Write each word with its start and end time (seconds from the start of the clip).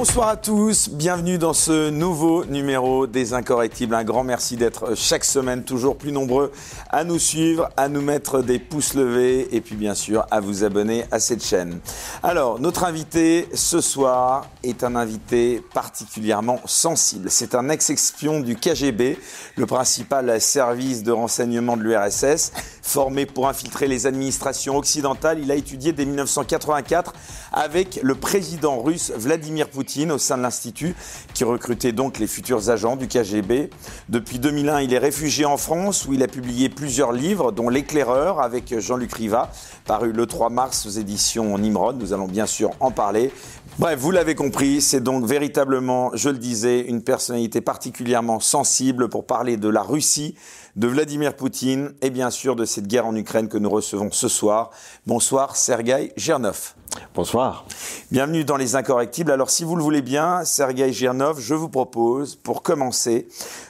Bonsoir 0.00 0.28
à 0.28 0.36
tous, 0.38 0.88
bienvenue 0.88 1.36
dans 1.36 1.52
ce 1.52 1.90
nouveau 1.90 2.46
numéro 2.46 3.06
des 3.06 3.34
Incorrectibles. 3.34 3.94
Un 3.94 4.02
grand 4.02 4.24
merci 4.24 4.56
d'être 4.56 4.94
chaque 4.96 5.26
semaine 5.26 5.62
toujours 5.62 5.98
plus 5.98 6.10
nombreux 6.10 6.52
à 6.88 7.04
nous 7.04 7.18
suivre, 7.18 7.68
à 7.76 7.90
nous 7.90 8.00
mettre 8.00 8.40
des 8.40 8.58
pouces 8.58 8.94
levés 8.94 9.54
et 9.54 9.60
puis 9.60 9.76
bien 9.76 9.94
sûr 9.94 10.24
à 10.30 10.40
vous 10.40 10.64
abonner 10.64 11.04
à 11.10 11.20
cette 11.20 11.44
chaîne. 11.44 11.80
Alors, 12.22 12.58
notre 12.60 12.84
invité 12.84 13.46
ce 13.52 13.82
soir 13.82 14.46
est 14.62 14.84
un 14.84 14.96
invité 14.96 15.62
particulièrement 15.74 16.60
sensible. 16.64 17.30
C'est 17.30 17.54
un 17.54 17.68
ex-espion 17.68 18.40
du 18.40 18.56
KGB, 18.56 19.18
le 19.56 19.66
principal 19.66 20.40
service 20.40 21.02
de 21.02 21.12
renseignement 21.12 21.76
de 21.76 21.82
l'URSS, 21.82 22.52
formé 22.80 23.26
pour 23.26 23.48
infiltrer 23.48 23.86
les 23.86 24.06
administrations 24.06 24.78
occidentales. 24.78 25.40
Il 25.42 25.50
a 25.50 25.56
étudié 25.56 25.92
dès 25.92 26.06
1984 26.06 27.12
avec 27.52 28.00
le 28.02 28.14
président 28.14 28.80
russe 28.80 29.12
Vladimir 29.14 29.68
Poutine 29.68 29.89
au 30.12 30.18
sein 30.18 30.38
de 30.38 30.42
l'Institut, 30.42 30.94
qui 31.34 31.42
recrutait 31.42 31.92
donc 31.92 32.18
les 32.18 32.28
futurs 32.28 32.70
agents 32.70 32.94
du 32.96 33.08
KGB. 33.08 33.70
Depuis 34.08 34.38
2001, 34.38 34.82
il 34.82 34.94
est 34.94 34.98
réfugié 34.98 35.44
en 35.44 35.56
France, 35.56 36.06
où 36.06 36.12
il 36.12 36.22
a 36.22 36.28
publié 36.28 36.68
plusieurs 36.68 37.12
livres, 37.12 37.50
dont 37.50 37.68
L'éclaireur 37.68 38.40
avec 38.40 38.78
Jean-Luc 38.78 39.12
Riva, 39.12 39.50
paru 39.86 40.12
le 40.12 40.26
3 40.26 40.50
mars 40.50 40.86
aux 40.86 40.90
éditions 40.90 41.58
Nimrod. 41.58 42.00
Nous 42.00 42.12
allons 42.12 42.28
bien 42.28 42.46
sûr 42.46 42.70
en 42.78 42.92
parler. 42.92 43.32
Bref, 43.78 43.98
vous 43.98 44.10
l'avez 44.10 44.34
compris, 44.34 44.80
c'est 44.80 45.00
donc 45.00 45.24
véritablement, 45.24 46.10
je 46.14 46.28
le 46.28 46.38
disais, 46.38 46.80
une 46.80 47.02
personnalité 47.02 47.60
particulièrement 47.60 48.38
sensible 48.38 49.08
pour 49.08 49.26
parler 49.26 49.56
de 49.56 49.68
la 49.68 49.82
Russie, 49.82 50.34
de 50.76 50.86
Vladimir 50.86 51.34
Poutine 51.34 51.92
et 52.02 52.10
bien 52.10 52.30
sûr 52.30 52.56
de 52.56 52.64
cette 52.64 52.86
guerre 52.86 53.06
en 53.06 53.16
Ukraine 53.16 53.48
que 53.48 53.58
nous 53.58 53.70
recevons 53.70 54.10
ce 54.12 54.28
soir. 54.28 54.70
Bonsoir 55.06 55.56
Sergei 55.56 56.12
Gernov. 56.16 56.74
Bonsoir. 57.14 57.64
Bienvenue 58.10 58.44
dans 58.44 58.56
Les 58.56 58.74
Incorrectibles. 58.74 59.30
Alors, 59.30 59.50
si 59.50 59.64
vous 59.64 59.76
le 59.76 59.82
voulez 59.82 60.02
bien, 60.02 60.44
Sergei 60.44 60.92
Girnov, 60.92 61.40
je 61.40 61.54
vous 61.54 61.68
propose, 61.68 62.36
pour 62.36 62.62
commencer, 62.62 63.28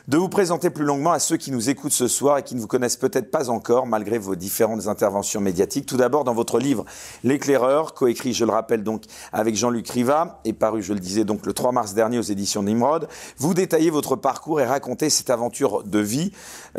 de 0.09 0.17
vous 0.17 0.29
présenter 0.29 0.71
plus 0.71 0.85
longuement 0.85 1.12
à 1.12 1.19
ceux 1.19 1.37
qui 1.37 1.51
nous 1.51 1.69
écoutent 1.69 1.93
ce 1.93 2.09
soir 2.09 2.39
et 2.39 2.43
qui 2.43 2.55
ne 2.55 2.61
vous 2.61 2.67
connaissent 2.67 2.97
peut-être 2.97 3.31
pas 3.31 3.51
encore, 3.51 3.87
malgré 3.87 4.19
vos 4.19 4.37
différentes 4.37 4.87
interventions 4.87 5.41
médiatiques. 5.41 5.87
Tout 5.87 5.97
d'abord, 5.97 6.25
dans 6.25 6.35
votre 6.35 6.59
livre 6.59 6.85
L'éclaireur, 7.23 7.95
coécrit, 7.95 8.33
je 8.33 8.45
le 8.45 8.53
rappelle 8.53 8.83
donc, 8.83 9.05
avec 9.33 9.57
Jean-Luc 9.57 9.89
Riva, 9.89 10.41
et 10.45 10.53
paru, 10.53 10.83
je 10.83 10.93
le 10.93 11.01
disais 11.01 11.25
donc, 11.25 11.45
le 11.45 11.53
3 11.53 11.73
mars 11.73 11.95
dernier 11.95 12.19
aux 12.19 12.23
éditions 12.23 12.62
Nimrod, 12.62 13.09
vous 13.39 13.55
détaillez 13.55 13.91
votre 13.91 14.17
parcours 14.17 14.61
et 14.61 14.67
racontez 14.67 15.11
cette 15.11 15.31
aventure 15.31 15.83
de 15.84 15.99
vie 15.99 16.33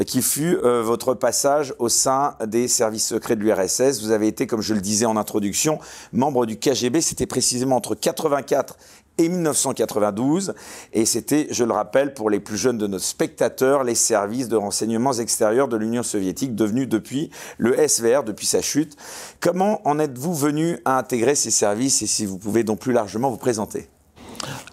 qui 0.05 0.21
fut 0.21 0.57
euh, 0.63 0.81
votre 0.81 1.13
passage 1.13 1.73
au 1.79 1.89
sein 1.89 2.35
des 2.45 2.67
services 2.67 3.07
secrets 3.07 3.35
de 3.35 3.41
l'URSS. 3.41 4.01
Vous 4.01 4.11
avez 4.11 4.27
été, 4.27 4.47
comme 4.47 4.61
je 4.61 4.73
le 4.73 4.81
disais 4.81 5.05
en 5.05 5.17
introduction, 5.17 5.79
membre 6.13 6.45
du 6.45 6.57
KGB. 6.57 7.01
C'était 7.01 7.25
précisément 7.25 7.75
entre 7.75 7.95
84 7.95 8.77
et 9.17 9.29
1992. 9.29 10.53
Et 10.93 11.05
c'était, 11.05 11.47
je 11.51 11.63
le 11.63 11.73
rappelle, 11.73 12.13
pour 12.13 12.29
les 12.29 12.39
plus 12.39 12.57
jeunes 12.57 12.77
de 12.77 12.87
nos 12.87 12.99
spectateurs, 12.99 13.83
les 13.83 13.95
services 13.95 14.47
de 14.47 14.55
renseignements 14.55 15.13
extérieurs 15.13 15.67
de 15.67 15.77
l'Union 15.77 16.03
soviétique, 16.03 16.55
devenus 16.55 16.87
depuis 16.87 17.29
le 17.57 17.75
SVR, 17.87 18.23
depuis 18.23 18.45
sa 18.45 18.61
chute. 18.61 18.95
Comment 19.39 19.85
en 19.87 19.99
êtes-vous 19.99 20.33
venu 20.33 20.79
à 20.85 20.97
intégrer 20.97 21.35
ces 21.35 21.51
services? 21.51 22.01
Et 22.01 22.07
si 22.07 22.25
vous 22.25 22.37
pouvez 22.37 22.63
donc 22.63 22.79
plus 22.79 22.93
largement 22.93 23.29
vous 23.29 23.37
présenter 23.37 23.89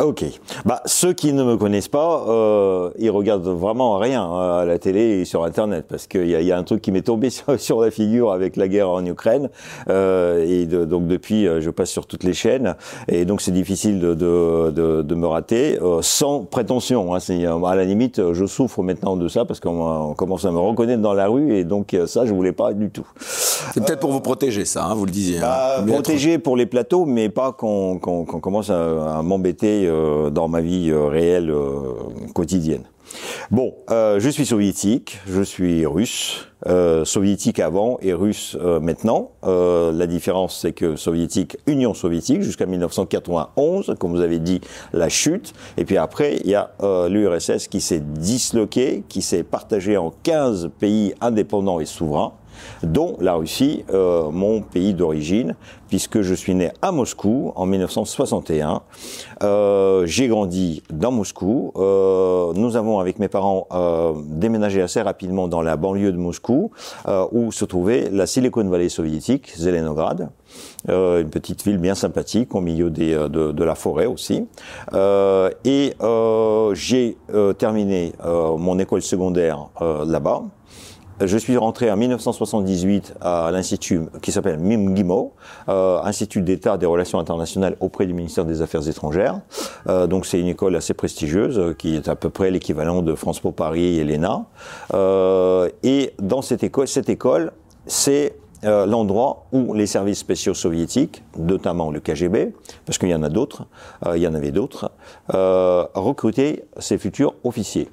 Ok. 0.01 0.25
Bah, 0.65 0.81
ceux 0.87 1.13
qui 1.13 1.33
ne 1.33 1.43
me 1.43 1.57
connaissent 1.57 1.89
pas, 1.89 2.25
euh, 2.29 2.91
ils 2.99 3.11
regardent 3.11 3.49
vraiment 3.49 3.99
rien 3.99 4.25
euh, 4.25 4.63
à 4.63 4.65
la 4.65 4.79
télé 4.79 5.21
et 5.21 5.25
sur 5.25 5.45
Internet 5.45 5.87
parce 5.89 6.07
qu'il 6.07 6.27
y, 6.27 6.31
y, 6.31 6.53
a 6.53 6.57
un 6.57 6.63
truc 6.63 6.81
qui 6.81 6.93
m'est 6.93 7.03
tombé 7.03 7.31
sur, 7.31 7.59
sur, 7.61 7.81
la 7.81 7.91
figure 7.91 8.33
avec 8.33 8.57
la 8.57 8.69
guerre 8.69 8.91
en 8.91 9.05
Ukraine 9.05 9.51
euh, 9.89 10.45
et 10.47 10.67
de, 10.67 10.85
donc 10.85 11.07
depuis, 11.07 11.47
euh, 11.47 11.61
je 11.61 11.71
passe 11.71 11.91
sur 11.91 12.07
toutes 12.07 12.25
les 12.25 12.33
chaînes 12.33 12.77
et 13.09 13.25
donc 13.25 13.41
c'est 13.41 13.51
difficile 13.51 13.99
de, 13.99 14.15
de, 14.15 14.71
de, 14.71 15.03
de, 15.03 15.15
me 15.15 15.27
rater 15.27 15.79
euh, 15.83 15.99
sans 16.03 16.45
prétention. 16.45 17.15
Hein, 17.15 17.19
à 17.65 17.75
la 17.75 17.85
limite, 17.85 18.33
je 18.33 18.47
souffre 18.47 18.83
maintenant 18.83 19.17
de 19.17 19.29
ça 19.29 19.45
parce 19.45 19.61
qu'on 19.61 20.15
commence 20.15 20.45
à 20.45 20.51
me 20.51 20.59
reconnaître 20.59 21.03
dans 21.03 21.15
la 21.15 21.29
rue 21.29 21.57
et 21.57 21.65
donc 21.65 21.97
ça, 22.07 22.25
je 22.25 22.33
voulais 22.33 22.53
pas 22.53 22.73
du 22.73 22.91
tout. 22.91 23.07
C'est 23.21 23.85
peut-être 23.85 24.01
pour 24.01 24.13
vous 24.13 24.21
protéger, 24.21 24.65
ça, 24.65 24.87
hein, 24.87 24.95
vous 24.95 25.05
le 25.05 25.11
disiez. 25.11 25.41
Bah, 25.41 25.77
hein. 25.79 25.87
Protéger 25.87 26.39
pour 26.39 26.57
les 26.57 26.67
plateaux, 26.67 27.05
mais 27.05 27.29
pas 27.29 27.53
qu'on 27.53 27.99
qu 27.99 28.33
qu 28.33 28.41
commence 28.41 28.71
à, 28.71 29.19
à 29.19 29.23
m'embêter 29.23 29.58
euh, 29.65 30.31
dans 30.31 30.49
ma 30.49 30.61
vie 30.61 30.91
euh, 30.91 31.07
réelle 31.07 31.51
euh, 31.51 31.95
quotidienne. 32.35 32.83
Bon, 33.51 33.73
je 33.89 34.29
suis 34.29 34.45
soviétique, 34.45 35.19
je 35.27 35.41
suis 35.41 35.87
russe, 35.87 36.47
soviétique 37.05 37.59
avant 37.59 37.97
et 38.03 38.13
russe 38.13 38.55
maintenant. 38.83 39.31
la 39.43 40.07
différence, 40.07 40.59
c'est 40.61 40.73
que 40.73 40.95
soviétique, 40.97 41.57
Union 41.67 41.95
soviétique, 41.95 42.43
jusqu'à 42.43 42.67
1991, 42.67 43.95
comme 43.99 44.11
vous 44.11 44.21
avez 44.21 44.39
dit, 44.41 44.61
la 44.93 45.09
chute. 45.09 45.55
Et 45.79 45.87
puis 45.87 45.97
après, 45.97 46.37
il 46.45 46.51
y 46.51 46.55
a 46.55 46.71
l'URSS 47.09 47.69
qui 47.69 47.81
s'est 47.81 48.01
disloqué, 48.01 49.03
qui 49.09 49.23
s'est 49.23 49.43
partagé 49.43 49.97
en 49.97 50.13
15 50.23 50.69
pays 50.79 51.15
indépendants 51.23 51.81
et 51.81 51.87
souverains 51.87 52.35
dont 52.83 53.17
la 53.21 53.35
Russie, 53.35 53.85
euh, 53.93 54.31
mon 54.31 54.61
pays 54.61 54.95
d'origine, 54.95 55.55
puisque 55.89 56.23
je 56.23 56.35
suis 56.35 56.55
né 56.55 56.71
à 56.83 56.93
Moscou 56.93 57.53
en 57.57 57.67
1961. 57.67 58.83
Euh, 59.43 60.07
j'ai 60.07 60.29
grandi 60.29 60.83
dans 60.91 61.11
Moscou. 61.11 61.73
Euh, 61.77 62.53
nous 62.55 62.77
avons, 62.77 62.99
avec 62.99 63.19
mes 63.19 63.29
parents, 63.29 63.67
euh, 63.73 64.13
déménagé 64.27 64.83
assez 64.83 65.01
rapidement 65.01 65.49
dans 65.49 65.63
la 65.63 65.77
banlieue 65.77 66.13
de 66.13 66.19
Moscou, 66.19 66.71
euh, 67.07 67.27
où 67.33 67.53
se 67.53 67.65
trouvait 67.65 68.09
la 68.13 68.27
Silicon 68.27 68.69
Valley 68.69 68.89
soviétique, 68.89 69.53
Zelenograd. 69.57 70.31
Euh, 70.89 71.21
une 71.21 71.31
petite 71.31 71.63
ville 71.65 71.79
bien 71.79 71.95
sympathique 71.95 72.55
au 72.55 72.61
milieu 72.61 72.91
des, 72.91 73.15
de, 73.15 73.53
de, 73.53 73.65
la 73.65 73.75
forêt 73.75 74.07
aussi. 74.07 74.47
Euh, 74.95 75.51
et 75.65 75.95
euh, 76.01 76.75
j'ai 76.75 77.17
terminé 77.59 78.13
mon 78.25 78.79
école 78.79 79.03
secondaire 79.03 79.69
là-bas. 79.81 80.43
Je 81.21 81.37
suis 81.37 81.57
rentré 81.57 81.91
en 81.91 81.97
1978 81.97 83.17
à 83.21 83.51
l'institut 83.51 84.03
qui 84.23 84.31
s'appelle 84.31 84.61
MIMGIMO, 84.61 85.33
euh, 85.69 86.01
Institut 86.05 86.43
d'État 86.43 86.79
des 86.79 86.87
relations 86.87 87.19
internationales 87.19 87.77
auprès 87.81 88.07
du 88.07 88.15
ministère 88.15 88.45
des 88.45 88.63
Affaires 88.63 88.87
étrangères. 88.89 89.41
Euh, 89.89 90.07
donc 90.07 90.27
c'est 90.27 90.39
une 90.39 90.47
école 90.47 90.77
assez 90.77 90.95
prestigieuse 90.95 91.59
euh, 91.59 91.75
qui 91.75 91.97
est 91.97 92.07
à 92.07 92.15
peu 92.15 92.31
près 92.31 92.53
l'équivalent 92.53 93.03
de 93.03 93.17
France 93.17 93.41
Po 93.41 93.51
Paris 93.51 93.99
et 93.99 94.05
l'ENA. 94.05 94.47
Euh, 94.95 95.69
et 95.83 96.13
dans 96.21 96.41
cette 96.41 96.63
école, 96.63 96.87
cette 96.87 97.09
école, 97.09 97.51
c'est 97.87 98.37
euh, 98.63 98.87
l'endroit 98.87 99.47
où 99.51 99.75
les 99.75 99.87
services 99.87 100.19
spéciaux 100.19 100.55
soviétiques, 100.55 101.25
notamment 101.37 101.91
le 101.91 101.99
KGB, 101.99 102.53
parce 102.87 102.97
qu'il 102.97 103.09
y 103.09 103.15
en 103.15 103.25
a 103.25 103.29
d'autres, 103.29 103.67
euh, 104.07 104.17
il 104.17 104.23
y 104.23 104.27
en 104.29 104.35
avait 104.35 104.53
d'autres, 104.53 104.93
recrutaient 105.29 106.65
ces 106.79 106.97
futurs 106.97 107.35
officiers. 107.43 107.89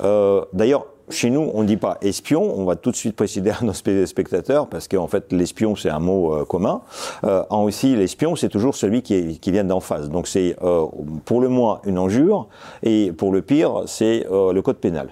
D'ailleurs, 0.00 0.86
chez 1.08 1.30
nous, 1.30 1.50
on 1.54 1.62
ne 1.62 1.66
dit 1.66 1.76
pas 1.76 1.98
espion, 2.02 2.42
on 2.58 2.64
va 2.64 2.76
tout 2.76 2.90
de 2.90 2.96
suite 2.96 3.14
préciser 3.14 3.50
à 3.50 3.58
nos 3.62 3.72
spectateurs, 3.72 4.66
parce 4.66 4.88
qu'en 4.88 5.06
fait, 5.06 5.32
l'espion, 5.32 5.76
c'est 5.76 5.90
un 5.90 6.00
mot 6.00 6.34
euh, 6.34 6.44
commun. 6.44 6.82
Euh, 7.24 7.44
en 7.50 7.62
aussi, 7.62 7.94
l'espion, 7.94 8.36
c'est 8.36 8.48
toujours 8.48 8.74
celui 8.74 9.02
qui, 9.02 9.38
vient 9.46 9.64
d'en 9.64 9.80
face. 9.80 10.08
Donc 10.08 10.26
c'est 10.26 10.56
euh, 10.62 10.84
pour 11.24 11.40
le 11.40 11.48
moins 11.48 11.80
une 11.84 11.98
injure, 11.98 12.48
et 12.82 13.12
pour 13.12 13.32
le 13.32 13.42
pire, 13.42 13.82
c'est 13.86 14.26
le 14.30 14.60
code 14.60 14.78
pénal. 14.78 15.08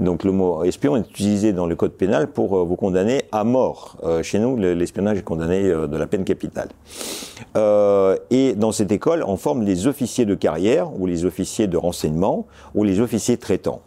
Donc 0.00 0.24
le 0.24 0.32
mot 0.32 0.64
espion 0.64 0.96
est 0.96 1.08
utilisé 1.08 1.52
dans 1.52 1.66
le 1.66 1.76
code 1.76 1.92
pénal 1.92 2.28
pour 2.28 2.64
vous 2.64 2.76
condamner 2.76 3.22
à 3.32 3.44
mort. 3.44 3.96
chez 4.22 4.38
nous, 4.38 4.56
l'espionnage 4.56 5.18
est 5.18 5.22
condamné 5.22 5.62
de 5.62 5.96
la 5.96 6.06
peine 6.06 6.24
capitale. 6.24 6.68
et 8.30 8.54
dans 8.54 8.72
cette 8.72 8.92
école, 8.92 9.24
on 9.26 9.36
forme 9.36 9.62
les 9.62 9.86
officiers 9.86 10.24
de 10.24 10.34
carrière, 10.34 10.90
ou 10.98 11.06
les 11.06 11.24
officiers 11.24 11.66
de 11.66 11.76
renseignement, 11.76 12.46
ou 12.74 12.84
les 12.84 13.00
officiers 13.00 13.38
traitants. 13.38 13.80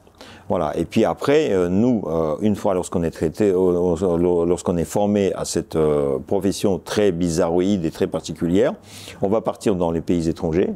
Voilà. 0.50 0.75
Et 0.75 0.86
puis 0.86 1.06
après, 1.06 1.51
euh, 1.51 1.69
nous, 1.69 2.04
euh, 2.07 2.36
une 2.42 2.56
fois 2.56 2.74
lorsqu'on 2.74 3.04
est 3.04 3.12
traité, 3.12 3.51
euh, 3.51 4.46
lorsqu'on 4.46 4.78
est 4.78 4.84
formé 4.84 5.31
à 5.36 5.46
cette 5.46 5.78
profession 6.25 6.80
très 6.80 7.12
bizarroïde 7.12 7.86
et 7.86 7.92
très 7.92 8.07
particulière, 8.07 8.74
on 9.22 9.30
va 9.30 9.42
partir 9.42 9.75
dans 9.75 9.92
les 9.92 10.01
pays 10.01 10.28
étrangers. 10.28 10.74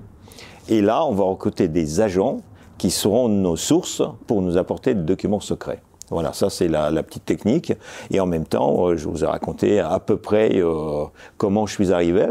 Et 0.69 0.81
là, 0.81 1.03
on 1.05 1.13
va 1.13 1.23
recruter 1.23 1.67
des 1.67 1.99
agents 1.99 2.37
qui 2.77 2.91
seront 2.91 3.27
nos 3.27 3.55
sources 3.55 4.03
pour 4.27 4.41
nous 4.43 4.57
apporter 4.57 4.93
des 4.93 5.01
documents 5.01 5.39
secrets. 5.39 5.81
Voilà, 6.09 6.33
ça 6.33 6.51
c'est 6.51 6.67
la, 6.67 6.91
petite 7.01 7.25
technique. 7.25 7.73
Et 8.11 8.19
en 8.19 8.27
même 8.27 8.45
temps, 8.45 8.95
je 8.95 9.07
vous 9.09 9.23
ai 9.23 9.27
raconté 9.27 9.79
à 9.79 9.99
peu 9.99 10.17
près 10.17 10.61
comment 11.37 11.65
je 11.65 11.73
suis 11.73 11.91
arrivé, 11.91 12.27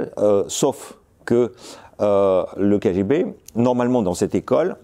sauf 0.47 0.99
que 1.25 1.53
le 1.99 2.79
KGB, 2.79 3.27
normalement 3.57 4.03
dans 4.03 4.15
cette 4.15 4.35
école, 4.35 4.77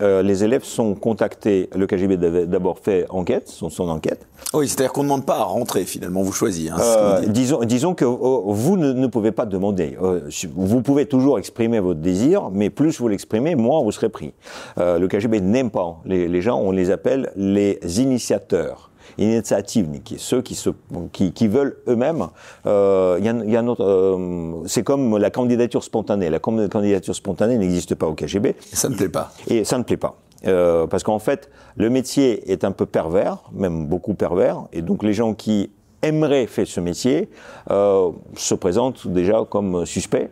euh, 0.00 0.22
les 0.22 0.44
élèves 0.44 0.64
sont 0.64 0.94
contactés, 0.94 1.68
le 1.74 1.86
KGB 1.86 2.16
d'abord 2.46 2.78
fait 2.78 3.06
enquête, 3.10 3.48
son, 3.48 3.70
son 3.70 3.88
enquête. 3.88 4.26
Oui, 4.52 4.68
c'est-à-dire 4.68 4.92
qu'on 4.92 5.02
ne 5.02 5.08
demande 5.08 5.26
pas 5.26 5.38
à 5.38 5.44
rentrer 5.44 5.84
finalement, 5.84 6.22
vous 6.22 6.32
choisissez. 6.32 6.70
Hein, 6.70 6.76
euh, 6.80 7.26
disons, 7.26 7.64
disons 7.64 7.94
que 7.94 8.04
euh, 8.04 8.40
vous 8.46 8.76
ne, 8.76 8.92
ne, 8.92 9.06
pouvez 9.06 9.32
pas 9.32 9.46
demander. 9.46 9.96
Euh, 10.02 10.28
vous 10.54 10.82
pouvez 10.82 11.06
toujours 11.06 11.38
exprimer 11.38 11.80
votre 11.80 12.00
désir, 12.00 12.50
mais 12.52 12.70
plus 12.70 13.00
vous 13.00 13.08
l'exprimez, 13.08 13.54
moins 13.54 13.82
vous 13.82 13.92
serez 13.92 14.08
pris. 14.08 14.32
Le 14.76 15.06
KGB 15.06 15.40
n'aime 15.40 15.70
pas 15.70 16.00
les, 16.04 16.28
les, 16.28 16.42
gens, 16.42 16.58
on 16.58 16.70
les 16.70 16.90
appelle 16.90 17.32
les 17.36 17.78
initiateurs. 18.00 18.90
Initiativniki, 19.18 20.16
ceux 20.18 20.42
qui, 20.42 20.54
se, 20.54 20.70
qui, 21.12 21.32
qui 21.32 21.48
veulent 21.48 21.76
eux-mêmes. 21.88 22.28
Euh, 22.66 23.16
il 23.18 23.24
y 23.24 23.28
a, 23.28 23.32
il 23.32 23.50
y 23.50 23.56
a 23.56 23.60
un 23.60 23.66
autre, 23.66 23.84
euh, 23.84 24.62
c'est 24.66 24.82
comme 24.82 25.18
la 25.18 25.30
candidature 25.30 25.82
spontanée. 25.84 26.30
La 26.30 26.38
candidature 26.38 27.14
spontanée 27.14 27.58
n'existe 27.58 27.94
pas 27.94 28.06
au 28.06 28.14
KGB. 28.14 28.56
Ça 28.72 28.88
ne 28.88 28.96
plaît 28.96 29.08
pas. 29.08 29.32
Et 29.48 29.64
ça 29.64 29.78
ne 29.78 29.82
plaît 29.82 29.96
pas. 29.96 30.16
Euh, 30.46 30.86
parce 30.86 31.02
qu'en 31.02 31.18
fait, 31.18 31.50
le 31.76 31.90
métier 31.90 32.50
est 32.52 32.64
un 32.64 32.72
peu 32.72 32.86
pervers, 32.86 33.38
même 33.52 33.86
beaucoup 33.86 34.14
pervers, 34.14 34.64
et 34.72 34.82
donc 34.82 35.02
les 35.02 35.14
gens 35.14 35.34
qui 35.34 35.70
aimeraient 36.02 36.46
faire 36.46 36.66
ce 36.66 36.80
métier 36.80 37.30
euh, 37.70 38.10
se 38.36 38.54
présentent 38.54 39.08
déjà 39.08 39.44
comme 39.48 39.86
suspects 39.86 40.30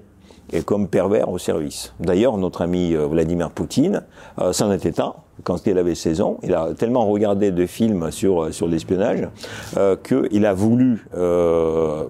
et 0.52 0.62
comme 0.62 0.88
pervers 0.88 1.30
au 1.30 1.38
service. 1.38 1.94
D'ailleurs, 1.98 2.36
notre 2.36 2.62
ami 2.62 2.94
euh, 2.94 3.06
Vladimir 3.06 3.50
Poutine 3.50 4.02
euh, 4.38 4.52
s'en 4.52 4.70
était 4.70 5.00
un 5.00 5.14
quand 5.44 5.66
il 5.66 5.78
avait 5.78 5.94
16 5.94 6.20
ans. 6.20 6.38
Il 6.42 6.54
a 6.54 6.74
tellement 6.74 7.06
regardé 7.06 7.50
de 7.50 7.66
films 7.66 8.10
sur, 8.10 8.52
sur 8.52 8.68
l'espionnage 8.68 9.28
euh, 9.76 9.96
qu'il 9.96 10.46
a 10.46 10.54
voulu 10.54 11.06
euh, 11.14 12.04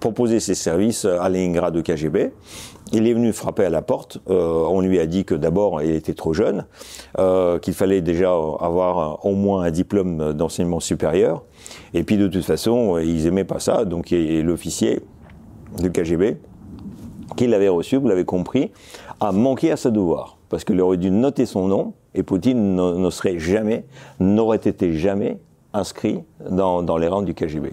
proposer 0.00 0.40
ses 0.40 0.54
services 0.54 1.04
à 1.04 1.28
Leningrad 1.28 1.76
au 1.76 1.82
KGB. 1.82 2.32
Il 2.92 3.06
est 3.06 3.12
venu 3.12 3.32
frapper 3.32 3.64
à 3.64 3.70
la 3.70 3.82
porte. 3.82 4.18
Euh, 4.28 4.64
on 4.68 4.80
lui 4.80 4.98
a 4.98 5.06
dit 5.06 5.24
que 5.24 5.34
d'abord, 5.34 5.80
il 5.80 5.90
était 5.90 6.14
trop 6.14 6.32
jeune, 6.32 6.66
euh, 7.18 7.58
qu'il 7.60 7.74
fallait 7.74 8.00
déjà 8.00 8.30
avoir 8.30 9.24
au 9.24 9.34
moins 9.34 9.62
un 9.62 9.70
diplôme 9.70 10.32
d'enseignement 10.32 10.80
supérieur. 10.80 11.44
Et 11.94 12.02
puis, 12.02 12.16
de 12.16 12.26
toute 12.26 12.44
façon, 12.44 12.98
ils 12.98 13.26
aimaient 13.26 13.44
pas 13.44 13.60
ça. 13.60 13.84
Donc, 13.84 14.10
l'officier 14.10 15.00
du 15.78 15.92
KGB, 15.92 16.38
qu'il 17.36 17.54
avait 17.54 17.68
reçu, 17.68 17.96
vous 17.96 18.08
l'avez 18.08 18.24
compris, 18.24 18.72
a 19.20 19.30
manqué 19.30 19.70
à 19.70 19.76
sa 19.76 19.90
devoir. 19.90 20.38
Parce 20.48 20.64
qu'il 20.64 20.80
aurait 20.80 20.96
dû 20.96 21.12
noter 21.12 21.46
son 21.46 21.68
nom, 21.68 21.94
et 22.14 22.22
Poutine 22.22 22.74
ne, 22.74 22.92
ne 22.98 23.10
serait 23.10 23.38
jamais, 23.38 23.84
n'aurait 24.18 24.56
été 24.58 24.94
jamais 24.94 25.38
inscrit 25.72 26.20
dans, 26.50 26.82
dans 26.82 26.96
les 26.96 27.06
rangs 27.08 27.22
du 27.22 27.34
KGB. 27.34 27.72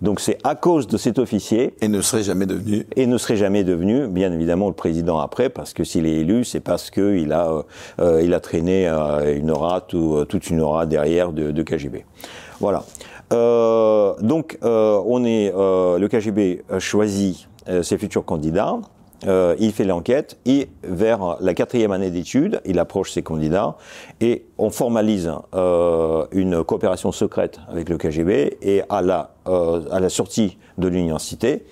Donc 0.00 0.20
c'est 0.20 0.38
à 0.44 0.54
cause 0.54 0.86
de 0.86 0.96
cet 0.96 1.18
officier 1.18 1.74
Et 1.82 1.88
ne 1.88 2.00
serait 2.00 2.22
jamais 2.22 2.46
devenu. 2.46 2.86
et 2.96 3.06
ne 3.06 3.18
serait 3.18 3.36
jamais 3.36 3.64
devenu, 3.64 4.06
bien 4.06 4.32
évidemment, 4.32 4.68
le 4.68 4.74
président 4.74 5.18
après, 5.18 5.48
parce 5.50 5.74
que 5.74 5.82
s'il 5.84 6.06
est 6.06 6.20
élu, 6.20 6.44
c'est 6.44 6.60
parce 6.60 6.90
qu'il 6.90 7.32
a, 7.32 7.64
euh, 8.00 8.22
il 8.22 8.32
a 8.34 8.40
traîné 8.40 8.88
euh, 8.88 9.36
une 9.36 9.50
aura, 9.50 9.80
tout- 9.80 10.14
euh, 10.16 10.24
toute 10.24 10.48
une 10.48 10.60
aura 10.60 10.86
derrière 10.86 11.32
de, 11.32 11.50
de 11.50 11.62
KGB. 11.62 12.04
Voilà. 12.60 12.84
Euh, 13.32 14.14
donc, 14.20 14.58
on 14.62 15.24
est, 15.24 15.52
le 15.54 16.06
KGB 16.06 16.62
choisit 16.78 17.48
ses 17.82 17.98
futurs 17.98 18.24
candidats. 18.24 18.78
Euh, 19.26 19.56
il 19.58 19.72
fait 19.72 19.84
l'enquête 19.84 20.38
et 20.44 20.68
vers 20.82 21.36
la 21.40 21.54
quatrième 21.54 21.92
année 21.92 22.10
d'études, 22.10 22.60
il 22.64 22.78
approche 22.78 23.12
ses 23.12 23.22
candidats 23.22 23.76
et 24.20 24.44
on 24.58 24.70
formalise 24.70 25.32
euh, 25.54 26.26
une 26.32 26.62
coopération 26.62 27.12
secrète 27.12 27.60
avec 27.68 27.88
le 27.88 27.96
KGB 27.96 28.58
et 28.60 28.82
à 28.88 29.02
la, 29.02 29.34
euh, 29.48 29.82
à 29.90 30.00
la 30.00 30.08
sortie 30.08 30.58
de 30.78 30.88
l'université, 30.88 31.64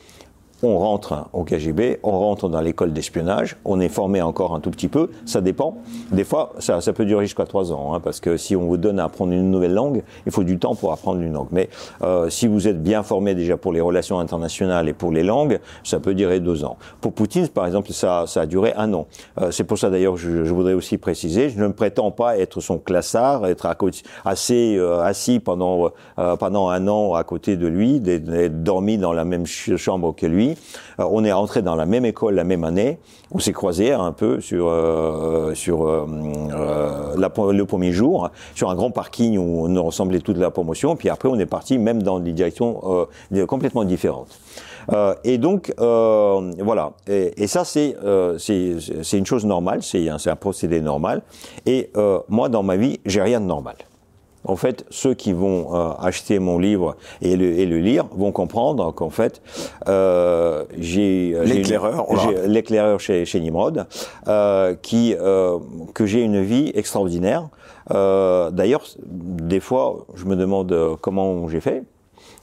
on 0.62 0.78
rentre 0.78 1.28
au 1.32 1.44
KGB, 1.44 1.98
on 2.02 2.12
rentre 2.18 2.48
dans 2.48 2.60
l'école 2.60 2.92
d'espionnage, 2.92 3.56
on 3.64 3.80
est 3.80 3.88
formé 3.88 4.22
encore 4.22 4.54
un 4.54 4.60
tout 4.60 4.70
petit 4.70 4.88
peu, 4.88 5.10
ça 5.26 5.40
dépend. 5.40 5.76
Des 6.12 6.24
fois, 6.24 6.52
ça, 6.58 6.80
peut 6.92 7.04
durer 7.04 7.24
jusqu'à 7.24 7.44
trois 7.46 7.72
ans, 7.72 7.94
hein, 7.94 8.00
parce 8.00 8.20
que 8.20 8.36
si 8.36 8.54
on 8.56 8.66
vous 8.66 8.76
donne 8.76 8.98
à 9.00 9.04
apprendre 9.04 9.32
une 9.32 9.50
nouvelle 9.50 9.74
langue, 9.74 10.02
il 10.26 10.32
faut 10.32 10.44
du 10.44 10.58
temps 10.58 10.74
pour 10.74 10.92
apprendre 10.92 11.20
une 11.20 11.32
langue. 11.32 11.48
Mais 11.50 11.68
euh, 12.02 12.30
si 12.30 12.46
vous 12.46 12.68
êtes 12.68 12.82
bien 12.82 13.02
formé 13.02 13.34
déjà 13.34 13.56
pour 13.56 13.72
les 13.72 13.80
relations 13.80 14.18
internationales 14.20 14.88
et 14.88 14.92
pour 14.92 15.10
les 15.10 15.22
langues, 15.22 15.58
ça 15.84 16.00
peut 16.00 16.14
durer 16.14 16.40
deux 16.40 16.64
ans. 16.64 16.76
Pour 17.00 17.12
Poutine, 17.12 17.48
par 17.48 17.66
exemple, 17.66 17.92
ça, 17.92 18.24
a 18.34 18.46
duré 18.46 18.72
un 18.76 18.92
an. 18.94 19.06
Euh, 19.40 19.50
C'est 19.50 19.64
pour 19.64 19.78
ça 19.78 19.90
d'ailleurs, 19.90 20.16
je, 20.16 20.44
je 20.44 20.52
voudrais 20.54 20.74
aussi 20.74 20.98
préciser, 20.98 21.48
je 21.50 21.60
ne 21.62 21.68
prétends 21.68 22.10
pas 22.10 22.38
être 22.38 22.60
son 22.60 22.78
classard, 22.78 23.46
être 23.46 23.66
à 23.66 23.74
côté, 23.74 24.02
assez 24.24 24.76
euh, 24.76 25.00
assis 25.02 25.40
pendant 25.40 25.90
pendant 26.38 26.68
un 26.68 26.86
an 26.88 27.14
à 27.14 27.24
côté 27.24 27.56
de 27.56 27.66
lui, 27.66 28.00
d'être 28.00 28.62
dormi 28.62 28.98
dans 28.98 29.12
la 29.12 29.24
même 29.24 29.46
ch- 29.46 29.76
chambre 29.76 30.14
que 30.14 30.26
lui. 30.26 30.51
Euh, 31.00 31.04
on 31.10 31.24
est 31.24 31.32
rentré 31.32 31.62
dans 31.62 31.74
la 31.74 31.86
même 31.86 32.04
école 32.04 32.34
la 32.34 32.44
même 32.44 32.64
année. 32.64 32.98
On 33.30 33.38
s'est 33.38 33.52
croisés 33.52 33.92
un 33.92 34.12
peu 34.12 34.40
sur 34.40 34.68
euh, 34.68 35.54
sur 35.54 35.86
euh, 35.86 37.14
le 37.16 37.64
premier 37.64 37.92
jour 37.92 38.30
sur 38.54 38.70
un 38.70 38.74
grand 38.74 38.90
parking 38.90 39.38
où 39.38 39.66
on 39.66 39.82
ressemblait 39.82 40.20
toute 40.20 40.36
la 40.36 40.50
promotion. 40.50 40.96
Puis 40.96 41.08
après, 41.08 41.28
on 41.28 41.38
est 41.38 41.46
parti 41.46 41.78
même 41.78 42.02
dans 42.02 42.18
des 42.20 42.32
directions 42.32 42.80
complètement 43.46 43.84
différentes. 43.84 44.38
Et 45.24 45.38
donc 45.38 45.72
voilà. 45.78 46.92
Et, 47.08 47.46
ça 47.46 47.64
c'est 47.64 47.96
c'est 48.38 49.18
une 49.18 49.26
chose 49.26 49.44
normale. 49.46 49.82
C'est 49.82 50.08
un, 50.08 50.16
un 50.24 50.36
procédé 50.36 50.80
normal. 50.80 51.22
Et 51.66 51.90
moi 52.28 52.48
dans 52.48 52.62
ma 52.62 52.76
vie, 52.76 53.00
j'ai 53.06 53.22
rien 53.22 53.40
de 53.40 53.46
normal. 53.46 53.76
En 54.44 54.56
fait, 54.56 54.84
ceux 54.90 55.14
qui 55.14 55.32
vont 55.32 55.74
euh, 55.74 55.90
acheter 56.00 56.38
mon 56.38 56.58
livre 56.58 56.96
et 57.20 57.36
le, 57.36 57.44
et 57.58 57.66
le 57.66 57.78
lire 57.78 58.06
vont 58.16 58.32
comprendre 58.32 58.92
qu'en 58.92 59.10
fait, 59.10 59.40
euh, 59.88 60.64
j'ai 60.78 61.28
une- 61.30 61.42
L'éclaireur, 61.42 62.06
l'éclaireur 62.46 62.98
chez, 63.00 63.24
chez 63.24 63.40
Nimrod, 63.40 63.86
euh, 64.28 64.74
qui 64.82 65.14
euh, 65.18 65.58
que 65.94 66.06
j'ai 66.06 66.22
une 66.22 66.42
vie 66.42 66.72
extraordinaire. 66.74 67.48
Euh, 67.92 68.50
D'ailleurs, 68.50 68.82
des 69.06 69.60
fois, 69.60 70.06
je 70.14 70.24
me 70.24 70.36
demande 70.36 70.72
euh, 70.72 70.96
comment 71.00 71.48
j'ai 71.48 71.60
fait. 71.60 71.82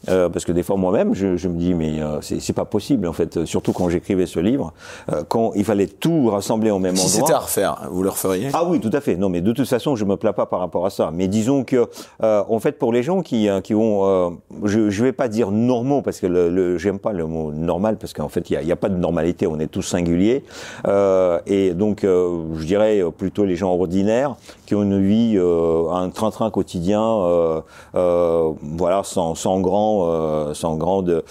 Euh, 0.07 0.29
parce 0.29 0.45
que 0.45 0.51
des 0.53 0.63
fois 0.63 0.77
moi-même, 0.77 1.13
je, 1.13 1.35
je 1.35 1.47
me 1.49 1.57
dis 1.57 1.73
mais 1.73 2.01
euh, 2.01 2.21
c'est 2.21 2.53
pas 2.53 2.65
possible 2.65 3.05
en 3.07 3.13
fait. 3.13 3.43
Surtout 3.45 3.73
quand 3.73 3.89
j'écrivais 3.89 4.25
ce 4.25 4.39
livre, 4.39 4.73
euh, 5.11 5.23
quand 5.27 5.51
il 5.55 5.65
fallait 5.65 5.87
tout 5.87 6.29
rassembler 6.29 6.71
au 6.71 6.79
même 6.79 6.95
Si 6.95 7.05
endroit. 7.05 7.19
c'était 7.27 7.33
à 7.33 7.39
refaire, 7.39 7.87
vous 7.91 8.03
le 8.03 8.09
referiez? 8.09 8.47
Ah 8.53 8.63
oui, 8.65 8.79
tout 8.79 8.89
à 8.93 9.01
fait. 9.01 9.17
Non, 9.17 9.27
mais 9.29 9.41
de 9.41 9.51
toute 9.51 9.67
façon, 9.67 9.95
je 9.97 10.05
me 10.05 10.15
plains 10.15 10.31
pas 10.33 10.45
par 10.45 10.59
rapport 10.59 10.85
à 10.85 10.89
ça. 10.89 11.11
Mais 11.13 11.27
disons 11.27 11.63
que, 11.65 11.87
euh, 12.23 12.43
en 12.47 12.59
fait, 12.59 12.77
pour 12.79 12.93
les 12.93 13.03
gens 13.03 13.21
qui 13.21 13.49
euh, 13.49 13.59
qui 13.61 13.75
ont, 13.75 14.05
euh, 14.05 14.29
je 14.63 14.89
je 14.89 15.03
vais 15.03 15.11
pas 15.11 15.27
dire 15.27 15.51
normaux 15.51 16.01
parce 16.01 16.19
que 16.19 16.27
le, 16.27 16.49
le 16.49 16.77
j'aime 16.77 16.99
pas 16.99 17.11
le 17.11 17.25
mot 17.25 17.51
normal 17.51 17.97
parce 17.97 18.13
qu'en 18.13 18.29
fait, 18.29 18.49
il 18.49 18.53
y 18.53 18.57
a, 18.57 18.61
y 18.61 18.71
a 18.71 18.75
pas 18.77 18.89
de 18.89 18.95
normalité. 18.97 19.47
On 19.47 19.59
est 19.59 19.67
tous 19.67 19.81
singuliers 19.81 20.43
euh, 20.87 21.39
et 21.45 21.73
donc 21.73 22.03
euh, 22.03 22.43
je 22.57 22.65
dirais 22.65 23.01
plutôt 23.17 23.43
les 23.45 23.55
gens 23.55 23.71
ordinaires 23.73 24.35
qui 24.69 24.75
ont 24.75 24.83
une 24.83 25.03
vie, 25.03 25.33
euh, 25.35 25.89
un 25.89 26.11
train-train 26.11 26.51
quotidien, 26.51 27.01
euh, 27.03 27.59
euh, 27.95 28.51
voilà, 28.61 29.01
sans 29.03 29.33
sans 29.33 29.59
grand, 29.61 30.53
sans 30.53 30.75
grande 30.75 31.23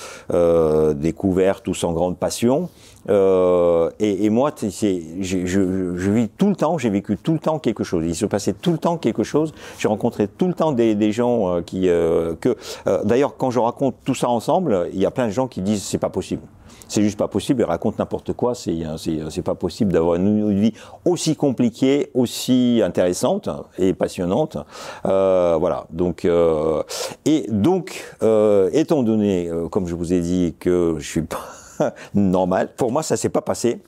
découverte 0.97 1.68
ou 1.68 1.75
sans 1.75 1.92
grande 1.92 2.16
passion. 2.18 2.68
Et, 3.09 4.30
moi, 4.30 4.50
je, 4.61 6.11
vis 6.11 6.28
tout 6.37 6.49
le 6.49 6.57
temps, 6.57 6.78
j'ai 6.78 6.90
vécu 6.90 7.16
tout 7.16 7.33
le 7.33 7.38
temps 7.38 7.61
quelque 7.61 7.85
chose. 7.85 8.04
Il 8.04 8.16
se 8.16 8.26
passait 8.26 8.54
tout 8.54 8.73
le 8.73 8.78
temps 8.78 8.97
quelque 8.97 9.23
chose. 9.23 9.52
J'ai 9.78 9.87
rencontré 9.87 10.26
tout 10.26 10.49
le 10.49 10.54
temps 10.54 10.73
des, 10.73 11.12
gens 11.12 11.62
qui, 11.62 11.83
que, 11.83 12.57
d'ailleurs, 13.04 13.37
quand 13.37 13.52
je 13.52 13.61
raconte 13.61 13.95
tout 14.04 14.16
ça 14.16 14.28
ensemble, 14.28 14.88
il 14.92 14.99
y 14.99 15.07
a 15.07 15.12
plein 15.12 15.26
de 15.26 15.33
gens 15.33 15.47
qui 15.47 15.62
disent 15.62 15.85
c'est 15.85 15.99
pas 15.99 16.11
possible. 16.11 16.42
C'est 16.88 17.02
juste 17.02 17.18
pas 17.18 17.28
possible. 17.28 17.61
Ils 17.61 17.66
racontent 17.66 17.97
n'importe 17.99 18.33
quoi. 18.33 18.54
C'est, 18.54 18.78
c'est, 18.97 19.42
pas 19.42 19.54
possible 19.54 19.92
d'avoir 19.92 20.16
une, 20.16 20.59
vie 20.59 20.73
aussi 21.04 21.37
compliquée, 21.37 22.11
aussi 22.14 22.80
intéressante 22.83 23.49
et 23.78 23.92
passionnante. 23.92 24.57
Euh, 25.04 25.57
voilà. 25.61 25.87
Donc, 25.90 26.25
euh, 26.25 26.83
et 27.26 27.47
donc, 27.49 28.16
euh, 28.23 28.71
étant 28.73 29.02
donné, 29.02 29.50
comme 29.71 29.87
je 29.87 29.95
vous 29.95 30.12
ai 30.12 30.21
dit, 30.21 30.54
que 30.59 30.97
je 30.99 31.09
suis 31.09 31.23
pas 31.23 31.95
normal. 32.14 32.71
Pour 32.76 32.90
moi, 32.90 33.02
ça 33.02 33.16
s'est 33.16 33.28
pas 33.28 33.42
passé 33.42 33.80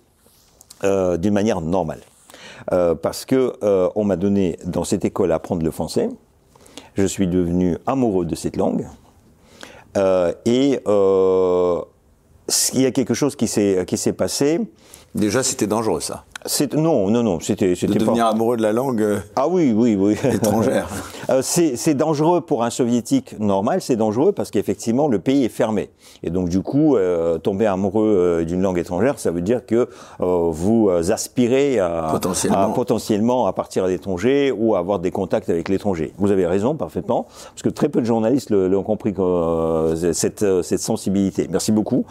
d'une 0.83 1.35
manière 1.35 1.61
normale, 1.61 2.01
parce 3.03 3.27
que 3.27 3.53
on 3.95 4.05
m'a 4.05 4.17
donné 4.17 4.59
dans 4.65 4.85
cette 4.85 5.05
école 5.05 5.33
à 5.33 5.35
apprendre 5.35 5.63
le 5.63 5.71
français. 5.71 6.09
Je 6.95 7.05
suis 7.05 7.29
devenu 7.29 7.77
amoureux 7.87 8.25
de 8.25 8.35
cette 8.35 8.57
langue 8.57 8.87
et 10.47 10.81
il 12.75 12.81
y 12.81 12.87
a 12.87 12.91
quelque 12.91 13.15
chose 13.15 13.37
qui 13.37 13.49
s'est 13.49 13.85
qui 13.87 13.97
s'est 13.97 14.13
passé. 14.13 14.61
Déjà, 15.15 15.43
c'était 15.43 15.67
dangereux 15.67 16.01
ça. 16.01 16.25
C'est 16.47 16.75
non 16.75 17.11
non 17.11 17.23
non 17.23 17.39
c'était 17.41 17.71
De 17.71 17.75
c'était 17.75 17.99
pas 17.99 18.05
devenir 18.07 18.27
amoureux 18.27 18.57
de 18.57 18.63
la 18.63 18.73
langue 18.73 19.03
euh, 19.03 19.19
ah 19.37 19.47
oui, 19.49 19.73
oui, 19.77 19.95
oui. 19.99 20.17
étrangère. 20.35 20.89
Euh, 21.29 21.43
c'est 21.43 21.77
c'est 21.77 21.95
dangereux 21.95 22.41
pour 22.41 22.65
un 22.65 22.71
soviétique 22.71 23.39
normal, 23.39 23.81
c'est 23.81 23.95
dangereux 23.95 24.33
parce 24.33 24.51
qu'effectivement 24.51 25.07
le 25.07 25.21
pays 25.21 25.45
est 25.45 25.49
fermé. 25.49 25.91
Et 26.25 26.31
donc 26.31 26.49
du 26.49 26.61
coup, 26.61 26.97
euh, 26.97 27.39
tomber 27.39 27.67
amoureux 27.67 28.41
euh, 28.41 28.45
d'une 28.45 28.61
langue 28.63 28.79
étrangère, 28.79 29.17
ça 29.21 29.31
veut 29.31 29.41
dire 29.41 29.65
que 29.65 29.89
euh, 30.21 30.49
vous 30.51 30.89
euh, 30.89 31.13
aspirez 31.13 31.79
à 31.79 32.09
Potentiellement. 32.11 32.59
à 32.59 32.69
potentiellement 32.71 33.47
à 33.47 33.53
partir 33.53 33.85
à 33.85 33.89
l'étranger 33.89 34.53
ou 34.57 34.75
à 34.75 34.79
avoir 34.81 34.99
des 34.99 35.13
contacts 35.13 35.51
avec 35.51 35.69
l'étranger. 35.69 36.13
Vous 36.19 36.33
avez 36.33 36.47
raison 36.47 36.75
parfaitement, 36.75 37.29
parce 37.51 37.63
que 37.63 37.69
très 37.69 37.89
peu 37.89 38.01
de 38.01 38.07
journalistes 38.07 38.51
l'ont 38.51 38.83
compris 38.83 39.15
euh, 39.21 40.13
cette 40.13 40.45
cette 40.63 40.81
sensibilité. 40.81 41.47
Merci 41.49 41.71
beaucoup. 41.71 42.05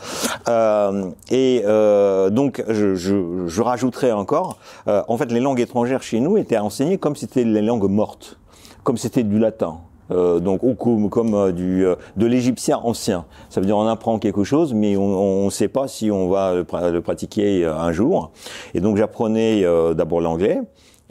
Euh, 0.47 1.09
et 1.29 1.63
euh, 1.65 2.29
donc 2.29 2.63
je, 2.69 2.95
je, 2.95 3.47
je 3.47 3.61
rajouterai 3.61 4.11
encore, 4.19 4.57
euh, 4.87 5.01
en 5.07 5.17
fait 5.17 5.31
les 5.31 5.39
langues 5.39 5.59
étrangères 5.59 6.03
chez 6.03 6.19
nous 6.19 6.37
étaient 6.37 6.57
enseignées 6.57 6.97
comme 6.97 7.15
si 7.15 7.21
c'était 7.21 7.43
les 7.43 7.61
langues 7.61 7.89
mortes 7.89 8.37
comme 8.83 8.97
c'était 8.97 9.23
du 9.23 9.39
latin. 9.39 9.79
Euh, 10.11 10.39
donc 10.39 10.63
ou 10.63 10.73
comme, 10.73 11.07
comme 11.09 11.35
euh, 11.35 11.51
du 11.51 11.85
de 12.17 12.25
l'égyptien 12.25 12.79
ancien. 12.83 13.25
Ça 13.49 13.59
veut 13.61 13.67
dire 13.67 13.77
on 13.77 13.85
apprend 13.87 14.17
quelque 14.17 14.43
chose, 14.43 14.73
mais 14.73 14.97
on 14.97 15.45
ne 15.45 15.49
sait 15.51 15.67
pas 15.67 15.87
si 15.87 16.09
on 16.09 16.29
va 16.29 16.55
le, 16.55 16.63
pra- 16.63 16.89
le 16.91 17.01
pratiquer 17.01 17.65
un 17.65 17.91
jour. 17.91 18.31
Et 18.73 18.79
donc 18.81 18.97
j'apprenais 18.97 19.63
d'abord 19.93 20.19
l'anglais, 20.21 20.59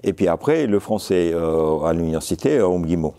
et 0.03 0.12
puis 0.12 0.27
après 0.27 0.67
le 0.67 0.81
français 0.81 1.33
à 1.85 1.93
l'université 1.93 2.61
au 2.61 2.77
Guillemot. 2.81 3.15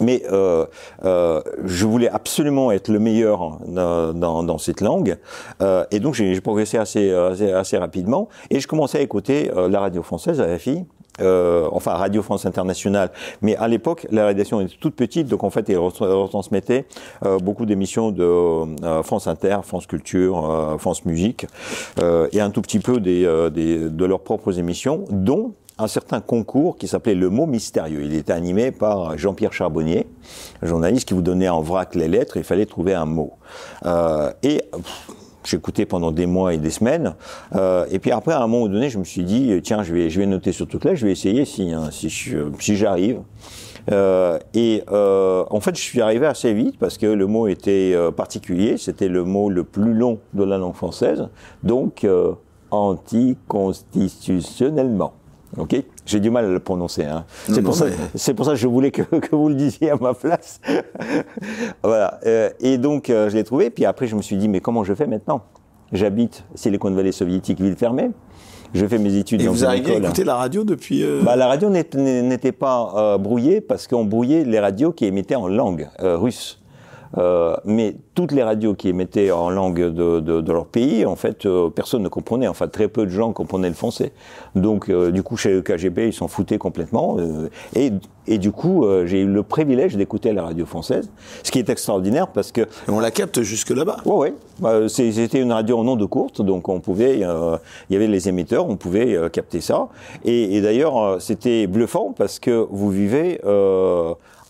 Mais 0.00 0.22
euh, 0.30 0.66
euh, 1.04 1.40
je 1.64 1.86
voulais 1.86 2.08
absolument 2.08 2.72
être 2.72 2.88
le 2.88 2.98
meilleur 2.98 3.58
dans, 3.66 4.12
dans, 4.12 4.42
dans 4.42 4.58
cette 4.58 4.80
langue, 4.80 5.16
euh, 5.60 5.84
et 5.90 6.00
donc 6.00 6.14
j'ai 6.14 6.40
progressé 6.40 6.78
assez, 6.78 7.10
assez, 7.12 7.52
assez, 7.52 7.76
rapidement. 7.78 8.28
Et 8.50 8.60
je 8.60 8.68
commençais 8.68 8.98
à 8.98 9.02
écouter 9.02 9.50
euh, 9.54 9.68
la 9.68 9.80
radio 9.80 10.02
française 10.02 10.40
à 10.40 10.46
la 10.46 10.58
fille. 10.58 10.84
Euh, 11.20 11.68
enfin 11.72 11.92
Radio 11.92 12.22
France 12.22 12.46
Internationale, 12.46 13.10
mais 13.42 13.54
à 13.56 13.68
l'époque 13.68 14.06
la 14.10 14.24
rédaction 14.24 14.62
était 14.62 14.74
toute 14.80 14.94
petite, 14.94 15.28
donc 15.28 15.44
en 15.44 15.50
fait 15.50 15.68
ils 15.68 15.76
retransmettaient 15.76 16.86
euh, 17.26 17.38
beaucoup 17.38 17.66
d'émissions 17.66 18.12
de 18.12 18.24
euh, 18.24 19.02
France 19.02 19.26
Inter, 19.26 19.58
France 19.62 19.86
Culture, 19.86 20.50
euh, 20.50 20.78
France 20.78 21.04
Musique, 21.04 21.44
et 22.32 22.40
un 22.40 22.48
tout 22.48 22.62
petit 22.62 22.78
peu 22.78 22.98
des, 22.98 23.28
des, 23.52 23.90
de 23.90 24.04
leurs 24.06 24.20
propres 24.20 24.58
émissions, 24.58 25.04
dont 25.10 25.52
un 25.82 25.88
certain 25.88 26.20
concours 26.20 26.76
qui 26.76 26.88
s'appelait 26.88 27.14
Le 27.14 27.28
mot 27.28 27.46
mystérieux. 27.46 28.04
Il 28.04 28.14
était 28.14 28.32
animé 28.32 28.70
par 28.70 29.18
Jean-Pierre 29.18 29.52
Charbonnier, 29.52 30.06
journaliste 30.62 31.08
qui 31.08 31.14
vous 31.14 31.22
donnait 31.22 31.48
en 31.48 31.60
vrac 31.60 31.94
les 31.94 32.08
lettres, 32.08 32.36
il 32.36 32.44
fallait 32.44 32.66
trouver 32.66 32.92
un 32.94 33.06
mot. 33.06 33.32
Euh, 33.84 34.32
et 34.42 34.62
j'écoutais 35.44 35.86
pendant 35.86 36.12
des 36.12 36.26
mois 36.26 36.52
et 36.54 36.58
des 36.58 36.70
semaines. 36.70 37.16
Euh, 37.54 37.84
et 37.90 37.98
puis 37.98 38.12
après, 38.12 38.32
à 38.32 38.42
un 38.42 38.46
moment 38.46 38.68
donné, 38.68 38.90
je 38.90 38.98
me 38.98 39.04
suis 39.04 39.24
dit, 39.24 39.60
tiens, 39.62 39.82
je 39.82 39.92
vais, 39.92 40.08
je 40.08 40.20
vais 40.20 40.26
noter 40.26 40.52
sur 40.52 40.68
toute 40.68 40.84
là, 40.84 40.94
je 40.94 41.04
vais 41.06 41.12
essayer 41.12 41.44
si, 41.44 41.72
hein, 41.72 41.88
si, 41.90 42.08
j'arrive. 42.76 43.22
Euh, 43.90 44.38
et 44.54 44.84
en 44.88 45.60
fait, 45.60 45.76
je 45.76 45.82
suis 45.82 46.00
arrivé 46.00 46.26
assez 46.26 46.54
vite 46.54 46.78
parce 46.78 46.96
que 46.98 47.06
le 47.06 47.26
mot 47.26 47.48
était 47.48 47.96
particulier. 48.16 48.78
C'était 48.78 49.08
le 49.08 49.24
mot 49.24 49.50
le 49.50 49.64
plus 49.64 49.94
long 49.94 50.20
de 50.34 50.44
la 50.44 50.58
langue 50.58 50.74
française, 50.74 51.28
donc 51.62 52.06
anticonstitutionnellement. 52.70 55.14
Ok, 55.58 55.76
j'ai 56.06 56.20
du 56.20 56.30
mal 56.30 56.46
à 56.46 56.48
le 56.48 56.60
prononcer. 56.60 57.04
Hein. 57.04 57.24
C'est 57.48 57.60
pour, 57.60 57.74
ça, 57.74 57.86
c'est 58.14 58.32
pour 58.32 58.46
ça 58.46 58.52
que 58.52 58.56
je 58.56 58.66
voulais 58.66 58.90
que, 58.90 59.02
que 59.02 59.36
vous 59.36 59.50
le 59.50 59.54
disiez 59.54 59.90
à 59.90 59.96
ma 59.96 60.14
place. 60.14 60.60
voilà. 61.82 62.20
Euh, 62.26 62.48
et 62.60 62.78
donc 62.78 63.10
euh, 63.10 63.28
je 63.28 63.36
l'ai 63.36 63.44
trouvé. 63.44 63.68
Puis 63.68 63.84
après, 63.84 64.06
je 64.06 64.16
me 64.16 64.22
suis 64.22 64.36
dit, 64.36 64.48
mais 64.48 64.60
comment 64.60 64.82
je 64.82 64.94
fais 64.94 65.06
maintenant? 65.06 65.42
J'habite 65.92 66.44
Silicon 66.54 66.90
Valley 66.92 67.12
soviétique, 67.12 67.60
ville 67.60 67.76
fermée. 67.76 68.10
Je 68.72 68.86
fais 68.86 68.96
mes 68.96 69.14
études 69.16 69.42
et 69.42 69.44
dans 69.44 69.52
vous 69.52 69.66
arrivez 69.66 69.96
à 69.96 69.98
écouter 69.98 70.24
la 70.24 70.36
radio 70.36 70.64
depuis 70.64 71.02
euh... 71.02 71.20
bah, 71.22 71.36
La 71.36 71.46
radio 71.46 71.68
n'était 71.68 72.52
pas 72.52 73.18
brouillée 73.18 73.60
parce 73.60 73.86
qu'on 73.86 74.06
brouillait 74.06 74.44
les 74.44 74.58
radios 74.58 74.92
qui 74.92 75.04
émettaient 75.04 75.34
en 75.34 75.46
langue 75.48 75.90
russe. 76.00 76.61
Euh, 77.18 77.56
mais 77.64 77.94
toutes 78.14 78.32
les 78.32 78.42
radios 78.42 78.74
qui 78.74 78.88
émettaient 78.88 79.30
en 79.30 79.50
langue 79.50 79.80
de, 79.80 80.20
de, 80.20 80.40
de 80.40 80.52
leur 80.52 80.66
pays, 80.66 81.04
en 81.04 81.16
fait, 81.16 81.46
euh, 81.46 81.68
personne 81.70 82.02
ne 82.02 82.08
comprenait. 82.08 82.48
Enfin, 82.48 82.68
très 82.68 82.88
peu 82.88 83.04
de 83.04 83.10
gens 83.10 83.32
comprenaient 83.32 83.68
le 83.68 83.74
français. 83.74 84.12
Donc, 84.54 84.88
euh, 84.88 85.10
du 85.10 85.22
coup, 85.22 85.36
chez 85.36 85.52
le 85.52 85.62
KGB, 85.62 86.08
ils 86.08 86.12
s'en 86.12 86.28
foutaient 86.28 86.58
complètement. 86.58 87.16
Euh, 87.18 87.48
et, 87.74 87.92
et, 88.26 88.38
du 88.38 88.52
coup, 88.52 88.84
euh, 88.84 89.06
j'ai 89.06 89.20
eu 89.20 89.26
le 89.26 89.42
privilège 89.42 89.96
d'écouter 89.96 90.32
la 90.32 90.44
radio 90.44 90.66
française, 90.66 91.10
ce 91.42 91.50
qui 91.50 91.58
est 91.58 91.68
extraordinaire 91.68 92.28
parce 92.28 92.52
que... 92.52 92.62
Et 92.62 92.66
on 92.88 93.00
la 93.00 93.10
capte 93.10 93.42
jusque 93.42 93.70
là-bas 93.70 93.98
Oui, 94.04 94.14
oui. 94.16 94.34
Bah, 94.60 94.88
C'était 94.88 95.40
une 95.40 95.52
radio 95.52 95.78
en 95.78 95.88
ondes 95.88 96.06
courtes, 96.06 96.40
donc 96.42 96.68
on 96.68 96.80
pouvait... 96.80 97.18
il 97.18 97.92
y 97.92 97.96
avait 97.96 98.06
les 98.06 98.28
émetteurs, 98.28 98.68
on 98.68 98.76
pouvait 98.76 99.18
capter 99.32 99.60
ça. 99.60 99.88
Et, 100.24 100.56
et 100.56 100.60
d'ailleurs, 100.60 101.20
c'était 101.20 101.66
bluffant 101.66 102.14
parce 102.16 102.38
que 102.38 102.66
vous 102.70 102.90
vivez 102.90 103.40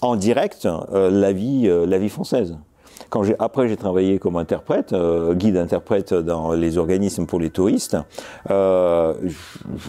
en 0.02 0.16
direct 0.16 0.66
euh, 0.66 1.10
la 1.10 1.32
vie 1.32 1.68
euh, 1.68 1.86
la 1.86 1.98
vie 1.98 2.10
française. 2.10 2.58
Quand 3.12 3.24
j'ai 3.24 3.36
après 3.38 3.68
j'ai 3.68 3.76
travaillé 3.76 4.18
comme 4.18 4.36
interprète, 4.36 4.94
euh, 4.94 5.34
guide 5.34 5.58
interprète 5.58 6.14
dans 6.14 6.52
les 6.52 6.78
organismes 6.78 7.26
pour 7.26 7.40
les 7.40 7.50
touristes, 7.50 7.98
euh, 8.50 9.12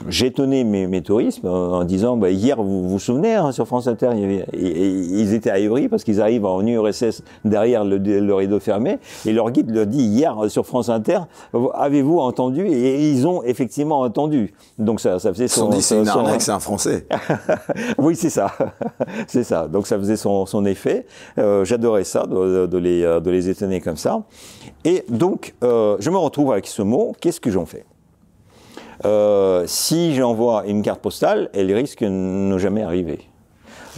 j'étonnais 0.09 0.65
mes, 0.65 0.87
mes 0.87 1.01
touristes 1.01 1.45
en 1.45 1.85
disant 1.85 2.17
bah, 2.17 2.31
hier 2.31 2.61
vous 2.61 2.89
vous 2.89 2.99
souvenez 2.99 3.35
hein, 3.35 3.53
sur 3.53 3.65
France 3.65 3.87
Inter 3.87 4.09
il 4.11 4.19
y 4.19 4.23
avait, 4.25 4.45
et, 4.51 4.67
et, 4.67 4.89
ils 4.89 5.33
étaient 5.33 5.51
ahébris 5.51 5.87
parce 5.87 6.03
qu'ils 6.03 6.19
arrivent 6.19 6.43
en 6.43 6.67
URSS 6.67 7.23
derrière 7.45 7.85
le, 7.85 7.97
le, 7.97 8.33
rideau 8.35 8.59
fermé 8.59 8.99
et 9.25 9.31
leur 9.31 9.51
guide 9.51 9.73
leur 9.73 9.87
dit 9.87 10.03
hier 10.03 10.35
sur 10.49 10.65
France 10.65 10.89
Inter 10.89 11.19
avez-vous 11.75 12.19
entendu? 12.19 12.67
Et 12.67 13.09
ils 13.09 13.25
ont 13.25 13.41
effectivement 13.43 14.01
entendu. 14.01 14.53
Donc 14.77 14.99
ça 14.99 15.19
ça 15.19 15.31
faisait 15.31 15.47
son, 15.47 15.71
c'est 15.79 15.97
une 15.97 16.09
arnaque 16.09 16.41
c'est 16.41 16.51
un 16.51 16.59
français. 16.59 17.07
Oui 17.97 18.17
c'est 18.17 18.29
ça. 18.29 18.51
C'est 19.27 19.43
ça. 19.43 19.69
Donc 19.69 19.87
ça 19.87 19.97
faisait 19.97 20.17
son, 20.17 20.45
son 20.45 20.65
effet. 20.65 21.05
Euh, 21.37 21.63
j'adorais 21.63 22.03
ça 22.03 22.25
de, 22.25 22.65
de 22.65 22.77
les 22.77 23.12
de 23.19 23.31
les 23.31 23.49
étonner 23.49 23.81
comme 23.81 23.97
ça. 23.97 24.23
Et 24.85 25.05
donc, 25.09 25.55
euh, 25.63 25.97
je 25.99 26.09
me 26.09 26.17
retrouve 26.17 26.51
avec 26.51 26.67
ce 26.67 26.81
mot, 26.81 27.13
qu'est-ce 27.19 27.39
que 27.39 27.51
j'en 27.51 27.65
fais? 27.65 27.85
Euh, 29.05 29.63
Si 29.67 30.15
j'envoie 30.15 30.65
une 30.65 30.81
carte 30.81 31.01
postale, 31.01 31.49
elle 31.53 31.71
risque 31.73 32.03
de 32.03 32.09
ne 32.09 32.57
jamais 32.57 32.83
arriver. 32.83 33.29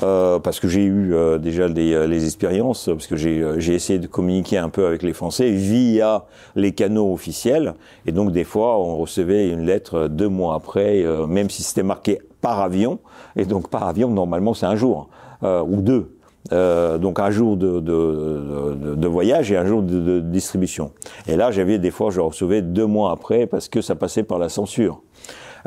Euh, 0.04 0.40
parce 0.40 0.60
que 0.60 0.68
j'ai 0.68 0.84
eu 0.84 1.14
euh, 1.14 1.38
déjà 1.38 1.70
des, 1.70 1.94
euh, 1.94 2.06
les 2.06 2.26
expériences, 2.26 2.90
parce 2.92 3.08
que 3.08 3.16
j'ai 3.16 3.74
essayé 3.74 3.98
de 3.98 4.08
communiquer 4.08 4.58
un 4.58 4.68
peu 4.68 4.86
avec 4.86 5.04
les 5.04 5.14
Français 5.14 5.52
via 5.52 6.26
les 6.56 6.74
canaux 6.74 7.14
officiels, 7.14 7.76
et 8.06 8.12
donc 8.12 8.34
des 8.34 8.44
fois 8.44 8.78
on 8.78 8.98
recevait 8.98 9.48
une 9.48 9.66
lettre 9.66 10.10
deux 10.10 10.28
mois 10.28 10.56
après, 10.56 11.06
même 11.28 11.50
si 11.50 11.64
c'était 11.64 11.84
marqué 11.84 12.20
par 12.42 12.60
avion, 12.60 13.00
et 13.38 13.46
donc 13.46 13.70
par 13.70 13.84
avion 13.88 14.10
normalement 14.10 14.54
c'est 14.54 14.66
un 14.66 14.76
jour 14.76 15.08
ou 15.42 15.82
deux. 15.82 16.15
Euh, 16.54 17.00
donc 17.00 17.20
un 17.20 17.32
jour 17.32 17.58
de, 17.58 17.80
de, 17.80 18.76
de, 18.76 18.96
de, 18.96 19.08
voyage 19.08 19.52
et 19.52 19.58
un 19.58 19.66
jour 19.66 19.82
de, 19.82 20.20
distribution. 20.20 20.92
Et 21.28 21.36
là, 21.38 21.50
j'avais 21.52 21.80
des 21.80 21.90
fois, 21.90 22.12
je 22.12 22.20
recevais 22.20 22.62
deux 22.62 22.86
mois 22.86 23.12
après 23.12 23.48
parce 23.48 23.68
que 23.68 23.82
ça 23.82 23.96
passait 23.96 24.24
par 24.24 24.38
la 24.38 24.50
censure. 24.50 25.02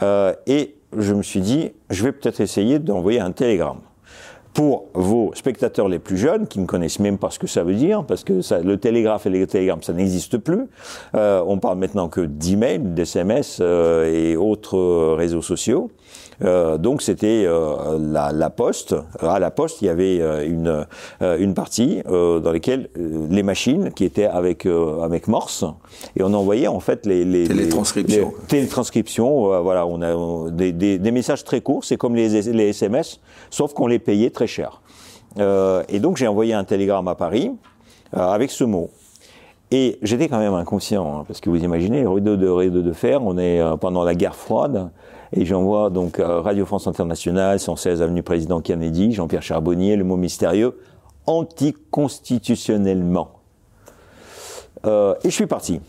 Euh, 0.02 0.32
et 0.47 0.76
je 0.97 1.14
me 1.14 1.23
suis 1.23 1.40
dit, 1.40 1.73
je 1.90 2.04
vais 2.04 2.12
peut-être 2.12 2.40
essayer 2.40 2.78
d'envoyer 2.78 3.18
un 3.18 3.32
télégramme 3.32 3.80
pour 4.54 4.87
vos 4.94 5.32
spectateurs 5.35 5.88
les 5.88 5.99
plus 5.99 6.16
jeunes 6.16 6.47
qui 6.47 6.58
ne 6.58 6.66
connaissent 6.66 6.99
même 6.99 7.18
pas 7.18 7.30
ce 7.30 7.38
que 7.38 7.47
ça 7.47 7.62
veut 7.62 7.75
dire, 7.75 8.04
parce 8.04 8.25
que 8.25 8.40
ça, 8.40 8.61
le 8.61 8.76
télégraphe 8.76 9.26
et 9.26 9.30
les 9.30 9.47
télégrammes, 9.47 9.82
ça 9.82 9.92
n'existe 9.92 10.38
plus. 10.38 10.66
Euh, 11.14 11.42
on 11.47 11.58
parle 11.58 11.78
maintenant 11.78 12.08
que 12.08 12.23
d'emails, 12.23 12.80
d'SMS 12.80 13.61
euh, 13.61 14.12
et 14.12 14.37
autres 14.37 15.14
réseaux 15.14 15.42
sociaux. 15.42 15.90
Euh, 16.45 16.78
donc 16.78 17.02
c'était 17.02 17.45
euh, 17.47 17.99
la, 18.00 18.33
la, 18.33 18.50
poste. 18.50 18.95
À 19.21 19.38
la 19.38 19.50
poste, 19.50 19.83
il 19.83 19.87
y 19.87 19.88
avait 19.88 20.21
euh, 20.21 20.47
une, 20.47 20.87
une 21.21 21.54
partie 21.54 22.02
dans 22.07 22.52
laquelle 22.52 22.88
les 22.97 23.42
machines 23.42 23.90
qui 23.92 24.04
étaient 24.04 24.26
avec, 24.26 24.66
avec 24.66 25.28
Morse, 25.28 25.64
et 26.16 26.23
on 26.23 26.33
envoyait 26.35 26.68
en 26.68 26.80
fait 26.80 27.07
les, 27.07 27.25
les 27.25 27.47
télétranscriptions. 27.47 28.33
Les, 28.40 28.47
télétranscriptions, 28.47 29.62
voilà, 29.62 29.87
on 29.87 30.02
a 30.02 30.50
des, 30.50 30.73
des, 30.73 30.99
des, 30.99 31.11
messages 31.11 31.45
très 31.45 31.61
courts, 31.61 31.85
c'est 31.85 31.97
comme 31.97 32.14
les, 32.14 32.42
les 32.52 32.68
SMS, 32.68 33.21
sauf 33.50 33.73
qu'on 33.73 33.87
les 33.87 33.99
payait 33.99 34.30
très 34.30 34.47
cher. 34.47 34.80
et 35.37 36.00
donc 36.00 36.16
j'ai 36.16 36.28
envoyé 36.28 36.54
un 36.54 36.64
télégramme 36.64 37.09
à 37.09 37.14
Paris 37.14 37.52
avec 38.12 38.50
ce 38.50 38.64
mot. 38.64 38.90
Et 39.71 39.99
j'étais 40.00 40.28
quand 40.28 40.38
même 40.38 40.54
inconscient, 40.54 41.21
hein, 41.21 41.25
parce 41.28 41.40
que 41.40 41.50
vous 41.50 41.62
imaginez, 41.62 42.07
rideau 42.07 42.37
de 42.37 42.49
rideau 42.49 42.80
de 42.80 42.92
fer, 42.92 43.23
on 43.23 43.37
est 43.37 43.61
pendant 43.80 44.02
la 44.02 44.14
guerre 44.14 44.35
froide, 44.35 44.90
et 45.32 45.44
j'envoie 45.44 45.90
donc 45.90 46.20
euh, 46.20 46.40
Radio 46.40 46.64
France 46.64 46.87
Internationale, 46.87 47.61
116 47.61 48.00
avenue 48.02 48.23
Président 48.23 48.61
Kennedy, 48.61 49.12
Jean-Pierre 49.12 49.42
Charbonnier, 49.42 49.97
le 49.97 50.04
mot 50.04 50.16
mystérieux, 50.16 50.78
anticonstitutionnellement. 51.26 53.32
Euh, 54.87 55.14
et 55.25 55.30
je 55.30 55.35
suis 55.35 55.47
parti. 55.47 55.80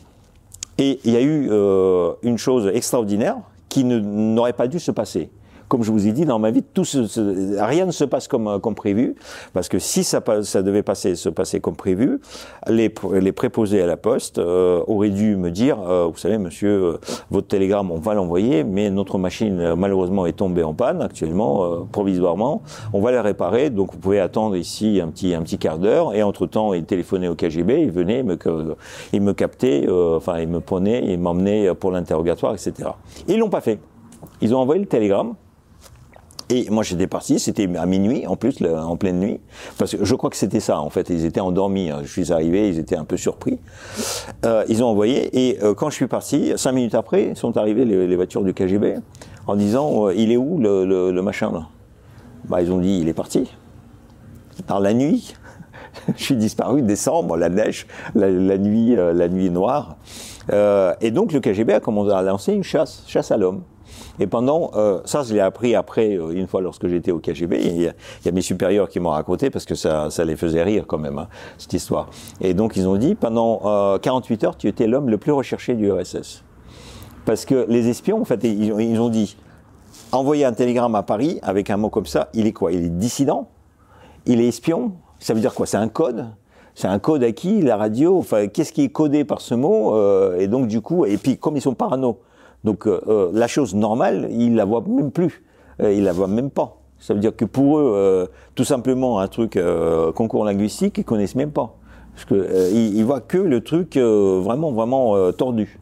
Et 0.77 0.99
il 1.03 1.13
y 1.13 1.17
a 1.17 1.21
eu 1.21 1.49
euh, 1.51 2.13
une 2.23 2.37
chose 2.37 2.71
extraordinaire 2.73 3.37
qui 3.69 3.83
n'aurait 3.83 4.53
pas 4.53 4.67
dû 4.67 4.79
se 4.79 4.91
passer 4.91 5.29
comme 5.69 5.83
je 5.83 5.91
vous 5.91 6.07
ai 6.07 6.11
dit, 6.11 6.25
dans 6.25 6.39
ma 6.39 6.51
vie, 6.51 6.63
tout 6.63 6.83
se, 6.83 7.61
rien 7.61 7.85
ne 7.85 7.91
se 7.91 8.03
passe 8.03 8.27
comme, 8.27 8.59
comme 8.59 8.75
prévu, 8.75 9.15
parce 9.53 9.69
que 9.69 9.79
si 9.79 10.03
ça, 10.03 10.21
ça 10.43 10.61
devait 10.63 10.83
passer, 10.83 11.15
se 11.15 11.29
passer 11.29 11.59
comme 11.59 11.75
prévu, 11.75 12.19
les, 12.67 12.93
les 13.13 13.31
préposés 13.31 13.81
à 13.81 13.85
la 13.85 13.95
poste 13.95 14.39
euh, 14.39 14.83
auraient 14.87 15.11
dû 15.11 15.37
me 15.37 15.51
dire, 15.51 15.79
euh, 15.79 16.07
vous 16.11 16.17
savez, 16.17 16.37
monsieur, 16.37 16.69
euh, 16.69 16.97
votre 17.29 17.47
télégramme, 17.47 17.91
on 17.91 17.99
va 17.99 18.15
l'envoyer, 18.15 18.63
mais 18.63 18.89
notre 18.89 19.17
machine, 19.19 19.59
euh, 19.59 19.75
malheureusement, 19.75 20.25
est 20.25 20.33
tombée 20.33 20.63
en 20.63 20.73
panne 20.73 21.01
actuellement, 21.01 21.63
euh, 21.63 21.77
provisoirement. 21.91 22.63
On 22.93 22.99
va 22.99 23.11
la 23.11 23.21
réparer, 23.21 23.69
donc 23.69 23.93
vous 23.93 23.99
pouvez 23.99 24.19
attendre 24.19 24.55
ici 24.55 24.99
un 25.01 25.09
petit, 25.09 25.35
un 25.35 25.43
petit 25.43 25.59
quart 25.59 25.77
d'heure, 25.77 26.15
et 26.15 26.23
entre-temps, 26.23 26.73
il 26.73 26.83
téléphonait 26.83 27.27
au 27.27 27.35
KGB, 27.35 27.83
il 27.83 27.91
venait, 27.91 28.19
il 28.19 28.25
me, 28.25 28.37
il 29.13 29.21
me 29.21 29.33
captait, 29.33 29.87
enfin, 29.89 30.39
il 30.39 30.47
me 30.47 30.59
prenait, 30.59 31.03
il 31.05 31.19
m'emmenait 31.19 31.73
pour 31.75 31.91
l'interrogatoire, 31.91 32.53
etc. 32.53 32.89
Ils 33.27 33.37
l'ont 33.37 33.49
pas 33.49 33.61
fait. 33.61 33.79
Ils 34.41 34.55
ont 34.55 34.59
envoyé 34.59 34.81
le 34.81 34.87
télégramme, 34.87 35.35
et 36.49 36.69
moi 36.69 36.83
j'étais 36.83 37.07
parti, 37.07 37.39
c'était 37.39 37.69
à 37.77 37.85
minuit 37.85 38.25
en 38.25 38.35
plus, 38.35 38.57
en 38.63 38.97
pleine 38.97 39.19
nuit, 39.19 39.39
parce 39.77 39.95
que 39.95 40.03
je 40.03 40.15
crois 40.15 40.29
que 40.29 40.35
c'était 40.35 40.59
ça 40.59 40.79
en 40.79 40.89
fait. 40.89 41.09
Ils 41.09 41.25
étaient 41.25 41.39
endormis. 41.39 41.91
Hein. 41.91 41.99
Je 42.03 42.11
suis 42.11 42.33
arrivé, 42.33 42.69
ils 42.69 42.79
étaient 42.79 42.95
un 42.95 43.05
peu 43.05 43.17
surpris. 43.17 43.59
Euh, 44.45 44.63
ils 44.67 44.83
ont 44.83 44.87
envoyé 44.87 45.29
et 45.37 45.63
euh, 45.63 45.75
quand 45.75 45.89
je 45.89 45.95
suis 45.95 46.07
parti, 46.07 46.53
cinq 46.55 46.71
minutes 46.71 46.95
après, 46.95 47.35
sont 47.35 47.55
arrivées 47.57 47.85
les, 47.85 48.15
voitures 48.15 48.43
du 48.43 48.53
KGB 48.53 48.95
en 49.47 49.55
disant 49.55 50.07
euh, 50.07 50.15
il 50.15 50.31
est 50.31 50.37
où 50.37 50.57
le, 50.59 51.21
machin 51.21 51.51
là? 51.51 51.67
Bah 52.45 52.61
ils 52.61 52.71
ont 52.71 52.79
dit 52.79 52.99
il 52.99 53.07
est 53.07 53.13
parti. 53.13 53.51
Dans 54.67 54.79
la 54.79 54.93
nuit, 54.93 55.35
je 56.17 56.23
suis 56.23 56.35
disparu, 56.35 56.81
décembre, 56.81 57.37
la 57.37 57.49
neige, 57.49 57.85
la, 58.15 58.29
la 58.29 58.57
nuit, 58.57 58.95
la 58.95 59.29
nuit 59.29 59.51
noire. 59.51 59.97
et 60.51 61.11
donc 61.11 61.31
le 61.31 61.39
KGB 61.39 61.73
a 61.73 61.79
commencé 61.79 62.11
à 62.11 62.23
lancer 62.23 62.53
une 62.53 62.63
chasse, 62.63 63.03
chasse 63.07 63.31
à 63.31 63.37
l'homme. 63.37 63.61
Et 64.19 64.27
pendant, 64.27 64.71
euh, 64.75 64.99
ça 65.05 65.23
je 65.23 65.33
l'ai 65.33 65.39
appris 65.39 65.75
après, 65.75 66.17
euh, 66.17 66.31
une 66.31 66.47
fois 66.47 66.61
lorsque 66.61 66.87
j'étais 66.87 67.11
au 67.11 67.19
KGB, 67.19 67.59
il 67.63 67.81
y, 67.81 67.87
a, 67.87 68.31
mes 68.31 68.41
supérieurs 68.41 68.89
qui 68.89 68.99
m'ont 68.99 69.09
raconté 69.11 69.49
parce 69.49 69.65
que 69.65 69.75
ça, 69.75 70.09
ça 70.09 70.25
les 70.25 70.35
faisait 70.35 70.63
rire 70.63 70.85
quand 70.87 70.97
même, 70.97 71.17
hein, 71.19 71.27
cette 71.57 71.73
histoire. 71.73 72.09
Et 72.41 72.53
donc 72.53 72.75
ils 72.75 72.87
ont 72.87 72.97
dit, 72.97 73.15
pendant 73.15 73.61
euh, 73.65 73.97
48 73.97 74.43
heures, 74.43 74.57
tu 74.57 74.67
étais 74.67 74.87
l'homme 74.87 75.09
le 75.09 75.17
plus 75.17 75.31
recherché 75.31 75.73
du 75.75 75.91
RSS. 75.91 76.43
Parce 77.25 77.45
que 77.45 77.65
les 77.69 77.87
espions, 77.89 78.21
en 78.21 78.25
fait, 78.25 78.43
ils, 78.43 78.99
ont- 78.99 79.09
dit, 79.09 79.37
envoyer 80.11 80.45
un 80.45 80.53
télégramme 80.53 80.95
à 80.95 81.03
Paris 81.03 81.39
avec 81.43 81.69
un 81.69 81.77
mot 81.77 81.89
comme 81.89 82.05
ça, 82.07 82.29
il 82.33 82.47
est 82.47 82.53
quoi? 82.53 82.71
Il 82.71 82.85
est 82.85 82.89
dissident? 82.89 83.47
Il 84.25 84.41
est 84.41 84.47
espion? 84.47 84.93
Ça 85.19 85.33
veut 85.33 85.39
dire 85.39 85.53
quoi? 85.53 85.65
C'est 85.65 85.77
un 85.77 85.89
code? 85.89 86.25
C'est 86.75 86.87
un 86.87 86.97
code 86.97 87.23
à 87.23 87.31
qui 87.31 87.61
La 87.61 87.77
radio? 87.77 88.17
Enfin, 88.17 88.47
qu'est-ce 88.47 88.71
qui 88.73 88.83
est 88.83 88.89
codé 88.89 89.25
par 89.25 89.41
ce 89.41 89.53
mot 89.53 89.95
Euh, 89.95 90.39
Et 90.39 90.47
donc, 90.47 90.67
du 90.67 90.81
coup, 90.81 91.05
et 91.05 91.17
puis 91.17 91.37
comme 91.37 91.55
ils 91.55 91.61
sont 91.61 91.73
parano, 91.75 92.19
donc 92.63 92.87
euh, 92.87 92.99
euh, 93.07 93.29
la 93.33 93.47
chose 93.47 93.73
normale, 93.75 94.27
ils 94.31 94.55
la 94.55 94.65
voient 94.65 94.83
même 94.87 95.11
plus. 95.11 95.43
Euh, 95.81 95.93
ils 95.93 96.03
la 96.03 96.11
voient 96.13 96.27
même 96.27 96.49
pas. 96.49 96.77
Ça 96.99 97.13
veut 97.13 97.19
dire 97.21 97.35
que 97.35 97.45
pour 97.45 97.79
eux, 97.79 97.93
euh, 97.95 98.25
tout 98.55 98.65
simplement, 98.65 99.19
un 99.19 99.27
truc 99.27 99.55
euh, 99.55 100.11
concours 100.11 100.43
linguistique, 100.43 100.97
ils 100.97 101.05
connaissent 101.05 101.35
même 101.35 101.51
pas. 101.51 101.75
Parce 102.13 102.25
que 102.25 102.35
euh, 102.35 102.69
ils, 102.73 102.97
ils 102.97 103.05
voient 103.05 103.21
que 103.21 103.37
le 103.37 103.61
truc 103.61 103.95
vraiment, 103.97 104.71
vraiment 104.73 105.31
tordu. 105.31 105.79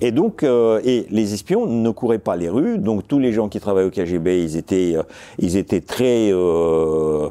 Et 0.00 0.12
donc, 0.12 0.44
euh, 0.44 0.80
et 0.84 1.06
les 1.10 1.34
espions 1.34 1.66
ne 1.66 1.90
couraient 1.90 2.20
pas 2.20 2.36
les 2.36 2.48
rues. 2.48 2.78
Donc, 2.78 3.08
tous 3.08 3.18
les 3.18 3.32
gens 3.32 3.48
qui 3.48 3.58
travaillent 3.58 3.86
au 3.86 3.90
KGB, 3.90 4.42
ils 4.44 4.56
étaient, 4.56 4.94
euh, 4.96 5.02
ils 5.40 5.56
étaient 5.56 5.80
très, 5.80 6.30
euh, 6.32 7.28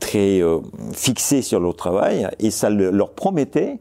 très 0.00 0.40
fixés 0.92 1.42
sur 1.42 1.58
leur 1.60 1.74
travail, 1.74 2.28
et 2.38 2.50
ça 2.50 2.70
le- 2.70 2.90
leur 2.90 3.10
promettait 3.10 3.78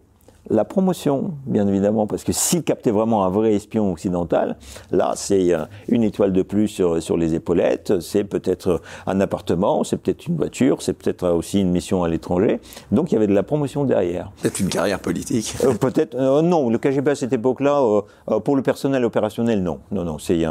la 0.49 0.65
promotion, 0.65 1.33
bien 1.45 1.67
évidemment, 1.67 2.07
parce 2.07 2.23
que 2.23 2.31
s'ils 2.31 2.63
captaient 2.63 2.91
vraiment 2.91 3.25
un 3.25 3.29
vrai 3.29 3.53
espion 3.53 3.91
occidental, 3.91 4.57
là, 4.91 5.13
c'est 5.15 5.53
euh, 5.53 5.65
une 5.87 6.03
étoile 6.03 6.33
de 6.33 6.41
plus 6.41 6.67
sur, 6.67 7.01
sur 7.01 7.17
les 7.17 7.33
épaulettes, 7.33 7.99
c'est 7.99 8.23
peut-être 8.23 8.81
un 9.07 9.19
appartement, 9.21 9.83
c'est 9.83 9.97
peut-être 9.97 10.27
une 10.27 10.35
voiture, 10.37 10.81
c'est 10.81 10.93
peut-être 10.93 11.27
aussi 11.29 11.61
une 11.61 11.71
mission 11.71 12.03
à 12.03 12.09
l'étranger. 12.09 12.59
Donc, 12.91 13.11
il 13.11 13.15
y 13.15 13.17
avait 13.17 13.27
de 13.27 13.33
la 13.33 13.43
promotion 13.43 13.83
derrière. 13.85 14.31
Peut-être 14.41 14.59
une 14.59 14.69
carrière 14.69 14.99
politique. 14.99 15.55
Euh, 15.63 15.73
Peut-être 15.73 16.15
euh, 16.15 16.41
non. 16.41 16.69
Le 16.69 16.77
KGB 16.77 17.11
à 17.11 17.15
cette 17.15 17.33
époque-là, 17.33 17.81
euh, 17.81 18.01
euh, 18.31 18.39
pour 18.39 18.55
le 18.55 18.61
personnel 18.61 19.03
opérationnel, 19.05 19.61
non, 19.63 19.79
non, 19.91 20.03
non. 20.03 20.17
Il 20.29 20.37
y, 20.37 20.45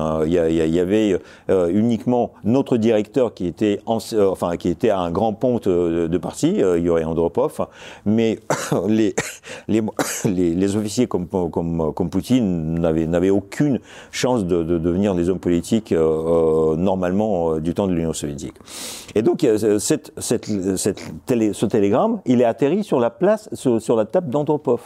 avait 0.80 1.18
euh, 1.50 1.68
uniquement 1.72 2.32
notre 2.44 2.76
directeur 2.76 3.34
qui 3.34 3.46
était, 3.46 3.80
en- 3.86 3.98
euh, 4.12 4.28
enfin, 4.30 4.56
qui 4.56 4.68
était 4.68 4.90
à 4.90 4.98
un 5.00 5.10
grand 5.10 5.32
ponte 5.34 5.66
euh, 5.66 6.08
de 6.08 6.18
parti, 6.18 6.62
euh, 6.62 6.78
Yuri 6.78 7.04
Andropov, 7.04 7.66
mais 8.06 8.38
les, 8.88 9.14
les, 9.68 9.82
les, 10.24 10.76
officiers 10.76 11.06
comme, 11.06 11.26
comme, 11.26 11.92
comme 11.94 12.10
Poutine 12.10 12.78
n'avaient, 12.78 13.30
aucune 13.30 13.80
chance 14.10 14.44
de, 14.44 14.62
de 14.62 14.78
devenir 14.78 15.14
des 15.14 15.28
hommes 15.30 15.38
politiques 15.38 15.92
euh, 15.92 16.72
euh, 16.72 16.76
normalement 16.76 17.54
euh, 17.54 17.60
du 17.60 17.74
temps 17.74 17.86
de 17.86 17.92
l'Union 17.94 18.12
soviétique. 18.12 18.54
Et 19.14 19.22
donc 19.22 19.40
ce 19.40 19.96
télégramme, 21.66 22.20
il 22.26 22.40
est 22.40 22.44
atterri 22.44 22.84
sur 22.84 23.00
la 23.00 23.10
place, 23.10 23.48
sur, 23.54 23.96
la 23.96 24.04
table 24.04 24.30
d'Andropov 24.30 24.80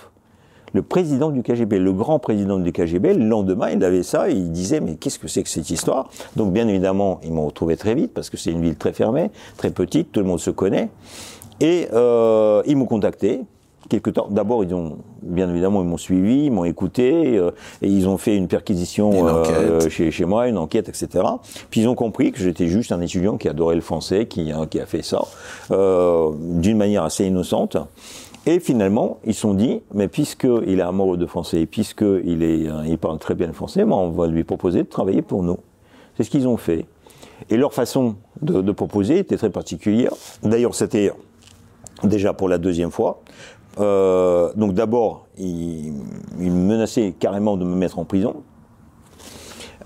le 0.75 0.83
président 0.83 1.31
du 1.31 1.43
KGB, 1.43 1.79
le 1.79 1.95
grand 1.95 2.19
président 2.19 2.59
du 2.59 2.73
KGB, 2.73 3.15
le 3.15 3.25
lendemain, 3.25 3.71
il 3.71 3.83
avait 3.83 4.03
ça 4.03 4.29
et 4.29 4.35
il 4.35 4.53
disait 4.53 4.81
mais 4.81 4.97
qu'est-ce 4.97 5.19
que 5.19 5.27
c'est 5.27 5.43
que 5.43 5.49
cette 5.49 5.71
histoire? 5.71 6.11
Donc 6.37 6.53
bien 6.53 6.69
évidemment, 6.69 7.21
ils 7.25 7.33
m'ont 7.33 7.47
retrouvé 7.47 7.79
très 7.79 7.95
vite 7.95 8.13
parce 8.13 8.29
que 8.29 8.37
c'est 8.37 8.51
une 8.51 8.61
ville 8.61 8.77
très 8.77 8.93
fermée, 8.93 9.31
très 9.57 9.71
petite, 9.71 10.13
tout 10.13 10.21
le 10.21 10.27
monde 10.27 10.41
se 10.41 10.51
connaît. 10.51 10.91
Et 11.61 11.89
ils 11.91 12.77
m'ont 12.77 12.85
contacté. 12.85 13.41
Quelque 13.89 14.11
temps. 14.11 14.29
D'abord, 14.31 14.65
ils 14.65 14.75
ont, 14.75 14.99
bien 15.23 15.49
évidemment, 15.49 15.81
ils 15.81 15.89
m'ont 15.89 15.97
suivi, 15.97 16.45
ils 16.47 16.51
m'ont 16.51 16.65
écouté, 16.65 17.39
euh, 17.39 17.53
et 17.81 17.89
ils 17.89 18.07
ont 18.07 18.19
fait 18.19 18.37
une 18.37 18.47
perquisition 18.47 19.13
Une 19.13 19.27
euh, 19.27 19.89
chez, 19.89 20.11
chez 20.11 20.25
moi, 20.27 20.47
une 20.49 20.59
enquête, 20.59 20.89
etc. 20.91 21.25
Puis 21.71 21.83
ils 21.83 21.89
ont 21.89 21.95
compris 21.95 22.33
que 22.33 22.39
j'étais 22.39 22.67
juste 22.67 22.93
un 22.93 23.01
étudiant 23.01 23.39
qui 23.39 23.49
adorait 23.49 23.77
le 23.77 23.81
français, 23.81 24.27
qui, 24.27 24.53
hein, 24.53 24.67
qui 24.69 24.79
a 24.79 24.87
fait 24.87 25.03
ça 25.03 25.23
euh, 25.71 26.31
d'une 26.39 26.77
manière 26.77 27.05
assez 27.05 27.25
innocente. 27.27 27.79
Et 28.47 28.61
finalement, 28.61 29.19
ils 29.27 29.35
se 29.35 29.43
sont 29.43 29.53
dit, 29.53 29.83
mais 29.93 30.09
puisqu'il 30.09 30.79
est 30.79 30.83
amoureux 30.83 31.19
de 31.19 31.27
français, 31.27 31.61
et 31.61 31.63
est, 31.63 31.83
euh, 31.93 32.83
il 32.87 32.97
parle 32.99 33.19
très 33.19 33.35
bien 33.35 33.47
le 33.47 33.53
français, 33.53 33.85
ben, 33.85 33.93
on 33.93 34.11
va 34.11 34.27
lui 34.27 34.45
proposer 34.45 34.85
de 34.85 34.89
travailler 34.89 35.21
pour 35.21 35.43
nous. 35.43 35.59
C'est 36.17 36.25
ce 36.25 36.31
qu'ils 36.31 36.49
ont 36.49 36.57
fait. 36.57 36.87
Et 37.51 37.57
leur 37.57 37.75
façon 37.75 38.17
de, 38.41 38.63
de 38.63 38.73
proposer 38.73 39.19
était 39.19 39.37
très 39.37 39.51
particulière. 39.51 40.13
D'ailleurs, 40.43 40.75
c'était 40.75 41.13
déjà 42.05 42.33
pour 42.33 42.49
la 42.49 42.59
deuxième 42.59 42.91
fois. 42.91 43.21
Euh, 43.81 44.51
donc 44.57 44.75
d'abord, 44.75 45.27
ils, 45.39 45.93
ils 46.41 46.53
menaçaient 46.53 47.15
carrément 47.19 47.57
de 47.57 47.65
me 47.65 47.75
mettre 47.75 47.99
en 47.99 48.05
prison. 48.05 48.35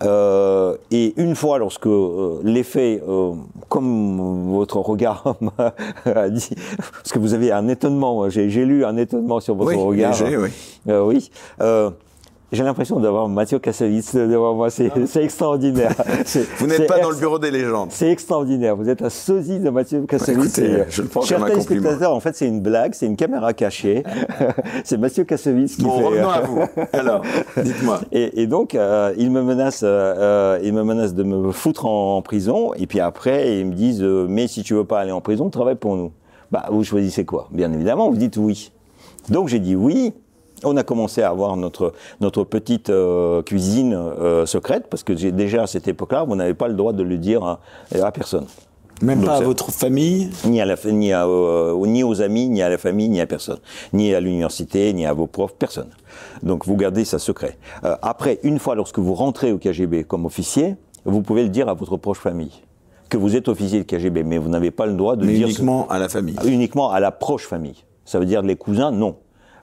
Euh, 0.03 0.77
et 0.91 1.15
une 1.17 1.37
fois, 1.37 1.59
lorsque 1.59 1.87
euh, 1.87 2.41
les 2.43 2.63
faits, 2.63 3.03
euh, 3.07 3.33
comme 3.69 4.51
votre 4.51 4.79
regard 4.79 5.37
m'a 5.41 6.29
dit, 6.29 6.51
parce 6.77 7.13
que 7.13 7.19
vous 7.19 7.35
avez 7.35 7.53
un 7.53 7.69
étonnement, 7.69 8.29
j'ai 8.29 8.51
j'ai 8.51 8.65
lu 8.65 8.85
un 8.85 8.97
étonnement 8.97 9.41
sur 9.41 9.55
votre 9.55 9.77
Oui, 9.77 9.77
regard. 9.83 10.13
léger, 10.13 10.37
oui. 10.37 10.51
Oui. 10.87 11.31
Euh, 12.53 12.57
j'ai 12.57 12.65
l'impression 12.65 13.01
d'avoir 13.01 13.29
Mathieu 13.29 13.59
Kassovitz 13.59 14.15
devant 14.15 14.55
moi, 14.55 14.71
c'est 14.71 14.91
c'est 15.07 15.25
extraordinaire. 15.25 15.95
Vous 16.59 16.67
n'êtes 16.67 16.87
pas 16.87 16.99
dans 17.01 17.11
le 17.11 17.17
bureau 17.17 17.39
des 17.39 17.51
légendes. 17.51 17.89
c'est 17.91 18.11
extraordinaire. 18.11 18.77
Vous 18.77 18.89
êtes 18.89 19.03
un 19.03 19.09
sosie 19.11 19.59
de 19.59 19.71
Mathieu 19.71 20.03
Kassovitz. 20.07 20.59
Écoutez, 20.59 20.81
euh, 20.81 20.85
je 20.89 21.03
le 21.03 21.09
prends 21.09 21.21
comme 21.21 21.43
un 21.45 21.51
compliment. 21.51 21.65
téléspectateurs, 21.65 22.15
en 22.15 22.21
fait, 22.21 22.37
c'est 22.37 22.47
une 22.47 22.61
blague, 22.61 22.95
c'est 22.95 23.07
une 23.07 23.17
caméra 23.17 23.53
cachée. 23.53 24.03
c'est 24.85 24.99
Mathieu 24.99 25.25
Kassovitz 25.25 25.77
qui 25.77 25.83
Bon, 25.85 25.99
fait. 25.99 26.05
revenons 26.05 26.31
à 26.31 26.41
vous. 26.41 26.61
Alors, 26.93 27.23
dites-moi. 27.63 28.01
Et, 28.13 28.43
et 28.43 28.47
donc, 28.47 28.75
euh, 28.75 29.15
ils 29.17 29.31
me 29.31 29.43
menacent, 29.43 29.83
euh, 29.85 30.15
euh, 30.17 30.59
ils 30.63 30.73
me 30.73 30.83
menacent 30.83 31.15
de 31.15 31.23
me 31.23 31.53
foutre 31.53 31.87
en, 31.87 32.19
en 32.19 32.23
prison. 32.23 32.73
Et 32.75 32.87
puis 32.87 33.01
après, 33.01 33.59
ils 33.61 33.67
me 33.67 33.73
disent, 33.75 34.03
euh, 34.03 34.27
mais 34.29 34.47
si 34.47 34.63
tu 34.63 34.75
veux 34.75 34.85
pas 34.85 35.01
aller 35.01 35.13
en 35.13 35.21
prison, 35.21 35.49
travaille 35.51 35.77
pour 35.77 35.97
nous. 35.97 36.13
Bah, 36.51 36.67
vous 36.71 36.85
choisissez 36.85 37.25
quoi? 37.25 37.49
Bien 37.51 37.73
évidemment, 37.73 38.11
vous 38.11 38.17
dites 38.17 38.37
oui. 38.37 38.73
Donc 39.31 39.49
j'ai 39.49 39.59
dit 39.61 39.75
oui. 39.77 40.13
On 40.65 40.77
a 40.77 40.83
commencé 40.83 41.23
à 41.23 41.29
avoir 41.31 41.57
notre 41.57 41.93
notre 42.21 42.45
petite 42.45 42.91
euh, 42.91 43.43
cuisine 43.43 43.95
euh, 43.95 44.47
secrète 44.47 44.87
parce 44.89 45.03
que 45.03 45.17
j'ai 45.17 45.33
déjà 45.33 45.63
à 45.63 45.67
cette 45.67 45.89
époque-là, 45.89 46.25
vous 46.25 46.37
n'avez 46.37 46.55
pas 46.55 46.69
le 46.69 46.75
droit 46.75 46.93
de 46.93 47.03
le 47.03 47.19
dire 47.19 47.43
à, 47.45 47.61
à 48.03 48.13
personne, 48.13 48.47
Même 49.03 49.19
Donc, 49.21 49.27
pas 49.29 49.37
à 49.37 49.41
votre 49.41 49.71
famille 49.73 50.31
ni 50.47 50.61
à 50.61 50.65
la 50.65 50.77
ni 50.87 51.13
à, 51.13 51.27
euh, 51.27 51.75
ni 51.87 52.05
aux 52.05 52.23
amis, 52.23 52.49
ni 52.49 52.63
à 52.63 52.69
la 52.69 52.79
famille, 52.79 53.09
ni 53.09 53.21
à 53.21 53.27
personne, 53.27 53.59
ni 53.93 54.15
à 54.15 54.21
l'université, 54.21 54.93
ni 54.93 55.05
à 55.07 55.13
vos 55.13 55.27
profs, 55.27 55.55
personne. 55.55 55.89
Donc 56.43 56.67
vous 56.67 56.77
gardez 56.77 57.05
ça 57.05 57.19
secret. 57.19 57.59
Après, 57.83 58.39
une 58.43 58.59
fois 58.59 58.75
lorsque 58.75 58.99
vous 58.99 59.15
rentrez 59.15 59.51
au 59.53 59.59
KGB 59.59 60.05
comme 60.05 60.27
officier, 60.27 60.77
vous 61.05 61.23
pouvez 61.23 61.43
le 61.43 61.49
dire 61.49 61.69
à 61.69 61.75
votre 61.75 61.97
proche 61.97 62.19
famille 62.19 62.53
que 63.09 63.17
vous 63.19 63.37
êtes 63.37 63.49
officier 63.49 63.81
de 63.81 63.85
KGB, 63.85 64.23
mais 64.23 64.39
vous 64.39 64.49
n'avez 64.49 64.71
pas 64.71 64.87
le 64.87 64.95
droit 64.95 65.17
de 65.17 65.27
Mais 65.27 65.35
dire 65.35 65.47
ce- 65.49 65.53
uniquement 65.53 65.87
à 65.89 65.99
la 65.99 66.09
famille. 66.09 66.37
uniquement 66.47 66.91
à 66.93 66.99
la 67.01 67.11
proche 67.11 67.47
famille. 67.47 67.85
Ça 68.07 68.19
veut 68.19 68.25
dire 68.27 68.41
les 68.43 68.57
cousins, 68.57 68.91
non. 68.91 69.17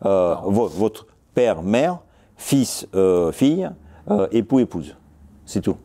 Euh, 0.06 0.36
vo- 0.44 0.68
votre 0.68 1.08
père, 1.34 1.62
mère, 1.62 2.00
fils, 2.38 2.88
euh, 2.96 3.32
fille, 3.32 3.70
euh, 4.10 4.28
époux, 4.32 4.60
épouse. 4.60 4.96
C'est 5.46 5.62
tout. 5.62 5.76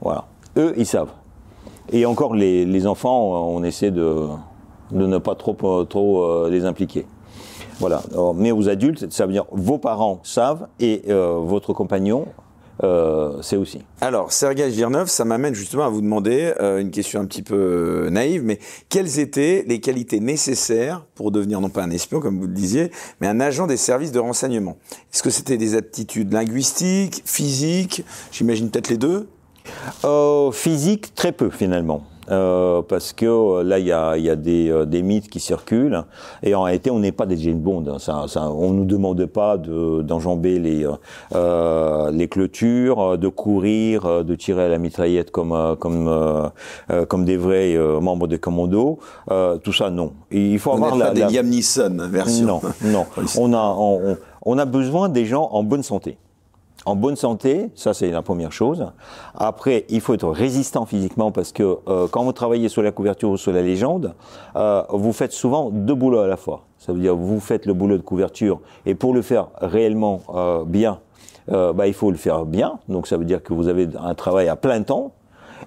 Voilà. 0.00 0.24
Eux, 0.56 0.74
ils 0.76 0.86
savent. 0.86 1.12
Et 1.90 2.04
encore, 2.06 2.34
les, 2.34 2.86
enfants, 2.86 3.48
on 3.48 3.62
essaie 3.62 3.90
de, 3.90 4.26
ne 4.92 5.18
pas 5.18 5.34
trop, 5.34 5.84
trop 5.84 6.48
les 6.48 6.64
impliquer. 6.64 7.06
Voilà. 7.80 8.02
Mais 8.34 8.50
aux 8.52 8.68
adultes, 8.68 9.10
ça 9.12 9.24
veut 9.26 9.32
dire 9.32 9.44
vos 9.52 9.78
parents 9.78 10.20
savent 10.22 10.66
et 10.80 11.02
votre 11.08 11.72
compagnon 11.72 12.26
euh, 12.82 13.42
sait 13.42 13.56
aussi. 13.56 13.80
Alors, 14.00 14.32
Sergei 14.32 14.68
Virnov, 14.68 15.08
ça 15.08 15.24
m'amène 15.24 15.54
justement 15.54 15.84
à 15.84 15.88
vous 15.88 16.00
demander 16.00 16.52
euh, 16.60 16.78
une 16.78 16.90
question 16.90 17.20
un 17.20 17.26
petit 17.26 17.42
peu 17.42 17.56
euh, 18.06 18.10
naïve, 18.10 18.42
mais 18.44 18.58
quelles 18.88 19.18
étaient 19.18 19.64
les 19.66 19.80
qualités 19.80 20.20
nécessaires 20.20 21.04
pour 21.14 21.30
devenir 21.30 21.60
non 21.60 21.70
pas 21.70 21.82
un 21.82 21.90
espion, 21.90 22.20
comme 22.20 22.38
vous 22.38 22.46
le 22.46 22.54
disiez, 22.54 22.90
mais 23.20 23.26
un 23.26 23.40
agent 23.40 23.66
des 23.66 23.76
services 23.76 24.12
de 24.12 24.20
renseignement? 24.20 24.76
Est-ce 25.12 25.22
que 25.22 25.30
c'était 25.30 25.56
des 25.56 25.74
aptitudes 25.74 26.32
linguistiques, 26.32 27.22
physiques? 27.24 28.04
J'imagine 28.32 28.70
peut-être 28.70 28.88
les 28.88 28.98
deux 28.98 29.28
Euh, 30.04 30.50
physique, 30.50 31.14
très 31.14 31.32
peu 31.32 31.50
finalement. 31.50 32.02
Euh, 32.30 32.82
parce 32.82 33.12
que 33.12 33.26
euh, 33.26 33.62
là, 33.64 33.78
il 33.78 33.86
y 33.86 33.92
a, 33.92 34.16
il 34.16 34.24
y 34.24 34.30
a 34.30 34.36
des, 34.36 34.70
euh, 34.70 34.84
des 34.84 35.02
mythes 35.02 35.28
qui 35.28 35.40
circulent. 35.40 36.02
Et 36.42 36.54
en 36.54 36.62
réalité, 36.62 36.90
on 36.90 36.98
n'est 36.98 37.12
pas 37.12 37.26
des 37.26 37.36
James 37.38 37.58
Bond. 37.60 37.84
hein. 37.88 37.98
Ça, 37.98 38.24
ça, 38.28 38.50
on 38.50 38.70
nous 38.72 38.84
demande 38.84 39.24
pas 39.26 39.56
de- 39.56 40.02
d'enjamber 40.02 40.58
les, 40.58 40.86
euh, 41.34 42.10
les 42.10 42.28
clôtures, 42.28 43.18
de 43.18 43.28
courir, 43.28 44.24
de 44.24 44.34
tirer 44.34 44.64
à 44.64 44.68
la 44.68 44.78
mitraillette 44.78 45.30
comme, 45.30 45.76
comme, 45.78 46.08
euh, 46.08 47.04
comme 47.06 47.24
des 47.24 47.36
vrais 47.36 47.76
membres 48.00 48.26
des 48.28 48.38
commandos. 48.38 48.98
Tout 49.62 49.72
ça, 49.72 49.90
non. 49.90 50.12
Et 50.30 50.52
il 50.52 50.58
faut 50.58 50.72
avoir 50.72 50.96
la, 50.96 51.06
pas 51.06 51.14
des 51.14 51.20
la- 51.22 51.28
Liam 51.30 51.46
Neeson 51.48 51.96
version. 52.10 52.60
non, 52.82 52.90
non. 52.92 53.06
Police. 53.14 53.38
On 53.40 53.52
a, 53.52 53.74
on, 53.78 54.10
on- 54.12 54.16
on 54.42 54.56
a 54.58 54.64
besoin 54.64 55.08
des 55.08 55.24
gens 55.26 55.48
en 55.52 55.62
bonne 55.62 55.82
santé. 55.82 56.16
En 56.88 56.96
bonne 56.96 57.16
santé, 57.16 57.68
ça 57.74 57.92
c'est 57.92 58.10
la 58.10 58.22
première 58.22 58.50
chose. 58.50 58.86
Après, 59.34 59.84
il 59.90 60.00
faut 60.00 60.14
être 60.14 60.30
résistant 60.30 60.86
physiquement 60.86 61.30
parce 61.30 61.52
que 61.52 61.76
euh, 61.86 62.08
quand 62.10 62.24
vous 62.24 62.32
travaillez 62.32 62.70
sur 62.70 62.80
la 62.80 62.92
couverture 62.92 63.28
ou 63.28 63.36
sur 63.36 63.52
la 63.52 63.60
légende, 63.60 64.14
euh, 64.56 64.82
vous 64.88 65.12
faites 65.12 65.32
souvent 65.32 65.68
deux 65.68 65.94
boulots 65.94 66.20
à 66.20 66.26
la 66.26 66.38
fois. 66.38 66.62
Ça 66.78 66.94
veut 66.94 67.00
dire 67.00 67.14
vous 67.14 67.40
faites 67.40 67.66
le 67.66 67.74
boulot 67.74 67.98
de 67.98 68.02
couverture 68.02 68.60
et 68.86 68.94
pour 68.94 69.12
le 69.12 69.20
faire 69.20 69.48
réellement 69.60 70.22
euh, 70.34 70.64
bien, 70.64 71.00
bah, 71.48 71.86
il 71.86 71.92
faut 71.92 72.10
le 72.10 72.16
faire 72.16 72.46
bien. 72.46 72.78
Donc 72.88 73.06
ça 73.06 73.18
veut 73.18 73.26
dire 73.26 73.42
que 73.42 73.52
vous 73.52 73.68
avez 73.68 73.86
un 74.02 74.14
travail 74.14 74.48
à 74.48 74.56
plein 74.56 74.82
temps, 74.82 75.12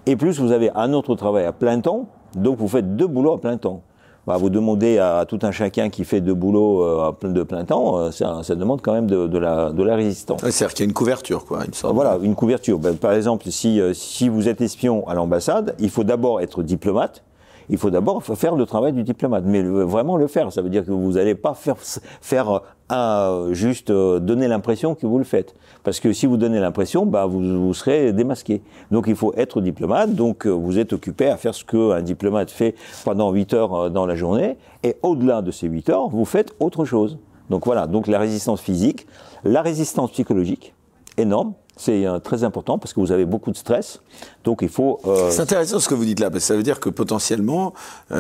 et 0.08 0.16
plus 0.16 0.40
vous 0.40 0.52
avez 0.52 0.72
un 0.74 0.92
autre 0.92 1.14
travail 1.14 1.46
à 1.46 1.52
plein 1.52 1.82
temps, 1.82 2.08
donc 2.36 2.58
vous 2.58 2.68
faites 2.68 2.96
deux 2.96 3.08
boulots 3.08 3.34
à 3.34 3.40
plein 3.40 3.58
temps. 3.58 3.84
Bah, 4.28 4.38
vous 4.38 4.50
demandez 4.52 5.00
à, 5.00 5.26
tout 5.28 5.40
un 5.42 5.52
chacun 5.52 5.90
qui 5.90 6.06
fait 6.06 6.22
deux 6.22 6.36
boulots 6.36 6.84
euh, 6.84 7.12
de 7.24 7.42
plein 7.42 7.66
temps, 7.66 7.98
euh, 7.98 8.12
ça, 8.12 8.42
ça, 8.44 8.56
demande 8.56 8.82
quand 8.82 8.94
même 8.94 9.08
de, 9.08 9.26
de, 9.26 9.38
la, 9.40 9.72
de 9.72 9.82
la 9.82 9.96
résistance. 9.96 10.42
C'est-à-dire 10.42 10.74
qu'il 10.76 10.86
y 10.86 10.88
a 10.88 10.90
une 10.90 10.94
couverture, 10.94 11.46
quoi, 11.46 11.66
une 11.66 11.74
sorte. 11.74 11.96
Voilà, 11.96 12.20
une 12.22 12.36
couverture. 12.36 12.78
Ben, 12.78 12.96
par 12.96 13.14
exemple, 13.14 13.50
si, 13.50 13.82
euh, 13.82 13.94
si 13.96 14.30
vous 14.30 14.48
êtes 14.48 14.62
espion 14.62 15.08
à 15.08 15.16
l'ambassade, 15.16 15.76
il 15.80 15.90
faut 15.90 16.04
d'abord 16.04 16.40
être 16.40 16.62
diplomate. 16.62 17.24
Il 17.72 17.78
faut 17.78 17.90
d'abord 17.90 18.22
faire 18.22 18.56
le 18.56 18.66
travail 18.66 18.92
du 18.92 19.04
diplomate, 19.04 19.46
mais 19.46 19.64
vraiment 19.64 20.18
le 20.18 20.28
faire. 20.28 20.52
Ça 20.52 20.62
veut 20.62 20.70
dire 20.70 20.86
que 20.86 20.92
vous 20.92 21.14
n'allez 21.14 21.36
pas 21.36 21.54
faire, 21.54 21.78
faire 21.80 22.62
un, 22.90 23.48
juste 23.54 23.92
donner 23.92 24.50
l'impression 24.50 24.94
que 24.94 25.08
vous 25.08 25.18
le 25.18 25.24
faites. 25.24 25.56
Parce 25.84 26.00
que 26.00 26.14
si 26.14 26.26
vous 26.26 26.38
donnez 26.38 26.60
l'impression, 26.60 27.06
bah, 27.06 27.26
vous, 27.26 27.40
vous, 27.40 27.74
serez 27.74 28.12
démasqué. 28.14 28.62
Donc 28.92 29.06
il 29.08 29.16
faut 29.16 29.34
être 29.36 29.62
diplomate, 29.62 30.14
donc 30.14 30.46
euh, 30.46 30.50
vous 30.50 30.78
êtes 30.78 30.94
occupé 30.94 31.30
à 31.30 31.38
faire 31.38 31.56
ce 31.56 31.64
qu'un 31.64 32.02
diplomate 32.02 32.52
fait 32.52 32.76
pendant 33.06 33.32
8 33.32 33.54
heures 33.54 33.74
euh, 33.74 33.90
dans 33.90 34.06
la 34.06 34.16
journée, 34.16 34.58
et 34.84 34.98
au-delà 35.02 35.42
de 35.42 35.52
ces 35.52 35.68
8 35.68 35.90
heures, 35.90 36.10
vous 36.10 36.26
faites 36.26 36.54
autre 36.60 36.86
chose. 36.86 37.18
Donc 37.50 37.66
voilà, 37.66 37.88
donc 37.88 38.08
la 38.08 38.20
résistance 38.20 38.62
physique, 38.62 39.08
la 39.44 39.62
résistance 39.62 40.12
psychologique, 40.12 40.74
énorme, 41.18 41.54
c'est 41.78 42.06
euh, 42.06 42.20
très 42.20 42.44
important 42.44 42.78
parce 42.78 42.94
que 42.94 43.00
vous 43.00 43.12
avez 43.12 43.26
beaucoup 43.26 43.52
de 43.52 43.58
stress. 43.58 44.02
Donc 44.44 44.60
il 44.62 44.70
faut. 44.70 45.00
C'est 45.30 45.42
intéressant 45.42 45.80
ce 45.80 45.90
que 45.90 45.96
vous 45.96 46.06
dites 46.06 46.20
là, 46.20 46.30
parce 46.30 46.44
que 46.44 46.48
ça 46.48 46.56
veut 46.56 46.64
dire 46.64 46.80
que 46.80 46.90
potentiellement 46.90 47.74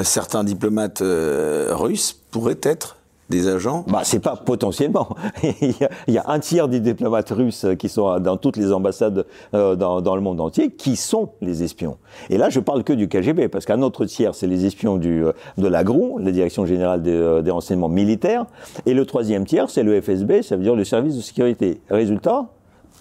certains 0.03 0.43
diplomates 0.43 1.01
russes 1.01 2.13
pourraient 2.31 2.59
être 2.63 2.97
des 3.31 3.47
agents 3.47 3.83
Bah, 3.87 4.01
c'est 4.03 4.19
pas 4.19 4.35
potentiellement. 4.35 5.15
il, 5.61 5.73
y 6.07 6.17
a, 6.19 6.23
un 6.27 6.39
tiers 6.39 6.67
des 6.67 6.79
diplomates 6.79 7.31
russes 7.31 7.65
qui 7.79 7.89
sont 7.89 8.19
dans 8.19 8.37
toutes 8.37 8.57
les 8.57 8.71
ambassades 8.71 9.25
euh, 9.55 9.75
dans, 9.75 10.15
le 10.15 10.21
monde 10.21 10.39
entier 10.39 10.69
qui 10.69 10.95
sont 10.95 11.29
les 11.41 11.63
espions. 11.63 11.97
Et 12.29 12.37
là, 12.37 12.49
je 12.51 12.59
parle 12.59 12.83
que 12.83 12.93
du 12.93 13.07
KGB, 13.07 13.47
parce 13.47 13.65
qu'un 13.65 13.81
autre 13.81 14.05
tiers, 14.05 14.35
c'est 14.35 14.47
les 14.47 14.67
espions 14.67 14.97
du, 14.97 15.25
euh, 15.25 15.31
de 15.57 15.67
la 15.67 15.83
GRU, 15.83 16.21
la 16.21 16.31
Direction 16.31 16.67
Générale 16.67 17.01
des, 17.01 17.11
euh, 17.11 17.41
des 17.41 17.49
Renseignements 17.49 17.89
Militaires. 17.89 18.45
Et 18.85 18.93
le 18.93 19.05
troisième 19.05 19.45
tiers, 19.45 19.69
c'est 19.69 19.83
le 19.83 19.99
FSB, 19.99 20.43
ça 20.43 20.57
veut 20.57 20.63
dire 20.63 20.75
le 20.75 20.83
service 20.83 21.15
de 21.15 21.21
sécurité. 21.21 21.81
Résultat, 21.89 22.49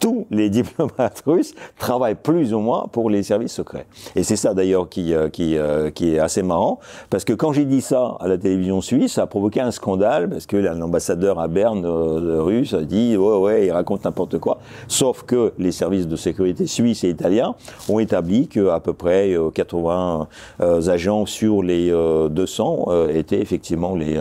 tous 0.00 0.26
les 0.30 0.50
diplomates 0.50 1.22
russes 1.26 1.54
travaillent 1.78 2.16
plus 2.16 2.52
ou 2.52 2.58
moins 2.58 2.86
pour 2.90 3.10
les 3.10 3.22
services 3.22 3.52
secrets. 3.52 3.86
Et 4.16 4.24
c'est 4.24 4.36
ça 4.36 4.54
d'ailleurs 4.54 4.88
qui, 4.88 5.14
euh, 5.14 5.28
qui, 5.28 5.56
euh, 5.56 5.90
qui 5.90 6.14
est 6.14 6.18
assez 6.18 6.42
marrant, 6.42 6.80
parce 7.10 7.24
que 7.24 7.34
quand 7.34 7.52
j'ai 7.52 7.66
dit 7.66 7.82
ça 7.82 8.16
à 8.18 8.26
la 8.26 8.38
télévision 8.38 8.80
suisse, 8.80 9.12
ça 9.12 9.22
a 9.22 9.26
provoqué 9.26 9.60
un 9.60 9.70
scandale, 9.70 10.28
parce 10.28 10.46
que 10.46 10.56
l'ambassadeur 10.56 11.38
à 11.38 11.46
Berne 11.46 11.84
euh, 11.84 12.42
russe 12.42 12.74
a 12.74 12.82
dit 12.82 13.16
ouais 13.16 13.36
ouais, 13.36 13.66
il 13.66 13.70
raconte 13.70 14.04
n'importe 14.04 14.38
quoi. 14.38 14.58
Sauf 14.88 15.22
que 15.22 15.52
les 15.58 15.72
services 15.72 16.08
de 16.08 16.16
sécurité 16.16 16.66
suisses 16.66 17.04
et 17.04 17.10
italiens 17.10 17.54
ont 17.88 17.98
établi 17.98 18.48
qu'à 18.48 18.80
peu 18.80 18.94
près 18.94 19.36
80 19.54 20.28
agents 20.60 21.26
sur 21.26 21.62
les 21.62 21.90
200 22.30 23.08
étaient 23.10 23.40
effectivement 23.40 23.94
les, 23.94 24.20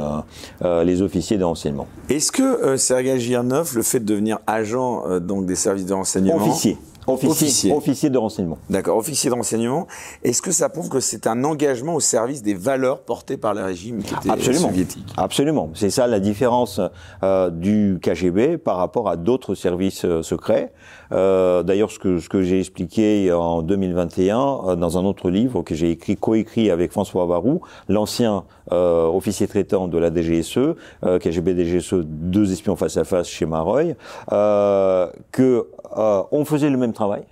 les 0.84 1.02
officiers 1.02 1.38
de 1.38 1.44
renseignement. 1.44 1.88
Est-ce 2.10 2.32
que 2.32 2.76
Sergei 2.78 3.20
Girnov, 3.20 3.76
le 3.76 3.84
fait 3.84 4.00
de 4.00 4.06
devenir 4.06 4.40
agent 4.48 5.20
donc 5.20 5.46
des 5.46 5.56
services 5.56 5.86
de 5.86 5.94
renseignement 5.94 6.36
Officier. 6.38 6.78
Officier, 7.08 7.74
officier. 7.74 8.10
de 8.10 8.18
renseignement. 8.18 8.58
D'accord, 8.70 8.98
officier 8.98 9.30
de 9.30 9.36
renseignement. 9.36 9.88
Est-ce 10.24 10.42
que 10.42 10.52
ça 10.52 10.70
prouve 10.70 10.90
que 10.90 11.00
c'est 11.00 11.28
un 11.28 11.44
engagement 11.44 11.96
au 11.96 12.00
service 12.00 12.44
des 12.44 12.54
valeurs 12.54 13.02
portées 13.02 13.38
par 13.38 13.54
le 13.54 13.64
régime 13.64 14.04
qui 14.04 14.14
était 14.14 14.30
Absolument. 14.30 14.68
soviétique 14.68 15.14
Absolument. 15.18 15.70
C'est 15.74 15.90
ça 15.90 16.08
la 16.08 16.20
différence 16.20 16.80
euh, 17.24 17.50
du 17.50 18.00
KGB 18.02 18.58
par 18.58 18.78
rapport 18.78 19.10
à 19.10 19.16
d'autres 19.18 19.56
services 19.56 20.06
euh, 20.06 20.22
secrets. 20.22 20.72
Euh, 21.12 21.64
D'ailleurs, 21.64 21.92
ce 21.92 22.00
que, 22.00 22.20
ce 22.20 22.30
que 22.30 22.42
j'ai 22.44 22.60
expliqué 22.60 23.32
en 23.34 23.62
2021 23.62 24.38
euh, 24.40 24.76
dans 24.76 24.98
un 24.98 25.06
autre 25.06 25.30
livre 25.30 25.62
que 25.64 25.76
j'ai 25.76 25.92
écrit, 25.92 26.16
coécrit 26.18 26.70
avec 26.70 26.92
François 26.92 27.26
Varou, 27.26 27.62
l'ancien 27.88 28.44
euh, 28.72 29.08
officier 29.08 29.48
traitant 29.48 29.88
de 29.88 29.98
la 29.98 30.12
DGSE, 30.14 30.76
KGB 31.02 31.56
DGSE, 31.56 31.96
deux 32.06 32.52
espions 32.52 32.76
face 32.76 32.98
à 32.98 33.04
face 33.04 33.28
chez 33.28 33.46
Maroy, 33.48 33.94
que 35.32 35.68
on 35.96 36.46
faisait 36.46 36.70
le 36.70 36.78
même 36.78 36.94
travail, 36.94 37.24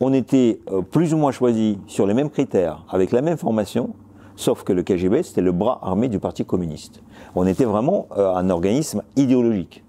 on 0.00 0.14
était 0.14 0.60
euh, 0.72 0.80
plus 0.80 1.12
ou 1.12 1.18
moins 1.18 1.30
choisis 1.30 1.76
sur 1.86 2.06
les 2.06 2.14
mêmes 2.14 2.30
critères, 2.30 2.84
avec 2.88 3.12
la 3.12 3.20
même 3.20 3.36
formation, 3.36 3.90
sauf 4.34 4.64
que 4.64 4.72
le 4.72 4.82
KGB, 4.82 5.22
c'était 5.22 5.42
le 5.42 5.52
bras 5.52 5.78
armé 5.82 6.08
du 6.08 6.18
Parti 6.18 6.44
communiste. 6.44 7.02
On 7.34 7.46
était 7.46 7.66
vraiment 7.66 8.06
euh, 8.16 8.34
un 8.34 8.48
organisme 8.48 9.02
idéologique 9.16 9.84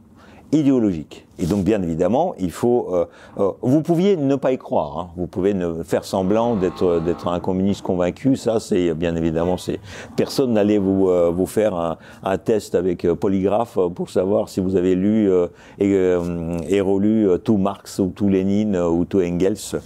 idéologique. 0.52 1.26
Et 1.40 1.46
donc, 1.46 1.64
bien 1.64 1.82
évidemment, 1.82 2.36
il 2.40 2.52
faut. 2.52 2.90
Euh, 2.94 3.06
euh, 3.40 3.52
vous 3.62 3.82
pouviez 3.82 4.16
ne 4.16 4.36
pas 4.36 4.52
y 4.52 4.58
croire. 4.58 5.00
Hein. 5.00 5.10
Vous 5.18 5.26
pouvez 5.26 5.56
faire 5.84 6.04
semblant 6.04 6.56
d'être 6.56 7.00
d'être 7.00 7.28
un 7.28 7.40
communiste 7.40 7.82
convaincu. 7.82 8.36
Ça, 8.36 8.60
c'est 8.60 8.94
bien 8.94 9.16
évidemment, 9.16 9.58
c'est 9.58 9.80
personne 10.16 10.54
n'allait 10.54 10.78
vous 10.78 11.10
euh, 11.10 11.32
vous 11.32 11.48
faire 11.48 11.98
un, 12.24 12.38
test 12.38 12.76
avec 12.76 13.08
polygraphe 13.14 13.78
pour 13.96 14.10
savoir 14.10 14.50
si 14.50 14.60
vous 14.60 14.76
avez 14.76 14.96
lu 14.96 15.32
et, 15.80 16.82
relu 16.82 17.28
tout 17.44 17.58
Marx 17.58 18.00
ou 18.00 18.12
tout 18.16 18.30
Lénine 18.30 18.78
ou 18.78 19.06
tout 19.06 19.22
Engels 19.22 19.80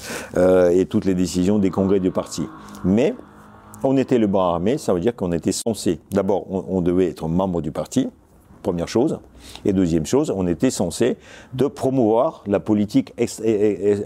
et 0.72 0.86
toutes 0.86 1.06
les 1.06 1.16
décisions 1.16 1.60
des 1.60 1.70
congrès 1.70 2.00
du 2.00 2.12
parti. 2.12 2.44
Mais 2.84 3.14
on 3.84 3.98
était 3.98 4.18
le 4.18 4.28
bras 4.28 4.54
armé, 4.54 4.78
ça 4.78 4.94
veut 4.94 5.00
dire 5.00 5.16
qu'on 5.16 5.32
était 5.32 5.52
censé. 5.52 6.00
D'abord, 6.12 6.46
on 6.50 6.82
devait 6.82 7.10
être 7.10 7.28
membre 7.28 7.62
du 7.62 7.72
parti 7.72 8.10
première 8.66 8.88
chose. 8.88 9.20
Et 9.64 9.74
deuxième 9.74 10.08
chose, 10.08 10.34
on 10.36 10.48
était 10.48 10.72
censé 10.72 11.18
de 11.54 11.68
promouvoir 11.68 12.44
la 12.48 12.60
politique 12.60 13.14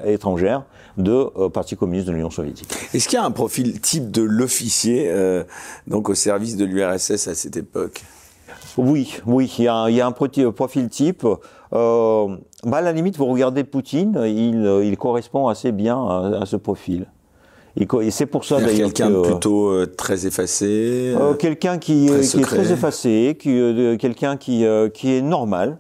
étrangère 0.06 0.64
de 0.98 1.28
euh, 1.38 1.50
Parti 1.50 1.78
communiste 1.78 2.08
de 2.08 2.12
l'Union 2.12 2.30
soviétique. 2.30 2.70
Est-ce 2.94 3.08
qu'il 3.08 3.18
y 3.18 3.22
a 3.22 3.26
un 3.26 3.32
profil 3.32 3.80
type 3.80 4.12
de 4.12 4.22
l'officier 4.22 5.06
euh, 5.08 5.46
donc 5.88 6.10
au 6.10 6.16
service 6.16 6.58
de 6.58 6.66
l'URSS 6.66 7.28
à 7.28 7.36
cette 7.36 7.56
époque? 7.56 8.04
Oui, 8.78 9.16
oui, 9.26 9.52
il 9.58 9.64
y 9.64 9.68
a, 9.68 9.90
il 9.90 9.96
y 9.96 10.02
a 10.02 10.08
un 10.08 10.12
profil 10.12 10.90
type. 10.90 11.26
Euh, 11.72 12.28
bah 12.64 12.78
à 12.78 12.82
la 12.82 12.92
limite, 12.92 13.18
vous 13.18 13.26
regardez 13.26 13.64
Poutine, 13.64 14.20
il, 14.26 14.82
il 14.84 14.98
correspond 14.98 15.48
assez 15.48 15.72
bien 15.72 15.98
à, 15.98 16.42
à 16.42 16.46
ce 16.46 16.58
profil. 16.58 17.08
Et 17.80 18.12
c'est 18.12 18.26
pour 18.26 18.44
ça 18.44 18.60
d'ailleurs 18.60 18.92
quelqu'un 18.92 19.12
euh, 19.12 19.22
plutôt 19.22 19.70
euh, 19.70 19.86
très 19.86 20.26
effacé. 20.26 21.14
Euh, 21.16 21.34
quelqu'un 21.36 21.78
qui, 21.78 22.08
qui, 22.08 22.38
est 22.38 22.42
très 22.42 22.72
effacé, 22.74 23.38
qui, 23.40 23.98
quelqu'un 23.98 24.36
qui, 24.36 24.66
qui 24.94 25.14
est 25.14 25.22
normal, 25.22 25.78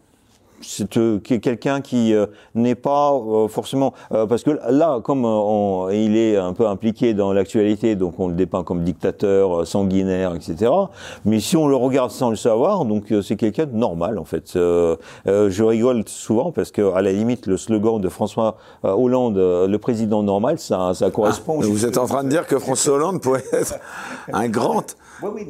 c'est 0.61 0.97
euh, 0.97 1.19
quelqu'un 1.19 1.81
qui 1.81 2.13
euh, 2.13 2.25
n'est 2.55 2.75
pas 2.75 3.13
euh, 3.13 3.47
forcément 3.47 3.93
parce 4.09 4.43
que 4.43 4.51
là 4.69 4.99
comme 5.03 5.23
il 5.91 6.17
est 6.17 6.37
un 6.37 6.53
peu 6.53 6.67
impliqué 6.67 7.13
dans 7.13 7.33
l'actualité 7.33 7.95
donc 7.95 8.19
on 8.19 8.27
le 8.27 8.33
dépeint 8.33 8.63
comme 8.63 8.83
dictateur 8.83 9.65
sanguinaire 9.65 10.35
etc 10.35 10.71
mais 11.25 11.39
si 11.39 11.57
on 11.57 11.67
le 11.67 11.75
regarde 11.75 12.11
sans 12.11 12.29
le 12.29 12.35
savoir 12.35 12.85
donc 12.85 13.13
c'est 13.23 13.35
quelqu'un 13.35 13.65
de 13.65 13.75
normal 13.75 14.17
en 14.17 14.25
fait. 14.25 14.53
Je 14.55 15.63
rigole 15.63 16.03
souvent 16.07 16.51
parce 16.51 16.71
que 16.71 16.93
à 16.93 17.01
la 17.01 17.11
limite 17.11 17.45
le 17.45 17.57
slogan 17.57 17.99
de 17.99 18.09
François 18.09 18.57
Hollande 18.83 19.37
le 19.37 19.77
président 19.77 20.23
normal 20.23 20.59
ça 20.59 20.93
ça 20.93 21.09
correspond 21.11 21.59
ah, 21.61 21.65
vous 21.67 21.85
êtes 21.85 21.97
en 21.97 22.05
train 22.05 22.23
de 22.23 22.29
dire 22.29 22.47
que 22.47 22.59
François 22.59 22.95
Hollande 22.95 23.21
pourrait 23.21 23.43
être 23.53 23.75
un 24.33 24.47
grand 24.47 24.95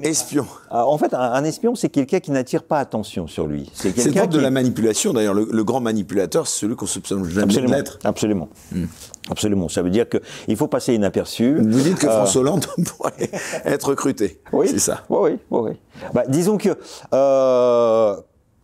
espion. 0.03 0.45
Ah, 0.69 0.85
en 0.85 0.97
fait, 0.97 1.13
un, 1.13 1.43
espion, 1.43 1.75
c'est 1.75 1.89
quelqu'un 1.89 2.19
qui 2.19 2.31
n'attire 2.31 2.63
pas 2.63 2.79
attention 2.79 3.27
sur 3.27 3.47
lui. 3.47 3.69
C'est 3.73 3.93
quelqu'un 3.93 4.27
qui... 4.27 4.35
de 4.35 4.39
la 4.39 4.51
manipulation. 4.51 5.13
D'ailleurs, 5.13 5.33
le, 5.33 5.63
grand 5.63 5.79
manipulateur, 5.79 6.47
c'est 6.47 6.61
celui 6.61 6.75
qu'on 6.75 6.85
soupçonne 6.85 7.23
jamais 7.25 7.61
d'être. 7.61 7.99
Absolument. 8.03 8.49
Hmm. 8.71 8.85
Absolument. 9.29 9.69
Ça 9.69 9.81
veut 9.81 9.89
dire 9.89 10.05
qu'il 10.09 10.55
faut 10.55 10.67
passer 10.67 10.93
inaperçu. 10.93 11.55
Vous 11.55 11.81
dites 11.81 11.99
que 11.99 12.07
euh, 12.07 12.11
François 12.11 12.41
Hollande 12.41 12.65
pourrait 12.97 13.29
être 13.65 13.89
recruté. 13.89 14.41
Oui. 14.51 14.67
C'est 14.69 14.79
ça. 14.79 15.03
Oui, 15.09 15.31
oui, 15.51 15.59
oui. 15.69 15.71
Bah, 16.13 16.23
disons 16.27 16.57
que 16.57 16.69
euh, 17.13 18.15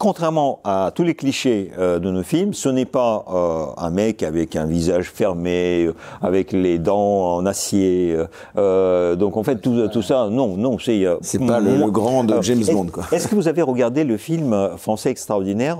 contrairement 0.06 0.60
à 0.64 0.92
tous 0.94 1.02
les 1.02 1.16
clichés 1.16 1.72
euh, 1.80 1.98
de 1.98 2.12
nos 2.12 2.22
films, 2.22 2.54
ce 2.54 2.70
n'est 2.70 2.86
pas 2.86 3.26
euh, 3.28 3.66
un 3.76 3.90
mec 3.90 4.22
avec 4.22 4.56
un 4.56 4.68
visage 4.68 5.10
fermé, 5.10 5.86
euh, 5.86 5.96
avec 6.22 6.52
les 6.52 6.78
dents 6.78 7.38
en 7.38 7.46
acier. 7.48 8.16
donc 8.56 9.36
en 9.36 9.42
fait 9.44 9.56
tout, 9.56 9.88
tout 9.88 10.04
ça, 10.04 10.28
non, 10.30 10.58
non, 10.58 10.78
c'est. 10.78 11.08
c'est 11.22 11.44
pas 11.44 11.60
le, 11.60 11.90
grand 11.90 12.24
de 12.24 12.40
James 12.44 12.64
Bond, 12.72 12.90
quoi. 12.94 13.06
Est-ce 13.12 13.28
que 13.28 13.34
vous 13.34 13.48
avez 13.48 13.64
regardé 13.64 14.04
le 14.04 14.18
film 14.18 14.78
français 14.78 15.10
extraordinaire 15.10 15.80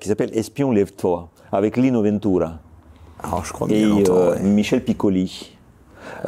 qui 0.00 0.08
s'appelle 0.08 0.30
Espion 0.32 0.72
lève-toi 0.72 1.28
avec 1.52 1.76
Lino 1.76 2.02
Ventura? 2.02 2.54
Alors, 3.22 3.44
je 3.44 3.52
crois 3.52 3.68
et 3.70 3.84
Michel 4.42 4.82
Piccoli. 4.84 5.55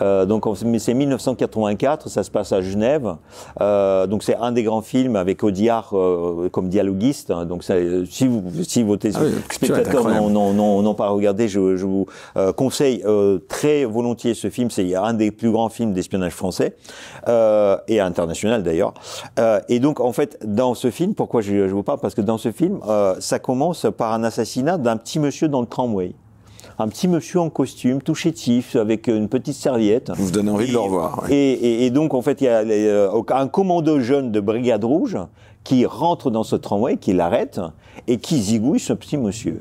Euh, 0.00 0.26
donc 0.26 0.44
mais 0.64 0.78
c'est 0.78 0.94
1984, 0.94 2.08
ça 2.08 2.22
se 2.22 2.30
passe 2.30 2.52
à 2.52 2.60
Genève. 2.60 3.16
Euh, 3.60 4.06
donc 4.06 4.22
c'est 4.22 4.36
un 4.36 4.52
des 4.52 4.62
grands 4.62 4.82
films 4.82 5.16
avec 5.16 5.42
Audiard 5.44 5.90
euh, 5.94 6.48
comme 6.50 6.68
dialoguiste. 6.68 7.30
hein. 7.30 7.44
donc 7.46 7.64
ça, 7.64 7.74
si 8.08 8.26
vous 8.26 8.42
si 8.62 8.82
vos 8.82 8.96
Ah 8.96 9.18
oui, 9.22 9.30
spectateurs 9.50 10.08
n'ont 10.30 10.94
pas 10.94 11.08
regardé, 11.08 11.48
je, 11.48 11.76
je 11.76 11.86
vous 11.86 12.06
euh, 12.36 12.52
conseille 12.52 13.02
euh, 13.04 13.38
très 13.48 13.84
volontiers 13.84 14.34
ce 14.34 14.50
film. 14.50 14.70
C'est 14.70 14.94
un 14.94 15.14
des 15.14 15.30
plus 15.30 15.50
grands 15.50 15.68
films 15.68 15.92
d'espionnage 15.92 16.32
français 16.32 16.76
euh, 17.28 17.76
et 17.88 18.00
international 18.00 18.62
d'ailleurs. 18.62 18.94
Euh, 19.38 19.60
et 19.68 19.80
donc 19.80 20.00
en 20.00 20.12
fait 20.12 20.38
dans 20.44 20.74
ce 20.74 20.90
film, 20.90 21.14
pourquoi 21.14 21.40
je, 21.40 21.68
je 21.68 21.74
vous 21.74 21.82
parle? 21.82 21.98
Parce 22.00 22.14
que 22.14 22.20
dans 22.20 22.38
ce 22.38 22.52
film, 22.52 22.80
euh, 22.88 23.14
ça 23.20 23.38
commence 23.38 23.86
par 23.96 24.12
un 24.12 24.24
assassinat 24.24 24.78
d'un 24.78 24.96
petit 24.96 25.18
monsieur 25.18 25.48
dans 25.48 25.60
le 25.60 25.66
tramway. 25.66 26.12
Un 26.80 26.86
petit 26.88 27.08
monsieur 27.08 27.40
en 27.40 27.50
costume, 27.50 28.00
tout 28.02 28.14
chétif, 28.14 28.76
avec 28.76 29.08
une 29.08 29.28
petite 29.28 29.54
serviette. 29.56 30.12
Vous 30.16 30.30
donnez 30.30 30.50
envie 30.50 30.68
de 30.68 30.72
le 30.72 30.78
revoir. 30.78 31.22
ouais. 31.24 31.34
Et, 31.34 31.52
et- 31.52 31.86
et 31.86 31.90
donc, 31.90 32.14
en 32.14 32.22
fait, 32.22 32.40
il 32.40 32.44
y 32.44 32.48
a 32.48 32.62
les, 32.62 32.86
euh, 32.86 33.10
un 33.30 33.48
commando 33.48 33.98
jeune 33.98 34.30
de 34.30 34.38
Brigade 34.40 34.84
Rouge 34.84 35.18
qui 35.64 35.84
rentre 35.86 36.30
dans 36.30 36.44
ce 36.44 36.54
tramway, 36.56 36.96
qui 36.96 37.12
l'arrête 37.12 37.60
et 38.06 38.18
qui 38.18 38.40
zigouille 38.40 38.78
ce 38.78 38.92
petit 38.92 39.16
monsieur. 39.16 39.60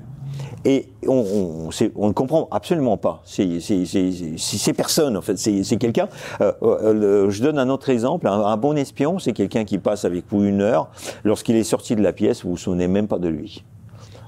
Et 0.63 0.89
on, 1.08 1.13
on, 1.15 1.69
on 1.95 2.08
ne 2.08 2.13
comprend 2.13 2.47
absolument 2.51 2.97
pas. 2.97 3.21
C'est 3.25 4.73
personne, 4.75 5.17
en 5.17 5.21
fait. 5.21 5.38
C'est 5.38 5.77
quelqu'un. 5.77 6.08
euh, 6.41 6.51
euh, 6.62 7.30
je 7.32 7.41
donne 7.41 7.58
un 7.58 7.69
autre 7.69 7.89
exemple. 7.89 8.27
Un, 8.27 8.41
un 8.45 8.58
bon 8.58 8.77
espion, 8.77 9.17
c'est 9.17 9.34
quelqu'un 9.34 9.65
qui 9.65 9.80
passe 9.80 10.06
avec 10.06 10.25
vous 10.30 10.43
une 10.43 10.62
heure. 10.62 10.89
Lorsqu'il 11.23 11.56
est 11.56 11.63
sorti 11.63 11.95
de 11.95 12.01
la 12.03 12.13
pièce, 12.13 12.43
vous 12.43 12.51
vous 12.51 12.58
souvenez 12.58 12.88
même 12.88 13.08
pas 13.08 13.17
de 13.19 13.27
lui. 13.27 13.63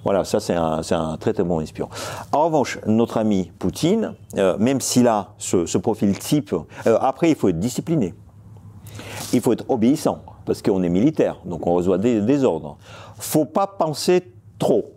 Voilà, 0.04 0.24
ça 0.24 0.40
c'est 0.40 0.54
un, 0.54 1.18
très 1.20 1.34
très 1.34 1.44
bon 1.44 1.60
espion. 1.60 1.90
En 2.32 2.46
revanche, 2.46 2.80
notre 2.86 3.18
ami 3.18 3.52
Poutine, 3.60 4.14
euh, 4.38 4.58
même 4.58 4.82
s'il 4.82 5.08
a 5.08 5.30
ce, 5.38 5.78
profil 5.78 6.18
type, 6.18 6.54
euh, 6.88 6.98
après 7.02 7.30
il 7.30 7.36
faut 7.36 7.50
être 7.50 7.60
discipliné. 7.60 8.14
Il 9.34 9.42
faut 9.42 9.54
être 9.54 9.66
obéissant, 9.70 10.24
parce 10.46 10.62
qu'on 10.62 10.82
est 10.84 10.90
militaire, 10.90 11.38
donc 11.46 11.68
on 11.68 11.74
reçoit 11.74 11.98
des, 11.98 12.22
des 12.22 12.44
ordres. 12.44 12.78
faut 13.18 13.46
pas 13.46 13.68
penser 13.68 14.32
trop, 14.58 14.94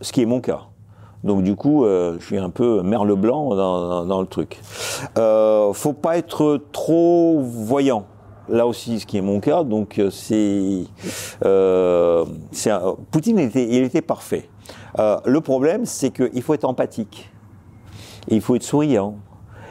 ce 0.00 0.12
qui 0.12 0.22
est 0.22 0.26
mon 0.26 0.40
cas. 0.40 0.62
Donc 1.24 1.44
du 1.44 1.54
coup, 1.54 1.84
euh, 1.84 2.16
je 2.18 2.26
suis 2.26 2.38
un 2.38 2.50
peu 2.50 2.82
merle 2.82 3.14
blanc 3.14 3.54
dans, 3.54 4.20
le 4.20 4.26
truc. 4.26 4.60
Faut 5.14 5.92
pas 5.92 6.18
être 6.18 6.60
trop 6.72 7.40
voyant. 7.40 8.06
Là 8.48 8.66
aussi, 8.66 9.00
ce 9.00 9.06
qui 9.06 9.18
est 9.18 9.22
mon 9.22 9.40
cas, 9.40 9.62
donc 9.64 9.98
euh, 9.98 10.10
c'est, 10.10 10.84
euh, 11.44 12.24
un- 12.66 12.96
Poutine 13.10 13.38
il 13.38 13.44
était, 13.46 13.66
il 13.68 13.82
était 13.84 14.02
parfait. 14.02 14.48
Euh, 14.98 15.16
le 15.24 15.40
problème, 15.40 15.86
c'est 15.86 16.10
qu'il 16.10 16.42
faut 16.42 16.54
être 16.54 16.64
empathique, 16.64 17.30
Et 18.28 18.34
il 18.36 18.40
faut 18.40 18.54
être 18.56 18.62
souriant, 18.62 19.16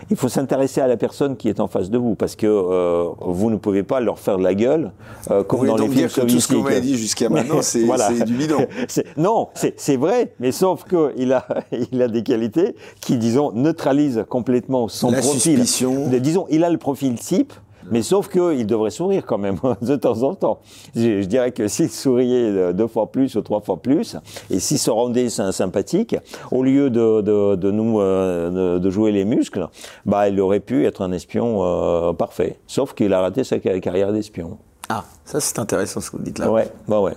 il 0.09 0.17
faut 0.17 0.27
s'intéresser 0.27 0.81
à 0.81 0.87
la 0.87 0.97
personne 0.97 1.37
qui 1.37 1.47
est 1.47 1.59
en 1.61 1.67
face 1.67 1.89
de 1.89 1.97
vous, 1.97 2.15
parce 2.15 2.35
que 2.35 2.47
euh, 2.47 3.07
vous 3.21 3.49
ne 3.49 3.55
pouvez 3.55 3.83
pas 3.83 3.99
leur 4.01 4.19
faire 4.19 4.37
de 4.37 4.43
la 4.43 4.53
gueule 4.53 4.91
euh, 5.29 5.43
comme 5.43 5.59
Vous 5.61 5.67
dans 5.67 5.75
les 5.75 5.83
films 5.83 5.93
dire 5.95 6.13
que 6.13 6.21
tout 6.21 6.39
ce 6.39 6.53
m'avez 6.53 6.63
soviétiques. 6.65 6.91
dit 6.91 6.97
jusqu'à 6.97 7.29
maintenant, 7.29 7.61
c'est 7.61 7.83
Voilà. 7.83 8.11
du 8.11 8.33
bidon. 8.33 8.65
Non, 9.17 9.49
c'est 9.53 9.95
vrai, 9.97 10.33
mais 10.39 10.51
sauf 10.51 10.83
que 10.85 11.13
il 11.17 11.31
a, 11.33 11.45
il 11.91 12.01
a 12.01 12.07
des 12.07 12.23
qualités 12.23 12.75
qui, 12.99 13.17
disons, 13.17 13.51
neutralisent 13.53 14.25
complètement 14.27 14.87
son 14.87 15.11
La 15.11 15.19
profil. 15.19 15.39
suspicion. 15.59 16.07
Disons, 16.19 16.45
il 16.49 16.63
a 16.65 16.69
le 16.69 16.77
profil 16.77 17.15
type, 17.19 17.53
mais 17.91 18.01
sauf 18.01 18.27
que 18.27 18.55
il 18.55 18.65
devrait 18.65 18.89
sourire 18.89 19.23
quand 19.25 19.37
même 19.37 19.57
de 19.81 19.95
temps 19.95 20.23
en 20.23 20.33
temps. 20.33 20.59
Je, 20.95 21.21
je 21.21 21.27
dirais 21.27 21.51
que 21.51 21.67
s'il 21.67 21.89
souriait 21.91 22.73
deux 22.73 22.87
fois 22.87 23.11
plus 23.11 23.35
ou 23.35 23.41
trois 23.41 23.61
fois 23.61 23.77
plus, 23.77 24.17
et 24.49 24.59
s'il 24.59 24.79
se 24.79 24.89
rendait 24.89 25.29
sy- 25.29 25.53
sympathique, 25.53 26.15
au 26.51 26.63
lieu 26.63 26.89
de, 26.89 27.21
de, 27.21 27.55
de 27.55 27.71
nous 27.71 27.99
euh, 27.99 28.79
de, 28.79 28.89
jouer 28.89 29.11
les 29.11 29.25
muscles, 29.25 29.67
bah, 30.05 30.27
il 30.29 30.39
aurait 30.41 30.59
pu 30.59 30.85
être 30.85 31.01
un 31.01 31.11
espion 31.11 31.59
euh, 31.63 32.13
parfait. 32.13 32.57
Sauf 32.67 32.93
qu'il 32.93 33.13
a 33.13 33.21
raté 33.21 33.43
sa 33.43 33.59
ca- 33.61 33.79
carrière 33.79 34.11
d'espion. 34.11 34.57
Ah, 34.89 35.03
ça 35.25 35.39
c'est 35.39 35.59
intéressant 35.59 36.01
ce 36.01 36.11
que 36.11 36.17
vous 36.17 36.23
dites 36.23 36.39
là. 36.39 36.51
Ouais, 36.51 36.67
bah 36.87 36.99
ouais. 37.01 37.13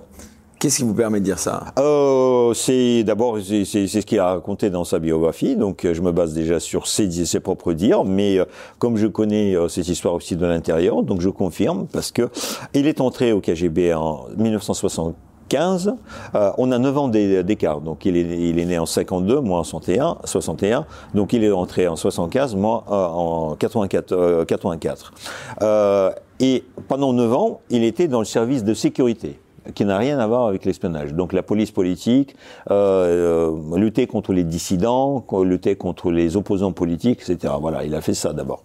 Qu'est-ce 0.65 0.79
qui 0.79 0.85
vous 0.85 0.95
permet 0.95 1.21
de 1.21 1.27
dire 1.27 1.39
ça? 1.39 1.63
Euh, 1.79 2.55
c'est 2.55 3.05
d'abord 3.05 3.37
c'est 3.39 3.67
ce 3.67 3.99
qu'il 3.99 4.19
a 4.19 4.33
raconté 4.33 4.71
dans 4.71 4.85
sa 4.85 4.99
biographie, 4.99 5.57
donc 5.57 5.85
euh, 5.85 5.93
je 5.93 6.01
me 6.01 6.11
base 6.11 6.33
déjà 6.33 6.59
sur 6.59 6.87
ses, 6.87 7.39
propres 7.41 7.75
dires, 7.75 8.03
mais 8.05 8.39
euh, 8.39 8.47
comme 8.79 8.97
je 8.97 9.07
connais 9.07 9.55
cette 9.69 9.89
histoire 9.89 10.15
aussi 10.15 10.37
de 10.37 10.47
l'intérieur, 10.47 11.03
donc 11.03 11.21
je 11.21 11.29
confirme 11.29 11.87
parce 11.93 12.13
que 12.13 12.31
il 12.73 12.87
est 12.87 13.03
entré 13.03 13.33
au 13.33 13.43
KGB 13.43 13.93
en 13.93 14.25
1975. 14.39 15.97
Euh, 16.35 16.51
on 16.57 16.73
a 16.73 16.79
9 16.79 16.97
ans 16.97 17.09
d'é- 17.09 17.43
d'écart, 17.45 17.83
donc 17.83 18.07
il 18.07 18.17
est, 18.17 18.49
il 18.49 18.59
est 18.59 18.65
né 18.65 18.79
en 18.79 18.87
52, 18.87 19.41
moi 19.41 19.59
en 19.59 19.65
61, 19.65 20.17
61, 20.25 20.87
donc 21.13 21.35
il 21.35 21.45
est 21.45 21.53
entré 21.53 21.89
en 21.89 21.97
75, 21.97 22.55
moi 22.55 22.85
en 22.89 23.55
84. 23.55 24.13
euh, 24.13 24.45
84. 24.47 25.13
Euh, 25.61 26.11
et 26.41 26.65
pendant 26.89 27.13
9 27.13 27.35
ans, 27.35 27.61
il 27.69 27.85
était 27.85 28.09
dans 28.09 28.21
le 28.21 28.25
service 28.25 28.65
de 28.65 28.73
sécurité 28.73 29.39
qui 29.75 29.85
n'a 29.85 29.97
rien 29.99 30.19
à 30.19 30.27
voir 30.27 30.47
avec 30.47 30.65
l'espionnage. 30.65 31.15
Donc 31.15 31.33
la 31.33 31.43
police 31.43 31.71
politique, 31.71 32.37
euh, 32.71 33.51
euh, 33.53 33.79
lutter 33.79 34.07
contre 34.07 34.33
les 34.33 34.45
dissidents, 34.45 35.25
lutter 35.45 35.77
contre 35.77 36.11
les 36.11 36.37
opposants 36.37 36.73
politiques, 36.73 37.21
etc. 37.29 37.55
Voilà, 37.61 37.85
il 37.85 37.95
a 37.95 38.01
fait 38.01 38.15
ça 38.15 38.33
d'abord. 38.33 38.65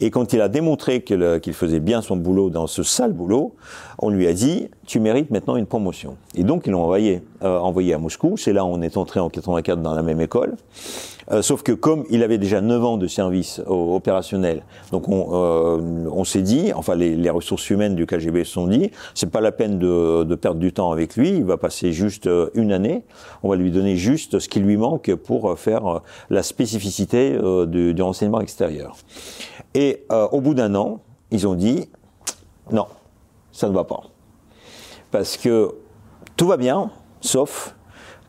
Et 0.00 0.10
quand 0.10 0.32
il 0.32 0.40
a 0.40 0.48
démontré 0.48 1.02
qu'il 1.02 1.54
faisait 1.54 1.80
bien 1.80 2.02
son 2.02 2.16
boulot 2.16 2.50
dans 2.50 2.66
ce 2.66 2.82
sale 2.82 3.12
boulot, 3.12 3.54
on 3.98 4.10
lui 4.10 4.26
a 4.26 4.32
dit 4.32 4.68
tu 4.86 5.00
mérites 5.00 5.30
maintenant 5.30 5.56
une 5.56 5.66
promotion. 5.66 6.16
Et 6.34 6.44
donc 6.44 6.66
ils 6.66 6.70
l'ont 6.70 6.82
envoyé, 6.82 7.22
euh, 7.42 7.58
envoyé 7.58 7.94
à 7.94 7.98
Moscou. 7.98 8.36
C'est 8.36 8.52
là 8.52 8.64
où 8.64 8.68
on 8.68 8.80
est 8.82 8.96
entré 8.96 9.20
en 9.20 9.28
84 9.28 9.82
dans 9.82 9.94
la 9.94 10.02
même 10.02 10.20
école. 10.20 10.56
Euh, 11.30 11.42
sauf 11.42 11.62
que 11.62 11.72
comme 11.72 12.04
il 12.10 12.22
avait 12.22 12.38
déjà 12.38 12.60
9 12.60 12.84
ans 12.84 12.96
de 12.96 13.06
service 13.06 13.60
opérationnel, 13.66 14.62
donc 14.92 15.08
on, 15.08 15.28
euh, 15.32 16.08
on 16.10 16.24
s'est 16.24 16.42
dit, 16.42 16.72
enfin 16.74 16.94
les, 16.94 17.28
ressources 17.30 17.68
humaines 17.68 17.94
du 17.94 18.06
KGB 18.06 18.44
se 18.44 18.52
sont 18.52 18.66
dit, 18.66 18.90
c'est 19.14 19.30
pas 19.30 19.42
la 19.42 19.52
peine 19.52 19.78
de, 19.78 20.34
perdre 20.34 20.58
du 20.58 20.72
temps 20.72 20.90
avec 20.90 21.16
lui, 21.16 21.28
il 21.30 21.44
va 21.44 21.58
passer 21.58 21.92
juste 21.92 22.26
euh, 22.26 22.48
une 22.54 22.72
année, 22.72 23.04
on 23.42 23.50
va 23.50 23.56
lui 23.56 23.70
donner 23.70 23.96
juste 23.96 24.38
ce 24.38 24.48
qui 24.48 24.60
lui 24.60 24.76
manque 24.76 25.14
pour 25.14 25.58
faire 25.58 26.00
la 26.30 26.42
spécificité 26.42 27.38
du, 27.66 27.94
renseignement 28.00 28.40
extérieur. 28.40 28.96
Et 29.74 30.04
au 30.10 30.40
bout 30.40 30.54
d'un 30.54 30.74
an, 30.74 31.00
ils 31.30 31.46
ont 31.46 31.54
dit, 31.54 31.88
non, 32.70 32.86
ça 33.52 33.68
ne 33.68 33.74
va 33.74 33.84
pas. 33.84 34.02
Parce 35.10 35.36
que 35.36 35.74
tout 36.36 36.46
va 36.46 36.56
bien, 36.56 36.90
sauf 37.20 37.74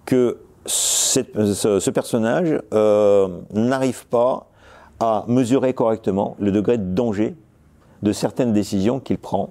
que 0.06 0.40
ce, 0.70 1.80
ce 1.80 1.90
personnage 1.90 2.60
euh, 2.74 3.28
n'arrive 3.54 4.06
pas 4.08 4.48
à 5.00 5.24
mesurer 5.28 5.74
correctement 5.74 6.36
le 6.40 6.52
degré 6.52 6.78
de 6.78 6.84
danger 6.94 7.36
de 8.04 8.12
certaines 8.14 8.54
décisions 8.54 9.00
qu'il 9.00 9.18
prend. 9.18 9.50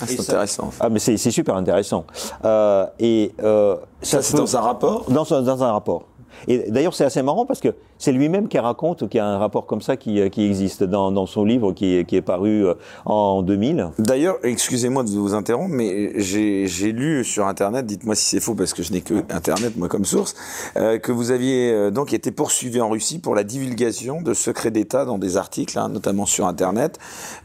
Ah, 0.00 0.04
C'est 0.06 0.16
ça- 0.16 0.32
intéressant. 0.32 0.70
Ah, 0.80 0.88
mais 0.88 0.98
c'est 0.98 1.16
c'est 1.18 1.30
super 1.30 1.56
intéressant. 1.56 2.04
Euh, 2.44 2.86
et 2.98 3.32
euh, 3.42 3.76
Ça, 4.02 4.22
c'est 4.22 4.32
peut- 4.32 4.38
dans 4.42 4.56
un 4.56 4.60
rapport? 4.60 5.10
Dans 5.10 5.62
un 5.62 5.72
rapport. 5.72 6.04
Et 6.48 6.70
d'ailleurs, 6.70 6.94
c'est 6.94 7.04
assez 7.04 7.22
marrant 7.22 7.44
parce 7.44 7.60
que 7.60 7.74
c'est 8.00 8.12
lui-même 8.12 8.48
qui 8.48 8.58
raconte 8.58 9.08
qu'il 9.08 9.18
y 9.18 9.20
a 9.20 9.26
un 9.26 9.38
rapport 9.38 9.66
comme 9.66 9.82
ça 9.82 9.96
qui, 9.96 10.20
euh, 10.20 10.28
qui 10.30 10.44
existe 10.44 10.82
dans, 10.82 11.12
dans 11.12 11.26
son 11.26 11.44
livre 11.44 11.72
qui 11.72 11.94
est, 11.96 12.04
qui 12.04 12.16
est 12.16 12.22
paru 12.22 12.66
euh, 12.66 12.74
en 13.04 13.42
2000. 13.42 13.90
D'ailleurs, 13.98 14.36
excusez-moi 14.42 15.04
de 15.04 15.10
vous 15.10 15.34
interrompre, 15.34 15.74
mais 15.74 16.12
j'ai 16.18 16.92
lu 16.92 17.22
sur 17.24 17.46
Internet, 17.46 17.86
dites-moi 17.86 18.14
si 18.14 18.24
c'est 18.24 18.40
faux 18.40 18.54
parce 18.54 18.72
que 18.74 18.82
je 18.82 18.92
n'ai 18.92 19.02
que 19.02 19.14
Internet 19.30 19.76
moi 19.76 19.88
comme 19.88 20.04
source, 20.04 20.34
euh, 20.76 20.98
que 20.98 21.12
vous 21.12 21.30
aviez 21.30 21.90
donc 21.90 22.12
été 22.12 22.30
poursuivi 22.30 22.80
en 22.80 22.88
Russie 22.88 23.18
pour 23.18 23.34
la 23.34 23.44
divulgation 23.44 24.22
de 24.22 24.32
secrets 24.34 24.70
d'État 24.70 25.04
dans 25.04 25.18
des 25.18 25.36
articles, 25.36 25.78
hein, 25.78 25.90
notamment 25.90 26.24
sur 26.26 26.46
Internet, 26.46 26.98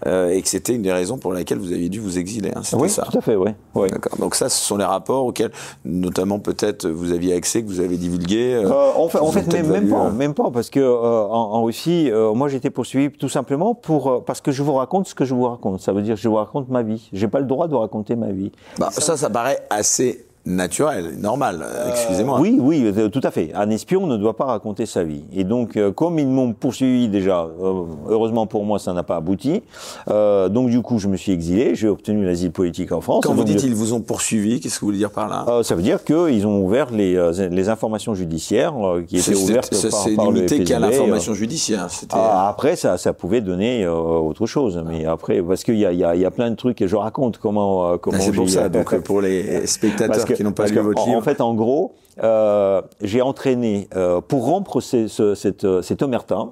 euh, 0.05 0.29
et 0.29 0.41
que 0.41 0.47
c'était 0.47 0.73
une 0.73 0.81
des 0.81 0.93
raisons 0.93 1.17
pour 1.17 1.33
laquelle 1.33 1.59
vous 1.59 1.73
aviez 1.73 1.89
dû 1.89 1.99
vous 1.99 2.17
exiler. 2.17 2.51
Hein, 2.55 2.61
Oui, 2.73 2.89
ça. 2.89 3.05
tout 3.11 3.17
à 3.17 3.21
fait, 3.21 3.35
oui. 3.35 3.51
oui. 3.75 3.89
D'accord. 3.89 4.17
Donc 4.19 4.35
ça, 4.35 4.47
ce 4.49 4.63
sont 4.65 4.77
les 4.77 4.85
rapports 4.85 5.25
auxquels, 5.25 5.51
notamment 5.83 6.39
peut-être, 6.39 6.87
vous 6.87 7.11
aviez 7.11 7.33
accès, 7.33 7.61
que 7.61 7.67
vous 7.67 7.81
avez 7.81 7.97
divulgué. 7.97 8.53
euh, 8.55 8.71
en 8.95 9.09
fait, 9.09 9.19
en 9.19 9.31
pas, 9.31 10.11
même 10.11 10.33
pas, 10.33 10.44
parce 10.51 10.69
que 10.69 10.79
euh, 10.79 11.27
en, 11.27 11.63
Russie, 11.63 12.09
euh, 12.11 12.33
moi 12.33 12.47
j'étais 12.47 12.69
poursuivi 12.69 13.11
tout 13.11 13.29
simplement 13.29 13.75
pour 13.75 14.07
euh, 14.09 14.23
parce 14.25 14.41
que 14.41 14.51
je 14.51 14.63
vous 14.63 14.73
raconte 14.73 15.07
ce 15.07 15.15
que 15.15 15.25
je 15.25 15.33
vous 15.33 15.43
raconte. 15.47 15.81
Ça 15.81 15.93
veut 15.93 16.01
dire 16.01 16.15
que 16.15 16.21
je 16.21 16.29
vous 16.29 16.35
raconte 16.35 16.69
ma 16.69 16.83
vie. 16.83 17.09
J'ai 17.13 17.27
pas 17.27 17.39
le 17.39 17.45
droit 17.45 17.67
de 17.67 17.75
raconter 17.75 18.15
ma 18.15 18.31
vie. 18.31 18.51
Bah, 18.77 18.89
ça, 18.91 19.17
ça 19.17 19.29
paraît 19.29 19.65
assez 19.69 20.25
naturel, 20.45 21.15
normal. 21.19 21.63
euh, 21.63 21.89
Excusez-moi. 21.89 22.39
Oui, 22.39 22.57
oui, 22.61 22.93
euh, 22.97 23.09
tout 23.09 23.21
à 23.23 23.31
fait. 23.31 23.51
Un 23.55 23.69
espion 23.69 24.05
ne 24.07 24.17
doit 24.17 24.35
pas 24.35 24.45
raconter 24.45 24.85
sa 24.85 25.03
vie. 25.03 25.23
Et 25.35 25.43
donc, 25.43 25.75
euh, 25.77 25.91
comme 25.91 26.19
ils 26.19 26.27
m'ont 26.27 26.53
poursuivi 26.53 27.07
déjà, 27.09 27.47
euh, 27.61 27.83
heureusement 28.09 28.45
pour 28.47 28.63
moi, 28.65 28.77
ça 28.79 28.93
n'a 28.93 29.03
pas 29.03 29.15
abouti. 29.17 29.61
Donc, 30.07 30.69
du 30.69 30.81
coup, 30.81 30.99
je 30.99 31.07
me 31.07 31.17
suis 31.17 31.31
exilé. 31.31 31.75
J'ai 31.75 31.87
obtenu 31.87 32.25
l'asile 32.25 32.51
politique 32.51 32.91
en 32.91 33.01
France. 33.01 33.23
Quand 33.25 33.33
vous 33.33 33.43
dites 33.43 33.59
je- 33.61 33.67
ils 33.67 33.75
vous 33.75 33.93
ont 33.93 34.01
poursuivi, 34.01 34.59
qu'est-ce 34.59 34.75
que 34.75 34.81
vous 34.81 34.87
voulez 34.87 34.97
dire 34.97 35.11
par 35.11 35.27
là? 35.27 35.63
Ça 35.63 35.75
veut 35.75 35.81
dire 35.81 36.03
qu'ils 36.03 36.45
ont 36.47 36.63
ouvert 36.63 36.91
les, 36.91 37.19
les 37.49 37.69
informations 37.69 38.13
judiciaires 38.13 38.73
qui 39.07 39.17
étaient 39.17 39.35
ouvertes 39.35 39.73
c'est- 39.73 39.89
par, 39.89 40.05
par 40.15 40.31
limité 40.31 40.63
qu'à 40.63 40.79
l'information 40.79 41.33
judiciaire. 41.33 41.87
Ah, 42.11 42.49
après, 42.49 42.75
ça, 42.75 42.97
ça 42.97 43.13
pouvait 43.13 43.41
donner 43.41 43.87
autre 43.87 44.45
chose. 44.45 44.83
Mais 44.87 45.05
après, 45.05 45.41
parce 45.41 45.63
qu'il 45.63 45.77
y 45.77 45.85
a, 45.85 45.91
il 45.91 45.99
y, 45.99 46.03
a, 46.03 46.15
il 46.15 46.21
y 46.21 46.25
a 46.25 46.31
plein 46.31 46.49
de 46.51 46.55
trucs 46.55 46.81
et 46.81 46.87
je 46.87 46.95
raconte 46.95 47.37
comment 47.37 47.91
euh, 47.93 47.97
comment 47.97 48.17
Ah, 48.19 48.23
c'est 48.23 48.31
pour 48.31 48.49
ça. 48.49 48.69
Donc 48.69 48.95
pour 49.03 49.21
les 49.21 49.65
spectateurs 49.67 50.25
qui 50.35 50.43
n'ont 50.43 50.51
pas 50.51 50.63
parce 50.63 50.71
lu 50.71 50.77
que, 50.77 50.81
votre 50.81 51.01
en, 51.01 51.05
livre, 51.05 51.17
en 51.17 51.21
fait, 51.21 51.41
en 51.41 51.53
gros, 51.53 51.93
euh, 52.23 52.81
j'ai 53.01 53.21
entraîné 53.21 53.87
euh, 53.95 54.21
pour 54.21 54.45
rompre 54.45 54.81
ce- 54.81 55.07
ce- 55.07 55.35
cette, 55.35 55.63
euh, 55.65 55.81
cette 55.81 56.01
omerta. 56.01 56.45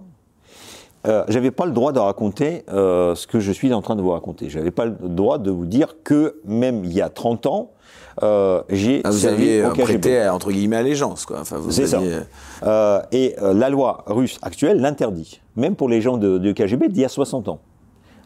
euh, 1.05 1.23
j'avais 1.27 1.51
pas 1.51 1.65
le 1.65 1.71
droit 1.73 1.91
de 1.91 1.99
raconter 1.99 2.63
euh, 2.71 3.13
ce 3.15 3.27
que 3.27 3.39
je 3.39 3.51
suis 3.51 3.73
en 3.73 3.81
train 3.81 3.95
de 3.95 4.01
vous 4.01 4.11
raconter. 4.11 4.49
J'avais 4.49 4.71
pas 4.71 4.85
le 4.85 4.95
droit 5.01 5.37
de 5.37 5.51
vous 5.51 5.65
dire 5.65 5.95
que 6.03 6.37
même 6.45 6.85
il 6.85 6.93
y 6.93 7.01
a 7.01 7.09
30 7.09 7.45
ans, 7.45 7.71
euh, 8.23 8.61
j'ai 8.69 9.01
Ah, 9.03 9.09
vous 9.11 9.25
aviez 9.25 9.63
prêté 9.77 10.29
entre 10.29 10.51
guillemets 10.51 10.77
allégeance, 10.77 11.25
quoi. 11.25 11.39
Enfin, 11.41 11.57
C'est 11.69 11.87
ça. 11.87 11.97
aviez- 11.97 12.19
et 13.11 13.35
la 13.41 13.69
loi 13.69 14.03
russe 14.07 14.37
actuelle 14.43 14.79
l'interdit, 14.79 15.41
même 15.57 15.75
pour 15.75 15.89
les 15.89 15.99
gens 15.99 16.17
de, 16.17 16.37
de 16.37 16.51
KGB 16.53 16.87
d'il 16.89 17.01
y 17.01 17.05
a 17.05 17.09
60 17.09 17.49
ans. 17.49 17.59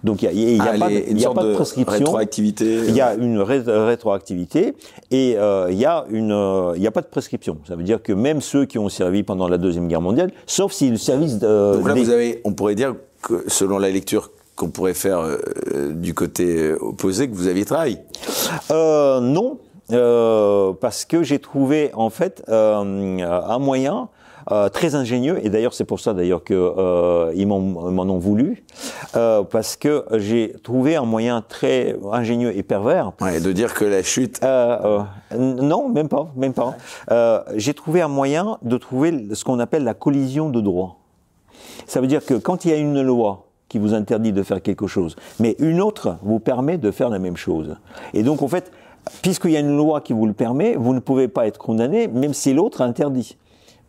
Donc 0.04 0.22
il 0.22 0.30
n'y 0.30 0.46
a, 0.46 0.52
y 0.52 0.60
a 0.60 0.72
Ah, 0.76 0.78
pas, 0.80 0.90
les- 0.90 1.02
de, 1.02 1.10
une 1.10 1.18
il 1.18 1.22
y 1.22 1.22
a 1.22 1.24
sorte 1.24 1.36
pas 1.36 1.44
de 1.44 1.50
de 1.50 1.56
prescription. 1.56 1.92
rétroactivité. 1.98 2.80
Il 2.88 2.96
y 2.96 3.02
a 3.02 3.16
une 3.16 3.40
ré- 3.40 3.64
rétroactivité 3.66 4.74
et 5.12 5.36
euh, 5.38 5.68
il 5.72 5.78
y 5.78 5.86
a 5.86 6.06
une, 6.10 6.32
euh, 6.32 6.74
y 6.78 6.86
a 6.88 6.92
pas 6.92 7.02
de 7.02 7.08
prescription. 7.08 7.58
Ça 7.68 7.76
veut 7.76 7.84
dire 7.84 8.02
que 8.04 8.14
même 8.14 8.42
ceux 8.42 8.66
qui 8.66 8.78
ont 8.78 8.90
servi 8.90 9.24
pendant 9.24 9.48
la 9.48 9.58
deuxième 9.58 9.88
guerre 9.88 10.02
mondiale, 10.02 10.32
sauf 10.46 10.72
si 10.72 10.90
le 10.90 10.98
service 10.98 11.40
de, 11.40 11.78
Donc 11.78 11.88
là, 11.88 11.94
des- 11.94 12.04
vous 12.04 12.10
avez, 12.12 12.42
on 12.46 12.54
pourrait 12.54 12.76
dire 12.76 12.96
que 13.22 13.44
selon 13.48 13.80
la 13.80 13.90
lecture 13.90 14.32
qu'on 14.56 14.70
pourrait 14.70 14.94
faire 14.94 15.20
euh, 15.20 15.38
euh, 15.74 15.92
du 15.94 16.14
côté 16.14 16.58
euh, 16.58 16.78
opposé, 16.82 17.28
que 17.30 17.36
vous 17.36 17.48
aviez 17.48 17.66
travaillé. 17.66 17.98
Euh, 18.72 19.20
non, 19.20 19.60
euh, 19.92 20.74
parce 20.80 21.06
que 21.06 21.24
j'ai 21.24 21.40
trouvé 21.40 21.92
en 21.94 22.10
fait 22.10 22.44
euh, 22.50 22.76
un 23.48 23.60
moyen 23.60 24.10
euh, 24.52 24.70
très 24.70 24.96
ingénieux, 24.96 25.46
et 25.46 25.50
d'ailleurs 25.50 25.74
c'est 25.74 25.84
pour 25.84 26.00
ça 26.00 26.14
d'ailleurs 26.14 26.44
que 26.44 26.54
euh, 26.54 27.34
ils 27.36 27.48
m'en 27.48 27.58
ont 27.58 28.18
voulu, 28.18 28.64
euh, 29.16 29.44
parce 29.44 29.76
que 29.76 30.06
j'ai 30.14 30.54
trouvé 30.64 30.96
un 30.96 31.04
moyen 31.04 31.44
très 31.48 31.98
ingénieux 32.12 32.56
et 32.56 32.64
pervers. 32.64 33.12
Ouais, 33.20 33.40
de 33.40 33.52
dire 33.52 33.74
que 33.74 33.86
la 33.86 34.04
chute. 34.04 34.42
Non, 35.38 35.90
même 35.90 36.08
pas, 36.08 36.32
même 36.36 36.54
pas. 36.54 36.76
J'ai 37.56 37.74
trouvé 37.74 38.02
un 38.02 38.08
moyen 38.08 38.58
de 38.62 38.78
trouver 38.78 39.28
ce 39.34 39.44
qu'on 39.44 39.60
appelle 39.60 39.84
la 39.84 39.94
collision 39.94 40.50
de 40.50 40.62
droit. 40.62 41.00
Ça 41.86 42.02
veut 42.02 42.08
dire 42.08 42.26
que 42.26 42.34
quand 42.34 42.66
il 42.66 42.72
y 42.72 42.74
a 42.74 42.78
une 42.78 43.02
loi 43.02 43.48
qui 43.70 43.80
vous 43.80 43.94
interdit 43.94 44.32
de 44.32 44.44
faire 44.44 44.62
quelque 44.62 44.88
chose, 44.88 45.16
mais 45.40 45.56
une 45.60 45.82
autre 45.82 46.18
vous 46.22 46.40
permet 46.40 46.78
de 46.78 46.92
faire 46.92 47.10
la 47.10 47.20
même 47.20 47.38
chose. 47.38 47.76
Et 48.14 48.24
donc, 48.24 48.42
en 48.42 48.48
fait, 48.48 48.72
puisqu'il 49.22 49.52
y 49.52 49.58
a 49.58 49.60
une 49.60 49.76
loi 49.76 50.02
qui 50.02 50.14
vous 50.14 50.26
le 50.26 50.34
permet, 50.34 50.76
vous 50.76 50.94
ne 50.94 51.00
pouvez 51.00 51.28
pas 51.28 51.48
être 51.48 51.58
condamné, 51.58 52.08
même 52.08 52.34
si 52.34 52.54
l'autre 52.54 52.82
interdit, 52.82 53.38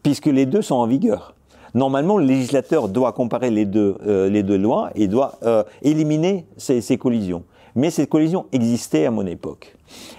puisque 0.03 0.27
les 0.27 0.47
deux 0.47 0.63
sont 0.63 0.77
en 0.77 0.87
vigueur. 0.87 1.35
Normalement, 1.75 2.19
le 2.19 2.25
législateur 2.25 2.89
doit 2.89 3.13
comparer 3.13 3.51
les 3.51 3.65
deux, 3.65 3.97
euh, 4.07 4.29
les 4.29 4.43
deux 4.43 4.57
lois 4.57 4.91
et 4.95 5.07
doit 5.07 5.39
euh, 5.43 5.63
éliminer 5.83 6.47
ces, 6.57 6.81
ces 6.81 6.97
collisions. 6.97 7.45
Mais 7.75 7.91
ces 7.91 8.07
collisions 8.07 8.47
existaient 8.53 9.07
à 9.07 9.11
mon 9.11 9.27
époque. 9.27 9.77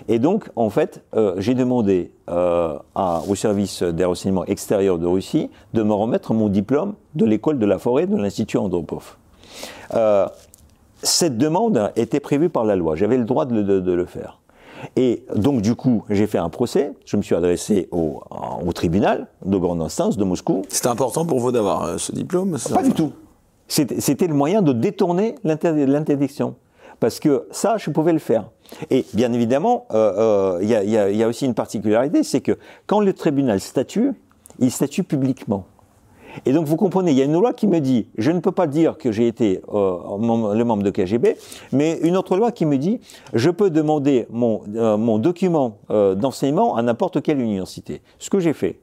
Et 0.08 0.20
donc, 0.20 0.50
en 0.56 0.70
fait, 0.70 1.04
euh, 1.16 1.34
j'ai 1.38 1.56
demandé 1.56 2.12
au 2.28 3.36
service 3.36 3.82
des 3.82 4.06
renseignements 4.06 4.46
extérieurs 4.46 5.00
de 5.00 5.08
Russie 5.08 5.50
de 5.74 5.84
me 5.84 5.94
remettre 5.94 6.34
mon 6.34 6.48
diplôme 6.48 6.94
de 7.16 7.26
l'école 7.26 7.58
de 7.58 7.66
la 7.66 7.80
forêt 7.80 8.06
de 8.06 8.16
l'Institut 8.16 8.58
Andropov. 8.58 9.18
Cette 11.02 11.38
demande 11.38 11.92
était 11.96 12.20
prévue 12.20 12.50
par 12.50 12.66
la 12.66 12.76
loi. 12.76 12.96
J'avais 12.96 13.18
le 13.18 13.26
droit 13.26 13.46
de 13.46 13.92
le 13.92 14.06
faire. 14.06 14.40
Et 14.96 15.24
donc, 15.36 15.62
du 15.62 15.76
coup, 15.76 16.04
j'ai 16.10 16.28
fait 16.28 16.38
un 16.38 16.50
procès. 16.50 16.94
Je 17.06 17.18
me 17.18 17.22
suis 17.22 17.36
adressé 17.36 17.88
au, 17.92 18.22
au 18.66 18.74
tribunal 18.74 19.28
de 19.46 19.58
grande 19.58 19.82
instance 19.82 20.18
de 20.18 20.24
Moscou. 20.24 20.62
C'était 20.70 20.88
important 20.88 21.26
pour 21.26 21.40
vous 21.40 21.52
d'avoir 21.52 21.84
euh, 21.84 21.98
ce 21.98 22.12
diplôme 22.12 22.58
ça? 22.58 22.76
Pas 22.76 22.84
du 22.84 22.92
tout. 22.92 23.12
C'était 23.68 24.28
le 24.28 24.34
moyen 24.34 24.62
de 24.62 24.74
détourner 24.74 25.36
l'inter- 25.44 25.86
l'interdiction. 25.86 26.56
Parce 27.00 27.20
que 27.20 27.48
ça, 27.52 27.78
je 27.78 27.90
pouvais 27.92 28.14
le 28.14 28.20
faire. 28.20 28.50
Et 28.90 29.06
bien 29.14 29.32
évidemment, 29.32 29.86
euh, 29.92 30.58
euh, 30.58 30.60
il 30.62 30.70
y, 30.70 30.76
a, 30.76 30.84
il 30.84 30.90
y 30.90 30.98
a- 30.98 31.10
il 31.10 31.18
y 31.18 31.24
a 31.24 31.28
aussi 31.28 31.46
une 31.46 31.54
particularité, 31.54 32.24
c'est 32.24 32.42
que 32.42 32.58
quand 32.88 33.00
le 33.00 33.14
tribunal 33.14 33.60
statue, 33.60 34.14
il 34.60 34.70
statue 34.72 35.04
publiquement. 35.04 35.66
Et 36.46 36.54
donc 36.54 36.66
vous 36.66 36.76
comprenez, 36.76 37.12
il 37.12 37.18
y 37.18 37.22
a 37.22 37.26
une 37.26 37.34
loi 37.34 37.54
qui 37.54 37.68
me 37.68 37.80
dit, 37.80 38.08
je 38.18 38.32
ne 38.32 38.40
peux 38.40 38.52
pas 38.52 38.68
dire 38.68 38.98
que 38.98 39.12
j'ai 39.12 39.28
été 39.28 39.62
euh, 39.74 40.54
le 40.54 40.64
membre 40.64 40.84
de 40.84 40.90
KGB, 40.90 41.38
mais 41.72 42.00
une 42.02 42.18
autre 42.18 42.38
loi 42.38 42.52
qui 42.52 42.66
me 42.66 42.78
dit, 42.78 43.00
je 43.34 43.50
peux 43.50 43.70
demander 43.70 44.28
mon, 44.30 44.62
euh, 44.76 44.98
mon 44.98 45.18
document 45.20 45.78
euh, 45.90 46.16
d'enseignement 46.16 46.76
à 46.76 46.82
n'importe 46.82 47.22
quelle 47.22 47.40
université. 47.40 48.02
Ce 48.18 48.30
que 48.30 48.40
j'ai 48.40 48.54
fait. 48.54 48.80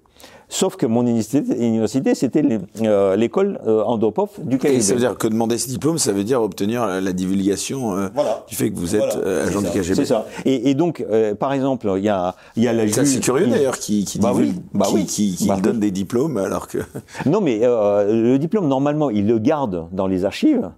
Sauf 0.48 0.76
que 0.76 0.86
mon 0.86 1.04
université, 1.04 2.14
c'était 2.14 2.44
euh, 2.82 3.16
l'école 3.16 3.58
euh, 3.66 3.82
Andropov 3.82 4.30
du 4.44 4.58
KGB. 4.58 4.76
Et 4.76 4.80
ça 4.80 4.94
veut 4.94 5.00
dire 5.00 5.18
que 5.18 5.26
demander 5.26 5.58
ce 5.58 5.68
diplôme, 5.68 5.98
ça 5.98 6.12
veut 6.12 6.22
dire 6.22 6.40
obtenir 6.40 6.86
la 6.86 7.12
divulgation 7.12 7.96
euh, 7.96 8.08
Voilà. 8.14 8.44
du 8.48 8.54
fait 8.54 8.70
que 8.70 8.76
vous 8.78 8.94
êtes 8.94 9.16
Voilà. 9.16 9.42
agent 9.42 9.60
du 9.60 9.66
KGB. 9.70 9.94
C'est 9.96 10.04
ça. 10.04 10.24
Et, 10.44 10.70
et 10.70 10.74
donc, 10.74 11.04
euh, 11.10 11.34
par 11.34 11.52
exemple, 11.52 11.92
il 11.96 12.04
y 12.04 12.08
a, 12.08 12.36
il 12.56 12.62
y 12.62 12.68
a 12.68 12.72
la 12.72 12.86
Ça, 12.88 13.04
c'est 13.04 13.18
curieux 13.18 13.46
qui- 13.46 13.50
d'ailleurs 13.50 13.78
qui, 13.78 14.04
qui 14.04 14.18
Bah 14.20 14.30
divulgue, 14.32 14.54
oui, 14.54 14.62
bah 14.72 14.86
qui, 14.88 14.94
oui. 14.94 15.06
qui, 15.06 15.34
qui 15.34 15.48
Bah 15.48 15.54
oui. 15.56 15.62
donne 15.62 15.80
des 15.80 15.90
diplômes 15.90 16.36
alors 16.38 16.68
que. 16.68 16.78
Non, 17.26 17.40
mais 17.40 17.60
euh, 17.64 18.30
le 18.32 18.38
diplôme, 18.38 18.68
normalement, 18.68 19.10
il 19.10 19.26
le 19.26 19.38
garde 19.40 19.86
dans 19.90 20.06
les 20.06 20.24
archives, 20.24 20.70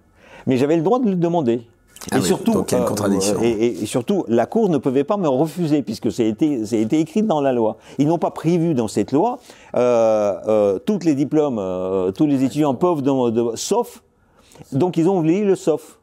mais 0.47 0.57
j'avais 0.57 0.77
le 0.77 0.81
droit 0.83 0.99
de 0.99 1.09
le 1.09 1.15
demander. 1.15 1.61
Ah 2.11 2.17
et 2.17 2.19
oui, 2.21 2.25
surtout, 2.25 2.53
donc 2.53 2.71
il 2.71 2.75
y 2.75 2.77
a 2.77 2.81
une 2.81 2.87
contradiction. 2.87 3.37
et, 3.41 3.49
et- 3.49 3.83
et 3.83 3.85
surtout, 3.85 4.23
la 4.29 4.45
Cour 4.45 4.69
ne 4.69 4.77
pouvait 4.77 5.03
pas 5.03 5.17
me 5.17 5.27
refuser 5.27 5.81
puisque 5.81 6.11
c'est 6.11 6.27
été, 6.27 6.65
c'est 6.65 6.79
été 6.79 6.99
écrit 6.99 7.23
dans 7.23 7.41
la 7.41 7.51
loi. 7.51 7.77
Ils 7.97 8.07
n'ont 8.07 8.17
pas 8.17 8.31
prévu 8.31 8.73
dans 8.73 8.87
cette 8.87 9.11
loi 9.11 9.39
euh, 9.75 10.33
euh, 10.47 10.79
tous 10.79 10.99
les 11.03 11.13
diplômes, 11.13 11.59
euh, 11.59 12.11
tous 12.11 12.25
les 12.25 12.43
étudiants 12.43 12.73
peuvent, 12.73 13.01
de- 13.01 13.51
sauf. 13.55 14.01
Donc 14.71 14.97
ils 14.97 15.07
ont 15.09 15.19
oublié 15.19 15.43
le 15.43 15.55
sauf. 15.55 15.99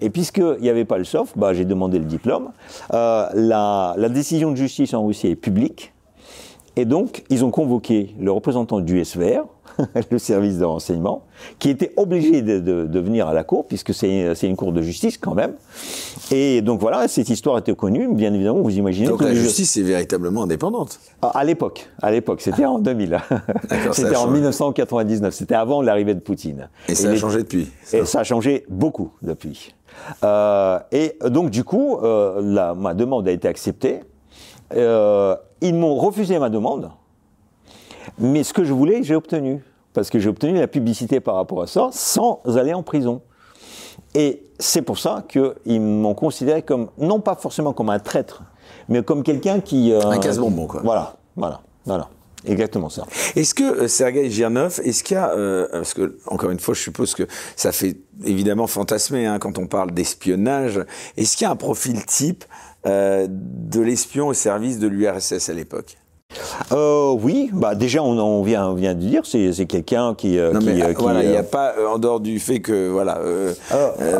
Et 0.00 0.10
puisqu'il 0.10 0.56
n'y 0.60 0.68
avait 0.68 0.84
pas 0.84 0.98
le 0.98 1.04
sauf, 1.04 1.32
bah, 1.36 1.54
j'ai 1.54 1.64
demandé 1.64 1.98
le 2.00 2.04
diplôme. 2.06 2.50
Euh, 2.92 3.26
la, 3.34 3.94
la 3.96 4.08
décision 4.08 4.50
de 4.50 4.56
justice 4.56 4.92
en 4.94 5.06
Russie 5.06 5.28
est 5.28 5.36
publique. 5.36 5.92
Et 6.76 6.84
donc, 6.84 7.22
ils 7.30 7.44
ont 7.44 7.52
convoqué 7.52 8.12
le 8.18 8.32
représentant 8.32 8.80
du 8.80 8.98
SVR, 9.04 9.44
le 10.10 10.18
service 10.18 10.58
de 10.58 10.64
renseignement, 10.64 11.22
qui 11.58 11.70
était 11.70 11.92
obligé 11.96 12.42
de, 12.42 12.60
de- 12.60 12.86
de 12.86 13.00
venir 13.00 13.26
à 13.28 13.34
la 13.34 13.44
cour, 13.44 13.66
puisque 13.66 13.92
c'est 13.94 14.34
une 14.42 14.56
cour 14.56 14.72
de 14.72 14.82
justice 14.82 15.18
quand 15.18 15.34
même. 15.34 15.54
Et 16.30 16.62
donc 16.62 16.80
voilà, 16.80 17.08
cette 17.08 17.28
histoire 17.28 17.58
était 17.58 17.74
connue, 17.74 18.08
bien 18.14 18.32
évidemment, 18.32 18.60
vous 18.60 18.76
imaginez. 18.76 19.08
Donc 19.08 19.22
la 19.22 19.34
justice 19.34 19.76
est 19.76 19.82
véritablement 19.82 20.44
indépendante. 20.44 21.00
Ah, 21.22 21.30
À 21.34 21.44
l'époque, 21.44 21.88
à 22.02 22.10
l'époque, 22.10 22.40
c'était 22.40 22.64
en 22.64 22.78
2000. 22.78 23.18
ça 23.28 23.34
a 23.90 23.92
c'était 23.92 24.10
en 24.16 24.22
changé. 24.24 24.32
1999, 24.32 25.34
c'était 25.34 25.54
avant 25.54 25.82
l'arrivée 25.82 26.14
de 26.14 26.20
Poutine. 26.20 26.68
Et 26.88 26.94
ça 26.94 27.10
a 27.10 27.16
changé 27.16 27.38
depuis. 27.42 27.70
et 27.92 28.04
ça 28.04 28.20
a 28.20 28.24
changé 28.24 28.64
beaucoup 28.68 29.10
depuis. 29.22 29.74
Euh, 30.24 30.78
et 30.92 31.16
donc, 31.28 31.50
du 31.50 31.64
coup, 31.64 31.98
euh, 32.02 32.40
la- 32.42 32.74
ma 32.74 32.94
demande 32.94 33.28
a 33.28 33.30
été 33.32 33.46
acceptée. 33.48 34.00
Euh, 34.74 35.36
ils 35.60 35.74
m'ont 35.74 35.94
refusé 35.96 36.38
ma 36.38 36.48
demande. 36.50 36.90
Mais 38.18 38.42
ce 38.44 38.52
que 38.52 38.64
je 38.64 38.72
voulais, 38.72 39.02
j'ai 39.02 39.14
obtenu. 39.14 39.62
Parce 39.92 40.10
que 40.10 40.18
j'ai 40.18 40.28
obtenu 40.28 40.54
la 40.58 40.66
publicité 40.66 41.20
par 41.20 41.36
rapport 41.36 41.62
à 41.62 41.66
ça 41.66 41.88
sans 41.92 42.40
aller 42.56 42.74
en 42.74 42.82
prison. 42.82 43.22
Et 44.14 44.42
c'est 44.58 44.82
pour 44.82 44.98
ça 44.98 45.24
qu'ils 45.28 45.80
m'ont 45.80 46.14
considéré 46.14 46.62
comme, 46.62 46.88
non 46.98 47.20
pas 47.20 47.36
forcément 47.36 47.72
comme 47.72 47.90
un 47.90 47.98
traître, 48.00 48.42
mais 48.88 49.02
comme 49.02 49.22
quelqu'un 49.22 49.60
qui... 49.60 49.92
euh, 49.92 50.00
Un 50.00 50.18
casse-bonbon, 50.18 50.66
quoi. 50.66 50.80
Voilà, 50.82 51.16
voilà, 51.36 51.60
voilà. 51.84 52.08
Exactement 52.46 52.90
ça. 52.90 53.06
Est-ce 53.36 53.54
que 53.54 53.62
euh, 53.62 53.88
Sergei 53.88 54.28
Girnov, 54.30 54.80
est-ce 54.84 55.02
qu'il 55.02 55.14
y 55.14 55.18
a, 55.18 55.30
euh, 55.30 55.66
parce 55.72 55.94
que 55.94 56.18
encore 56.26 56.50
une 56.50 56.60
fois, 56.60 56.74
je 56.74 56.80
suppose 56.80 57.14
que 57.14 57.22
ça 57.56 57.72
fait 57.72 57.96
évidemment 58.24 58.66
fantasmer 58.66 59.26
hein, 59.26 59.38
quand 59.38 59.58
on 59.58 59.66
parle 59.66 59.92
d'espionnage. 59.92 60.84
Est-ce 61.16 61.36
qu'il 61.36 61.44
y 61.46 61.48
a 61.48 61.50
un 61.52 61.56
profil 61.56 62.04
type 62.04 62.44
de 62.84 63.80
l'espion 63.80 64.28
au 64.28 64.34
service 64.34 64.78
de 64.78 64.88
l'URSS 64.88 65.48
à 65.48 65.54
l'époque? 65.54 65.96
Euh, 66.72 67.12
oui, 67.20 67.50
bah 67.52 67.74
déjà 67.74 68.02
on, 68.02 68.18
on 68.18 68.42
vient, 68.42 68.68
on 68.68 68.74
vient 68.74 68.94
de 68.94 69.00
dire, 69.00 69.22
c'est 69.24 69.52
c'est 69.52 69.66
quelqu'un 69.66 70.14
qui, 70.14 70.38
euh, 70.38 70.52
Non 70.52 70.60
qui, 70.60 70.66
mais 70.66 70.82
euh, 70.82 70.94
qui, 70.94 71.02
voilà, 71.02 71.22
il 71.22 71.30
n'y 71.30 71.36
a 71.36 71.42
pas 71.42 71.74
en 71.88 71.98
dehors 71.98 72.20
du 72.20 72.38
fait 72.38 72.60
que 72.60 72.88
voilà, 72.90 73.18
euh, 73.18 73.52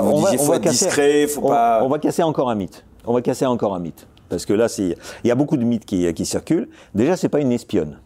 vous 0.00 0.22
disiez 0.24 0.38
faut 0.38 0.55
être 0.55 0.62
discret, 0.68 1.27
faut 1.27 1.40
on, 1.44 1.48
pas. 1.48 1.81
on 1.83 1.88
va 1.88 1.98
casser 1.98 2.22
encore 2.22 2.50
un 2.50 2.55
mythe. 2.55 2.85
On 3.07 3.12
va 3.14 3.22
casser 3.22 3.46
encore 3.46 3.74
un 3.74 3.81
mythe. 3.81 4.07
Parce 4.29 4.46
que 4.46 4.53
là, 4.55 4.68
c'est- 4.68 4.96
il 5.22 5.29
y 5.29 5.31
a 5.31 5.35
beaucoup 5.35 5.57
de 5.57 5.64
mythes 5.64 5.85
qui, 5.85 6.12
qui 6.14 6.24
circulent. 6.27 6.68
Déjà, 6.95 7.16
c'est 7.16 7.28
pas 7.28 7.41
une 7.41 7.53
espionne. 7.53 7.99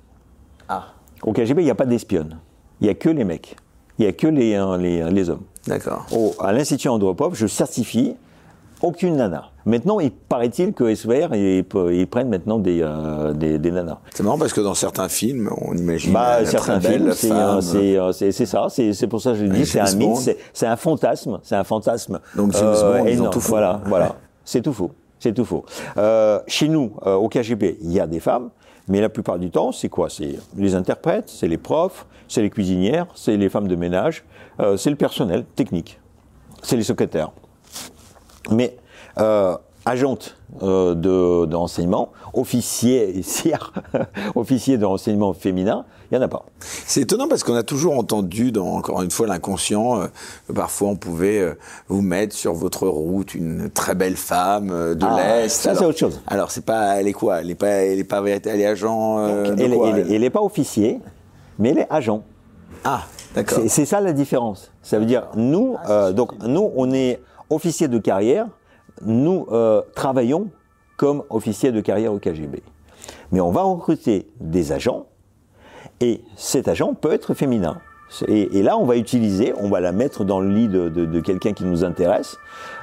Ah, 0.68 0.86
Au 1.22 1.32
KGB, 1.32 1.62
il 1.62 1.64
n'y 1.64 1.70
a 1.70 1.74
pas 1.76 1.86
d'espionne. 1.86 2.38
Il 2.80 2.84
n'y 2.84 2.90
a 2.90 2.94
que 2.94 3.08
les 3.08 3.24
mecs. 3.24 3.56
Il 3.98 4.02
n'y 4.02 4.08
a 4.08 4.12
que 4.12 4.26
les, 4.26 4.58
les, 4.78 5.10
les 5.10 5.30
hommes. 5.30 5.42
d'accord. 5.66 6.06
À 6.40 6.52
l'Institut 6.52 6.88
Andropov, 6.88 7.34
je 7.34 7.46
certifie 7.46 8.14
aucune 8.82 9.16
nana. 9.16 9.50
Maintenant, 9.68 10.00
il 10.00 10.10
paraît-il 10.10 10.72
que 10.72 10.94
SVR, 10.94 11.34
ils, 11.34 11.62
ils 11.92 12.06
prennent 12.06 12.30
maintenant 12.30 12.58
des, 12.58 12.80
euh, 12.82 13.34
des, 13.34 13.58
des 13.58 13.70
nanas. 13.70 13.98
C'est 14.14 14.22
marrant 14.22 14.38
parce 14.38 14.54
que 14.54 14.62
dans 14.62 14.72
certains 14.72 15.08
films, 15.10 15.50
on 15.60 15.74
imagine 15.76 16.12
Bah, 16.12 16.40
la 16.40 16.46
certains 16.46 16.78
très 16.80 16.92
films, 16.94 17.12
c'est 17.12 17.30
euh, 17.30 17.60
c'est 17.60 17.98
euh, 17.98 18.12
c'est- 18.32 18.46
ça, 18.46 18.66
c'est 18.70 19.06
pour 19.06 19.20
ça 19.20 19.32
que 19.32 19.36
je 19.38 19.44
dis, 19.44 19.66
c'est 19.66 19.80
un 19.80 19.94
mythe, 19.94 20.36
c'est 20.54 20.66
un 20.66 20.76
fantasme, 20.76 21.38
c'est 21.42 21.54
un 21.56 21.64
fantasme. 21.64 22.18
Donc, 22.34 22.52
James 22.52 22.74
Bond, 22.80 23.06
ils 23.06 23.20
ont 23.22 23.28
tout 23.28 23.40
faux. 23.40 23.50
Voilà, 23.50 23.82
voilà, 23.84 24.16
c'est 24.42 24.62
tout 24.62 24.72
faux, 24.72 24.90
c'est 25.18 25.34
tout 25.34 25.44
faux. 25.44 25.66
Chez 26.46 26.68
nous, 26.68 26.92
au 27.04 27.28
KGB, 27.28 27.76
il 27.82 27.92
y 27.92 28.00
a 28.00 28.06
des 28.06 28.20
femmes, 28.20 28.48
mais 28.88 29.02
la 29.02 29.10
plupart 29.10 29.38
du 29.38 29.50
temps, 29.50 29.70
c'est 29.70 29.90
quoi? 29.90 30.08
C'est 30.08 30.36
les 30.56 30.74
interprètes, 30.74 31.28
c'est 31.28 31.46
les 31.46 31.58
profs, 31.58 32.06
c'est 32.26 32.40
les 32.40 32.48
cuisinières, 32.48 33.06
c'est 33.14 33.36
les 33.36 33.50
femmes 33.50 33.68
de 33.68 33.76
ménage, 33.76 34.24
euh, 34.60 34.78
c'est 34.78 34.88
le 34.88 34.96
personnel 34.96 35.44
technique, 35.54 36.00
c'est 36.62 36.76
les 36.76 36.82
secrétaires. 36.84 37.32
Mais 38.50 38.76
agente 39.86 40.36
euh, 40.62 40.94
de, 40.94 41.46
de 41.46 41.56
renseignement, 41.56 42.10
officier, 42.34 43.22
sire, 43.22 43.72
officier 44.34 44.76
de 44.76 44.84
renseignement 44.84 45.32
féminin, 45.32 45.84
il 46.10 46.18
n'y 46.18 46.22
en 46.22 46.26
a 46.26 46.28
pas. 46.28 46.44
C'est 46.60 47.02
étonnant 47.02 47.26
parce 47.28 47.42
qu'on 47.42 47.54
a 47.54 47.62
toujours 47.62 47.96
entendu, 47.96 48.52
dans 48.52 48.66
encore 48.66 49.02
une 49.02 49.10
fois 49.10 49.26
l'inconscient, 49.26 50.00
euh, 50.00 50.06
que 50.46 50.52
parfois 50.52 50.88
on 50.88 50.96
pouvait 50.96 51.38
euh, 51.40 51.54
vous 51.88 52.02
mettre 52.02 52.34
sur 52.34 52.52
votre 52.54 52.86
route 52.86 53.34
une 53.34 53.70
très 53.70 53.94
belle 53.94 54.16
femme 54.16 54.70
euh, 54.70 54.94
de 54.94 55.04
Ah, 55.06 55.40
l'Est. 55.42 55.48
ça, 55.48 55.74
c'est 55.74 55.84
autre 55.84 55.98
chose. 55.98 56.20
Alors, 56.26 56.50
c'est 56.50 56.64
pas, 56.64 56.96
elle 57.00 57.08
est 57.08 57.12
quoi? 57.12 57.40
Elle 57.40 57.50
est 57.50 57.54
pas, 57.54 57.66
elle 57.68 57.98
est 57.98 58.04
pas, 58.04 58.22
elle 58.26 58.60
est 58.60 58.66
agent 58.66 59.18
euh, 59.20 59.54
de 59.54 59.62
elle 59.62 59.74
quoi, 59.74 59.92
n'est 59.92 60.30
pas 60.30 60.42
officier, 60.42 60.98
mais 61.58 61.70
elle 61.70 61.78
est 61.78 61.86
agent. 61.90 62.22
Ah, 62.84 63.02
d'accord. 63.34 63.58
C'est 63.62 63.68
c'est 63.68 63.84
ça 63.86 64.00
la 64.00 64.12
différence. 64.12 64.70
Ça 64.82 64.98
veut 64.98 65.06
dire, 65.06 65.28
nous, 65.34 65.76
euh, 65.88 66.12
donc, 66.12 66.32
nous, 66.42 66.72
on 66.76 66.92
est 66.92 67.20
officier 67.50 67.88
de 67.88 67.98
carrière, 67.98 68.46
nous 69.04 69.46
euh, 69.52 69.82
travaillons 69.94 70.48
comme 70.96 71.22
officier 71.30 71.72
de 71.72 71.80
carrière 71.80 72.12
au 72.12 72.18
KGB. 72.18 72.62
Mais 73.32 73.40
on 73.40 73.50
va 73.50 73.62
recruter 73.62 74.26
des 74.40 74.72
agents, 74.72 75.06
et 76.00 76.22
cet 76.36 76.68
agent 76.68 76.94
peut 76.94 77.12
être 77.12 77.34
féminin. 77.34 77.78
Et, 78.26 78.58
et 78.58 78.62
là, 78.62 78.78
on 78.78 78.86
va 78.86 78.96
utiliser, 78.96 79.52
on 79.60 79.68
va 79.68 79.80
la 79.80 79.92
mettre 79.92 80.24
dans 80.24 80.40
le 80.40 80.48
lit 80.48 80.68
de, 80.68 80.88
de- 80.88 81.04
de 81.04 81.20
quelqu'un 81.20 81.52
qui 81.52 81.64
nous 81.64 81.84
intéresse, 81.84 82.38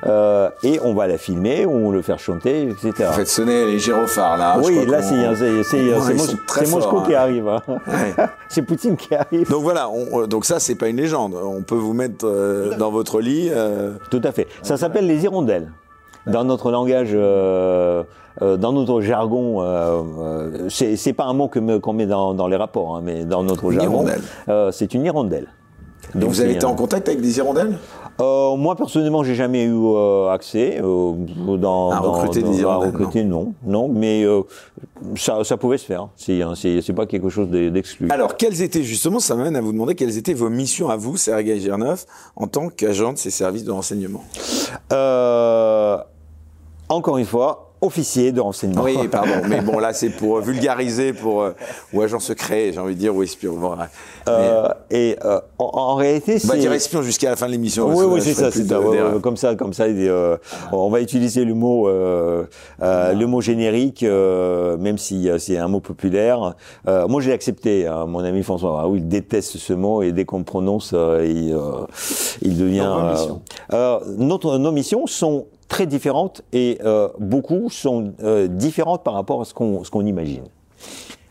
euh, 0.05 0.49
et 0.61 0.79
on 0.83 0.93
va 0.93 1.07
la 1.07 1.17
filmer, 1.17 1.65
ou 1.65 1.91
le 1.91 2.03
faire 2.03 2.19
chanter, 2.19 2.69
etc. 2.69 2.91
Vous 3.07 3.13
faites 3.13 3.27
sonner 3.27 3.65
les 3.65 3.79
gyrophares 3.79 4.37
là. 4.37 4.59
oui, 4.63 4.85
là, 4.85 5.01
c'est 5.01 6.67
Moscou 6.71 6.97
hein. 6.99 7.03
qui 7.07 7.15
arrive. 7.15 7.47
hein. 7.47 7.61
Ouais. 7.67 8.13
c'est 8.49 8.61
Poutine 8.61 8.95
qui 8.97 9.15
arrive. 9.15 9.49
Donc 9.49 9.63
voilà, 9.63 9.89
on- 9.89 10.21
euh, 10.21 10.27
donc 10.27 10.45
ça 10.45 10.59
c'est 10.59 10.75
pas 10.75 10.89
une 10.89 10.97
légende. 10.97 11.33
On 11.33 11.63
peut 11.63 11.73
vous 11.75 11.93
mettre 11.93 12.25
euh, 12.27 12.77
dans 12.77 12.91
votre 12.91 13.19
lit. 13.19 13.49
euh, 13.51 13.93
Tout 14.11 14.21
à 14.23 14.31
fait. 14.31 14.45
Ça 14.61 14.77
s'appelle 14.77 15.07
les 15.07 15.23
hirondelles. 15.23 15.71
Dans 16.27 16.43
notre 16.43 16.71
langage, 16.71 17.09
euh, 17.13 18.03
euh, 18.41 18.57
dans 18.57 18.71
notre 18.73 19.01
jargon, 19.01 19.61
euh, 19.61 20.01
euh, 20.19 20.69
c'est 20.69 21.13
pas 21.13 21.25
un 21.25 21.33
mot 21.33 21.47
que 21.47 21.77
qu'on 21.77 21.93
met 21.93 22.05
dans, 22.07 22.33
dans 22.33 22.47
les 22.47 22.55
rapports, 22.57 22.95
hein, 22.97 23.01
mais 23.03 23.25
dans 23.25 23.43
notre 23.43 23.71
Une 23.71 23.79
jargon, 23.79 24.05
c'est 24.71 24.93
une 24.93 25.05
hirondelle. 25.05 25.47
et 26.13 26.17
Donc, 26.19 26.29
vous 26.29 26.41
avez 26.41 26.53
été 26.53 26.65
en 26.65 26.75
contact 26.75 27.07
avec 27.09 27.21
des 27.21 27.37
hirondelles? 27.37 27.77
Euh, 28.21 28.55
moi 28.55 28.77
personnellement, 28.77 29.25
j'ai 29.25 29.35
jamais 29.35 29.65
eu 29.65 29.75
euh, 29.75 30.29
accès 30.29 30.79
euh, 30.81 31.11
dans, 31.57 31.91
À 31.91 31.99
dans- 31.99 32.13
recruter 32.13 32.41
dans- 32.43 32.49
des 32.51 32.57
à 32.59 32.61
hirondelles, 32.61 32.91
recruter, 32.91 33.23
non, 33.25 33.53
non, 33.65 33.89
mais 33.89 34.25
ça, 35.17 35.43
ça 35.43 35.57
pouvait 35.57 35.77
se 35.77 35.85
faire. 35.85 36.07
C'est 36.15 36.41
hein, 36.41 36.53
c'est 36.55 36.93
pas 36.95 37.07
quelque 37.07 37.27
chose 37.27 37.49
d'e- 37.49 37.69
d'exclu. 37.69 38.07
Alors, 38.09 38.37
quelles 38.37 38.61
étaient 38.61 38.83
justement, 38.83 39.19
ça 39.19 39.35
m'amène 39.35 39.57
à 39.57 39.61
vous 39.61 39.73
demander 39.73 39.95
quelles 39.95 40.17
étaient 40.17 40.33
vos 40.33 40.49
missions 40.49 40.89
à 40.89 40.95
vous, 40.95 41.17
Sergei 41.17 41.59
Girnov, 41.59 42.05
en 42.37 42.47
tant 42.47 42.69
qu'agent 42.69 43.11
de 43.11 43.17
ces 43.17 43.31
services 43.31 43.65
de 43.65 43.71
renseignement? 43.71 44.23
Euh, 44.93 45.97
encore 46.89 47.17
une 47.17 47.25
fois, 47.25 47.61
officier 47.81 48.31
de 48.31 48.39
renseignement. 48.41 48.81
Oui, 48.83 48.97
pardon, 49.11 49.33
mais 49.47 49.61
bon, 49.61 49.77
là 49.79 49.93
c'est 49.93 50.09
pour 50.09 50.37
euh, 50.37 50.41
vulgariser, 50.41 51.13
pour 51.13 51.43
euh, 51.43 51.51
ou 51.93 52.01
agent 52.01 52.19
secret, 52.19 52.71
j'ai 52.73 52.79
envie 52.79 52.95
de 52.95 52.99
dire, 52.99 53.15
ou 53.15 53.21
espion. 53.21 53.57
Mais, 53.77 53.83
Euh, 54.27 54.69
et 54.89 55.15
euh, 55.23 55.39
en, 55.59 55.65
en 55.91 55.95
réalité, 55.95 56.39
on 56.43 56.47
va 56.47 56.53
c'est 56.55 56.59
dire 56.61 56.73
espion 56.73 57.03
jusqu'à 57.03 57.29
la 57.29 57.35
fin 57.35 57.45
de 57.45 57.51
l'émission. 57.51 57.87
Oui, 57.93 58.05
oui, 58.07 58.21
c'est 58.23 58.33
ça, 58.33 58.49
c'est 58.49 58.65
de- 58.65 58.75
ouais, 58.75 59.21
comme 59.21 59.37
ça, 59.37 59.53
comme 59.53 59.73
ça. 59.73 59.87
et, 59.87 60.09
on 60.71 60.89
va 60.89 60.99
utiliser 61.01 61.45
le 61.45 61.53
mot, 61.53 61.87
le 61.87 62.47
mot 63.25 63.41
générique, 63.41 64.01
même 64.03 64.97
si 64.97 65.29
c'est 65.37 65.57
un 65.57 65.67
mot 65.67 65.79
populaire. 65.79 66.55
Moi, 66.87 67.21
j'ai 67.21 67.33
accepté. 67.33 67.85
hein, 67.85 68.05
mon 68.07 68.19
ami 68.23 68.41
François 68.41 68.71
Raoult, 68.77 68.95
il 68.95 69.07
déteste 69.07 69.57
ce 69.57 69.73
mot 69.73 70.01
et 70.01 70.11
dès 70.11 70.25
qu'on 70.25 70.39
le 70.39 70.43
prononce, 70.43 70.93
il, 71.23 71.55
il 72.41 72.57
devient. 72.57 72.89
Notre, 74.17 74.57
nos 74.57 74.71
missions 74.71 75.05
sont 75.05 75.45
très 75.67 75.87
différentes 75.87 76.41
et 76.53 76.77
euh, 76.83 77.09
beaucoup 77.19 77.69
sont 77.69 78.13
euh, 78.23 78.47
différentes 78.47 79.03
par 79.03 79.13
rapport 79.13 79.41
à 79.41 79.45
ce 79.45 79.53
qu'on 79.53 79.83
ce 79.83 79.89
qu'on 79.91 80.05
imagine. 80.05 80.43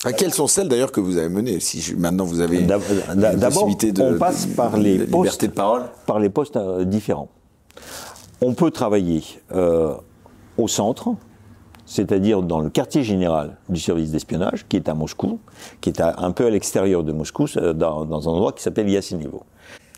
Ah, 0.05 0.13
Quelles 0.13 0.35
sont 0.35 0.47
celles 0.47 0.69
d'ailleurs 0.69 0.93
que 0.93 1.01
vous 1.01 1.17
avez 1.17 1.29
menées 1.31 1.61
Si 1.61 1.81
je- 1.81 1.95
maintenant 1.97 2.25
vous 2.25 2.41
avez 2.41 2.59
une 2.61 2.67
d'abord, 2.67 2.83
possibilité 3.51 3.93
de, 3.93 4.03
on 4.03 4.19
passe 4.19 4.47
par 4.47 4.77
les 4.77 4.99
de 4.99 5.05
postes 5.05 5.15
liberté 5.25 5.49
de 5.49 5.53
parole. 5.53 5.83
par 6.07 6.19
les 6.19 6.29
postes 6.29 6.57
euh, 6.57 6.85
différents. 6.85 7.29
On 8.43 8.53
peut 8.53 8.71
travailler 8.71 9.23
euh, 9.55 9.95
au 10.59 10.69
centre, 10.69 11.11
c'est-à-dire 11.87 12.43
dans 12.43 12.61
le 12.61 12.69
quartier 12.69 13.03
général 13.03 13.57
du 13.71 13.81
service 13.81 14.11
d'espionnage, 14.11 14.67
qui 14.69 14.77
est 14.77 14.89
à 14.89 14.95
Moscou, 14.95 15.39
qui 15.81 15.89
est 15.91 16.01
à- 16.01 16.17
un 16.19 16.33
peu 16.33 16.45
à 16.47 16.51
l'extérieur 16.51 17.03
de 17.05 17.13
Moscou, 17.13 17.47
euh, 17.57 17.73
dans, 17.73 18.05
dans 18.05 18.29
un 18.29 18.33
endroit 18.33 18.53
qui 18.53 18.63
s'appelle 18.63 18.91
Yassinevo. 18.91 19.43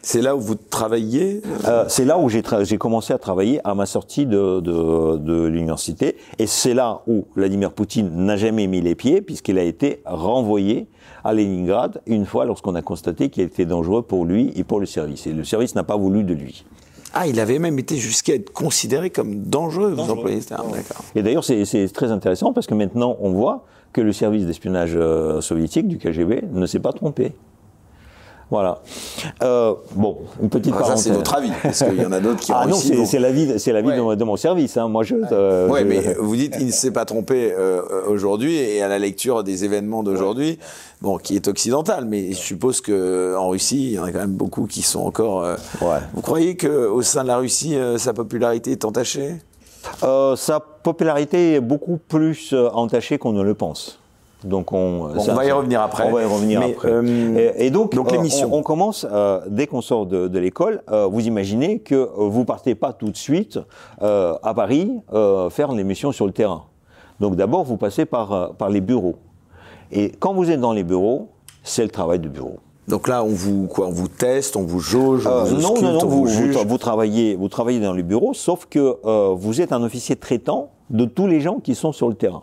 C'est 0.07 0.23
là 0.23 0.37
où 0.37 0.41
vous 0.41 0.55
travaillez 0.55 1.43
Euh, 1.67 1.85
c'est 1.89 2.05
là 2.05 2.17
où 2.17 2.29
j'ai 2.29 2.79
commencé 2.79 3.13
à 3.13 3.19
travailler 3.19 3.61
à 3.65 3.75
ma 3.75 3.87
sortie 3.87 4.25
de, 4.25 4.61
de, 4.61 5.17
de 5.17 5.47
l'université, 5.47 6.17
et 6.39 6.47
c'est 6.47 6.75
là 6.75 7.01
où 7.09 7.27
Vladimir 7.35 7.73
Poutine 7.73 8.09
n'a 8.15 8.37
jamais 8.37 8.69
mis 8.69 8.81
les 8.81 8.95
pieds, 8.95 9.21
puisqu'il 9.21 9.59
a 9.59 9.65
été 9.65 10.03
renvoyé 10.07 10.87
à 11.25 11.35
Leningrad 11.35 12.01
une 12.07 12.25
fois 12.25 12.45
lorsqu'on 12.45 12.77
a 12.77 12.83
constaté 12.83 13.31
qu'il 13.31 13.43
était 13.43 13.65
dangereux 13.65 14.03
pour 14.03 14.25
lui 14.25 14.53
et 14.55 14.63
pour 14.63 14.79
le 14.79 14.87
service. 14.87 15.27
Et 15.27 15.33
le 15.33 15.43
service 15.43 15.75
n'a 15.75 15.83
pas 15.83 15.97
voulu 15.97 16.23
de 16.23 16.35
lui. 16.35 16.65
Ah, 17.13 17.27
il 17.27 17.41
avait 17.41 17.59
même 17.59 17.77
été 17.81 17.97
jusqu'à 17.97 18.35
être 18.35 18.53
considéré 18.53 19.11
comme 19.11 19.41
dangereux, 19.41 19.91
vous 19.91 20.09
employez 20.09 20.41
ce 20.41 20.49
terme, 20.49 20.71
d'accord. 20.71 21.05
Et 21.17 21.23
d'ailleurs, 21.25 21.43
c'est 21.45 21.65
c'est 21.65 21.89
très 21.89 22.13
intéressant 22.13 22.53
parce 22.53 22.69
que 22.69 22.75
maintenant, 22.75 23.17
on 23.21 23.31
voit 23.31 23.65
que 23.93 24.01
le 24.01 24.13
service 24.13 24.47
d'espionnage 24.47 24.93
euh, 24.95 25.41
soviétique 25.41 25.89
du 25.89 25.99
KGB 25.99 26.45
ne 26.53 26.67
s'est 26.67 26.79
pas 26.79 26.93
trompé. 26.93 27.33
Voilà. 28.49 28.79
Euh, 29.43 29.75
bon, 29.97 30.19
une 30.41 30.49
petite 30.49 30.73
Ah, 30.73 30.79
ça, 30.79 30.83
parenthèse. 30.85 31.03
c'est 31.05 31.11
votre 31.11 31.35
avis, 31.35 31.51
parce 31.63 31.83
qu'il 31.83 32.01
y 32.01 32.07
en 32.07 32.13
a 32.13 32.21
d'autres 32.21 32.39
qui 32.41 32.53
ont 32.53 32.57
Ah 32.57 32.67
non, 32.67 32.75
réussi, 32.77 32.89
c'est 32.97 33.05
c'est 33.07 33.19
l'avis, 33.19 33.59
c'est 33.59 33.73
l'avis 33.73 33.89
Ouais. 33.89 33.97
de, 33.97 34.01
mon- 34.03 34.15
de 34.15 34.25
mon 34.25 34.37
service. 34.37 34.77
Hein. 34.77 34.87
Moi, 34.89 35.03
je. 35.03 35.17
euh, 35.33 35.69
Ouais, 35.69 35.81
je- 35.81 35.85
mais 35.87 36.15
vous 36.21 36.37
dites 36.37 36.55
il 36.61 36.67
ne 36.67 36.71
s'est 36.71 36.93
pas 36.93 37.05
trompé 37.05 37.53
euh, 37.53 37.83
euh, 37.91 38.03
aujourd'hui 38.09 38.55
et 38.57 38.83
à 38.83 38.89
la 38.89 39.01
lecture 39.01 39.43
des 39.43 39.65
événements 39.65 40.05
d'aujourd'hui, 40.05 40.61
bon, 41.03 41.19
qui 41.19 41.35
est 41.35 41.49
occidental, 41.49 42.05
mais 42.05 42.31
je 42.31 42.37
suppose 42.39 42.81
que 42.81 43.35
en 43.37 43.49
Russie, 43.49 43.87
il 43.87 43.93
y 43.95 43.99
en 43.99 44.05
a 44.05 44.13
quand 44.13 44.21
même 44.21 44.31
beaucoup 44.37 44.67
qui 44.67 44.83
sont 44.83 45.01
encore. 45.01 45.43
euh, 45.43 45.57
Ouais. 45.81 45.99
Vous 46.15 46.23
croyez 46.23 46.55
que 46.57 46.87
au 46.87 47.03
sein 47.03 47.23
de 47.25 47.29
la 47.29 47.39
Russie, 47.39 47.75
euh, 47.75 47.99
sa 47.99 48.13
popularité 48.13 48.71
est 48.71 48.85
entachée? 48.85 49.35
Euh, 50.05 50.37
sa 50.37 50.61
popularité 50.61 51.55
est 51.55 51.61
beaucoup 51.61 51.97
plus 51.97 52.53
euh, 52.53 52.69
entachée 52.71 53.19
qu'on 53.19 53.33
ne 53.33 53.43
le 53.43 53.55
pense. 53.55 53.99
Donc 54.47 54.73
on, 54.73 55.09
Bon, 55.09 55.25
on 55.29 55.35
va 55.35 55.45
y 55.45 55.51
revenir 55.53 55.81
après. 55.83 56.09
On 56.09 56.13
va 56.15 56.23
y 56.23 56.25
revenir 56.25 56.61
Mais, 56.61 56.73
après. 56.73 56.89
euh, 56.91 57.53
et, 57.59 57.67
et 57.67 57.71
donc, 57.71 57.95
donc 57.95 58.09
euh, 58.09 58.17
l'émission. 58.17 58.49
on, 58.53 58.59
on 58.59 58.63
commence 58.63 59.07
euh, 59.11 59.41
dès 59.49 59.67
qu'on 59.67 59.81
sort 59.81 60.07
de, 60.07 60.29
de 60.29 60.39
l'école. 60.39 60.83
euh, 60.91 61.07
vous 61.07 61.27
imaginez 61.27 61.81
que 61.81 61.95
euh, 61.95 62.09
vous 62.17 62.45
partez 62.45 62.75
pas 62.75 62.93
tout 62.93 63.11
de 63.11 63.17
suite 63.17 63.59
euh, 64.03 64.35
à 64.43 64.55
Paris 64.55 64.93
euh, 65.13 65.51
faire 65.51 65.73
l'émission 65.73 66.13
sur 66.13 66.27
le 66.27 66.33
terrain. 66.33 66.63
Donc 67.21 67.37
d'abord 67.37 67.65
vous 67.65 67.77
passez 67.77 68.05
par 68.07 68.33
euh, 68.33 68.47
par 68.57 68.69
les 68.71 68.81
bureaux. 68.81 69.17
Et 69.93 70.13
quand 70.19 70.35
vous 70.35 70.51
êtes 70.51 70.61
dans 70.61 70.73
les 70.73 70.85
bureaux, 70.85 71.29
c'est 71.63 71.83
le 71.83 71.91
travail 71.91 72.19
de 72.19 72.29
bureau. 72.29 72.57
Donc 72.89 73.09
là, 73.09 73.25
on 73.25 73.29
vous 73.29 73.67
quoi 73.67 73.89
On 73.89 73.91
vous 73.91 74.07
teste, 74.07 74.57
on 74.57 74.63
vous 74.63 74.79
jauge, 74.79 75.27
on 75.27 75.31
Euh, 75.31 75.43
vous 75.45 75.57
non, 75.57 75.71
ausculte, 75.73 75.83
non, 75.83 75.93
non, 75.95 76.05
on 76.05 76.07
vous, 76.09 76.21
vous 76.21 76.27
juge. 76.29 76.57
vous- 76.57 76.69
vous 76.69 76.79
travaillez, 76.79 77.35
vous 77.35 77.49
travaillez 77.49 77.81
dans 77.81 77.93
les 77.93 78.05
bureaux, 78.05 78.33
sauf 78.33 78.67
que 78.67 78.97
euh, 79.05 79.35
vous 79.37 79.61
êtes 79.61 79.73
un 79.73 79.83
officier 79.83 80.15
traitant 80.15 80.71
de 80.91 81.05
tous 81.05 81.27
les 81.27 81.41
gens 81.41 81.59
qui 81.59 81.75
sont 81.75 81.91
sur 81.91 82.09
le 82.09 82.15
terrain. 82.15 82.43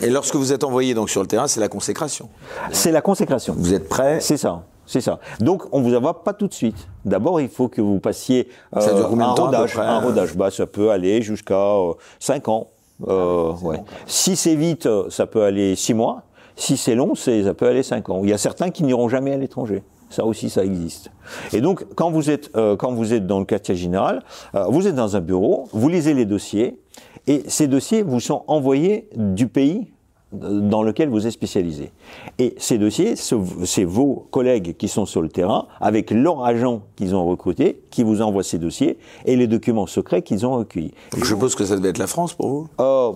Et 0.00 0.08
lorsque 0.08 0.34
vous 0.34 0.52
êtes 0.52 0.64
envoyé 0.64 0.94
donc 0.94 1.10
sur 1.10 1.20
le 1.20 1.26
terrain, 1.26 1.46
c'est 1.46 1.60
la 1.60 1.68
consécration. 1.68 2.28
C'est 2.70 2.92
la 2.92 3.02
consécration. 3.02 3.54
Vous 3.56 3.74
êtes 3.74 3.88
prêt? 3.88 4.20
C'est 4.20 4.36
ça. 4.36 4.62
C'est 4.86 5.00
ça. 5.00 5.20
Donc, 5.40 5.62
on 5.72 5.80
vous 5.80 5.94
envoie 5.94 6.24
pas 6.24 6.32
tout 6.32 6.48
de 6.48 6.54
suite. 6.54 6.88
D'abord, 7.04 7.40
il 7.40 7.48
faut 7.48 7.68
que 7.68 7.80
vous 7.80 8.00
passiez 8.00 8.48
euh, 8.76 8.80
Ça 8.80 8.94
dure 8.94 9.08
combien 9.08 9.28
de 9.28 9.32
un 9.32 9.34
temps, 9.34 9.44
rodage. 9.46 9.78
un 9.78 10.00
rodage. 10.00 10.36
Bah, 10.36 10.50
ça 10.50 10.66
peut 10.66 10.90
aller 10.90 11.22
jusqu'à 11.22 11.76
5 12.20 12.48
ans. 12.48 12.68
Euh, 13.06 13.52
ouais. 13.62 13.82
Si 14.06 14.36
c'est 14.36 14.54
vite, 14.54 14.86
euh, 14.86 15.08
ça 15.08 15.26
peut 15.26 15.44
aller 15.44 15.76
6 15.76 15.94
mois. 15.94 16.22
Si 16.56 16.76
c'est 16.76 16.94
long, 16.94 17.14
ça 17.14 17.54
peut 17.54 17.68
aller 17.68 17.82
5 17.82 18.10
ans. 18.10 18.20
Il 18.22 18.30
y 18.30 18.32
a 18.32 18.38
certains 18.38 18.70
qui 18.70 18.82
n'iront 18.82 19.08
jamais 19.08 19.32
à 19.32 19.36
l'étranger. 19.36 19.82
Ça 20.12 20.26
aussi, 20.26 20.50
ça 20.50 20.64
existe. 20.64 21.10
Et 21.52 21.60
donc, 21.60 21.86
quand 21.94 22.10
vous 22.10 22.30
êtes, 22.30 22.50
euh, 22.54 22.76
quand 22.76 22.92
vous 22.92 23.14
êtes 23.14 23.26
dans 23.26 23.38
le 23.38 23.46
quartier 23.46 23.74
général, 23.74 24.22
euh, 24.54 24.66
vous 24.68 24.86
êtes 24.86 24.94
dans 24.94 25.16
un 25.16 25.20
bureau, 25.20 25.68
vous 25.72 25.88
lisez 25.88 26.12
les 26.12 26.26
dossiers, 26.26 26.78
et 27.26 27.44
ces 27.46 27.66
dossiers 27.66 28.02
vous 28.02 28.20
sont 28.20 28.44
envoyés 28.46 29.08
du 29.16 29.46
pays 29.46 29.91
dans 30.32 30.82
lequel 30.82 31.08
vous 31.08 31.26
êtes 31.26 31.32
spécialisé. 31.32 31.90
Et 32.38 32.54
ces 32.58 32.78
dossiers, 32.78 33.16
ce- 33.16 33.34
c'est 33.64 33.84
vos 33.84 34.26
collègues 34.30 34.76
qui 34.76 34.88
sont 34.88 35.06
sur 35.06 35.20
le 35.22 35.28
terrain, 35.28 35.66
avec 35.80 36.10
leur 36.10 36.44
agent 36.44 36.80
qu'ils 36.96 37.14
ont 37.14 37.24
recruté, 37.26 37.80
qui 37.90 38.02
vous 38.02 38.22
envoient 38.22 38.42
ces 38.42 38.58
dossiers 38.58 38.98
et 39.26 39.36
les 39.36 39.46
documents 39.46 39.86
secrets 39.86 40.22
qu'ils 40.22 40.46
ont 40.46 40.56
recueillis. 40.56 40.94
Donc, 41.12 41.22
je 41.24 41.28
suppose 41.28 41.54
que 41.54 41.64
ça 41.64 41.76
devait 41.76 41.90
être 41.90 41.98
la 41.98 42.06
France 42.06 42.34
pour 42.34 42.48
vous. 42.48 42.68
Là, 42.78 43.12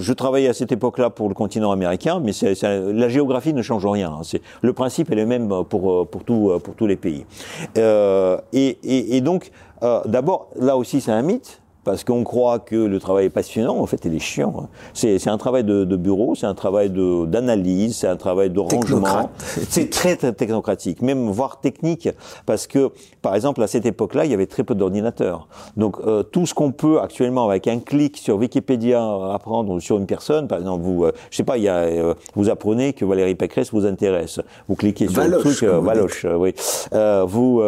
je 0.00 0.12
travaillais 0.12 0.48
à 0.48 0.54
cette 0.54 0.72
époque-là 0.72 1.10
pour 1.10 1.28
le 1.28 1.34
continent 1.34 1.70
américain, 1.70 2.20
mais 2.24 2.32
la 2.62 3.08
géographie 3.08 3.52
ne 3.54 3.62
change 3.62 3.86
rien. 3.86 4.10
hein. 4.20 4.38
Le 4.62 4.72
principe 4.72 5.10
est 5.12 5.16
le 5.16 5.26
même 5.26 5.48
pour, 5.68 6.08
pour, 6.08 6.24
tout, 6.24 6.52
pour 6.64 6.74
tous 6.74 6.86
les 6.86 6.96
pays. 6.96 7.26
Euh, 7.78 8.38
et, 8.52 8.78
et, 8.82 9.16
et 9.16 9.20
donc, 9.20 9.50
euh, 9.82 10.00
d'abord, 10.06 10.48
là 10.56 10.76
aussi, 10.76 11.00
c'est 11.00 11.12
un 11.12 11.22
mythe. 11.22 11.59
Parce 11.84 12.04
qu'on 12.04 12.24
croit 12.24 12.58
que 12.58 12.76
le 12.76 12.98
travail 13.00 13.26
est 13.26 13.30
passionnant, 13.30 13.78
en 13.78 13.86
fait, 13.86 14.04
il 14.04 14.14
est 14.14 14.18
chiant. 14.18 14.68
C'est 14.92 15.28
un 15.28 15.38
travail 15.38 15.64
de, 15.64 15.84
de 15.84 15.96
bureau, 15.96 16.34
c'est 16.34 16.46
un 16.46 16.54
travail 16.54 16.90
d'analyse, 16.90 17.96
c'est 17.96 18.06
un 18.06 18.16
travail 18.16 18.50
de 18.50 18.60
rangement. 18.60 19.30
C'est 19.68 19.90
très, 19.90 20.16
très 20.16 20.32
technocratique, 20.32 21.02
même 21.02 21.28
voire 21.30 21.60
technique, 21.60 22.08
parce 22.46 22.66
que, 22.66 22.90
par 23.22 23.34
exemple, 23.34 23.62
à 23.62 23.66
cette 23.66 23.86
époque-là, 23.86 24.24
il 24.24 24.30
y 24.30 24.34
avait 24.34 24.46
très 24.46 24.64
peu 24.64 24.74
d'ordinateurs. 24.74 25.48
Donc, 25.76 25.96
euh, 26.06 26.22
tout 26.22 26.46
ce 26.46 26.54
qu'on 26.54 26.72
peut 26.72 27.00
actuellement 27.00 27.48
avec 27.48 27.66
un 27.66 27.78
clic 27.78 28.16
sur 28.16 28.36
Wikipédia 28.36 29.02
apprendre 29.32 29.80
sur 29.80 29.96
une 29.96 30.06
personne, 30.06 30.48
par 30.48 30.58
exemple, 30.58 30.82
vous, 30.82 31.04
euh, 31.04 31.12
je 31.30 31.36
sais 31.36 31.44
pas, 31.44 31.56
il 31.56 31.64
y 31.64 31.68
a, 31.68 31.78
euh, 31.78 32.14
vous 32.34 32.50
apprenez 32.50 32.92
que 32.92 33.04
Valérie 33.04 33.34
Pécresse 33.34 33.72
vous 33.72 33.86
intéresse, 33.86 34.40
vous 34.68 34.74
cliquez 34.74 35.08
sur 35.08 35.22
Valoche, 35.22 35.44
le 35.44 35.68
truc, 35.68 35.84
Valoche, 35.84 36.26
oui, 36.38 36.54
vous, 37.26 37.62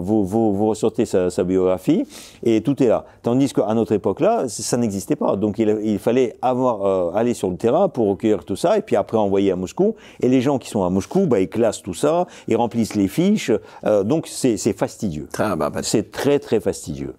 vous, 0.00 0.24
vous, 0.24 0.54
vous 0.54 0.66
ressortez 0.68 1.06
sa, 1.06 1.30
sa 1.30 1.44
biographie 1.44 2.06
et 2.42 2.60
tout 2.62 2.80
est 2.82 2.86
là. 2.88 3.04
Tandis 3.22 3.47
qu'à 3.52 3.72
notre 3.74 3.92
époque-là, 3.92 4.48
ça 4.48 4.76
n'existait 4.76 5.16
pas. 5.16 5.36
Donc, 5.36 5.58
il, 5.58 5.78
il 5.82 5.98
fallait 5.98 6.36
avoir, 6.42 6.84
euh, 6.84 7.10
aller 7.14 7.34
sur 7.34 7.50
le 7.50 7.56
terrain 7.56 7.88
pour 7.88 8.08
recueillir 8.08 8.44
tout 8.44 8.56
ça 8.56 8.78
et 8.78 8.82
puis 8.82 8.96
après 8.96 9.16
envoyer 9.16 9.50
à 9.50 9.56
Moscou. 9.56 9.94
Et 10.20 10.28
les 10.28 10.40
gens 10.40 10.58
qui 10.58 10.68
sont 10.68 10.84
à 10.84 10.90
Moscou, 10.90 11.26
bah, 11.26 11.40
ils 11.40 11.48
classent 11.48 11.82
tout 11.82 11.94
ça, 11.94 12.26
ils 12.46 12.56
remplissent 12.56 12.94
les 12.94 13.08
fiches. 13.08 13.52
Euh, 13.84 14.04
donc, 14.04 14.26
c'est 14.28 14.56
fastidieux. 14.72 15.28
Ah, 15.38 15.56
bah, 15.56 15.70
bah, 15.70 15.80
C'est 15.82 16.10
très 16.10 16.38
très 16.38 16.60
fastidieux. 16.60 17.14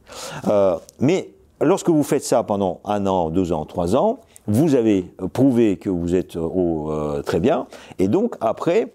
Euh, 0.47 0.75
mais 0.99 1.31
lorsque 1.61 1.89
vous 1.89 2.03
faites 2.03 2.23
ça 2.23 2.43
pendant 2.43 2.81
un 2.85 3.05
an, 3.07 3.29
deux 3.29 3.51
ans, 3.51 3.65
trois 3.65 3.95
ans, 3.95 4.19
vous 4.47 4.75
avez 4.75 5.05
prouvé 5.33 5.77
que 5.77 5.89
vous 5.89 6.15
êtes 6.15 6.35
au, 6.35 6.91
très 7.23 7.39
bien, 7.39 7.67
et 7.99 8.07
donc 8.07 8.35
après, 8.41 8.93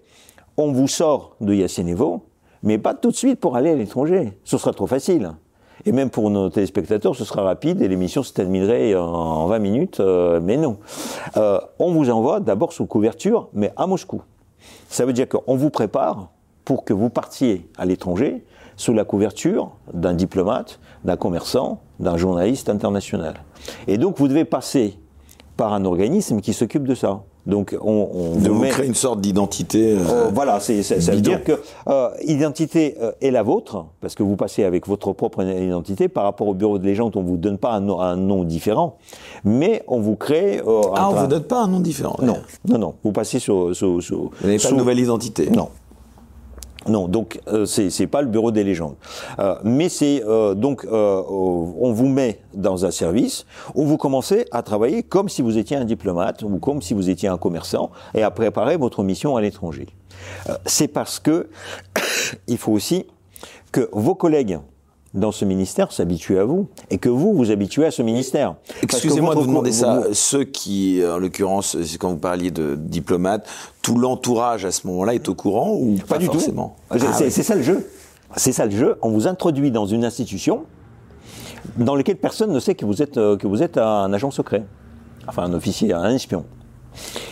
on 0.57 0.73
vous 0.73 0.89
sort 0.89 1.37
de 1.39 1.53
Yassinevo, 1.53 2.23
mais 2.63 2.77
pas 2.77 2.93
tout 2.93 3.11
de 3.11 3.15
suite 3.15 3.39
pour 3.39 3.55
aller 3.55 3.69
à 3.69 3.75
l'étranger. 3.75 4.33
Ce 4.43 4.57
sera 4.57 4.73
trop 4.73 4.87
facile. 4.87 5.31
Et 5.85 5.91
même 5.91 6.09
pour 6.09 6.31
nos 6.31 6.49
téléspectateurs, 6.49 7.15
ce 7.15 7.23
sera 7.25 7.43
rapide 7.43 7.81
et 7.81 7.87
l'émission 7.87 8.23
se 8.23 8.33
terminerait 8.33 8.95
en 8.95 9.45
20 9.45 9.59
minutes, 9.59 9.99
euh, 9.99 10.39
mais 10.41 10.57
non. 10.57 10.77
Euh, 11.37 11.59
on 11.77 11.91
vous 11.91 12.09
envoie 12.09 12.39
d'abord 12.39 12.73
sous 12.73 12.87
couverture, 12.87 13.49
mais 13.53 13.71
à 13.75 13.85
Moscou. 13.85 14.23
Ça 14.89 15.05
veut 15.05 15.13
dire 15.13 15.29
qu'on 15.29 15.55
vous 15.55 15.69
prépare 15.69 16.29
pour 16.63 16.85
que 16.85 16.93
vous 16.93 17.09
partiez 17.09 17.69
à 17.77 17.85
l'étranger 17.85 18.43
sous 18.77 18.93
la 18.93 19.05
couverture 19.05 19.71
d'un 19.93 20.13
diplomate, 20.13 20.79
d'un 21.03 21.17
commerçant, 21.17 21.81
d'un 21.99 22.17
journaliste 22.17 22.67
international. 22.67 23.35
Et 23.87 23.99
donc 23.99 24.17
vous 24.17 24.27
devez 24.27 24.45
passer 24.45 24.97
par 25.55 25.73
un 25.73 25.85
organisme 25.85 26.41
qui 26.41 26.53
s'occupe 26.53 26.87
de 26.87 26.95
ça. 26.95 27.21
Donc 27.47 27.77
on, 27.79 28.09
on 28.13 28.39
de 28.39 28.49
vous 28.49 28.59
met- 28.61 28.69
créer 28.69 28.87
une 28.87 28.95
sorte 28.95 29.21
d'identité. 29.21 29.93
euh, 29.93 29.99
euh, 30.09 30.29
voilà, 30.33 30.59
c'est, 30.59 30.81
c'est- 30.83 30.99
ça 30.99 31.11
veut 31.13 31.21
dire 31.21 31.43
que 31.43 31.53
euh, 31.87 32.09
identité 32.23 32.95
euh, 33.01 33.11
est 33.21 33.29
la 33.31 33.43
vôtre, 33.43 33.85
parce 34.01 34.15
que 34.15 34.23
vous 34.23 34.35
passez 34.35 34.63
avec 34.63 34.87
votre 34.87 35.13
propre 35.13 35.43
identité 35.43 36.07
par 36.07 36.23
rapport 36.23 36.47
au 36.47 36.53
bureau 36.53 36.79
de 36.79 36.85
légende, 36.85 37.15
on 37.15 37.21
vous 37.21 37.37
donne 37.37 37.57
pas 37.57 37.71
un, 37.73 37.81
nom- 37.81 38.01
un 38.01 38.15
nom 38.15 38.43
différent, 38.43 38.97
mais 39.43 39.83
on 39.87 39.99
vous 39.99 40.15
crée. 40.15 40.59
euh, 40.65 40.81
un 40.87 40.93
Ah, 40.95 41.09
on 41.09 41.13
tra- 41.15 41.21
vous 41.21 41.27
donne 41.27 41.43
pas 41.43 41.61
un 41.63 41.67
nom 41.67 41.79
différent. 41.79 42.17
Non, 42.21 42.37
non, 42.67 42.77
non, 42.79 42.93
vous 43.03 43.11
passez 43.11 43.39
sur. 43.39 43.75
sur, 43.75 44.01
sur- 44.01 44.17
Vous 44.17 44.31
n'avez 44.43 44.57
pas 44.57 44.63
sous- 44.69 44.73
de 44.73 44.79
nouvelle 44.79 44.99
identité. 44.99 45.49
non. 45.49 45.69
Non, 46.87 47.07
donc 47.07 47.39
euh, 47.47 47.65
c'est 47.65 48.07
pas 48.07 48.21
le 48.21 48.27
bureau 48.27 48.51
des 48.51 48.63
légendes, 48.63 48.95
Euh, 49.39 49.55
mais 49.63 49.89
c'est 49.89 50.23
euh, 50.25 50.53
donc 50.53 50.85
euh, 50.85 51.23
on 51.27 51.91
vous 51.91 52.07
met 52.07 52.39
dans 52.53 52.85
un 52.85 52.91
service 52.91 53.45
où 53.73 53.85
vous 53.85 53.97
commencez 53.97 54.45
à 54.51 54.61
travailler 54.61 55.01
comme 55.01 55.27
si 55.27 55.41
vous 55.41 55.57
étiez 55.57 55.77
un 55.77 55.85
diplomate 55.85 56.43
ou 56.43 56.59
comme 56.59 56.81
si 56.81 56.93
vous 56.93 57.09
étiez 57.09 57.27
un 57.27 57.37
commerçant 57.37 57.89
et 58.13 58.21
à 58.21 58.31
préparer 58.31 58.77
votre 58.77 59.03
mission 59.03 59.35
à 59.35 59.41
l'étranger. 59.41 59.87
C'est 60.65 60.87
parce 60.87 61.19
que 61.19 61.49
il 62.47 62.57
faut 62.57 62.71
aussi 62.71 63.05
que 63.71 63.89
vos 63.91 64.15
collègues 64.15 64.59
dans 65.15 65.31
ce 65.31 65.45
ministère 65.45 65.91
s'habituent 65.91 66.37
à 66.37 66.45
vous 66.45 66.67
et 66.91 66.97
que 66.97 67.09
vous 67.09 67.33
vous 67.33 67.49
habituez 67.51 67.85
à 67.85 67.91
ce 67.91 68.01
ministère. 68.01 68.55
Excusez-moi 68.83 69.33
de 69.33 69.39
vous 69.39 69.47
demander 69.47 69.71
ça. 69.71 70.01
vous- 70.07 70.13
Ceux 70.13 70.43
qui, 70.43 71.01
en 71.09 71.17
l'occurrence, 71.17 71.77
c'est 71.81 71.97
quand 71.97 72.09
vous 72.09 72.17
parliez 72.17 72.51
de 72.51 72.75
diplomates, 72.75 73.47
tout 73.81 73.97
l'entourage 73.97 74.65
à 74.65 74.71
ce 74.71 74.85
moment-là 74.87 75.15
est 75.15 75.27
au 75.29 75.33
courant 75.35 75.71
ou 75.73 75.95
pas, 75.97 76.15
Pas 76.15 76.17
du 76.19 76.25
forcément? 76.25 76.75
Tout. 76.91 76.99
C'est 76.99 77.05
Ah, 77.07 77.19
ouais. 77.19 77.29
c'est 77.29 77.43
ça 77.43 77.55
le 77.55 77.63
jeu. 77.63 77.87
C'est 78.35 78.51
ça 78.51 78.65
le 78.65 78.71
jeu. 78.71 78.97
On 79.01 79.09
vous 79.09 79.27
introduit 79.27 79.71
dans 79.71 79.85
une 79.85 80.03
institution 80.03 80.63
dans 81.77 81.95
laquelle 81.95 82.17
personne 82.17 82.51
ne 82.51 82.59
sait 82.59 82.75
que 82.75 82.85
vous 82.85 83.01
êtes, 83.01 83.17
euh, 83.17 83.37
que 83.37 83.47
vous 83.47 83.63
êtes 83.63 83.77
un 83.77 84.11
agent 84.13 84.31
secret. 84.31 84.63
Enfin, 85.27 85.43
un 85.43 85.53
officier, 85.53 85.93
un 85.93 86.11
espion. 86.11 86.45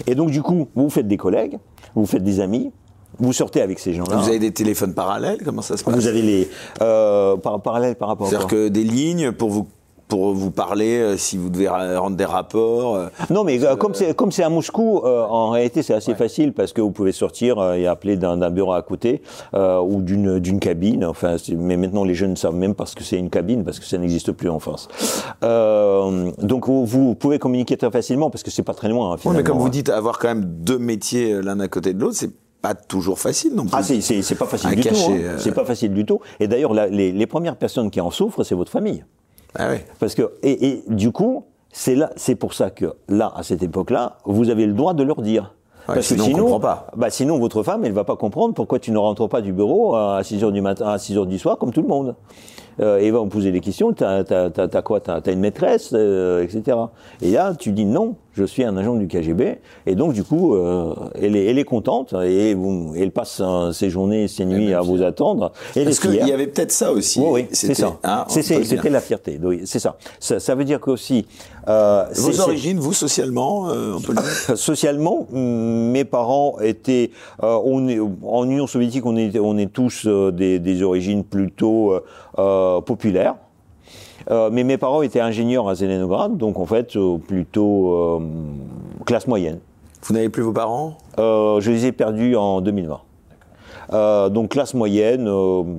Et 0.08 0.16
donc, 0.16 0.32
du 0.32 0.42
coup, 0.42 0.68
vous 0.76 0.90
faites 0.90 1.08
des 1.08 1.18
collègues, 1.18 1.60
vous 1.96 2.06
faites 2.06 2.24
des 2.24 2.40
amis, 2.40 2.72
vous 3.20 3.34
sortez 3.34 3.62
avec 3.62 3.80
ces 3.80 3.94
gens-là. 3.94 4.18
Vous 4.18 4.28
avez 4.30 4.40
des 4.40 4.52
téléphones 4.52 4.94
parallèles 4.94 5.40
Comment 5.44 5.62
ça 5.62 5.78
se 5.78 5.84
passe 5.84 5.94
Vous 5.96 6.08
avez 6.08 6.22
les 6.22 6.50
euh, 6.82 7.36
par, 7.38 7.62
parallèles 7.62 7.96
par 7.96 8.08
rapport 8.10 8.28
C'est-à-dire 8.28 8.48
que 8.48 8.68
des 8.70 8.84
lignes 8.84 9.32
pour 9.32 9.50
vous 9.50 9.68
pour 10.10 10.34
vous 10.34 10.52
parler 10.52 10.98
euh, 11.00 11.18
si 11.18 11.38
vous 11.38 11.50
devez 11.50 11.68
rendre 11.68 12.16
des 12.18 12.26
rapports. 12.26 12.96
euh, 12.98 13.08
Non, 13.32 13.44
mais 13.44 13.64
euh, 13.64 13.76
comme 13.76 13.96
c'est 13.96 14.14
comme 14.16 14.32
c'est 14.32 14.44
à 14.44 14.50
Moscou, 14.50 14.98
en 15.00 15.50
réalité 15.50 15.82
c'est 15.82 15.94
assez 15.94 16.14
facile 16.14 16.54
parce 16.54 16.72
que 16.74 16.82
vous 16.82 16.92
pouvez 16.92 17.12
sortir 17.14 17.74
et 17.74 17.88
appeler 17.88 18.16
d'un 18.18 18.50
bureau 18.52 18.74
à 18.74 18.82
côté 18.84 19.22
ou 19.54 20.02
d'une 20.02 20.40
d'une 20.40 20.60
cabine. 20.60 21.04
Enfin, 21.06 21.38
mais 21.58 21.78
maintenant 21.78 22.04
les 22.04 22.14
jeunes 22.14 22.32
ne 22.32 22.36
savent 22.36 22.54
même 22.56 22.76
pas 22.76 22.86
ce 22.86 22.96
que 22.96 23.04
c'est 23.04 23.18
une 23.18 23.30
cabine 23.32 23.64
parce 23.64 23.80
que 23.80 23.86
ça 23.86 23.98
n'existe 23.98 24.34
plus 24.34 24.50
en 24.50 24.60
France. 24.60 24.88
Donc 25.42 26.68
vous, 26.68 26.86
vous 26.86 27.16
pouvez 27.16 27.40
communiquer 27.40 27.78
très 27.78 27.90
facilement 27.90 28.30
parce 28.30 28.44
que 28.44 28.52
c'est 28.52 28.62
pas 28.64 28.74
très 28.74 28.90
loin. 28.90 29.08
hein, 29.08 29.12
ouais, 29.14 29.18
finalement, 29.20 29.38
mais 29.40 29.44
comme 29.44 29.58
vous 29.58 29.68
hein. 29.68 29.70
dites, 29.70 29.90
avoir 29.90 30.20
quand 30.20 30.28
même 30.28 30.46
deux 30.46 30.78
métiers 30.78 31.42
l'un 31.42 31.60
à 31.60 31.68
côté 31.68 31.94
de 31.94 32.02
l'autre, 32.02 32.16
c'est 32.18 32.30
pas 32.64 32.74
toujours 32.74 33.20
facile 33.20 33.54
non 33.54 33.64
plus. 33.66 33.72
Ah, 33.74 33.84
c'est 33.84 34.36
pas 34.36 34.46
facile 34.48 34.72
du 34.72 34.82
cacher, 34.82 35.06
tout. 35.06 35.12
hein. 35.12 35.18
euh. 35.22 35.38
C'est 35.38 35.52
pas 35.52 35.66
facile 35.66 35.94
du 35.94 36.06
tout. 36.06 36.20
Et 36.40 36.48
d'ailleurs, 36.48 36.74
les, 36.74 37.12
les 37.12 37.28
premières 37.28 37.58
personnes 37.58 37.92
qui 37.92 38.00
en 38.02 38.10
souffrent, 38.10 38.44
c'est 38.44 38.56
votre 38.56 38.72
famille. 38.72 39.04
Ah 39.54 39.68
ouais. 39.70 39.86
Parce 40.00 40.16
que 40.16 40.32
et, 40.42 40.68
et 40.68 40.84
du 40.88 41.12
coup, 41.12 41.44
c'est 41.74 41.94
là, 41.96 42.10
c'est 42.16 42.36
pour 42.36 42.54
ça 42.54 42.70
que 42.70 42.94
là, 43.10 43.32
à 43.36 43.44
cette 43.44 43.62
époque-là, 43.62 44.18
vous 44.26 44.50
avez 44.50 44.66
le 44.66 44.74
droit 44.74 44.94
de 44.94 45.04
leur 45.04 45.22
dire. 45.22 45.54
Ouais, 45.90 45.96
Parce 45.96 46.08
sinon, 46.08 46.26
on 46.28 46.32
comprend 46.32 46.60
pas. 46.62 46.88
Bah, 46.96 47.10
sinon, 47.10 47.38
votre 47.38 47.62
femme, 47.64 47.84
elle 47.84 47.92
va 47.92 48.06
pas 48.06 48.16
comprendre 48.16 48.54
pourquoi 48.54 48.80
tu 48.80 48.92
ne 48.92 48.98
rentres 48.98 49.28
pas 49.28 49.42
du 49.42 49.52
bureau 49.52 49.96
à 49.96 50.22
6 50.24 50.42
heures 50.46 50.54
du 50.54 50.62
matin, 50.62 50.88
à 50.88 50.98
6 50.98 51.18
heures 51.18 51.26
du 51.26 51.38
soir, 51.38 51.58
comme 51.58 51.74
tout 51.74 51.82
le 51.82 51.90
monde. 51.90 52.16
Euh, 52.80 52.98
et 53.00 53.12
va 53.12 53.20
vous 53.20 53.28
poser 53.28 53.52
des 53.52 53.60
questions. 53.60 53.92
T'as, 53.92 54.24
t'as 54.24 54.82
quoi 54.82 55.02
T'as, 55.02 55.20
t'as 55.20 55.34
une 55.34 55.42
maîtresse, 55.42 55.90
euh, 55.94 56.42
etc. 56.42 56.78
Et 57.22 57.32
là, 57.32 57.54
tu 57.54 57.74
dis 57.74 57.86
non, 57.86 58.16
je 58.34 58.44
suis 58.44 58.64
un 58.64 58.76
agent 58.78 58.96
du 58.96 59.08
KGB. 59.08 59.60
Et 59.86 59.96
donc, 59.96 60.14
du 60.14 60.24
coup, 60.24 60.56
euh, 60.56 60.94
elle, 61.22 61.36
est, 61.36 61.46
elle 61.46 61.60
est 61.60 61.64
contente 61.64 62.14
et 62.14 62.54
vous, 62.54 62.94
elle 62.98 63.12
passe 63.12 63.42
euh, 63.44 63.72
ses 63.72 63.90
journées, 63.90 64.28
ses 64.28 64.46
nuits 64.46 64.74
à 64.74 64.82
vous 64.82 65.02
attendre. 65.04 65.52
Et 65.76 65.84
Parce 65.84 66.00
qu'il 66.00 66.16
y 66.16 66.32
avait 66.32 66.48
peut-être 66.48 66.72
ça 66.72 66.92
aussi. 66.92 67.20
Oui, 67.20 67.28
oui, 67.32 67.48
c'est 67.52 67.74
ça. 67.74 67.98
hein. 68.04 68.26
C'était 68.30 68.90
la 68.90 69.02
fierté. 69.02 69.40
oui, 69.42 69.62
c'est 69.66 69.80
ça. 69.80 69.98
ça. 70.20 70.40
ça 70.40 70.56
veut 70.56 70.66
dire 70.66 70.80
qu'aussi. 70.80 71.26
Euh, 71.68 72.06
Vos 72.16 72.42
origines, 72.42 72.80
vous, 72.80 72.94
socialement, 72.94 73.70
euh, 73.70 73.94
on 73.96 74.02
peut 74.02 74.14
le 74.14 74.22
dire 74.22 74.58
Socialement, 74.58 75.28
mes 75.32 76.04
parents 76.04 76.60
étaient, 76.60 77.12
euh, 77.42 77.58
on 77.64 77.88
est, 77.88 78.00
en 78.00 78.44
Union 78.50 78.68
soviétique, 78.68 79.06
on 79.06 79.16
est, 79.16 79.38
on 79.40 79.58
est 79.58 79.72
tous 79.72 80.06
des, 80.08 80.60
des 80.60 80.84
origines 80.84 81.24
plutôt 81.24 81.94
populaires. 82.86 83.36
Euh, 84.32 84.50
mais 84.52 84.64
mes 84.64 84.78
parents 84.78 85.02
étaient 85.02 85.20
ingénieurs 85.20 85.68
à 85.68 85.76
Zelenograd, 85.76 86.38
donc 86.38 86.60
en 86.60 86.66
fait 86.66 86.96
euh, 86.96 87.18
plutôt 87.18 87.94
euh, 87.94 88.20
classe 89.06 89.28
moyenne. 89.28 89.60
Vous 90.04 90.14
n'avez 90.14 90.30
plus 90.30 90.44
vos 90.44 90.52
parents? 90.52 90.98
Je 91.18 91.70
les 91.70 91.86
ai 91.86 91.92
perdus 91.92 92.36
en 92.36 92.62
2020. 92.62 93.00
Euh, 93.94 94.30
donc 94.30 94.50
classe 94.50 94.74
moyenne, 94.74 95.30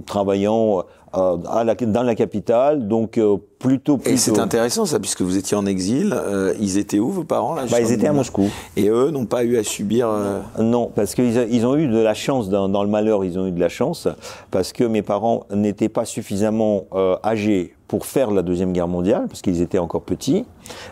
travaillant 0.06 0.84
à 1.12 1.64
la, 1.64 1.74
dans 1.74 2.02
la 2.02 2.14
capitale, 2.14 2.88
donc 2.88 3.20
plutôt 3.68 3.98
Et 4.06 4.16
c'est 4.16 4.38
intéressant 4.38 4.84
ça, 4.86 5.00
puisque 5.00 5.22
vous 5.22 5.36
étiez 5.36 5.56
en 5.56 5.66
exil. 5.66 6.12
euh, 6.14 6.54
ils 6.60 6.76
étaient 6.78 6.98
où, 6.98 7.10
vos 7.10 7.24
parents 7.24 7.54
là 7.54 7.62
Bah, 7.70 7.80
ils 7.80 7.92
étaient 7.92 8.06
à 8.06 8.12
Moscou. 8.12 8.48
Et 8.76 8.88
eux 8.88 9.10
n'ont 9.10 9.26
pas 9.26 9.42
eu 9.44 9.56
à 9.56 9.62
subir. 9.64 10.08
euh, 10.08 10.40
Non, 10.60 10.90
parce 10.94 11.14
qu'ils 11.14 11.34
ils 11.50 11.66
ont 11.66 11.76
eu 11.76 11.86
de 11.88 11.98
la 11.98 12.14
chance 12.14 12.48
dans, 12.48 12.68
dans 12.68 12.82
le 12.84 12.90
malheur. 12.90 13.24
Ils 13.24 13.38
ont 13.38 13.46
eu 13.46 13.52
de 13.52 13.60
la 13.60 13.68
chance 13.68 14.06
parce 14.50 14.72
que 14.72 14.84
mes 14.84 15.02
parents 15.02 15.44
n'étaient 15.52 15.88
pas 15.88 16.04
suffisamment 16.04 16.84
euh, 16.94 17.16
âgés 17.24 17.74
pour 17.88 18.06
faire 18.06 18.30
la 18.30 18.42
deuxième 18.42 18.72
guerre 18.72 18.88
mondiale 18.88 19.26
parce 19.28 19.40
qu'ils 19.42 19.60
étaient 19.62 19.78
encore 19.78 20.02
petits. 20.02 20.44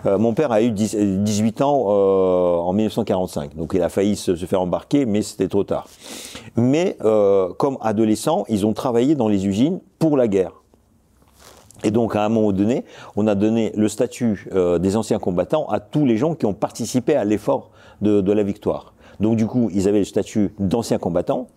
Euh, 0.06 0.18
mon 0.18 0.34
père 0.34 0.52
a 0.52 0.62
eu 0.62 0.70
10 0.70 0.94
euh, 0.98 1.16
18 1.18 1.60
ans 1.62 1.86
euh, 1.88 2.56
en 2.58 2.72
1945, 2.72 3.56
donc 3.56 3.72
il 3.74 3.82
a 3.82 3.88
failli 3.88 4.14
se, 4.16 4.36
se 4.36 4.46
faire 4.46 4.60
embarquer, 4.60 5.04
mais 5.06 5.22
c'était 5.22 5.48
trop 5.48 5.64
tard. 5.64 5.88
Mais 6.56 6.96
euh, 7.04 7.48
comme 7.58 7.78
adolescents, 7.80 8.44
ils 8.48 8.66
ont 8.66 8.72
travaillé 8.74 9.14
dans 9.14 9.28
les 9.28 9.46
usines 9.46 9.80
pour 9.98 10.16
la 10.16 10.28
guerre. 10.28 10.61
Et 11.84 11.90
donc, 11.90 12.14
à 12.16 12.24
un 12.24 12.28
moment 12.28 12.52
donné, 12.52 12.84
on 13.16 13.26
a 13.26 13.34
donné 13.34 13.72
le 13.76 13.88
statut 13.88 14.48
euh, 14.54 14.78
des 14.78 14.96
anciens 14.96 15.18
combattants 15.18 15.66
à 15.68 15.80
tous 15.80 16.04
les 16.06 16.16
gens 16.16 16.34
qui 16.34 16.46
ont 16.46 16.54
participé 16.54 17.14
à 17.16 17.24
l'effort 17.24 17.70
de, 18.00 18.20
de 18.20 18.32
la 18.32 18.42
victoire. 18.42 18.94
Donc, 19.20 19.36
du 19.36 19.46
coup, 19.46 19.68
ils 19.74 19.88
avaient 19.88 19.98
le 20.00 20.04
statut 20.04 20.52
d'anciens 20.58 20.98
combattants, 20.98 21.48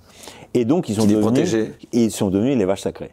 et 0.53 0.65
donc 0.65 0.89
ils 0.89 0.95
sont 0.95 1.05
devenus, 1.05 1.55
ils 1.93 2.11
sont 2.11 2.30
devenus 2.30 2.57
les 2.57 2.65
vaches 2.65 2.82
sacrées. 2.82 3.11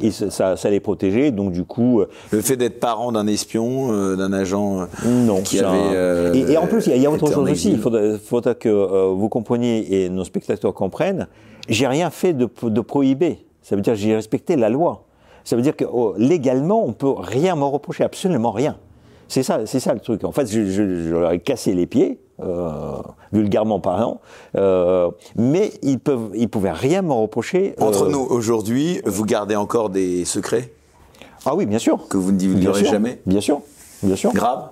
Et 0.00 0.10
ça, 0.12 0.54
les 0.70 0.78
protégeait, 0.78 1.32
donc 1.32 1.50
du 1.50 1.64
coup, 1.64 2.00
euh, 2.00 2.08
Le 2.30 2.40
fait 2.40 2.56
d'être 2.56 2.78
parent 2.78 3.10
d'un 3.10 3.26
espion, 3.26 3.90
euh, 3.92 4.14
d'un 4.14 4.32
agent 4.32 4.86
non. 5.04 5.42
qui 5.42 5.56
ça- 5.56 5.70
avait. 5.70 5.78
euh, 5.96 6.34
et, 6.34 6.52
et 6.52 6.56
en 6.56 6.68
plus, 6.68 6.86
il 6.86 6.90
y 6.90 6.92
a, 6.92 6.96
il 6.96 7.02
y 7.02 7.06
a 7.06 7.10
autre 7.10 7.30
chose 7.32 7.50
aussi. 7.50 7.72
Il 7.72 7.78
faudra, 7.78 8.16
faudra 8.18 8.54
que 8.54 8.68
vous 9.12 9.28
compreniez 9.28 10.04
et 10.04 10.08
nos 10.08 10.22
spectateurs 10.24 10.72
comprennent. 10.72 11.26
J'ai 11.68 11.88
rien 11.88 12.10
fait 12.10 12.32
de, 12.32 12.48
de 12.62 12.80
prohibé. 12.80 13.38
Ça 13.62 13.74
veut 13.74 13.82
dire 13.82 13.94
que 13.94 13.98
j'ai 13.98 14.14
respecté 14.14 14.54
la 14.54 14.68
loi. 14.68 15.04
Ça 15.48 15.56
veut 15.56 15.62
dire 15.62 15.76
que 15.76 15.86
oh, 15.90 16.12
légalement, 16.18 16.84
on 16.84 16.92
peut 16.92 17.14
rien 17.16 17.56
me 17.56 17.64
reprocher, 17.64 18.04
absolument 18.04 18.50
rien. 18.50 18.76
C'est 19.28 19.42
ça, 19.42 19.64
c'est 19.64 19.80
ça 19.80 19.94
le 19.94 20.00
truc. 20.00 20.24
En 20.24 20.30
fait, 20.30 20.46
je, 20.46 20.66
je, 20.66 21.04
je 21.04 21.14
leur 21.14 21.32
ai 21.32 21.38
cassé 21.38 21.72
les 21.72 21.86
pieds, 21.86 22.20
euh, 22.42 22.98
vulgairement 23.32 23.80
parlant, 23.80 24.20
euh, 24.56 25.10
mais 25.36 25.72
ils 25.80 26.00
peuvent, 26.00 26.32
ils 26.34 26.50
pouvaient 26.50 26.70
rien 26.70 27.00
me 27.00 27.14
reprocher. 27.14 27.74
Entre 27.80 28.02
euh, 28.02 28.10
nous, 28.10 28.20
aujourd'hui, 28.28 29.00
vous 29.06 29.24
gardez 29.24 29.56
encore 29.56 29.88
des 29.88 30.26
secrets? 30.26 30.70
Ah 31.46 31.54
oui, 31.54 31.64
bien 31.64 31.78
sûr. 31.78 32.08
que 32.08 32.18
vous 32.18 32.30
ne 32.30 32.36
divulguerez 32.36 32.84
jamais? 32.84 33.22
Bien 33.24 33.40
sûr, 33.40 33.62
bien 34.02 34.16
sûr. 34.16 34.34
Grave? 34.34 34.68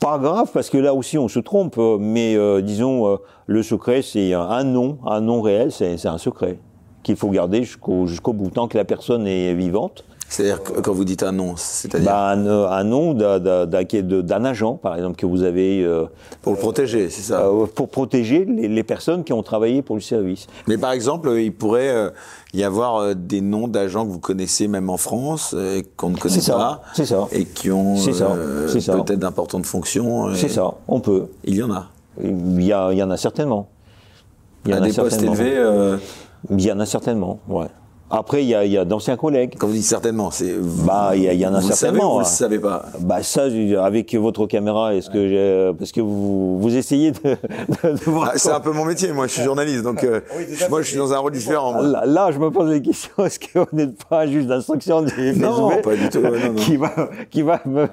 Pas 0.00 0.16
grave 0.16 0.48
parce 0.54 0.70
que 0.70 0.78
là 0.78 0.94
aussi 0.94 1.18
on 1.18 1.28
se 1.28 1.38
trompe, 1.38 1.76
euh, 1.76 1.98
mais 2.00 2.34
disons 2.62 3.18
le 3.44 3.62
secret 3.62 4.00
c'est 4.00 4.32
un, 4.32 4.64
nom, 4.64 4.96
un 5.04 5.20
nom 5.20 5.42
réel, 5.42 5.70
c'est 5.70 6.06
un 6.06 6.16
secret 6.16 6.58
qu'il 7.06 7.14
faut 7.16 7.30
garder 7.30 7.62
jusqu'au 7.62 8.06
jusqu'au 8.08 8.32
bout 8.32 8.50
tant 8.50 8.66
que 8.66 8.76
la 8.76 8.84
personne 8.84 9.26
est 9.28 9.54
vivante. 9.54 10.04
C'est-à-dire 10.28 10.60
quand 10.82 10.92
vous 10.92 11.04
dites 11.04 11.22
un 11.22 11.30
nom, 11.30 11.52
c'est-à-dire? 11.54 12.10
Bah, 12.10 12.30
un, 12.30 12.44
euh, 12.46 12.68
un 12.68 12.82
nom 12.82 13.14
d'un- 13.14 14.44
agent 14.44 14.74
par 14.74 14.96
exemple 14.96 15.14
que 15.14 15.24
vous 15.24 15.44
avez 15.44 15.84
euh, 15.84 16.06
pour 16.42 16.52
le 16.52 16.58
protéger, 16.58 17.08
c'est 17.10 17.22
ça? 17.22 17.42
euh, 17.46 17.66
pour 17.72 17.88
protéger 17.90 18.44
les, 18.44 18.66
les 18.66 18.82
personnes 18.82 19.22
qui 19.22 19.32
ont 19.32 19.44
travaillé 19.44 19.82
pour 19.82 19.94
le 19.94 20.02
service. 20.02 20.48
Mais 20.66 20.78
par 20.78 20.90
exemple, 20.90 21.30
il 21.38 21.52
pourrait 21.52 21.90
euh, 21.90 22.10
y 22.54 22.64
avoir 22.64 23.14
des 23.14 23.40
noms 23.40 23.68
d'agents 23.68 24.04
que 24.04 24.10
vous 24.10 24.18
connaissez 24.18 24.66
même 24.66 24.90
en 24.90 24.96
France, 24.96 25.54
qu'on 25.96 26.10
ne 26.10 26.16
connaît 26.16 26.34
pas, 26.34 26.82
c'est 26.92 27.06
ça. 27.06 27.28
et 27.30 27.44
qui 27.44 27.70
ont 27.70 27.94
peut-être 27.94 29.20
d'importantes 29.20 29.64
fonctions. 29.66 30.34
C'est 30.34 30.48
ça, 30.48 30.74
on 30.88 30.98
peut. 30.98 31.26
Il 31.44 31.54
y 31.54 31.62
en 31.62 31.70
a. 31.70 31.86
Il 32.20 32.62
y, 32.64 32.72
a, 32.72 32.90
il 32.92 32.98
y 32.98 33.02
en 33.04 33.10
a 33.12 33.16
certainement. 33.16 33.68
Il 34.64 34.72
y 34.72 34.74
en 34.74 34.78
a 34.78 34.80
des 34.80 34.92
postes 34.92 35.22
élevés, 35.22 35.56
Il 36.50 36.60
certainement, 36.86 37.38
ouais. 37.48 37.66
Après, 38.08 38.44
il 38.44 38.48
y 38.48 38.54
a, 38.54 38.64
il 38.64 38.70
y 38.70 38.78
a 38.78 38.84
d'anciens 38.84 39.16
collègues. 39.16 39.54
quand 39.58 39.66
vous 39.66 39.72
dites 39.72 39.82
certainement, 39.84 40.30
c'est. 40.30 40.54
Bah, 40.86 41.10
il 41.16 41.22
y, 41.24 41.44
en 41.44 41.54
a 41.54 41.58
vous 41.60 41.68
le 41.68 41.74
savez 41.74 41.74
certainement. 41.74 42.10
ou 42.10 42.12
vous 42.14 42.18
hein. 42.18 42.22
le 42.22 42.28
savez 42.28 42.58
pas 42.60 42.84
Bah 43.00 43.22
ça, 43.24 43.46
avec 43.82 44.14
votre 44.14 44.46
caméra, 44.46 44.94
est-ce 44.94 45.10
que 45.10 45.26
j'ai, 45.28 45.72
parce 45.76 45.90
que 45.90 46.00
vous, 46.00 46.60
vous 46.60 46.76
essayez 46.76 47.10
de, 47.10 47.18
de, 47.24 47.92
de 47.94 48.04
voir. 48.04 48.30
Ah, 48.32 48.38
C'est 48.38 48.52
un 48.52 48.60
peu 48.60 48.70
mon 48.70 48.84
métier, 48.84 49.12
moi 49.12 49.26
je 49.26 49.32
suis 49.32 49.42
journaliste, 49.42 49.82
donc 49.82 50.04
euh, 50.04 50.20
moi 50.70 50.82
je 50.82 50.86
suis 50.88 50.96
dans 50.98 51.12
un 51.12 51.18
rôle 51.18 51.32
différent. 51.32 51.72
moi. 51.72 51.82
Là, 51.82 52.02
là, 52.06 52.30
je 52.32 52.38
me 52.38 52.48
pose 52.50 52.70
la 52.70 52.78
question 52.78 53.10
est-ce 53.24 53.40
que 53.40 53.58
vous 53.58 53.66
n'êtes 53.72 54.04
pas 54.04 54.20
un 54.20 54.26
juge 54.26 54.46
d'instruction 54.46 55.02
du 55.02 55.10
FSB 55.10 55.40
Non, 55.40 55.70
pas 55.82 55.96
du 55.96 56.08
tout, 56.08 56.18
ouais, 56.18 56.30
non, 56.30 56.52
non. 56.52 56.54
qui 56.54 56.76
va 56.76 56.92
qui 57.28 57.42
va 57.42 57.60
me, 57.66 57.86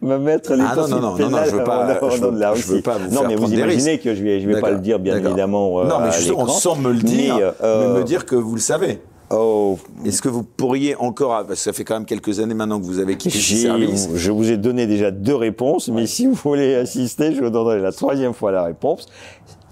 me 0.00 0.18
mettre 0.18 0.54
les 0.54 0.62
Ah, 0.64 0.76
non, 0.76 0.86
non, 0.88 1.00
non, 1.00 1.16
non, 1.18 1.28
non, 1.30 1.38
je 1.44 1.50
veux 1.56 1.64
pas- 1.64 1.98
je 2.10 2.20
veux- 2.22 2.54
je 2.54 2.66
veux 2.68 2.82
pas 2.82 2.98
vous 2.98 3.12
Non, 3.12 3.20
faire 3.22 3.28
mais 3.30 3.34
vous 3.34 3.46
des 3.48 3.56
imaginez 3.56 3.98
que 3.98 4.14
je 4.14 4.22
vais 4.22 4.40
je 4.40 4.46
vais 4.46 4.60
pas 4.60 4.70
le 4.70 4.78
dire 4.78 5.00
bien 5.00 5.16
évidemment. 5.16 5.80
euh, 5.80 5.86
non, 5.88 5.96
mais 6.00 6.10
l'écran. 6.16 6.46
sans 6.46 6.76
me 6.76 6.92
le 6.92 7.00
dire, 7.00 7.52
euh, 7.64 7.98
me 7.98 8.04
dire 8.04 8.26
que 8.26 8.36
vous 8.36 8.54
le 8.54 8.60
savez. 8.60 9.00
Oh, 9.30 9.78
Est-ce 10.04 10.22
que 10.22 10.28
vous 10.28 10.42
pourriez 10.42 10.94
encore, 10.96 11.30
parce 11.46 11.48
que 11.48 11.56
ça 11.56 11.72
fait 11.72 11.84
quand 11.84 11.94
même 11.94 12.06
quelques 12.06 12.40
années 12.40 12.54
maintenant 12.54 12.80
que 12.80 12.84
vous 12.86 12.98
avez 12.98 13.16
quitté 13.16 13.36
ce 13.38 13.42
J'ai- 13.42 13.56
service, 13.62 14.08
je 14.14 14.30
vous 14.30 14.50
ai 14.50 14.56
donné 14.56 14.86
déjà 14.86 15.10
deux 15.10 15.34
réponses, 15.36 15.88
mais 15.88 16.06
si 16.06 16.26
vous 16.26 16.34
voulez 16.34 16.74
assister, 16.74 17.34
je 17.34 17.42
vous 17.42 17.50
donnerai 17.50 17.80
la 17.80 17.92
troisième 17.92 18.34
fois 18.34 18.52
la 18.52 18.62
réponse. 18.64 19.06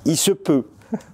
Il 0.05 0.17
se 0.17 0.33
peut. 0.33 0.65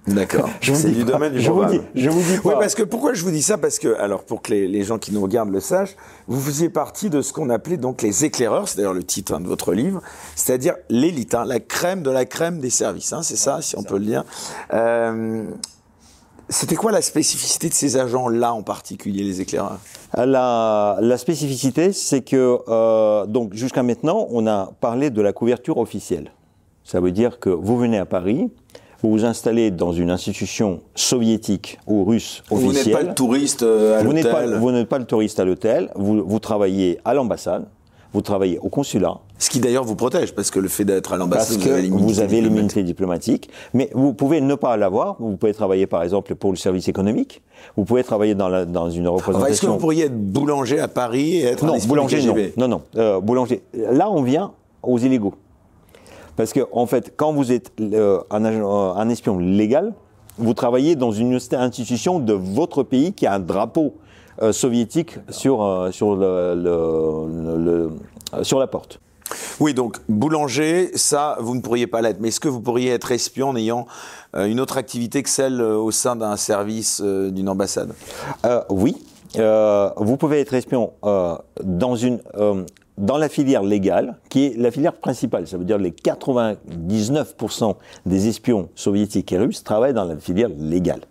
D'accord. 0.05 0.47
Je 0.61 0.73
vous 0.73 0.79
C'est 0.79 0.89
dis 0.89 0.99
du 0.99 1.05
pas. 1.05 1.13
domaine 1.13 1.33
du 1.33 1.41
je 1.41 1.49
vous 1.49 1.65
dis, 1.65 1.79
je 1.95 2.07
vous 2.11 2.19
dis 2.21 2.37
Oui, 2.43 2.53
pas. 2.53 2.59
parce 2.59 2.75
que 2.75 2.83
pourquoi 2.83 3.15
je 3.15 3.23
vous 3.23 3.31
dis 3.31 3.41
ça? 3.41 3.57
Parce 3.57 3.79
que, 3.79 3.95
alors, 3.99 4.23
pour 4.25 4.43
que 4.43 4.51
les, 4.51 4.67
les 4.67 4.83
gens 4.83 4.99
qui 4.99 5.11
nous 5.11 5.21
regardent 5.23 5.49
le 5.49 5.59
sachent, 5.59 5.95
vous 6.27 6.39
faisiez 6.39 6.69
partie 6.69 7.09
de 7.09 7.23
ce 7.23 7.33
qu'on 7.33 7.49
appelait 7.49 7.77
donc 7.77 8.03
les 8.03 8.23
éclaireurs, 8.23 8.67
c'est 8.67 8.77
d'ailleurs 8.77 8.93
le 8.93 9.01
titre 9.03 9.33
hein, 9.33 9.39
de 9.39 9.47
votre 9.47 9.73
livre, 9.73 10.01
c'est-à-dire 10.35 10.75
l'élite, 10.89 11.33
hein, 11.33 11.45
la 11.47 11.59
crème 11.59 12.03
de 12.03 12.11
la 12.11 12.25
crème 12.25 12.59
des 12.59 12.69
services, 12.69 13.11
hein, 13.11 13.23
c'est 13.23 13.37
ça, 13.37 13.59
si 13.63 13.75
on 13.75 13.81
peut 13.81 13.97
le 13.97 14.05
dire. 14.05 14.23
Euh, 14.71 15.45
C'était 16.51 16.75
quoi 16.75 16.91
la 16.91 17.01
spécificité 17.01 17.69
de 17.69 17.73
ces 17.73 17.95
agents-là 17.95 18.53
en 18.53 18.61
particulier, 18.61 19.23
les 19.23 19.39
éclaireurs? 19.39 19.79
La, 20.15 20.97
la 20.99 21.17
spécificité, 21.17 21.93
c'est 21.93 22.21
que 22.21 22.59
euh, 22.67 23.25
donc 23.25 23.53
jusqu'à 23.53 23.83
maintenant, 23.83 24.27
on 24.31 24.45
a 24.47 24.69
parlé 24.81 25.09
de 25.11 25.21
la 25.21 25.31
couverture 25.31 25.77
officielle. 25.77 26.33
Ça 26.83 26.99
veut 26.99 27.11
dire 27.11 27.39
que 27.39 27.49
vous 27.49 27.77
venez 27.77 27.97
à 27.97 28.05
Paris, 28.05 28.49
vous 29.01 29.11
vous 29.11 29.23
installez 29.25 29.71
dans 29.71 29.93
une 29.93 30.11
institution 30.11 30.81
soviétique 30.93 31.79
ou 31.87 32.03
russe 32.03 32.43
Vous 32.49 32.57
n'êtes 32.57 32.71
officielle. 32.71 32.93
pas 32.93 33.03
le 33.03 33.15
touriste 33.15 33.63
euh, 33.63 33.99
à 33.99 34.03
vous 34.03 34.11
n'êtes 34.11 34.29
pas, 34.29 34.41
l'hôtel 34.41 34.59
vous 34.59 34.71
n'êtes 34.71 34.89
pas 34.89 34.99
le 34.99 35.05
touriste 35.05 35.39
à 35.39 35.45
l'hôtel. 35.45 35.89
Vous, 35.95 36.21
vous 36.23 36.39
travaillez 36.39 36.99
à 37.05 37.13
l'ambassade, 37.13 37.65
vous 38.13 38.21
travaillez 38.21 38.59
au 38.59 38.67
consulat, 38.69 39.19
Ce 39.37 39.49
qui 39.49 39.59
d'ailleurs 39.61 39.85
vous 39.85 39.95
protège, 39.95 40.33
parce 40.35 40.51
que 40.51 40.59
le 40.59 40.67
fait 40.67 40.83
d'être 40.83 41.13
à 41.13 41.17
l'ambassade, 41.17 41.57
vous 41.59 41.67
avez 41.69 41.87
vous 41.89 42.19
avez 42.19 42.27
diplomatique. 42.27 42.43
l'immunité 42.43 42.83
diplomatique, 42.83 43.49
mais 43.73 43.89
vous 43.93 44.13
pouvez 44.13 44.41
ne 44.41 44.55
pas 44.55 44.75
l'avoir. 44.75 45.15
Vous 45.19 45.37
pouvez 45.37 45.53
travailler, 45.53 45.87
par 45.87 46.03
exemple, 46.03 46.35
pour 46.35 46.51
le 46.51 46.57
service 46.57 46.87
économique. 46.89 47.41
Vous 47.77 47.85
pouvez 47.85 48.03
travailler 48.03 48.35
dans, 48.35 48.49
la, 48.49 48.65
dans 48.65 48.89
une 48.89 49.07
Enfin, 49.07 49.17
Est-ce 49.17 49.25
que 49.25 49.37
représentation. 49.37 49.71
vous 49.73 49.77
pourriez 49.77 50.05
être 50.05 50.17
boulanger 50.17 50.79
à 50.79 50.87
Paris 50.89 51.37
et 51.37 51.43
être 51.45 51.65
non, 51.65 51.77
boulanger, 51.87 52.23
non. 52.25 52.35
Non, 52.57 52.67
non. 52.67 52.81
Euh, 52.97 53.21
boulanger. 53.21 53.61
Là, 53.73 54.09
on 54.11 54.21
vient 54.23 54.51
aux 54.83 54.97
illégaux. 54.97 55.35
Parce 56.35 56.53
que, 56.53 56.61
en 56.71 56.85
fait, 56.87 57.13
quand 57.15 57.33
vous 57.33 57.51
êtes 57.51 57.71
euh, 57.79 58.19
un, 58.29 58.43
agent- 58.45 58.59
euh, 58.65 58.93
un 58.99 59.09
espion 59.09 59.37
légal, 59.37 59.93
vous 60.37 60.53
travaillez 60.53 60.95
dans 60.95 61.11
une 61.11 61.37
institution 61.53 62.19
de 62.19 62.33
votre 62.33 62.83
pays 62.83 63.13
qui 63.13 63.25
a 63.27 63.33
un 63.35 63.39
drapeau 63.39 63.93
euh, 64.41 64.51
soviétique 64.51 65.17
sur, 65.29 65.63
euh, 65.63 65.91
sur, 65.91 66.15
le, 66.15 66.55
le- 66.55 67.57
le- 67.57 67.89
le- 68.37 68.43
sur 68.43 68.59
la 68.59 68.67
porte. 68.67 68.99
Oui, 69.61 69.73
donc 69.73 69.97
boulanger, 70.09 70.91
ça, 70.95 71.37
vous 71.39 71.55
ne 71.55 71.61
pourriez 71.61 71.87
pas 71.87 72.01
l'être. 72.01 72.17
Mais 72.19 72.27
est-ce 72.29 72.39
que 72.41 72.49
vous 72.49 72.59
pourriez 72.61 72.89
être 72.91 73.11
espion 73.11 73.49
en 73.49 73.55
ayant 73.55 73.85
euh, 74.35 74.45
une 74.45 74.59
autre 74.59 74.77
activité 74.77 75.23
que 75.23 75.29
celle 75.29 75.61
euh, 75.61 75.77
au 75.77 75.91
sein 75.91 76.15
d'un 76.17 76.35
service 76.35 77.01
euh, 77.03 77.31
d'une 77.31 77.47
ambassade? 77.47 77.93
Oui, 78.69 78.97
vous 79.37 80.17
pouvez 80.17 80.41
être 80.41 80.53
espion 80.53 80.91
dans 81.63 81.95
une 81.95 82.19
dans 82.97 83.17
la 83.17 83.29
filière 83.29 83.63
légale, 83.63 84.17
qui 84.29 84.45
est 84.47 84.57
la 84.57 84.69
filière 84.69 84.93
principale. 84.93 85.47
Ça 85.47 85.57
veut 85.57 85.63
dire 85.63 85.77
les 85.79 85.91
99% 85.91 87.75
des 88.05 88.27
espions 88.27 88.69
soviétiques 88.75 89.31
et 89.31 89.37
russes 89.37 89.63
travaillent 89.63 89.93
dans 89.93 90.03
la 90.03 90.17
filière 90.17 90.49
légale. 90.55 91.01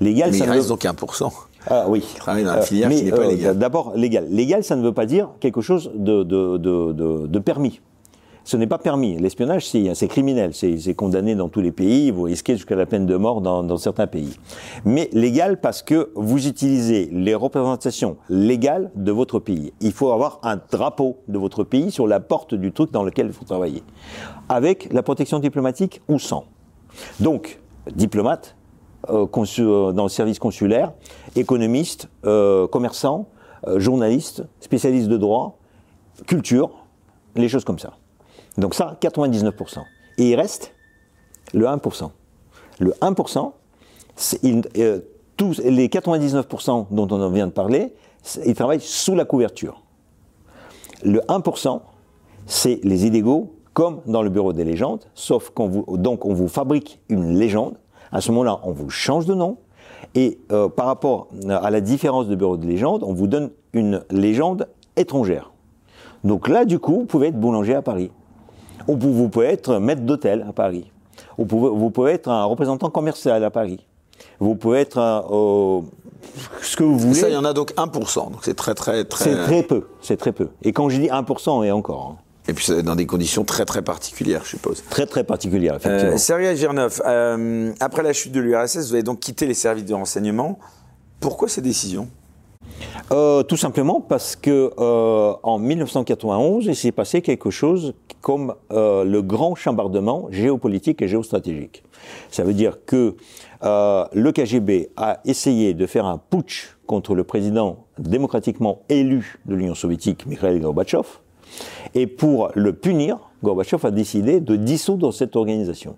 Légale, 0.00 0.30
Mais 0.32 0.38
ça 0.38 0.44
il 0.44 0.50
reste 0.50 0.64
veut- 0.64 0.68
donc 0.68 0.84
1%. 0.84 1.32
Ah 1.68 1.86
oui. 1.88 2.04
travaille 2.16 2.44
dans 2.44 2.54
la 2.54 2.62
filière 2.62 2.90
qui 2.90 2.96
mais, 2.96 3.02
n'est 3.02 3.10
pas 3.10 3.22
euh, 3.22 3.30
légale. 3.30 3.58
D'abord, 3.58 3.92
légal. 3.96 4.26
Légal, 4.30 4.64
ça 4.64 4.76
ne 4.76 4.82
veut 4.82 4.92
pas 4.92 5.06
dire 5.06 5.30
quelque 5.40 5.60
chose 5.60 5.90
de, 5.94 6.22
de, 6.22 6.56
de, 7.26 7.38
permis. 7.38 7.80
Ce 8.46 8.58
n'est 8.58 8.66
pas 8.66 8.76
permis. 8.76 9.16
L'espionnage, 9.16 9.66
c'est 9.66 10.08
criminel. 10.08 10.52
C'est 10.52 10.94
condamné 10.94 11.34
dans 11.34 11.48
tous 11.48 11.62
les 11.62 11.72
pays. 11.72 12.10
Vous 12.10 12.24
risquez 12.24 12.54
jusqu'à 12.54 12.76
la 12.76 12.84
peine 12.84 13.06
de 13.06 13.16
mort 13.16 13.40
dans, 13.40 13.62
dans 13.62 13.78
certains 13.78 14.06
pays. 14.06 14.38
Mais 14.84 15.08
légal 15.12 15.58
parce 15.60 15.82
que 15.82 16.10
vous 16.14 16.46
utilisez 16.46 17.08
les 17.10 17.34
représentations 17.34 18.18
légales 18.28 18.90
de 18.94 19.12
votre 19.12 19.38
pays. 19.38 19.72
Il 19.80 19.92
faut 19.92 20.12
avoir 20.12 20.40
un 20.42 20.60
drapeau 20.70 21.16
de 21.28 21.38
votre 21.38 21.64
pays 21.64 21.90
sur 21.90 22.06
la 22.06 22.20
porte 22.20 22.54
du 22.54 22.72
truc 22.72 22.90
dans 22.92 23.02
lequel 23.02 23.30
vous 23.30 23.44
travaillez. 23.44 23.82
Avec 24.50 24.92
la 24.92 25.02
protection 25.02 25.38
diplomatique 25.38 26.02
ou 26.08 26.18
sans. 26.18 26.44
Donc, 27.20 27.60
diplomate, 27.94 28.56
euh, 29.10 29.26
euh, 29.58 29.92
dans 29.92 30.04
le 30.04 30.08
service 30.08 30.38
consulaire, 30.38 30.92
économiste, 31.36 32.08
euh, 32.24 32.66
commerçant, 32.66 33.26
euh, 33.66 33.78
journaliste, 33.80 34.42
spécialiste 34.60 35.08
de 35.08 35.16
droit, 35.16 35.58
culture, 36.26 36.70
les 37.34 37.48
choses 37.48 37.64
comme 37.64 37.78
ça. 37.78 37.94
Donc 38.58 38.74
ça, 38.74 38.96
99%. 39.00 39.84
Et 40.18 40.30
il 40.30 40.36
reste 40.36 40.72
le 41.52 41.66
1%. 41.66 42.12
Le 42.78 42.94
1%, 43.00 43.54
c'est- 44.16 44.40
il- 44.42 44.62
euh, 44.78 45.00
tous 45.36 45.60
les 45.64 45.88
99% 45.88 46.86
dont 46.90 47.08
on 47.10 47.28
vient 47.30 47.46
de 47.48 47.52
parler, 47.52 47.94
ils 48.46 48.54
travaillent 48.54 48.80
sous 48.80 49.14
la 49.14 49.24
couverture. 49.24 49.82
Le 51.02 51.20
1%, 51.28 51.82
c'est 52.46 52.80
les 52.84 53.06
illégaux, 53.06 53.54
comme 53.72 54.00
dans 54.06 54.22
le 54.22 54.30
bureau 54.30 54.52
des 54.52 54.64
légendes, 54.64 55.04
sauf 55.14 55.50
qu'on 55.50 55.66
vous, 55.68 55.84
donc 55.96 56.24
on 56.24 56.32
vous 56.32 56.46
fabrique 56.48 57.00
une 57.08 57.36
légende. 57.36 57.74
À 58.12 58.20
ce 58.20 58.30
moment-là, 58.30 58.60
on 58.62 58.70
vous 58.70 58.88
change 58.90 59.26
de 59.26 59.34
nom. 59.34 59.56
Et 60.14 60.38
euh, 60.52 60.68
par 60.68 60.86
rapport 60.86 61.28
à 61.48 61.70
la 61.70 61.80
différence 61.80 62.28
de 62.28 62.34
bureau 62.36 62.56
de 62.56 62.66
légende, 62.66 63.02
on 63.02 63.12
vous 63.12 63.26
donne 63.26 63.50
une 63.72 64.02
légende 64.10 64.68
étrangère. 64.96 65.52
Donc 66.22 66.48
là, 66.48 66.64
du 66.64 66.78
coup, 66.78 67.00
vous 67.00 67.04
pouvez 67.04 67.28
être 67.28 67.38
boulanger 67.38 67.74
à 67.74 67.82
Paris. 67.82 68.10
Ou 68.88 68.96
vous 68.96 69.28
pouvez 69.28 69.46
être 69.46 69.78
maître 69.78 70.02
d'hôtel 70.02 70.44
à 70.48 70.52
Paris. 70.52 70.90
Ou 71.38 71.42
vous 71.42 71.46
pouvez, 71.46 71.68
vous 71.70 71.90
pouvez 71.90 72.12
être 72.12 72.28
un 72.28 72.44
représentant 72.44 72.90
commercial 72.90 73.42
à 73.42 73.50
Paris. 73.50 73.84
Vous 74.40 74.54
pouvez 74.54 74.80
être 74.80 74.98
un, 74.98 75.24
euh, 75.30 75.80
ce 76.62 76.76
que 76.76 76.84
vous 76.84 76.98
voulez. 76.98 77.14
Ça, 77.14 77.28
il 77.28 77.34
y 77.34 77.36
en 77.36 77.44
a 77.44 77.52
donc 77.52 77.72
1%. 77.74 78.30
Donc 78.30 78.38
c'est 78.42 78.54
très, 78.54 78.74
très, 78.74 79.04
très. 79.04 79.24
C'est 79.24 79.36
très 79.36 79.62
peu. 79.62 79.88
C'est 80.00 80.16
très 80.16 80.32
peu. 80.32 80.48
Et 80.62 80.72
quand 80.72 80.88
je 80.88 81.00
dis 81.00 81.08
1% 81.08 81.64
et 81.64 81.72
encore, 81.72 82.16
hein, 82.16 82.23
Et 82.46 82.52
puis 82.52 82.66
dans 82.82 82.94
des 82.94 83.06
conditions 83.06 83.44
très, 83.44 83.64
très 83.64 83.82
particulières, 83.82 84.42
je 84.44 84.50
suppose. 84.50 84.82
très 84.90 85.06
très 85.06 85.24
particulière, 85.24 85.76
effectivement. 85.76 86.14
Euh, 86.14 86.18
Sergei 86.18 86.56
Girnov, 86.56 87.00
euh, 87.06 87.72
après 87.80 88.02
la 88.02 88.12
chute 88.12 88.32
de 88.32 88.40
l'URSS, 88.40 88.88
vous 88.88 88.94
avez 88.94 89.02
donc 89.02 89.20
quitté 89.20 89.46
les 89.46 89.54
services 89.54 89.86
de 89.86 89.94
renseignement. 89.94 90.58
Pourquoi 91.20 91.48
ces 91.48 91.62
décisions 91.62 92.08
euh, 93.12 93.42
Tout 93.44 93.56
simplement 93.56 94.02
parce 94.02 94.36
que 94.36 94.70
euh, 94.78 95.32
en 95.42 95.58
1991, 95.58 96.66
il 96.66 96.76
s'est 96.76 96.92
passé 96.92 97.22
quelque 97.22 97.50
chose 97.50 97.94
comme 98.20 98.54
euh, 98.72 99.04
le 99.04 99.22
grand 99.22 99.54
chambardement 99.54 100.28
géopolitique 100.30 101.02
et 101.02 101.08
géostratégique. 101.08 101.82
Ça 102.30 102.42
veut 102.44 102.54
dire 102.54 102.78
que 102.84 103.16
euh, 103.62 104.04
le 104.12 104.32
KGB 104.32 104.90
a 104.96 105.20
essayé 105.24 105.72
de 105.72 105.86
faire 105.86 106.04
un 106.06 106.18
putsch 106.18 106.76
contre 106.86 107.14
le 107.14 107.24
président 107.24 107.86
démocratiquement 107.98 108.82
élu 108.88 109.38
de 109.46 109.54
l'Union 109.54 109.74
soviétique, 109.74 110.26
Mikhail 110.26 110.60
Gorbatchev, 110.60 111.06
et 111.94 112.06
pour 112.06 112.50
le 112.54 112.72
punir, 112.72 113.18
Gorbatchev 113.42 113.86
a 113.86 113.90
décidé 113.90 114.40
de 114.40 114.56
dissoudre 114.56 115.12
cette 115.12 115.36
organisation. 115.36 115.96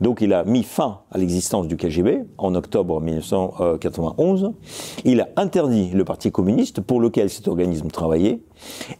Donc 0.00 0.20
il 0.20 0.32
a 0.32 0.42
mis 0.44 0.64
fin 0.64 1.00
à 1.12 1.18
l'existence 1.18 1.68
du 1.68 1.76
KGB 1.76 2.24
en 2.38 2.54
octobre 2.56 3.00
1991. 3.00 4.52
Il 5.04 5.20
a 5.20 5.28
interdit 5.36 5.90
le 5.90 6.04
Parti 6.04 6.32
communiste 6.32 6.80
pour 6.80 7.00
lequel 7.00 7.30
cet 7.30 7.46
organisme 7.46 7.88
travaillait. 7.88 8.40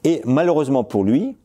Et 0.05 0.23
malheureusement 0.25 0.85
pour 0.85 1.03
lui, 1.03 1.37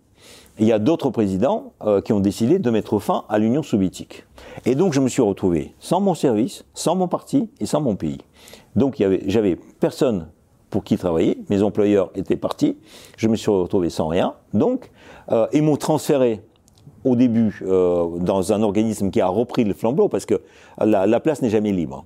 il 0.60 0.68
y 0.68 0.72
a 0.72 0.80
d'autres 0.80 1.10
présidents 1.10 1.74
euh, 1.84 2.02
qui 2.02 2.14
ont 2.14 2.20
décidé 2.20 2.60
de 2.60 2.70
mettre 2.70 3.00
fin 3.00 3.26
à 3.30 3.40
l'Union 3.40 3.64
soviétique. 3.64 4.26
Et 4.66 4.76
donc 4.76 4.94
je 4.94 5.00
me 5.00 5.08
suis 5.08 5.22
retrouvé 5.22 5.74
sans 5.80 6.02
mon 6.02 6.14
service, 6.14 6.66
sans 6.74 6.96
mon 6.96 7.08
parti 7.08 7.50
et 7.60 7.66
sans 7.66 7.82
mon 7.82 7.96
pays. 7.96 8.20
Donc 8.76 9.04
j'avais 9.26 9.56
personne 9.80 10.28
pour 10.70 10.84
qui 10.84 10.98
travailler, 10.98 11.38
mes 11.50 11.64
employeurs 11.64 12.12
étaient 12.16 12.36
partis, 12.36 12.78
je 13.18 13.28
me 13.28 13.36
suis 13.36 13.52
retrouvé 13.52 13.90
sans 13.90 14.08
rien. 14.08 14.34
Donc 14.54 14.92
euh, 15.32 15.48
ils 15.54 15.64
m'ont 15.64 15.78
transféré 15.78 16.42
au 17.04 17.16
début 17.16 17.62
euh, 17.66 18.18
dans 18.20 18.54
un 18.54 18.62
organisme 18.64 19.12
qui 19.12 19.22
a 19.22 19.28
repris 19.28 19.64
le 19.64 19.74
flambeau 19.74 20.10
parce 20.10 20.26
que 20.26 20.42
la, 20.84 21.08
la 21.08 21.20
place 21.20 21.42
n'est 21.42 21.50
jamais 21.50 21.72
libre. 21.72 22.06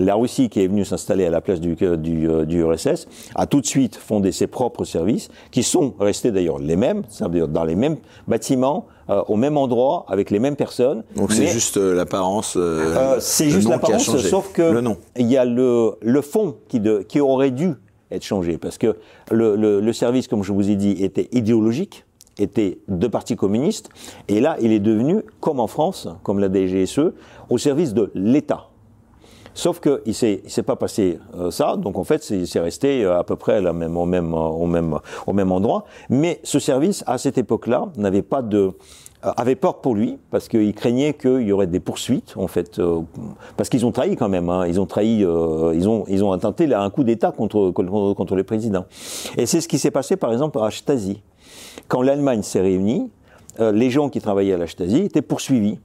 La 0.00 0.14
Russie, 0.14 0.48
qui 0.48 0.60
est 0.62 0.66
venue 0.66 0.84
s'installer 0.84 1.26
à 1.26 1.30
la 1.30 1.40
place 1.40 1.60
du, 1.60 1.74
du, 1.74 2.28
euh, 2.28 2.44
du, 2.44 2.60
URSS, 2.60 3.08
a 3.34 3.46
tout 3.46 3.60
de 3.60 3.66
suite 3.66 3.96
fondé 3.96 4.32
ses 4.32 4.46
propres 4.46 4.84
services, 4.84 5.28
qui 5.50 5.62
sont 5.62 5.94
restés 5.98 6.30
d'ailleurs 6.30 6.58
les 6.58 6.76
mêmes, 6.76 7.02
c'est-à-dire 7.08 7.48
dans 7.48 7.64
les 7.64 7.74
mêmes 7.74 7.96
bâtiments, 8.26 8.86
euh, 9.10 9.22
au 9.28 9.36
même 9.36 9.56
endroit, 9.56 10.04
avec 10.08 10.30
les 10.30 10.38
mêmes 10.38 10.56
personnes. 10.56 11.02
Donc 11.16 11.32
c'est 11.32 11.46
juste 11.46 11.78
euh, 11.78 11.94
l'apparence. 11.94 12.56
Euh, 12.56 12.94
euh, 12.96 13.16
c'est 13.20 13.50
juste 13.50 13.68
l'apparence, 13.68 14.16
sauf 14.18 14.52
que 14.52 14.62
le 14.62 14.80
nom. 14.80 14.98
il 15.16 15.26
y 15.26 15.36
a 15.36 15.44
le, 15.44 15.94
le 16.00 16.22
fond 16.22 16.56
qui, 16.68 16.78
de, 16.80 16.98
qui 17.00 17.20
aurait 17.20 17.50
dû 17.50 17.74
être 18.10 18.24
changé, 18.24 18.58
parce 18.58 18.78
que 18.78 18.96
le, 19.30 19.56
le, 19.56 19.80
le 19.80 19.92
service, 19.92 20.28
comme 20.28 20.42
je 20.42 20.52
vous 20.52 20.70
ai 20.70 20.76
dit, 20.76 21.02
était 21.02 21.28
idéologique 21.32 22.04
était 22.38 22.78
de 22.88 23.08
parti 23.08 23.36
communiste, 23.36 23.90
et 24.28 24.40
là, 24.40 24.56
il 24.60 24.72
est 24.72 24.78
devenu, 24.78 25.22
comme 25.40 25.60
en 25.60 25.66
France, 25.66 26.08
comme 26.22 26.38
la 26.38 26.48
DGSE, 26.48 27.12
au 27.50 27.58
service 27.58 27.94
de 27.94 28.10
l'État. 28.14 28.68
Sauf 29.54 29.80
qu'il 29.80 29.98
ne 30.06 30.12
s'est 30.12 30.62
pas 30.64 30.76
passé 30.76 31.18
euh, 31.36 31.50
ça, 31.50 31.76
donc 31.76 31.98
en 31.98 32.04
fait, 32.04 32.22
c'est 32.22 32.60
resté 32.60 33.04
à 33.04 33.24
peu 33.24 33.34
près 33.34 33.60
la 33.60 33.72
même, 33.72 33.96
au, 33.96 34.04
même, 34.04 34.32
au, 34.32 34.66
même, 34.66 34.98
au 35.26 35.32
même 35.32 35.50
endroit. 35.50 35.84
Mais 36.10 36.38
ce 36.44 36.60
service, 36.60 37.02
à 37.08 37.18
cette 37.18 37.38
époque-là, 37.38 37.88
n'avait 37.96 38.22
pas 38.22 38.40
de 38.40 38.70
avait 39.22 39.56
peur 39.56 39.80
pour 39.80 39.94
lui 39.94 40.18
parce 40.30 40.48
qu'il 40.48 40.72
craignait 40.74 41.14
qu'il 41.14 41.42
y 41.42 41.52
aurait 41.52 41.66
des 41.66 41.80
poursuites 41.80 42.34
en 42.36 42.46
fait 42.46 42.78
euh, 42.78 43.00
parce 43.56 43.68
qu'ils 43.68 43.84
ont 43.84 43.92
trahi 43.92 44.16
quand 44.16 44.28
même 44.28 44.48
hein, 44.48 44.66
ils 44.66 44.80
ont 44.80 44.86
trahi 44.86 45.24
euh, 45.24 45.72
ils 45.74 45.88
ont 45.88 46.04
ils 46.08 46.22
ont 46.22 46.32
intenté 46.32 46.72
un 46.72 46.90
coup 46.90 47.04
d'État 47.04 47.32
contre, 47.32 47.70
contre 47.70 48.14
contre 48.14 48.36
le 48.36 48.44
président. 48.44 48.84
Et 49.36 49.46
c'est 49.46 49.60
ce 49.60 49.68
qui 49.68 49.78
s'est 49.78 49.90
passé 49.90 50.16
par 50.16 50.32
exemple 50.32 50.58
à 50.60 50.70
Stasi 50.70 51.22
quand 51.88 52.02
l'Allemagne 52.02 52.42
s'est 52.42 52.60
réunie 52.60 53.10
euh, 53.60 53.72
les 53.72 53.90
gens 53.90 54.08
qui 54.08 54.20
travaillaient 54.20 54.54
à 54.54 54.58
la 54.58 54.66
Stasi 54.66 54.98
étaient 54.98 55.22
poursuivis. 55.22 55.78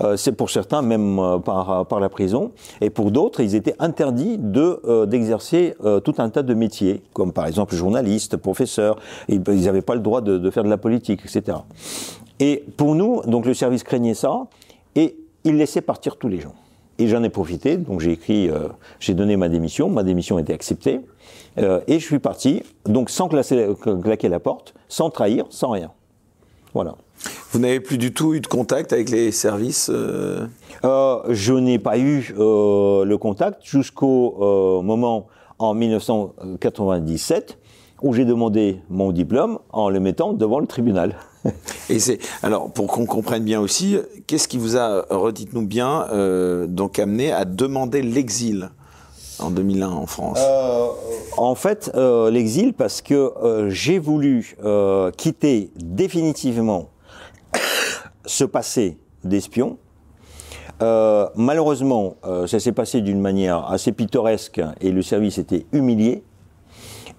Euh, 0.00 0.16
c'est 0.16 0.32
pour 0.32 0.50
certains 0.50 0.82
même 0.82 1.18
euh, 1.18 1.38
par, 1.38 1.86
par 1.86 2.00
la 2.00 2.08
prison, 2.08 2.52
et 2.80 2.90
pour 2.90 3.10
d'autres, 3.10 3.40
ils 3.40 3.54
étaient 3.54 3.74
interdits 3.78 4.38
de 4.38 4.80
euh, 4.84 5.06
d'exercer 5.06 5.74
tout 6.04 6.14
un 6.18 6.28
tas 6.30 6.42
de 6.42 6.54
métiers, 6.54 7.02
comme 7.12 7.32
par 7.32 7.46
exemple 7.46 7.74
journalistes, 7.74 8.36
professeurs. 8.36 8.98
Ils 9.28 9.42
n'avaient 9.42 9.82
pas 9.82 9.94
le 9.94 10.00
droit 10.00 10.20
de 10.20 10.50
faire 10.50 10.64
de 10.64 10.68
la 10.68 10.76
politique, 10.76 11.22
etc. 11.24 11.58
Et 12.40 12.64
pour 12.76 12.94
nous, 12.94 13.22
donc 13.22 13.46
le 13.46 13.54
service 13.54 13.82
craignait 13.82 14.14
ça, 14.14 14.46
et 14.94 15.16
il 15.44 15.56
laissait 15.56 15.80
partir 15.80 16.16
tous 16.16 16.28
les 16.28 16.40
gens. 16.40 16.54
Et 16.98 17.06
j'en 17.06 17.22
ai 17.22 17.28
profité, 17.28 17.76
donc 17.76 18.00
j'ai 18.00 18.12
écrit, 18.12 18.50
euh, 18.50 18.68
j'ai 18.98 19.14
donné 19.14 19.36
ma 19.36 19.48
démission, 19.48 19.88
ma 19.88 20.02
démission 20.02 20.36
a 20.36 20.40
été 20.40 20.52
acceptée, 20.52 21.00
euh, 21.58 21.80
et 21.86 22.00
je 22.00 22.04
suis 22.04 22.18
parti, 22.18 22.62
donc 22.86 23.10
sans 23.10 23.28
classer, 23.28 23.68
claquer 24.02 24.28
la 24.28 24.40
porte, 24.40 24.74
sans 24.88 25.10
trahir, 25.10 25.44
sans 25.50 25.70
rien. 25.70 25.92
Voilà. 26.74 26.96
Vous 27.50 27.58
n'avez 27.58 27.80
plus 27.80 27.98
du 27.98 28.12
tout 28.12 28.34
eu 28.34 28.40
de 28.40 28.46
contact 28.46 28.92
avec 28.92 29.10
les 29.10 29.32
services 29.32 29.90
euh... 29.92 30.46
Je 31.28 31.54
n'ai 31.54 31.78
pas 31.78 31.98
eu 31.98 32.32
le 32.38 33.16
contact 33.16 33.64
jusqu'au 33.64 34.82
moment 34.82 35.26
en 35.58 35.74
1997 35.74 37.58
où 38.02 38.12
j'ai 38.12 38.24
demandé 38.24 38.80
mon 38.88 39.12
diplôme 39.12 39.58
en 39.70 39.90
le 39.90 40.00
mettant 40.00 40.32
devant 40.32 40.60
le 40.60 40.66
tribunal. 40.66 41.16
Et 41.90 41.98
c'est 41.98 42.18
alors 42.42 42.70
pour 42.70 42.86
qu'on 42.88 43.06
comprenne 43.06 43.44
bien 43.44 43.60
aussi, 43.60 43.96
qu'est-ce 44.26 44.48
qui 44.48 44.58
vous 44.58 44.76
a, 44.76 45.04
redites-nous 45.10 45.66
bien, 45.66 46.06
euh, 46.12 46.66
donc 46.66 46.98
amené 46.98 47.32
à 47.32 47.44
demander 47.44 48.02
l'exil 48.02 48.70
en 49.38 49.50
2001 49.50 49.88
en 49.88 50.06
France? 50.06 50.38
Euh, 50.40 50.86
En 51.36 51.54
fait, 51.54 51.90
euh, 51.94 52.30
l'exil 52.30 52.74
parce 52.74 53.02
que 53.02 53.32
euh, 53.42 53.70
j'ai 53.70 53.98
voulu 53.98 54.56
euh, 54.64 55.10
quitter 55.12 55.70
définitivement 55.76 56.90
ce 58.26 58.44
passé 58.44 58.98
d'espion. 59.24 59.78
Euh, 60.80 61.28
malheureusement, 61.34 62.14
ça 62.46 62.60
s'est 62.60 62.72
passé 62.72 63.00
d'une 63.00 63.20
manière 63.20 63.68
assez 63.68 63.90
pittoresque 63.90 64.60
et 64.80 64.92
le 64.92 65.02
service 65.02 65.38
était 65.38 65.66
humilié. 65.72 66.22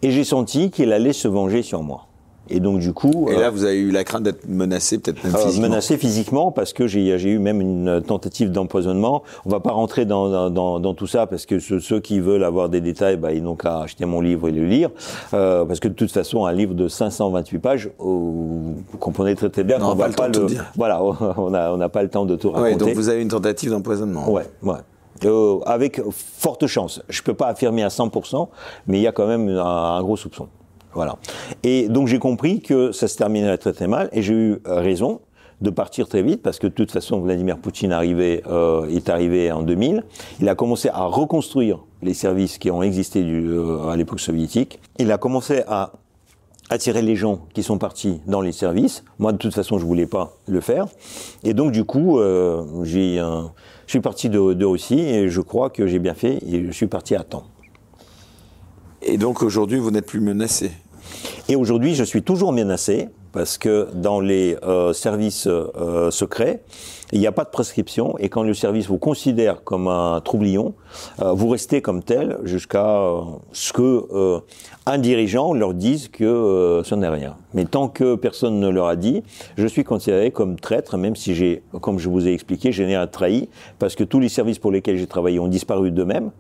Et 0.02 0.12
j'ai 0.12 0.24
senti 0.24 0.72
qu'il 0.72 0.94
allait 0.94 1.14
se 1.14 1.28
venger 1.28 1.62
sur 1.62 1.84
moi. 1.84 2.10
Et 2.50 2.60
donc 2.60 2.80
du 2.80 2.94
coup. 2.94 3.28
Et 3.30 3.36
là, 3.36 3.48
euh, 3.48 3.50
vous 3.52 3.64
avez 3.64 3.78
eu 3.78 3.92
la 3.92 4.04
crainte 4.04 4.24
d'être 4.24 4.48
menacé, 4.48 4.98
peut-être 4.98 5.24
même 5.24 5.34
physiquement. 5.34 5.66
Euh, 5.66 5.70
menacé 5.70 5.98
physiquement, 5.98 6.52
parce 6.52 6.74
que 6.74 6.88
j'ai 6.88 7.30
eu 7.30 7.40
même 7.40 7.62
une 7.62 8.02
tentative 8.06 8.52
d'empoisonnement. 8.52 9.24
On 9.46 9.50
va 9.50 9.60
pas 9.60 9.72
rentrer 9.72 10.06
dans, 10.06 10.50
dans, 10.50 10.80
dans 10.80 10.94
tout 10.94 11.08
ça, 11.08 11.28
parce 11.28 11.46
que 11.46 11.60
ceux, 11.60 11.80
ceux, 11.80 12.00
qui 12.00 12.20
veulent 12.20 12.44
avoir 12.44 12.70
des 12.70 12.82
détails, 12.82 13.18
bah, 13.18 13.34
ils 13.34 13.44
n'ont 13.44 13.56
qu'à 13.56 13.82
acheter 13.82 14.06
mon 14.06 14.22
livre 14.22 14.50
et 14.50 14.52
le 14.52 14.66
lire. 14.66 14.90
Euh, 15.34 15.66
parce 15.66 15.80
que 15.80 15.88
de 15.88 15.94
toute 15.94 16.12
façon, 16.12 16.46
un 16.46 16.54
livre 16.54 16.74
de 16.74 16.88
528 16.88 17.60
pages, 17.60 17.90
vous 18.00 18.76
comprenez 19.00 19.36
très 19.36 19.50
très 19.50 19.64
bien 19.64 19.80
qu'on 19.80 19.96
va 19.96 20.10
pas, 20.10 20.28
le. 20.28 20.48
Voilà, 20.76 21.04
on 21.38 21.50
n'a 21.52 21.74
on 21.74 21.80
a 21.80 21.90
pas 21.90 22.04
le 22.04 22.10
temps 22.10 22.26
de 22.26 22.36
tout 22.36 22.52
raconter. 22.52 22.72
Ouais, 22.72 22.78
donc 22.78 22.96
vous 22.96 23.10
avez 23.10 23.22
une 23.22 23.28
tentative 23.28 23.72
d'empoisonnement. 23.72 24.30
Ouais, 24.30 24.46
ouais. 24.64 24.78
Euh, 25.26 25.60
avec 25.66 26.02
forte 26.12 26.68
chance. 26.68 27.02
Je 27.10 27.22
peux 27.22 27.34
pas 27.34 27.48
affirmer 27.48 27.84
à 27.84 27.90
100%, 27.90 28.48
mais 28.88 29.00
il 29.00 29.02
y 29.02 29.08
a 29.08 29.12
quand 29.12 29.28
même 29.28 29.50
un, 29.50 29.98
un 29.98 30.02
gros 30.02 30.18
soupçon. 30.18 30.48
Voilà. 30.94 31.18
Et 31.64 31.88
donc 31.88 32.08
j'ai 32.08 32.20
compris 32.20 32.62
que 32.62 32.92
ça 32.92 33.08
se 33.08 33.18
terminait 33.18 33.58
très 33.58 33.74
très 33.74 33.88
mal, 33.88 34.10
et 34.12 34.22
j'ai 34.22 34.34
eu 34.34 34.62
raison 34.66 35.22
de 35.62 35.70
partir 35.70 36.08
très 36.08 36.22
vite 36.22 36.42
parce 36.42 36.60
que 36.60 36.68
de 36.68 36.74
toute 36.74 36.92
façon 36.92 37.20
Vladimir 37.20 37.58
Poutine 37.58 37.92
arrivait, 37.92 38.44
euh, 38.48 38.88
est 38.88 39.10
arrivé 39.10 39.52
en 39.52 39.62
2000. 39.62 40.04
Il 40.40 40.50
a 40.50 40.56
commencé 40.56 40.90
à 40.90 41.04
reconstruire 41.04 41.80
les 42.02 42.14
services 42.14 42.58
qui 42.58 42.72
ont 42.72 42.82
existé 42.82 43.24
du, 43.24 43.50
euh, 43.50 43.90
à 43.90 43.98
l'époque 43.98 44.20
soviétique. 44.20 44.80
Il 45.00 45.12
a 45.12 45.18
commencé 45.18 45.64
à 45.68 45.94
attirer 46.70 47.02
les 47.02 47.16
gens 47.16 47.48
qui 47.54 47.64
sont 47.64 47.78
partis 47.78 48.22
dans 48.28 48.42
les 48.42 48.52
services. 48.52 49.04
Moi, 49.18 49.32
de 49.32 49.38
toute 49.38 49.54
façon, 49.54 49.80
je 49.80 49.86
voulais 49.86 50.06
pas 50.06 50.38
le 50.48 50.62
faire. 50.62 50.88
Et 51.44 51.54
donc, 51.54 51.72
du 51.72 51.84
coup, 51.84 52.20
euh, 52.20 52.64
j'ai, 52.84 53.18
je 53.18 53.92
suis 53.92 54.02
parti 54.02 54.30
de, 54.30 54.54
de 54.54 54.66
Russie 54.66 55.00
et 55.00 55.30
je 55.30 55.42
crois 55.42 55.70
que 55.70 55.88
j'ai 55.88 56.00
bien 56.00 56.14
fait 56.14 56.40
et 56.48 56.66
je 56.66 56.72
suis 56.72 56.88
parti 56.88 57.16
à 57.16 57.24
temps. 57.24 57.46
Et 59.02 59.18
donc, 59.18 59.42
aujourd'hui, 59.42 59.80
vous 59.80 59.92
n'êtes 59.92 60.06
plus 60.06 60.20
menacé 60.20 60.72
Et 61.48 61.56
aujourd'hui, 61.56 61.96
je 61.96 62.04
suis 62.04 62.22
toujours 62.22 62.52
menacé 62.52 63.08
parce 63.32 63.58
que 63.58 63.88
dans 63.94 64.20
les 64.20 64.58
euh, 64.64 64.94
services 64.94 65.48
euh, 65.48 66.12
secrets, 66.12 66.62
il 67.12 67.20
n'y 67.20 67.28
a 67.28 67.32
pas 67.32 67.44
de 67.44 67.50
prescription 67.50 68.18
et 68.20 68.30
quand 68.30 68.44
le 68.44 68.54
service 68.54 68.88
vous 68.88 68.98
considère 68.98 69.64
comme 69.64 69.88
un 69.88 70.20
troublion, 70.22 70.74
vous 71.20 71.50
restez 71.50 71.82
comme 71.82 72.04
tel 72.04 72.38
jusqu'à 72.44 73.02
ce 73.52 73.74
que 73.74 74.42
un 74.86 74.98
dirigeant 74.98 75.54
leur 75.54 75.74
dise 75.74 76.08
que 76.08 76.82
ce 76.84 76.96
n'est 76.96 77.10
rien. 77.10 77.36
Mais 77.54 77.66
tant 77.66 77.88
que 77.88 78.16
personne 78.16 78.60
ne 78.60 78.70
leur 78.70 78.88
a 78.88 78.96
dit, 78.96 79.24
je 79.58 79.68
suis 79.68 79.84
considéré 79.84 80.32
comme 80.32 80.60
traître, 80.60 80.98
même 80.98 81.16
si 81.16 81.36
j'ai, 81.36 81.64
comme 81.82 82.00
je 82.00 82.10
vous 82.10 82.28
ai 82.28 82.34
expliqué, 82.34 82.72
j'ai 82.72 82.86
rien 82.86 83.06
trahi 83.08 83.50
parce 83.80 83.96
que 83.96 84.04
tous 84.04 84.20
les 84.20 84.30
services 84.30 84.60
pour 84.60 84.72
lesquels 84.72 84.98
j'ai 84.98 85.08
travaillé 85.08 85.40
ont 85.40 85.48
disparu 85.48 85.92
d'eux-mêmes. 85.92 86.32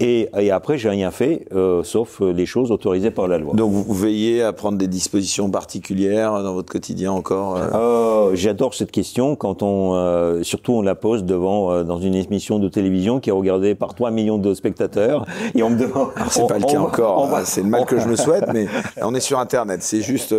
Et, 0.00 0.28
et, 0.38 0.52
après, 0.52 0.78
j'ai 0.78 0.88
rien 0.88 1.10
fait, 1.10 1.48
euh, 1.52 1.82
sauf 1.82 2.20
les 2.20 2.46
choses 2.46 2.70
autorisées 2.70 3.10
par 3.10 3.26
la 3.26 3.36
loi. 3.36 3.54
Donc, 3.54 3.72
vous 3.72 3.92
veillez 3.92 4.42
à 4.42 4.52
prendre 4.52 4.78
des 4.78 4.86
dispositions 4.86 5.50
particulières 5.50 6.40
dans 6.44 6.54
votre 6.54 6.70
quotidien 6.70 7.10
encore 7.10 7.56
euh, 7.56 8.30
J'adore 8.34 8.74
cette 8.74 8.92
question 8.92 9.34
quand 9.34 9.64
on, 9.64 10.40
surtout 10.44 10.74
on 10.74 10.82
la 10.82 10.94
pose 10.94 11.24
devant 11.24 11.82
dans 11.82 11.98
une 11.98 12.14
émission 12.14 12.60
de 12.60 12.68
télévision 12.68 13.18
qui 13.18 13.30
est 13.30 13.32
regardée 13.32 13.74
par 13.78 13.94
3 13.94 14.10
millions 14.10 14.38
de 14.38 14.54
spectateurs 14.54 15.24
et 15.54 15.62
on 15.62 15.70
me 15.70 15.78
demande. 15.78 16.10
C'est 16.30 16.46
pas 16.46 16.58
le 16.58 16.64
cas 16.64 16.78
encore. 16.78 17.34
Hein, 17.34 17.42
c'est 17.44 17.62
le 17.62 17.68
mal 17.68 17.84
que 17.84 17.98
je 17.98 18.08
me 18.08 18.16
souhaite, 18.16 18.44
mais 18.52 18.66
on 19.02 19.14
est 19.14 19.20
sur 19.20 19.38
Internet. 19.38 19.82
C'est 19.82 20.02
juste 20.02 20.34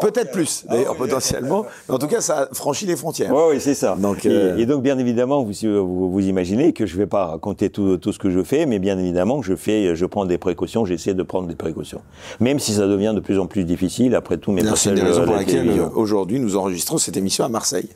peut-être 0.00 0.30
plus 0.30 0.64
d'ailleurs 0.68 0.96
potentiellement, 0.96 1.66
mais 1.88 1.94
en 1.94 1.98
tout 1.98 2.06
cas 2.06 2.20
ça 2.20 2.48
franchit 2.52 2.86
les 2.86 2.96
frontières. 2.96 3.32
Oui, 3.32 3.42
oui, 3.50 3.60
c'est 3.60 3.74
ça. 3.74 3.96
Donc, 3.96 4.24
et, 4.26 4.66
donc 4.66 4.82
bien 4.82 4.98
évidemment, 4.98 5.42
vous, 5.42 5.52
vous, 5.62 6.10
vous 6.10 6.26
imaginez 6.26 6.72
que 6.72 6.86
je 6.86 6.96
vais 6.96 7.06
pas 7.06 7.26
raconter 7.26 7.70
tout, 7.70 7.96
tout 7.98 8.12
ce 8.12 8.18
que 8.18 8.30
je 8.30 8.42
fais, 8.42 8.66
mais 8.66 8.78
bien 8.78 8.98
évidemment 8.98 9.42
je 9.42 9.56
fais, 9.56 9.94
je 9.94 10.06
prends 10.06 10.24
des 10.24 10.38
précautions, 10.38 10.84
j'essaie 10.84 11.14
de 11.14 11.22
prendre 11.22 11.48
des 11.48 11.54
précautions. 11.54 12.00
Même 12.40 12.58
si 12.58 12.72
ça 12.72 12.86
devient 12.86 13.12
de 13.14 13.20
plus 13.20 13.38
en 13.38 13.46
plus 13.46 13.64
difficile 13.64 14.14
après 14.14 14.38
tous 14.38 14.52
mes 14.52 14.62
passages. 14.62 14.78
C'est 14.78 14.90
une 14.90 14.96
des 14.96 15.02
raisons 15.02 15.24
pour 15.24 15.34
laquelle 15.34 15.70
aujourd'hui 15.94 16.40
nous 16.40 16.56
enregistrons 16.56 16.98
cette 16.98 17.16
émission 17.16 17.44
à 17.44 17.48
Marseille. 17.48 17.88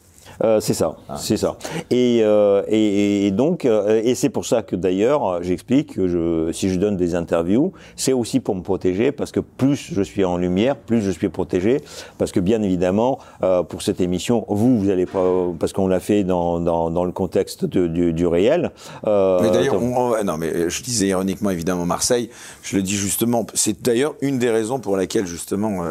Euh, 0.45 0.61
c'est 0.61 0.75
ça, 0.75 0.97
ah. 1.09 1.17
c'est 1.17 1.37
ça. 1.37 1.57
Et, 1.91 2.21
euh, 2.23 2.63
et, 2.69 3.27
et, 3.27 3.31
donc, 3.31 3.65
euh, 3.65 4.01
et 4.05 4.15
c'est 4.15 4.29
pour 4.29 4.47
ça 4.47 4.63
que 4.63 4.77
d'ailleurs, 4.77 5.43
j'explique 5.43 5.95
que 5.95 6.07
je, 6.07 6.53
si 6.53 6.69
je 6.69 6.79
donne 6.79 6.97
des 6.97 7.15
interviews, 7.15 7.73
c'est 7.97 8.13
aussi 8.13 8.39
pour 8.39 8.55
me 8.55 8.63
protéger, 8.63 9.11
parce 9.11 9.33
que 9.33 9.41
plus 9.41 9.93
je 9.93 10.03
suis 10.03 10.25
en 10.25 10.37
lumière, 10.37 10.77
plus 10.77 11.01
je 11.01 11.11
suis 11.11 11.29
protégé, 11.29 11.81
parce 12.19 12.31
que 12.31 12.41
bien 12.41 12.63
évidemment, 12.63 13.19
euh, 13.43 13.63
pour 13.63 13.83
cette 13.83 14.01
émission, 14.01 14.45
vous, 14.49 14.79
vous 14.79 14.91
allez 14.91 15.07
parce 15.59 15.73
qu'on 15.73 15.89
l'a 15.89 16.01
fait 16.01 16.23
dans, 16.23 16.61
dans, 16.61 16.91
dans, 16.91 17.05
le 17.05 17.13
contexte 17.13 17.65
de, 17.65 17.87
du, 17.87 18.13
du, 18.13 18.27
réel. 18.27 18.71
Mais 19.05 19.51
d'ailleurs, 19.51 19.81
non, 19.81 20.37
mais 20.37 20.71
je 20.71 20.83
disais 20.83 21.09
ironiquement 21.09 21.51
évidemment 21.51 21.87
Marseille. 21.87 22.31
Je 22.63 22.77
le 22.77 22.83
dis 22.83 22.95
justement, 22.97 23.47
c'est 23.55 23.83
d'ailleurs 23.83 24.15
une 24.21 24.39
des 24.39 24.51
raisons 24.51 24.79
pour 24.79 24.97
laquelle 24.97 25.27
justement 25.27 25.83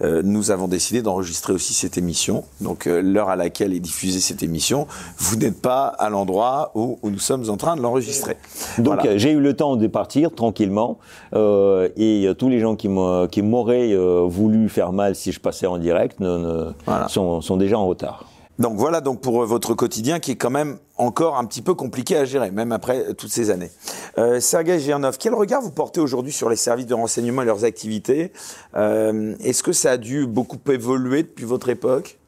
nous 0.00 0.50
avons 0.50 0.68
décidé 0.68 1.02
d'enregistrer 1.02 1.52
aussi 1.52 1.74
cette 1.74 1.98
émission. 1.98 2.44
Donc 2.60 2.86
l'heure 2.86 3.28
à 3.28 3.36
laquelle 3.36 3.74
est 3.74 3.80
diffuser 3.92 4.20
cette 4.20 4.42
émission, 4.42 4.86
vous 5.18 5.36
n'êtes 5.36 5.60
pas 5.60 5.86
à 5.86 6.08
l'endroit 6.08 6.72
où, 6.74 6.98
nous 7.02 7.18
sommes 7.18 7.50
en 7.50 7.58
train 7.58 7.76
de 7.76 7.82
l'enregistrer. 7.82 8.36
Donc 8.78 9.00
j'ai 9.16 9.32
eu 9.32 9.40
le 9.40 9.54
temps 9.54 9.76
de 9.76 9.86
partir 9.86 10.34
tranquillement 10.34 10.98
euh, 11.34 11.88
et 11.96 12.26
tous 12.38 12.48
les 12.48 12.58
gens 12.58 12.74
qui 12.74 12.88
m'auraient 12.88 13.92
euh, 13.92 14.24
voulu 14.26 14.68
faire 14.68 14.92
mal 14.92 15.14
si 15.14 15.30
je 15.30 15.40
passais 15.40 15.66
en 15.66 15.78
direct 15.78 16.18
sont, 17.08 17.40
sont 17.40 17.56
déjà 17.56 17.78
en 17.78 17.86
retard. 17.86 18.24
Donc 18.58 18.76
voilà 18.76 19.00
donc 19.00 19.20
pour 19.20 19.42
euh, 19.42 19.46
votre 19.46 19.74
quotidien 19.74 20.20
qui 20.20 20.32
est 20.32 20.36
quand 20.36 20.50
même 20.50 20.78
encore 20.96 21.36
un 21.36 21.44
petit 21.44 21.62
peu 21.62 21.74
compliqué 21.74 22.16
à 22.16 22.24
gérer, 22.24 22.50
même 22.50 22.70
après 22.70 23.14
toutes 23.14 23.30
ces 23.30 23.50
années. 23.50 23.70
Euh, 24.18 24.40
Sergei 24.40 24.78
Girnov, 24.78 25.16
quel 25.18 25.34
regard 25.34 25.62
vous 25.62 25.70
portez 25.70 26.00
aujourd'hui 26.00 26.32
sur 26.32 26.48
les 26.48 26.56
services 26.56 26.86
de 26.86 26.94
renseignement 26.94 27.42
et 27.42 27.46
leurs 27.46 27.64
activités? 27.64 28.32
Est-ce 28.74 29.62
que 29.62 29.72
ça 29.72 29.92
a 29.92 29.96
dû 29.96 30.26
beaucoup 30.26 30.58
évoluer 30.70 31.22
depuis 31.22 31.44
votre 31.44 31.70
époque? 31.70 32.18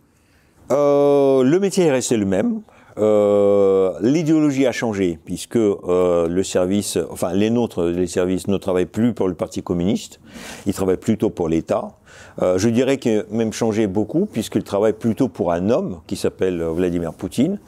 Euh, 0.70 1.42
le 1.42 1.60
métier 1.60 1.84
est 1.84 1.92
resté 1.92 2.16
le 2.16 2.26
même. 2.26 2.60
Euh, 2.96 3.92
L'idéologie 4.00 4.66
a 4.66 4.72
changé 4.72 5.18
puisque 5.24 5.56
euh, 5.56 6.28
le 6.28 6.44
service, 6.44 6.98
enfin 7.10 7.32
les 7.32 7.50
nôtres, 7.50 7.84
les 7.84 8.06
services 8.06 8.46
ne 8.46 8.56
travaillent 8.56 8.86
plus 8.86 9.14
pour 9.14 9.26
le 9.26 9.34
Parti 9.34 9.62
communiste, 9.62 10.20
ils 10.66 10.74
travaillent 10.74 10.96
plutôt 10.96 11.30
pour 11.30 11.48
l'État. 11.48 11.96
Euh, 12.42 12.58
je 12.58 12.68
dirais 12.68 12.98
qu'il 12.98 13.18
a 13.18 13.22
même 13.30 13.52
changé 13.52 13.86
beaucoup 13.86 14.26
puisqu'ils 14.26 14.64
travaillent 14.64 14.92
plutôt 14.92 15.28
pour 15.28 15.52
un 15.52 15.70
homme 15.70 16.00
qui 16.06 16.16
s'appelle 16.16 16.62
Vladimir 16.62 17.14
Poutine. 17.14 17.58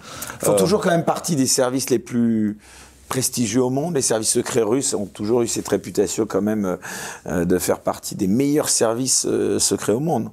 Ils 0.41 0.47
font 0.47 0.53
euh, 0.53 0.59
toujours 0.59 0.81
quand 0.81 0.91
même 0.91 1.05
partie 1.05 1.37
des 1.37 1.47
services 1.47 1.91
les 1.91 1.99
plus 1.99 2.59
prestigieux 3.09 3.63
au 3.63 3.71
monde. 3.71 3.95
Les 3.95 4.03
services 4.03 4.31
secrets 4.31 4.63
russes 4.63 4.95
ont 4.95 5.07
toujours 5.07 5.43
eu 5.43 5.47
cette 5.47 5.69
réputation 5.69 6.27
quand 6.27 6.43
même 6.43 6.79
euh, 7.27 7.45
de 7.45 7.59
faire 7.59 7.81
partie 7.81 8.17
des 8.17 8.27
meilleurs 8.27 8.69
services 8.69 9.27
secrets 9.59 9.93
au 9.93 10.01
monde. 10.01 10.31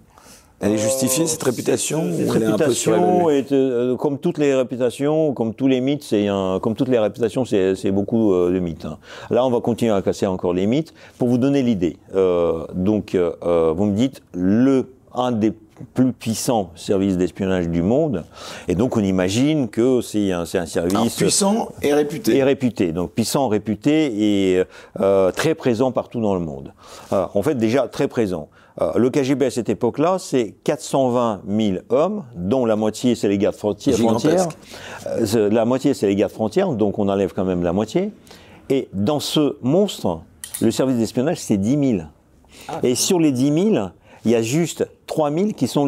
Elle 0.63 0.71
est 0.73 0.77
justifiée 0.77 1.27
cette 1.27 1.43
réputation 1.43 2.09
Cette 2.15 2.31
réputation 2.31 3.29
est, 3.29 3.51
euh, 3.51 3.97
comme 3.97 4.17
toutes 4.17 4.37
les 4.37 4.55
réputations, 4.55 5.33
comme 5.33 5.53
tous 5.53 5.67
les 5.67 5.81
mythes, 5.81 6.03
c'est 6.03 6.27
comme 6.61 6.75
toutes 6.75 6.87
les 6.87 6.99
réputations, 6.99 7.43
c'est 7.43 7.91
beaucoup 7.91 8.33
euh, 8.33 8.51
de 8.51 8.59
mythes. 8.59 8.85
Hein. 8.85 8.97
Là, 9.29 9.45
on 9.45 9.49
va 9.49 9.59
continuer 9.59 9.91
à 9.91 10.01
casser 10.01 10.25
encore 10.25 10.53
les 10.53 10.65
mythes 10.65 10.93
pour 11.17 11.27
vous 11.27 11.37
donner 11.37 11.63
l'idée. 11.63 11.97
Euh, 12.15 12.65
donc, 12.73 13.15
vous 13.15 13.85
me 13.85 13.95
dites 13.95 14.21
le 14.33 14.87
un 15.15 15.31
des 15.31 15.53
plus 15.93 16.13
puissants 16.13 16.71
services 16.75 17.17
d'espionnage 17.17 17.67
du 17.67 17.81
monde. 17.81 18.23
Et 18.67 18.73
donc 18.73 18.95
on 18.95 19.03
imagine 19.03 19.67
que 19.69 20.01
c'est 20.01 20.31
un, 20.31 20.41
un, 20.41 20.65
service 20.65 21.15
puissant 21.15 21.69
et 21.81 21.93
réputé. 21.93 22.37
Et 22.37 22.43
réputé. 22.43 22.91
Donc 22.93 23.11
puissant, 23.11 23.47
réputé 23.47 24.55
et 24.55 24.63
très 25.35 25.55
présent 25.55 25.91
partout 25.91 26.21
dans 26.21 26.33
le 26.33 26.39
monde. 26.39 26.73
en 27.11 27.41
fait 27.43 27.55
déjà 27.55 27.87
très 27.87 28.07
présent. 28.07 28.49
Euh, 28.81 28.91
le 28.95 29.09
KGB 29.09 29.45
à 29.45 29.51
cette 29.51 29.69
époque-là, 29.69 30.17
c'est 30.19 30.55
420 30.63 31.41
000 31.47 31.77
hommes, 31.89 32.23
dont 32.35 32.65
la 32.65 32.75
moitié 32.75 33.15
c'est 33.15 33.27
les 33.27 33.37
gardes 33.37 33.55
frontières. 33.55 33.95
Euh, 35.07 35.49
la 35.49 35.65
moitié 35.65 35.93
c'est 35.93 36.07
les 36.07 36.15
gardes 36.15 36.31
frontières, 36.31 36.71
donc 36.73 36.97
on 36.97 37.07
enlève 37.09 37.33
quand 37.33 37.45
même 37.45 37.63
la 37.63 37.73
moitié. 37.73 38.11
Et 38.69 38.89
dans 38.93 39.19
ce 39.19 39.57
monstre, 39.61 40.21
le 40.61 40.71
service 40.71 40.97
d'espionnage 40.97 41.39
c'est 41.39 41.57
10 41.57 41.97
000. 41.97 42.03
Ah. 42.67 42.79
Et 42.83 42.95
sur 42.95 43.19
les 43.19 43.31
10 43.31 43.71
000, 43.73 43.85
il 44.25 44.31
y 44.31 44.35
a 44.35 44.41
juste 44.41 44.85
3000 45.07 45.53
qui 45.53 45.67
sont 45.67 45.87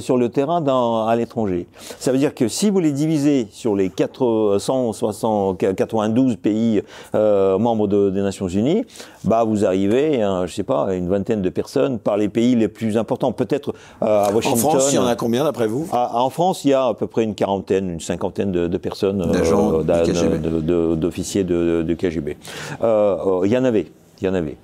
sur 0.00 0.16
le 0.16 0.28
terrain 0.28 0.60
dans, 0.60 1.06
à 1.06 1.14
l'étranger. 1.16 1.66
Ça 1.98 2.12
veut 2.12 2.18
dire 2.18 2.34
que 2.34 2.46
si 2.48 2.70
vous 2.70 2.80
les 2.80 2.90
divisez 2.92 3.46
sur 3.50 3.76
les 3.76 3.90
492 3.90 6.36
pays 6.36 6.82
euh, 7.14 7.58
membres 7.58 8.10
des 8.10 8.20
Nations 8.20 8.48
Unies, 8.48 8.84
bah 9.24 9.44
vous 9.44 9.64
arrivez, 9.64 10.22
à, 10.22 10.46
je 10.46 10.54
sais 10.54 10.62
pas, 10.62 10.88
à 10.88 10.94
une 10.94 11.08
vingtaine 11.08 11.42
de 11.42 11.48
personnes 11.48 11.98
par 11.98 12.16
les 12.16 12.28
pays 12.28 12.54
les 12.54 12.68
plus 12.68 12.96
importants. 12.96 13.32
Peut-être 13.32 13.74
euh, 14.02 14.24
à 14.24 14.30
Washington. 14.32 14.52
En 14.52 14.70
France, 14.70 14.92
il 14.92 14.96
y 14.96 14.98
en 14.98 15.06
a 15.06 15.16
combien 15.16 15.44
d'après 15.44 15.66
vous? 15.66 15.88
En 15.92 16.30
France, 16.30 16.64
il 16.64 16.70
y 16.70 16.74
a 16.74 16.86
à 16.86 16.94
peu 16.94 17.06
près 17.06 17.24
une 17.24 17.34
quarantaine, 17.34 17.90
une 17.90 18.00
cinquantaine 18.00 18.52
de, 18.52 18.68
de 18.68 18.78
personnes, 18.78 19.22
euh, 19.22 20.96
d'officiers 20.96 21.44
de, 21.44 21.82
de, 21.82 21.94
KGB. 21.94 22.36
Euh, 22.82 23.40
il 23.44 23.52
y 23.52 23.56
en 23.56 23.64
avait, 23.64 23.86
il 24.20 24.26
y 24.26 24.28
en 24.28 24.34
avait. 24.34 24.56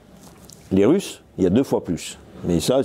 Les 0.70 0.84
Russes, 0.84 1.22
il 1.38 1.44
y 1.44 1.46
a 1.46 1.50
deux 1.50 1.62
fois 1.62 1.82
plus. 1.84 2.18
Mais 2.44 2.60
ça, 2.60 2.82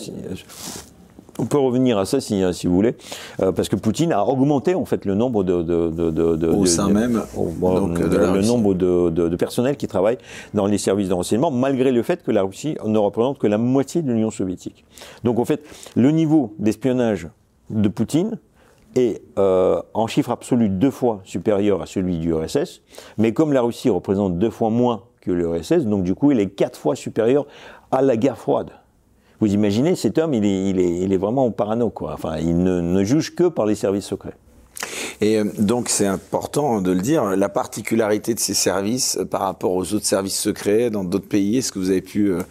on 1.39 1.45
peut 1.45 1.57
revenir 1.57 1.97
à 1.97 2.05
ça 2.05 2.19
si, 2.19 2.43
si 2.53 2.67
vous 2.67 2.73
voulez, 2.73 2.95
euh, 3.41 3.51
parce 3.51 3.69
que 3.69 3.75
Poutine 3.75 4.11
a 4.11 4.23
augmenté 4.25 4.75
en 4.75 4.85
fait 4.85 5.05
le 5.05 5.15
nombre 5.15 5.43
de, 5.43 5.61
de, 5.61 5.89
de, 5.89 6.35
de 6.35 6.47
au 6.47 6.65
sein 6.65 6.89
même, 6.89 7.21
donc, 7.35 7.99
le 7.99 8.41
nombre 8.41 8.73
de, 8.73 9.35
personnel 9.35 9.77
qui 9.77 9.87
travaille 9.87 10.17
dans 10.53 10.65
les 10.65 10.77
services 10.77 11.09
de 11.09 11.13
renseignement, 11.13 11.51
malgré 11.51 11.91
le 11.91 12.01
fait 12.03 12.23
que 12.23 12.31
la 12.31 12.43
Russie 12.43 12.77
ne 12.85 12.97
représente 12.97 13.37
que 13.37 13.47
la 13.47 13.57
moitié 13.57 14.01
de 14.01 14.11
l'Union 14.11 14.31
soviétique. 14.31 14.85
Donc 15.23 15.39
en 15.39 15.45
fait, 15.45 15.61
le 15.95 16.11
niveau 16.11 16.55
d'espionnage 16.59 17.27
de 17.69 17.87
Poutine 17.87 18.39
est 18.95 19.21
euh, 19.37 19.81
en 19.93 20.07
chiffre 20.07 20.31
absolu 20.31 20.69
deux 20.69 20.91
fois 20.91 21.21
supérieur 21.23 21.81
à 21.81 21.85
celui 21.85 22.17
du 22.17 22.33
RSS, 22.33 22.81
mais 23.17 23.33
comme 23.33 23.53
la 23.53 23.61
Russie 23.61 23.89
représente 23.89 24.39
deux 24.39 24.49
fois 24.49 24.69
moins 24.69 25.03
que 25.21 25.31
le 25.31 25.49
RSS, 25.49 25.85
donc 25.85 26.03
du 26.03 26.15
coup 26.15 26.31
il 26.31 26.39
est 26.39 26.49
quatre 26.49 26.79
fois 26.79 26.95
supérieur 26.95 27.45
à 27.91 28.01
la 28.01 28.17
guerre 28.17 28.37
froide. 28.37 28.71
Vous 29.39 29.53
imaginez, 29.53 29.95
cet 29.95 30.17
homme, 30.17 30.33
il 30.33 30.45
est, 30.45 30.69
il 30.69 30.79
est, 30.79 30.99
il 30.99 31.13
est 31.13 31.17
vraiment 31.17 31.49
parano, 31.51 31.89
quoi. 31.89 32.13
Enfin, 32.13 32.37
il 32.37 32.57
ne, 32.57 32.81
ne 32.81 33.03
juge 33.03 33.35
que 33.35 33.47
par 33.47 33.65
les 33.65 33.75
services 33.75 34.05
secrets. 34.05 34.33
Et 35.21 35.37
euh, 35.37 35.45
donc 35.57 35.89
c'est 35.89 36.05
important 36.05 36.81
de 36.81 36.91
le 36.91 37.01
dire, 37.01 37.35
la 37.35 37.49
particularité 37.49 38.33
de 38.33 38.39
ces 38.39 38.53
services 38.53 39.17
euh, 39.17 39.25
par 39.25 39.41
rapport 39.41 39.71
aux 39.71 39.93
autres 39.93 40.05
services 40.05 40.39
secrets 40.39 40.89
dans 40.89 41.03
d'autres 41.03 41.27
pays, 41.27 41.57
est-ce 41.57 41.71
que 41.71 41.79
vous 41.79 41.89
avez 41.89 42.01
pu 42.01 42.31
euh, 42.31 42.41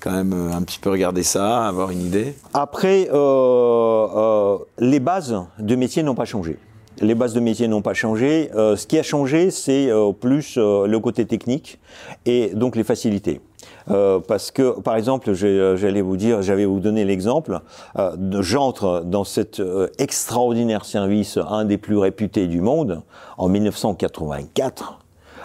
quand 0.00 0.10
même 0.10 0.32
un 0.32 0.62
petit 0.62 0.78
peu 0.78 0.90
regarder 0.90 1.22
ça, 1.22 1.66
avoir 1.66 1.90
une 1.90 2.02
idée? 2.02 2.34
Après, 2.54 3.08
euh, 3.12 4.58
les 4.78 5.00
bases 5.00 5.36
de 5.58 5.76
métier 5.76 6.02
n'ont 6.02 6.14
pas 6.14 6.24
changé. 6.24 6.58
Les 7.00 7.14
bases 7.14 7.34
de 7.34 7.40
métier 7.40 7.68
n'ont 7.68 7.82
pas 7.82 7.92
changé. 7.92 8.48
ce 8.54 8.86
qui 8.86 8.98
a 8.98 9.02
changé, 9.02 9.50
c'est 9.50 9.90
plus 10.18 10.56
le 10.56 10.96
côté 10.96 11.26
technique 11.26 11.78
et 12.24 12.52
donc 12.54 12.74
les 12.74 12.84
facilités. 12.84 13.42
Euh, 13.90 14.18
parce 14.18 14.50
que, 14.50 14.80
par 14.80 14.96
exemple, 14.96 15.30
euh, 15.30 15.76
j'allais 15.76 16.00
vous 16.00 16.16
dire, 16.16 16.42
j'avais 16.42 16.64
vous 16.64 16.80
donner 16.80 17.04
l'exemple, 17.04 17.60
euh, 17.98 18.16
j'entre 18.40 19.02
dans 19.04 19.24
cet 19.24 19.60
euh, 19.60 19.88
extraordinaire 19.98 20.84
service, 20.84 21.38
un 21.48 21.64
des 21.64 21.78
plus 21.78 21.96
réputés 21.96 22.46
du 22.48 22.60
monde, 22.60 23.02
en 23.38 23.48
1984. 23.48 24.98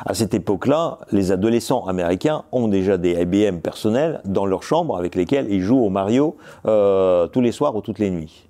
À 0.04 0.16
cette 0.16 0.34
époque-là, 0.34 0.98
les 1.12 1.32
adolescents 1.32 1.86
américains 1.86 2.44
ont 2.52 2.68
déjà 2.68 2.98
des 2.98 3.12
IBM 3.22 3.60
personnels 3.60 4.22
dans 4.26 4.48
leur 4.48 4.64
chambre 4.64 4.98
avec 4.98 5.14
lesquels 5.14 5.48
ils 5.52 5.62
jouent 5.62 5.86
au 5.86 5.90
Mario 5.90 6.38
tous 6.64 7.42
les 7.42 7.52
soirs 7.52 7.76
ou 7.76 7.82
toutes 7.82 8.00
les 8.00 8.10
nuits. 8.10 8.48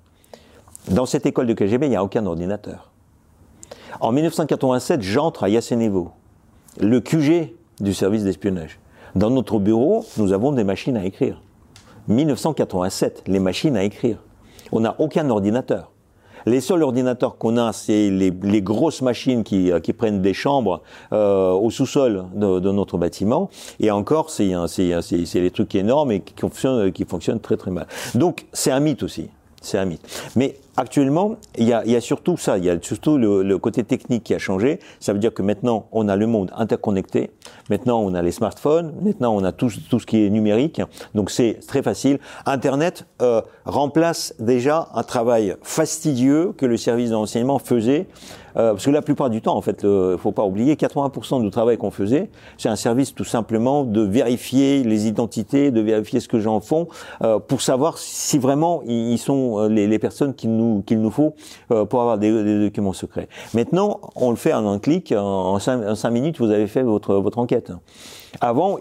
Dans 0.90 1.04
cette 1.04 1.26
école 1.26 1.46
de 1.46 1.52
KGB, 1.52 1.86
il 1.86 1.90
n'y 1.90 1.96
a 1.96 2.02
aucun 2.02 2.24
ordinateur. 2.24 2.90
En 4.00 4.12
1987, 4.12 5.02
j'entre 5.02 5.44
à 5.44 5.50
Yasenevo, 5.50 6.12
le 6.80 7.00
QG 7.00 7.54
du 7.80 7.92
service 7.92 8.24
d'espionnage. 8.24 8.78
Dans 9.14 9.30
notre 9.30 9.58
bureau, 9.58 10.04
nous 10.16 10.32
avons 10.32 10.52
des 10.52 10.64
machines 10.64 10.96
à 10.96 11.04
écrire. 11.04 11.42
1987, 12.08 13.24
les 13.26 13.38
machines 13.38 13.76
à 13.76 13.84
écrire. 13.84 14.18
On 14.72 14.80
n'a 14.80 14.96
aucun 14.98 15.28
ordinateur. 15.28 15.92
Les 16.46 16.60
seuls 16.60 16.82
ordinateurs 16.82 17.36
qu'on 17.36 17.56
a, 17.56 17.72
c'est 17.72 18.10
les, 18.10 18.62
grosses 18.62 19.02
machines 19.02 19.44
qui, 19.44 19.70
euh, 19.70 19.80
prennent 19.96 20.22
des 20.22 20.34
chambres 20.34 20.82
euh, 21.12 21.52
au 21.52 21.70
sous-sol 21.70 22.24
de, 22.34 22.58
notre 22.72 22.98
bâtiment. 22.98 23.48
Et 23.78 23.90
encore, 23.90 24.30
c'est 24.30 24.50
les 24.50 25.50
trucs 25.52 25.74
énormes 25.74 26.10
et 26.10 26.20
qui 26.20 26.34
fonctionnent, 26.40 26.90
qui 26.90 27.04
fonctionnent 27.04 27.40
très 27.40 27.56
très 27.56 27.70
mal. 27.70 27.86
Donc, 28.14 28.46
c'est 28.52 28.72
un 28.72 28.80
mythe 28.80 29.02
aussi. 29.02 29.28
C'est 29.60 29.78
un 29.78 29.84
mythe. 29.84 30.04
Mais 30.34 30.56
actuellement, 30.76 31.36
il 31.56 31.68
y 31.68 31.72
a, 31.72 32.00
surtout 32.00 32.36
ça, 32.36 32.58
il 32.58 32.64
y 32.64 32.70
a 32.70 32.76
surtout 32.80 33.18
le, 33.18 33.58
côté 33.58 33.84
technique 33.84 34.24
qui 34.24 34.34
a 34.34 34.38
changé. 34.38 34.80
Ça 35.00 35.12
veut 35.12 35.18
dire 35.18 35.32
que 35.32 35.42
maintenant, 35.42 35.86
on 35.92 36.08
a 36.08 36.16
le 36.16 36.26
monde 36.26 36.50
interconnecté. 36.56 37.30
Maintenant, 37.70 38.00
on 38.00 38.14
a 38.14 38.22
les 38.22 38.32
smartphones. 38.32 38.92
Maintenant, 39.02 39.34
on 39.34 39.44
a 39.44 39.52
tout, 39.52 39.70
tout 39.88 40.00
ce 40.00 40.06
qui 40.06 40.24
est 40.24 40.30
numérique. 40.30 40.80
Donc, 41.14 41.30
c'est 41.30 41.58
très 41.66 41.82
facile. 41.82 42.18
Internet 42.46 43.06
euh, 43.20 43.42
remplace 43.64 44.34
déjà 44.38 44.88
un 44.94 45.02
travail 45.02 45.56
fastidieux 45.62 46.52
que 46.56 46.66
le 46.66 46.76
service 46.76 47.10
d'enseignement 47.10 47.58
faisait 47.58 48.06
euh, 48.56 48.72
parce 48.72 48.84
que 48.84 48.90
la 48.90 49.02
plupart 49.02 49.30
du 49.30 49.40
temps, 49.40 49.56
en 49.56 49.62
fait, 49.62 49.82
il 49.84 50.16
faut 50.18 50.32
pas 50.32 50.44
oublier, 50.44 50.74
80% 50.74 51.42
du 51.42 51.50
travail 51.50 51.78
qu'on 51.78 51.90
faisait, 51.90 52.30
c'est 52.58 52.68
un 52.68 52.76
service 52.76 53.14
tout 53.14 53.24
simplement 53.24 53.84
de 53.84 54.02
vérifier 54.02 54.82
les 54.84 55.06
identités, 55.06 55.70
de 55.70 55.80
vérifier 55.80 56.20
ce 56.20 56.28
que 56.28 56.38
gens 56.38 56.60
font, 56.60 56.88
euh, 57.22 57.38
pour 57.38 57.62
savoir 57.62 57.98
si 57.98 58.38
vraiment 58.38 58.82
ils 58.84 59.18
sont 59.18 59.58
euh, 59.58 59.68
les, 59.68 59.86
les 59.86 59.98
personnes 59.98 60.34
qu'il 60.34 60.54
nous, 60.56 60.82
qu'il 60.82 61.00
nous 61.00 61.10
faut 61.10 61.34
euh, 61.70 61.84
pour 61.84 62.00
avoir 62.00 62.18
des, 62.18 62.30
des, 62.44 62.60
documents 62.60 62.92
secrets. 62.92 63.28
Maintenant, 63.54 64.00
on 64.16 64.30
le 64.30 64.36
fait 64.36 64.52
en 64.52 64.66
un 64.66 64.78
clic, 64.78 65.12
en 65.16 65.58
5 65.58 66.10
minutes, 66.10 66.38
vous 66.38 66.50
avez 66.50 66.66
fait 66.66 66.82
votre, 66.82 67.14
votre 67.16 67.38
enquête. 67.38 67.72
Avant, 68.40 68.78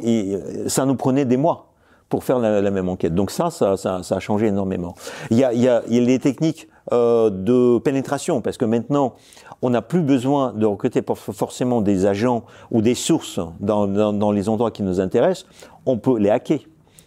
ça 0.68 0.86
nous 0.86 0.96
prenait 0.96 1.26
des 1.26 1.38
mois 1.38 1.68
pour 2.10 2.24
faire 2.24 2.40
la, 2.40 2.62
la, 2.62 2.72
même 2.72 2.90
enquête. 2.90 3.16
Donc 3.16 3.32
ça, 3.32 3.50
ça, 3.50 3.78
ça, 3.78 4.04
ça 4.04 4.16
a 4.16 4.20
changé 4.20 4.48
énormément. 4.48 4.96
Il 5.30 5.38
y 5.38 5.44
a, 5.44 5.54
il 5.54 5.62
y 5.62 5.68
a, 5.68 5.82
il 5.88 5.96
y 5.96 6.00
a 6.00 6.02
les 6.02 6.20
techniques 6.20 6.68
euh, 6.92 7.30
de 7.30 7.78
pénétration, 7.78 8.42
parce 8.42 8.58
que 8.58 8.66
maintenant, 8.66 9.14
on 9.62 9.70
n'a 9.70 9.84
plus 9.84 10.02
besoin 10.02 10.52
de 10.54 10.66
recruter 10.66 11.04
forcément 11.06 11.82
des 11.82 12.08
agents 12.08 12.44
ou 12.72 12.82
des 12.82 12.96
sources 12.96 13.40
dans, 13.60 14.32
les 14.32 14.50
endroits 14.50 14.72
qui 14.72 14.82
nous 14.82 15.00
intéressent. 15.00 15.46
On 15.86 15.98
peut 15.98 16.18
les 16.18 16.30
hacker. 16.32 16.60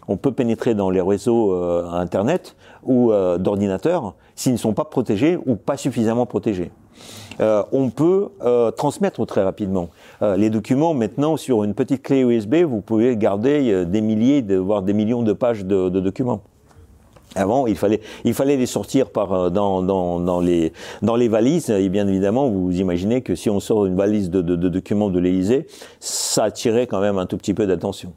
On 0.07 0.17
peut 0.17 0.31
pénétrer 0.31 0.75
dans 0.75 0.89
les 0.89 1.01
réseaux 1.01 1.53
euh, 1.53 1.89
Internet 1.89 2.55
ou 2.83 3.11
euh, 3.11 3.37
d'ordinateurs 3.37 4.13
s'ils 4.35 4.53
ne 4.53 4.57
sont 4.57 4.73
pas 4.73 4.85
protégés 4.85 5.37
ou 5.45 5.55
pas 5.55 5.77
suffisamment 5.77 6.25
protégés. 6.25 6.71
On 7.39 7.89
peut 7.89 8.29
transmettre 8.77 9.25
très 9.25 9.43
rapidement. 9.43 9.89
Les 10.21 10.49
documents, 10.49 10.93
maintenant, 10.93 11.35
sur 11.35 11.65
une 11.65 11.73
petite 11.73 12.01
clé 12.01 12.21
USB, 12.21 12.63
vous 12.63 12.79
pouvez 12.79 13.17
garder 13.17 13.85
des 13.85 13.99
milliers, 13.99 14.41
voire 14.55 14.81
des 14.81 14.93
millions 14.93 15.21
de 15.21 15.33
pages 15.33 15.65
de 15.65 15.89
documents. 15.89 16.43
Avant, 17.35 17.67
il 17.67 17.75
fallait, 17.75 18.01
il 18.23 18.33
fallait 18.33 18.57
les 18.57 18.65
sortir 18.65 19.09
par 19.09 19.51
dans, 19.51 19.81
dans, 19.81 20.19
dans, 20.19 20.39
les 20.39 20.73
dans 21.01 21.15
les 21.15 21.27
valises. 21.27 21.69
Et 21.69 21.89
bien 21.89 22.07
évidemment, 22.07 22.49
vous 22.49 22.79
imaginez 22.79 23.21
que 23.21 23.35
si 23.35 23.49
on 23.49 23.59
sort 23.59 23.85
une 23.85 23.95
valise 23.95 24.29
de, 24.29 24.41
de, 24.41 24.55
de 24.55 24.69
documents 24.69 25.09
de 25.09 25.19
l'Élysée, 25.19 25.67
ça 25.99 26.45
attirait 26.45 26.87
quand 26.87 27.01
même 27.01 27.17
un 27.17 27.25
tout 27.25 27.37
petit 27.37 27.53
peu 27.53 27.67
d'attention. 27.67 28.13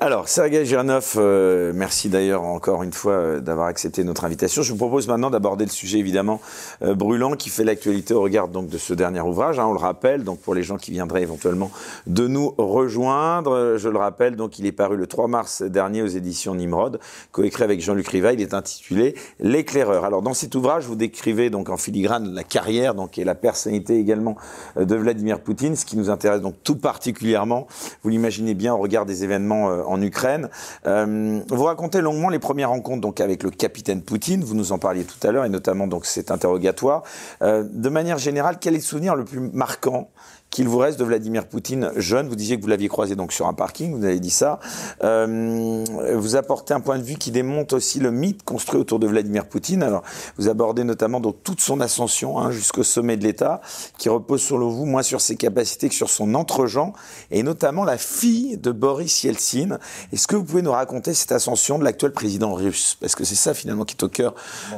Alors, 0.00 0.28
Sergei 0.28 0.64
Girnov, 0.64 1.14
euh, 1.16 1.72
merci 1.74 2.08
d'ailleurs 2.08 2.44
encore 2.44 2.84
une 2.84 2.92
fois 2.92 3.14
euh, 3.14 3.40
d'avoir 3.40 3.66
accepté 3.66 4.04
notre 4.04 4.24
invitation. 4.24 4.62
Je 4.62 4.70
vous 4.70 4.78
propose 4.78 5.08
maintenant 5.08 5.28
d'aborder 5.28 5.64
le 5.64 5.72
sujet 5.72 5.98
évidemment 5.98 6.40
euh, 6.82 6.94
brûlant 6.94 7.32
qui 7.32 7.50
fait 7.50 7.64
l'actualité 7.64 8.14
au 8.14 8.22
regard 8.22 8.46
donc 8.46 8.68
de 8.68 8.78
ce 8.78 8.94
dernier 8.94 9.20
ouvrage. 9.20 9.58
Hein, 9.58 9.66
on 9.66 9.72
le 9.72 9.80
rappelle, 9.80 10.22
donc 10.22 10.38
pour 10.38 10.54
les 10.54 10.62
gens 10.62 10.76
qui 10.76 10.92
viendraient 10.92 11.22
éventuellement 11.22 11.72
de 12.06 12.28
nous 12.28 12.54
rejoindre, 12.58 13.74
je 13.76 13.88
le 13.88 13.98
rappelle, 13.98 14.36
donc 14.36 14.60
il 14.60 14.66
est 14.66 14.72
paru 14.72 14.96
le 14.96 15.08
3 15.08 15.26
mars 15.26 15.62
dernier 15.62 16.02
aux 16.02 16.06
éditions 16.06 16.54
Nimrod, 16.54 17.00
coécrit 17.32 17.64
avec 17.64 17.80
Jean-Luc 17.80 18.06
Riva. 18.06 18.32
Il 18.32 18.40
est 18.40 18.54
intitulé 18.54 19.16
L'éclaireur. 19.40 20.04
Alors 20.04 20.22
dans 20.22 20.32
cet 20.32 20.54
ouvrage, 20.54 20.84
vous 20.84 20.94
décrivez 20.94 21.50
donc 21.50 21.70
en 21.70 21.76
filigrane 21.76 22.34
la 22.34 22.44
carrière 22.44 22.94
donc 22.94 23.18
et 23.18 23.24
la 23.24 23.34
personnalité 23.34 23.98
également 23.98 24.36
de 24.76 24.94
Vladimir 24.94 25.40
Poutine, 25.40 25.74
ce 25.74 25.84
qui 25.84 25.96
nous 25.96 26.08
intéresse 26.08 26.40
donc 26.40 26.54
tout 26.62 26.76
particulièrement. 26.76 27.66
Vous 28.04 28.10
l'imaginez 28.10 28.54
bien 28.54 28.72
au 28.72 28.78
regard 28.78 29.04
des 29.04 29.24
événements 29.24 29.87
en 29.88 30.00
Ukraine. 30.02 30.48
Euh, 30.86 31.40
vous 31.48 31.64
racontez 31.64 32.00
longuement 32.00 32.28
les 32.28 32.38
premières 32.38 32.70
rencontres 32.70 33.00
donc 33.00 33.20
avec 33.20 33.42
le 33.42 33.50
capitaine 33.50 34.02
Poutine. 34.02 34.44
Vous 34.44 34.54
nous 34.54 34.72
en 34.72 34.78
parliez 34.78 35.04
tout 35.04 35.26
à 35.26 35.32
l'heure 35.32 35.44
et 35.44 35.48
notamment 35.48 35.86
donc 35.86 36.06
cet 36.06 36.30
interrogatoire. 36.30 37.02
Euh, 37.42 37.64
de 37.70 37.88
manière 37.88 38.18
générale, 38.18 38.58
quel 38.60 38.74
est 38.74 38.78
le 38.78 38.82
souvenir 38.82 39.14
le 39.14 39.24
plus 39.24 39.40
marquant 39.40 40.10
qu'il 40.50 40.68
vous 40.68 40.78
reste 40.78 40.98
de 40.98 41.04
Vladimir 41.04 41.46
Poutine 41.46 41.92
jeune. 41.96 42.28
Vous 42.28 42.36
disiez 42.36 42.56
que 42.56 42.62
vous 42.62 42.68
l'aviez 42.68 42.88
croisé 42.88 43.16
donc 43.16 43.32
sur 43.32 43.46
un 43.46 43.54
parking, 43.54 43.96
vous 43.96 44.04
avez 44.04 44.20
dit 44.20 44.30
ça. 44.30 44.60
Euh, 45.04 45.84
vous 46.14 46.36
apportez 46.36 46.74
un 46.74 46.80
point 46.80 46.98
de 46.98 47.02
vue 47.02 47.16
qui 47.16 47.30
démonte 47.30 47.72
aussi 47.72 48.00
le 48.00 48.10
mythe 48.10 48.42
construit 48.42 48.80
autour 48.80 48.98
de 48.98 49.06
Vladimir 49.06 49.46
Poutine. 49.46 49.82
Alors, 49.82 50.02
vous 50.38 50.48
abordez 50.48 50.84
notamment 50.84 51.20
donc 51.20 51.36
toute 51.44 51.60
son 51.60 51.80
ascension 51.80 52.38
hein, 52.38 52.50
jusqu'au 52.50 52.82
sommet 52.82 53.16
de 53.16 53.24
l'État, 53.24 53.60
qui 53.98 54.08
repose 54.08 54.42
sur 54.42 54.58
vous 54.58 54.86
moins 54.86 55.02
sur 55.02 55.20
ses 55.20 55.36
capacités 55.36 55.88
que 55.88 55.94
sur 55.94 56.10
son 56.10 56.34
entre-gens, 56.34 56.92
et 57.30 57.42
notamment 57.42 57.84
la 57.84 57.98
fille 57.98 58.56
de 58.56 58.72
Boris 58.72 59.24
Yeltsin. 59.24 59.78
Est-ce 60.12 60.26
que 60.26 60.36
vous 60.36 60.44
pouvez 60.44 60.62
nous 60.62 60.72
raconter 60.72 61.14
cette 61.14 61.32
ascension 61.32 61.78
de 61.78 61.84
l'actuel 61.84 62.12
président 62.12 62.54
russe? 62.54 62.96
Parce 63.00 63.14
que 63.14 63.24
c'est 63.24 63.34
ça 63.34 63.54
finalement 63.54 63.84
qui 63.84 63.94
est 63.94 64.02
au 64.02 64.08
cœur 64.08 64.34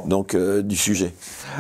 donc 0.07 0.35
euh, 0.35 0.63
du 0.63 0.77
sujet. 0.77 1.15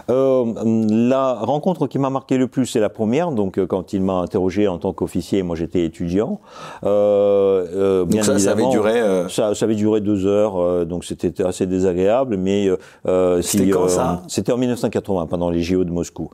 Euh, 0.08 0.44
la 0.88 1.34
rencontre 1.34 1.86
qui 1.86 1.98
m'a 1.98 2.10
marqué 2.10 2.36
le 2.36 2.48
plus, 2.48 2.66
c'est 2.66 2.80
la 2.80 2.88
première, 2.88 3.32
donc 3.32 3.58
euh, 3.58 3.66
quand 3.66 3.92
il 3.92 4.02
m'a 4.02 4.14
interrogé 4.14 4.68
en 4.68 4.78
tant 4.78 4.92
qu'officier, 4.92 5.42
moi 5.42 5.56
j'étais 5.56 5.84
étudiant. 5.84 6.40
Euh, 6.84 8.04
bien 8.04 8.22
ça, 8.22 8.38
ça 8.38 8.52
avait 8.52 8.68
duré 8.68 9.00
ça, 9.28 9.54
ça, 9.54 9.64
avait 9.64 9.74
duré 9.74 10.00
deux 10.00 10.26
heures, 10.26 10.86
donc 10.86 11.04
c'était 11.04 11.42
assez 11.42 11.66
désagréable. 11.66 12.36
Mais 12.36 12.68
c'était 13.42 13.68
quand 13.68 13.88
ça? 13.88 14.22
C'était 14.28 14.52
en 14.52 14.58
1980, 14.58 15.26
pendant 15.26 15.50
les 15.50 15.62
JO 15.62 15.84
de 15.84 15.90
Moscou. 15.90 16.30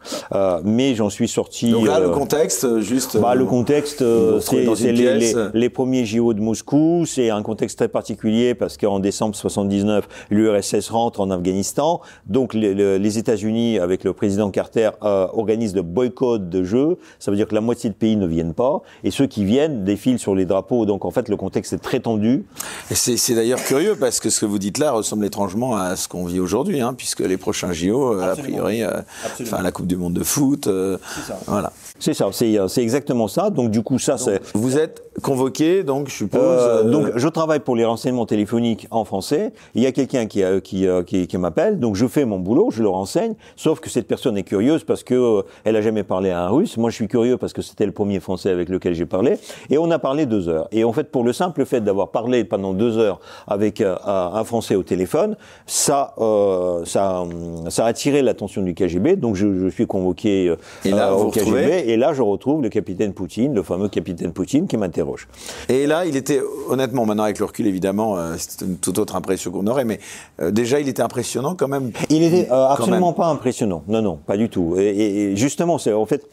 mais 0.64 0.94
j'en 0.94 1.10
suis 1.10 1.28
sorti. 1.28 1.70
Donc 1.70 1.86
là, 1.86 2.00
le 2.00 2.10
contexte, 2.10 2.80
juste. 2.80 3.18
Bah, 3.20 3.34
le 3.34 3.44
contexte, 3.44 4.04
c'est 4.40 4.92
les, 4.92 5.18
les, 5.18 5.34
les, 5.52 5.70
premiers 5.70 6.04
JO 6.04 6.34
de 6.34 6.40
Moscou. 6.40 7.04
C'est 7.06 7.30
un 7.30 7.42
contexte 7.42 7.78
très 7.78 7.88
particulier 7.88 8.54
parce 8.54 8.76
qu'en 8.76 9.00
décembre 9.00 9.34
79, 9.34 10.08
l'URSS 10.30 10.90
rentre 10.90 11.20
en 11.20 11.30
Afghanistan. 11.30 12.00
Donc 12.26 12.54
les, 12.54 12.98
les 12.98 13.18
États-Unis, 13.18 13.45
avec 13.80 14.04
le 14.04 14.12
président 14.12 14.50
Carter, 14.50 14.90
organisent 15.00 15.74
le 15.74 15.82
boycott 15.82 16.48
de 16.48 16.64
jeux. 16.64 16.98
Ça 17.18 17.30
veut 17.30 17.36
dire 17.36 17.48
que 17.48 17.54
la 17.54 17.60
moitié 17.60 17.90
de 17.90 17.94
pays 17.94 18.16
ne 18.16 18.26
viennent 18.26 18.54
pas, 18.54 18.82
et 19.04 19.10
ceux 19.10 19.26
qui 19.26 19.44
viennent 19.44 19.84
défilent 19.84 20.18
sur 20.18 20.34
les 20.34 20.44
drapeaux. 20.44 20.86
Donc 20.86 21.04
en 21.04 21.10
fait, 21.10 21.28
le 21.28 21.36
contexte 21.36 21.72
est 21.72 21.78
très 21.78 22.00
tendu. 22.00 22.44
C'est 22.90 23.34
d'ailleurs 23.34 23.62
curieux 23.62 23.96
parce 23.98 24.20
que 24.20 24.30
ce 24.30 24.40
que 24.40 24.46
vous 24.46 24.58
dites 24.58 24.78
là 24.78 24.92
ressemble 24.92 25.24
étrangement 25.24 25.76
à 25.76 25.96
ce 25.96 26.08
qu'on 26.08 26.24
vit 26.24 26.40
aujourd'hui, 26.40 26.80
hein, 26.80 26.94
puisque 26.94 27.20
les 27.20 27.36
prochains 27.36 27.72
JO, 27.72 28.14
euh, 28.14 28.32
a 28.32 28.36
priori, 28.36 28.82
euh, 28.82 28.90
enfin 29.40 29.62
la 29.62 29.72
Coupe 29.72 29.86
du 29.86 29.96
Monde 29.96 30.14
de 30.14 30.24
foot, 30.24 30.66
euh, 30.66 30.98
voilà. 31.46 31.72
C'est 31.98 32.14
ça, 32.14 32.28
c'est 32.32 32.82
exactement 32.82 33.28
ça. 33.28 33.50
Donc 33.50 33.70
du 33.70 33.82
coup, 33.82 33.98
ça, 33.98 34.18
c'est. 34.18 34.40
Vous 34.54 34.76
êtes 34.76 35.02
convoqué, 35.22 35.82
donc 35.82 36.08
je 36.08 36.14
suppose. 36.14 36.40
Euh, 36.42 36.82
donc 36.84 37.12
je 37.16 37.28
travaille 37.28 37.60
pour 37.60 37.76
les 37.76 37.84
renseignements 37.84 38.26
téléphoniques 38.26 38.86
en 38.90 39.04
français. 39.04 39.52
Il 39.74 39.82
y 39.82 39.86
a 39.86 39.92
quelqu'un 39.92 40.26
qui, 40.26 40.42
qui, 40.62 40.86
qui, 41.06 41.26
qui 41.26 41.38
m'appelle, 41.38 41.78
donc 41.78 41.96
je 41.96 42.06
fais 42.06 42.24
mon 42.24 42.38
boulot, 42.38 42.68
je 42.70 42.82
le 42.82 42.88
renseigne. 42.88 43.34
Sauf 43.56 43.80
que 43.80 43.90
cette 43.90 44.06
personne 44.06 44.36
est 44.36 44.42
curieuse 44.42 44.84
parce 44.84 45.02
que 45.02 45.44
elle 45.64 45.76
a 45.76 45.82
jamais 45.82 46.02
parlé 46.02 46.30
à 46.30 46.42
un 46.42 46.48
Russe. 46.48 46.76
Moi, 46.76 46.90
je 46.90 46.96
suis 46.96 47.08
curieux 47.08 47.36
parce 47.36 47.52
que 47.52 47.62
c'était 47.62 47.86
le 47.86 47.92
premier 47.92 48.20
Français 48.20 48.50
avec 48.50 48.68
lequel 48.68 48.94
j'ai 48.94 49.06
parlé. 49.06 49.38
Et 49.70 49.78
on 49.78 49.90
a 49.90 49.98
parlé 49.98 50.26
deux 50.26 50.48
heures. 50.48 50.68
Et 50.72 50.84
en 50.84 50.92
fait, 50.92 51.10
pour 51.10 51.24
le 51.24 51.32
simple 51.32 51.64
fait 51.64 51.80
d'avoir 51.80 52.08
parlé 52.08 52.44
pendant 52.44 52.72
deux 52.72 52.98
heures 52.98 53.20
avec 53.46 53.80
euh, 53.80 53.96
un 54.04 54.44
Français 54.44 54.74
au 54.74 54.82
téléphone, 54.82 55.36
ça, 55.66 56.14
euh, 56.18 56.84
ça, 56.84 57.24
ça 57.68 57.84
a 57.84 57.88
attiré 57.88 58.22
l'attention 58.22 58.62
du 58.62 58.74
KGB. 58.74 59.16
Donc 59.16 59.36
je, 59.36 59.58
je 59.58 59.68
suis 59.68 59.86
convoqué 59.86 60.48
euh, 60.48 60.56
et 60.84 60.90
là, 60.90 61.14
au 61.14 61.30
KGB. 61.30 61.84
Et 61.86 61.96
là, 61.96 62.12
je 62.12 62.22
retrouve 62.22 62.62
le 62.62 62.68
capitaine 62.68 63.12
Poutine, 63.12 63.54
le 63.54 63.62
fameux 63.62 63.88
capitaine 63.88 64.32
Poutine, 64.32 64.66
qui 64.66 64.76
m'interroge. 64.76 65.28
Et 65.68 65.86
là, 65.86 66.04
il 66.06 66.16
était, 66.16 66.40
honnêtement, 66.68 67.06
maintenant 67.06 67.24
avec 67.24 67.38
le 67.38 67.44
recul, 67.44 67.66
évidemment, 67.66 68.16
euh, 68.16 68.34
c'est 68.38 68.62
une 68.64 68.76
toute 68.76 68.98
autre 68.98 69.16
impression 69.16 69.50
qu'on 69.50 69.66
aurait, 69.66 69.84
mais 69.84 70.00
euh, 70.40 70.50
déjà, 70.50 70.80
il 70.80 70.88
était 70.88 71.02
impressionnant 71.02 71.54
quand 71.54 71.68
même. 71.68 71.90
Il 72.10 72.22
était 72.22 72.48
absolument 72.50 73.12
pas 73.12 73.25
impressionnant. 73.30 73.82
Non, 73.88 74.02
non, 74.02 74.16
pas 74.16 74.36
du 74.36 74.48
tout. 74.48 74.76
Et, 74.78 74.88
et 75.32 75.36
justement, 75.36 75.78
c'est 75.78 75.92
en 75.92 76.06
fait 76.06 76.26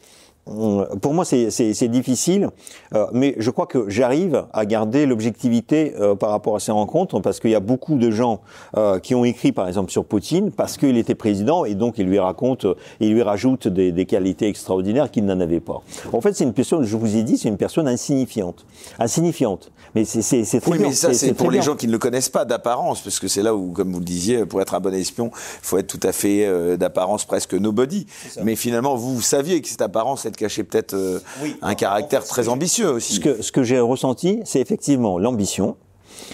pour 0.44 1.14
moi, 1.14 1.24
c'est 1.24 1.88
difficile, 1.88 2.50
euh, 2.94 3.06
mais 3.12 3.34
je 3.38 3.50
crois 3.50 3.66
que 3.66 3.88
j'arrive 3.88 4.44
à 4.52 4.66
garder 4.66 5.06
l'objectivité 5.06 5.94
euh, 5.98 6.14
par 6.14 6.30
rapport 6.30 6.56
à 6.56 6.60
ces 6.60 6.72
rencontres, 6.72 7.18
parce 7.20 7.40
qu'il 7.40 7.50
y 7.50 7.54
a 7.54 7.60
beaucoup 7.60 7.96
de 7.96 8.10
gens 8.10 8.40
euh, 8.76 8.98
qui 8.98 9.14
ont 9.14 9.24
écrit, 9.24 9.52
par 9.52 9.68
exemple, 9.68 9.90
sur 9.90 10.04
Poutine, 10.04 10.50
parce 10.50 10.76
qu'il 10.76 10.98
était 10.98 11.14
président, 11.14 11.64
et 11.64 11.74
donc 11.74 11.96
il 11.96 12.06
lui 12.06 12.18
raconte, 12.18 12.66
il 13.00 13.14
lui 13.14 13.22
rajoute 13.22 13.68
des, 13.68 13.90
des 13.90 14.04
qualités 14.04 14.46
extraordinaires 14.46 15.10
qu'il 15.10 15.24
n'en 15.24 15.40
avait 15.40 15.60
pas. 15.60 15.82
En 16.12 16.20
fait, 16.20 16.34
c'est 16.34 16.44
une 16.44 16.52
personne, 16.52 16.84
je 16.84 16.96
vous 16.96 17.16
ai 17.16 17.22
dit, 17.22 17.38
c'est 17.38 17.48
une 17.48 17.56
personne 17.56 17.88
insignifiante, 17.88 18.66
insignifiante. 18.98 19.70
Mais 19.94 20.04
c'est 20.04 20.20
très 20.60 20.72
oui, 20.72 20.78
bien. 20.78 20.88
mais 20.88 20.92
ça, 20.92 21.14
c'est 21.14 21.34
pour 21.34 21.50
les 21.50 21.62
gens 21.62 21.76
qui 21.76 21.86
ne 21.86 21.92
le 21.92 21.98
connaissent 21.98 22.28
pas 22.28 22.44
d'apparence, 22.44 23.00
parce 23.00 23.18
que 23.18 23.28
c'est 23.28 23.42
là 23.42 23.54
où, 23.54 23.70
comme 23.70 23.92
vous 23.92 24.00
le 24.00 24.04
disiez, 24.04 24.44
pour 24.44 24.60
être 24.60 24.74
un 24.74 24.80
bon 24.80 24.92
espion, 24.92 25.30
il 25.32 25.66
faut 25.66 25.78
être 25.78 25.86
tout 25.86 26.00
à 26.06 26.12
fait 26.12 26.76
d'apparence 26.76 27.24
presque 27.24 27.54
nobody. 27.54 28.06
Mais 28.42 28.56
finalement, 28.56 28.96
vous, 28.96 29.14
vous 29.14 29.22
saviez 29.22 29.62
que 29.62 29.68
cette 29.68 29.82
apparence 29.82 30.26
cacher 30.36 30.64
peut-être 30.64 30.94
euh, 30.94 31.20
un 31.62 31.74
caractère 31.74 32.24
très 32.24 32.48
ambitieux 32.48 32.90
aussi. 32.90 33.14
Ce 33.14 33.20
que, 33.20 33.42
ce 33.42 33.52
que 33.52 33.62
j'ai 33.62 33.80
ressenti, 33.80 34.40
c'est 34.44 34.60
effectivement 34.60 35.18
l'ambition. 35.18 35.76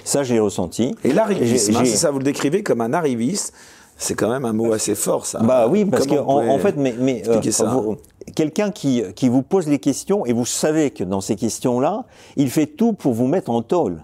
Ça, 0.05 0.23
j'ai 0.23 0.39
ressenti. 0.39 0.95
Et 1.05 1.13
l'arrivisme, 1.13 1.77
hein, 1.77 1.85
si 1.85 1.97
ça 1.97 2.11
vous 2.11 2.19
le 2.19 2.25
décrivez 2.25 2.63
comme 2.63 2.81
un 2.81 2.93
arriviste, 2.93 3.55
c'est 3.97 4.15
quand 4.15 4.31
même 4.31 4.45
un 4.45 4.53
mot 4.53 4.73
assez 4.73 4.95
fort, 4.95 5.27
ça. 5.27 5.41
Bah 5.41 5.67
oui, 5.69 5.85
parce 5.85 6.07
qu'en 6.07 6.27
en, 6.27 6.59
fait, 6.59 6.77
mais, 6.77 6.95
mais 6.99 7.23
euh, 7.29 7.41
quelqu'un 8.35 8.71
qui, 8.71 9.03
qui 9.15 9.29
vous 9.29 9.43
pose 9.43 9.69
les 9.69 9.79
questions 9.79 10.25
et 10.25 10.33
vous 10.33 10.47
savez 10.47 10.91
que 10.91 11.05
dans 11.05 11.21
ces 11.21 11.37
questions-là, 11.37 12.05
il 12.37 12.51
fait 12.51 12.67
tout 12.67 12.95
pour 12.95 13.13
vous 13.13 13.27
mettre 13.27 13.51
en 13.51 13.63
tôle. 13.63 14.03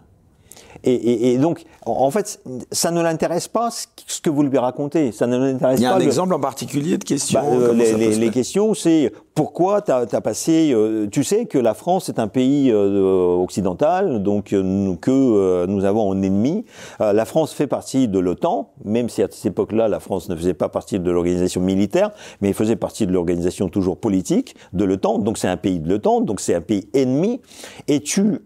Et, 0.85 1.39
donc, 1.39 1.65
en 1.85 2.11
fait, 2.11 2.41
ça 2.71 2.91
ne 2.91 3.03
l'intéresse 3.03 3.49
pas 3.49 3.71
ce 3.71 4.21
que 4.21 4.31
vous 4.31 4.43
lui 4.43 4.57
racontez. 4.59 5.11
Ça 5.11 5.27
ne 5.27 5.37
l'intéresse 5.37 5.81
pas. 5.81 5.81
Il 5.81 5.83
y 5.83 5.87
a 5.87 5.95
un 5.95 6.01
exemple 6.01 6.33
en 6.35 6.39
particulier 6.39 6.97
de 6.97 7.05
questions. 7.05 7.41
Bah, 7.41 7.49
euh, 7.49 7.73
les, 7.73 8.31
questions, 8.31 8.73
c'est 8.75 9.13
pourquoi 9.37 9.83
tu 9.83 9.93
as, 9.93 10.21
passé. 10.21 10.73
Euh, 10.73 11.07
tu 11.09 11.23
sais 11.23 11.47
que 11.47 11.59
la 11.59 11.75
France 11.75 12.09
est 12.09 12.19
un 12.19 12.27
pays 12.27 12.73
euh, 12.73 13.37
occidental, 13.37 14.23
donc 14.23 14.47
que 14.47 15.67
nous 15.67 15.85
avons 15.85 16.11
un 16.11 16.23
ennemi. 16.23 16.65
la 16.99 17.25
France 17.25 17.53
fait 17.53 17.69
partie 17.69 18.09
de 18.09 18.19
l'OTAN, 18.19 18.71
même 18.85 19.09
si 19.09 19.23
à 19.23 19.29
cette 19.31 19.47
époque-là, 19.47 19.87
la 19.87 20.01
France 20.01 20.29
ne 20.29 20.35
faisait 20.35 20.55
pas 20.55 20.69
partie 20.69 20.99
de 20.99 21.11
l'organisation 21.11 21.61
militaire, 21.61 22.11
mais 22.41 22.49
il 22.49 22.55
faisait 22.55 22.77
partie 22.77 23.07
de 23.07 23.13
l'organisation 23.13 23.69
toujours 23.69 23.99
politique 23.99 24.57
de 24.73 24.85
l'OTAN. 24.85 25.19
Donc 25.19 25.39
c'est 25.39 25.49
un 25.49 25.57
pays 25.57 25.79
de 25.79 25.89
l'OTAN, 25.89 26.23
donc 26.23 26.41
c'est 26.41 26.55
un 26.55 26.63
pays 26.63 26.89
ennemi. 26.95 27.41
Et 27.87 28.01
tu 28.01 28.41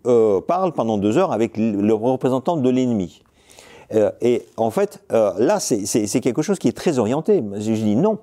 parles 0.46 0.72
pendant 0.72 0.98
deux 0.98 1.16
heures 1.16 1.32
avec 1.32 1.56
le 1.56 1.94
représentant 1.94 2.56
de 2.56 2.68
l'ennemi. 2.68 3.22
Euh, 3.94 4.10
et 4.20 4.46
en 4.56 4.70
fait, 4.70 5.02
euh, 5.12 5.32
là, 5.38 5.58
c'est 5.60 6.20
quelque 6.20 6.42
chose 6.42 6.58
qui 6.58 6.68
est 6.68 6.76
très 6.76 6.98
orienté. 6.98 7.42
Je 7.54 7.72
dis 7.72 7.96
non. 7.96 8.18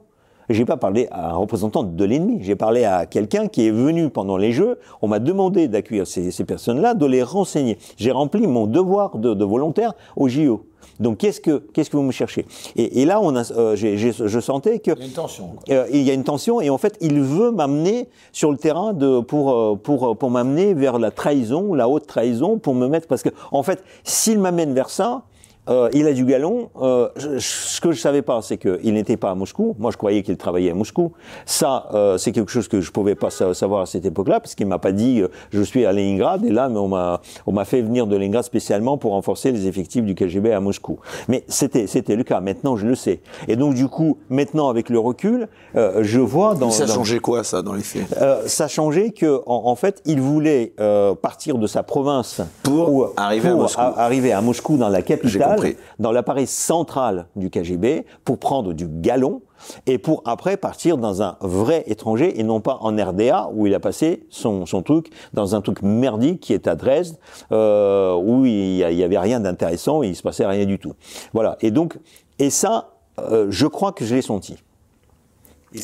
J'ai 0.49 0.65
pas 0.65 0.77
parlé 0.77 1.07
à 1.11 1.31
un 1.31 1.35
représentant 1.35 1.83
de 1.83 2.05
l'ennemi. 2.05 2.39
J'ai 2.41 2.55
parlé 2.55 2.85
à 2.85 3.05
quelqu'un 3.05 3.47
qui 3.47 3.67
est 3.67 3.71
venu 3.71 4.09
pendant 4.09 4.37
les 4.37 4.53
Jeux. 4.53 4.79
On 5.01 5.07
m'a 5.07 5.19
demandé 5.19 5.67
d'accueillir 5.67 6.07
ces, 6.07 6.31
ces 6.31 6.45
personnes-là, 6.45 6.93
de 6.93 7.05
les 7.05 7.23
renseigner. 7.23 7.77
J'ai 7.97 8.11
rempli 8.11 8.47
mon 8.47 8.65
devoir 8.65 9.17
de, 9.17 9.33
de 9.33 9.45
volontaire 9.45 9.93
au 10.15 10.29
JO. 10.29 10.63
Donc 10.99 11.17
qu'est-ce 11.17 11.41
que 11.41 11.57
qu'est-ce 11.73 11.89
que 11.89 11.97
vous 11.97 12.03
me 12.03 12.11
cherchez? 12.11 12.45
Et, 12.75 13.01
et, 13.01 13.05
là, 13.05 13.19
on 13.21 13.35
a, 13.35 13.51
euh, 13.51 13.75
je 13.75 14.39
sentais 14.39 14.79
que 14.79 14.91
il 14.91 14.97
y 14.97 15.01
a 15.01 15.05
une 15.05 15.11
tension. 15.11 15.49
Euh, 15.69 15.85
il 15.91 16.01
y 16.01 16.09
a 16.09 16.13
une 16.13 16.23
tension 16.23 16.61
et 16.61 16.69
en 16.69 16.77
fait, 16.77 16.97
il 17.01 17.21
veut 17.21 17.51
m'amener 17.51 18.09
sur 18.31 18.51
le 18.51 18.57
terrain 18.57 18.93
de 18.93 19.19
pour 19.19 19.51
euh, 19.51 19.75
pour 19.75 20.17
pour 20.17 20.31
m'amener 20.31 20.73
vers 20.73 20.97
la 20.97 21.11
trahison, 21.11 21.73
la 21.73 21.87
haute 21.87 22.07
trahison, 22.07 22.57
pour 22.57 22.73
me 22.73 22.87
mettre 22.87 23.07
parce 23.07 23.21
que 23.21 23.29
en 23.51 23.63
fait, 23.63 23.83
s'il 24.03 24.39
m'amène 24.39 24.73
vers 24.73 24.89
ça, 24.89 25.23
euh, 25.69 25.89
il 25.93 26.07
a 26.07 26.13
du 26.13 26.25
galon. 26.25 26.69
Euh, 26.81 27.09
ce 27.39 27.81
que 27.81 27.91
je 27.91 27.99
savais 27.99 28.21
pas, 28.21 28.41
c'est 28.41 28.57
qu'il 28.57 28.93
n'était 28.93 29.17
pas 29.17 29.31
à 29.31 29.35
Moscou. 29.35 29.75
Moi, 29.79 29.91
je 29.91 29.97
croyais 29.97 30.23
qu'il 30.23 30.37
travaillait 30.37 30.71
à 30.71 30.73
Moscou. 30.73 31.11
Ça, 31.45 31.87
euh, 31.93 32.17
c'est 32.17 32.31
quelque 32.31 32.51
chose 32.51 32.67
que 32.67 32.81
je 32.81 32.91
pouvais 32.91 33.15
pas 33.15 33.29
savoir 33.29 33.81
à 33.81 33.85
cette 33.85 34.05
époque-là, 34.05 34.39
parce 34.39 34.55
qu'il 34.55 34.67
m'a 34.67 34.79
pas 34.79 34.91
dit 34.91 35.21
euh, 35.21 35.27
je 35.51 35.61
suis 35.61 35.85
à 35.85 35.93
Leningrad. 35.93 36.45
Et 36.45 36.51
là, 36.51 36.69
on 36.69 36.87
m'a 36.87 37.21
on 37.45 37.51
m'a 37.51 37.65
fait 37.65 37.81
venir 37.81 38.07
de 38.07 38.15
Leningrad 38.15 38.43
spécialement 38.43 38.97
pour 38.97 39.11
renforcer 39.11 39.51
les 39.51 39.67
effectifs 39.67 40.03
du 40.03 40.15
KGB 40.15 40.51
à 40.51 40.59
Moscou. 40.59 40.99
Mais 41.27 41.43
c'était 41.47 41.87
c'était 41.87 42.15
le 42.15 42.23
cas. 42.23 42.39
Maintenant, 42.39 42.75
je 42.75 42.87
le 42.87 42.95
sais. 42.95 43.21
Et 43.47 43.55
donc, 43.55 43.73
du 43.73 43.87
coup, 43.87 44.17
maintenant, 44.29 44.69
avec 44.69 44.89
le 44.89 44.99
recul, 44.99 45.47
euh, 45.75 45.99
je 46.03 46.19
vois 46.19 46.55
dans. 46.55 46.71
Ça 46.71 46.83
a 46.83 46.87
changé 46.87 47.19
quoi, 47.19 47.43
ça, 47.43 47.61
dans 47.61 47.73
les 47.73 47.81
faits? 47.81 48.07
Ça 48.45 48.65
a 48.65 48.67
changé 48.67 49.11
que, 49.11 49.41
en, 49.45 49.63
en 49.65 49.75
fait, 49.75 50.01
il 50.05 50.21
voulait 50.21 50.73
partir 51.21 51.57
de 51.57 51.67
sa 51.67 51.83
province 51.83 52.41
pour, 52.63 53.13
arriver, 53.17 53.49
à 53.49 53.55
Moscou. 53.55 53.81
arriver 53.81 54.31
à 54.31 54.41
Moscou 54.41 54.77
dans 54.77 54.89
la 54.89 55.01
capitale 55.01 55.56
dans 55.99 56.11
l'appareil 56.11 56.47
central 56.47 57.27
du 57.35 57.49
KGB 57.49 58.05
pour 58.23 58.37
prendre 58.37 58.73
du 58.73 58.87
galon 58.87 59.41
et 59.85 59.97
pour 59.97 60.21
après 60.25 60.57
partir 60.57 60.97
dans 60.97 61.21
un 61.21 61.37
vrai 61.41 61.83
étranger 61.87 62.39
et 62.39 62.43
non 62.43 62.61
pas 62.61 62.77
en 62.81 62.95
RDA 62.95 63.49
où 63.53 63.67
il 63.67 63.73
a 63.73 63.79
passé 63.79 64.25
son, 64.29 64.65
son 64.65 64.81
truc 64.81 65.11
dans 65.33 65.55
un 65.55 65.61
truc 65.61 65.81
merdique 65.81 66.41
qui 66.41 66.53
est 66.53 66.67
à 66.67 66.75
Dresde 66.75 67.17
euh, 67.51 68.15
où 68.15 68.45
il 68.45 68.77
y, 68.77 69.03
avait 69.03 69.19
rien 69.19 69.39
d'intéressant 69.39 70.03
et 70.03 70.09
il 70.09 70.15
se 70.15 70.23
passait 70.23 70.45
rien 70.45 70.65
du 70.65 70.79
tout. 70.79 70.93
Voilà. 71.33 71.57
Et 71.61 71.71
donc 71.71 71.97
et 72.39 72.49
ça, 72.49 72.93
euh, 73.19 73.47
je 73.49 73.65
crois 73.65 73.91
que 73.91 74.05
je 74.05 74.15
l'ai 74.15 74.21
senti. 74.21 74.57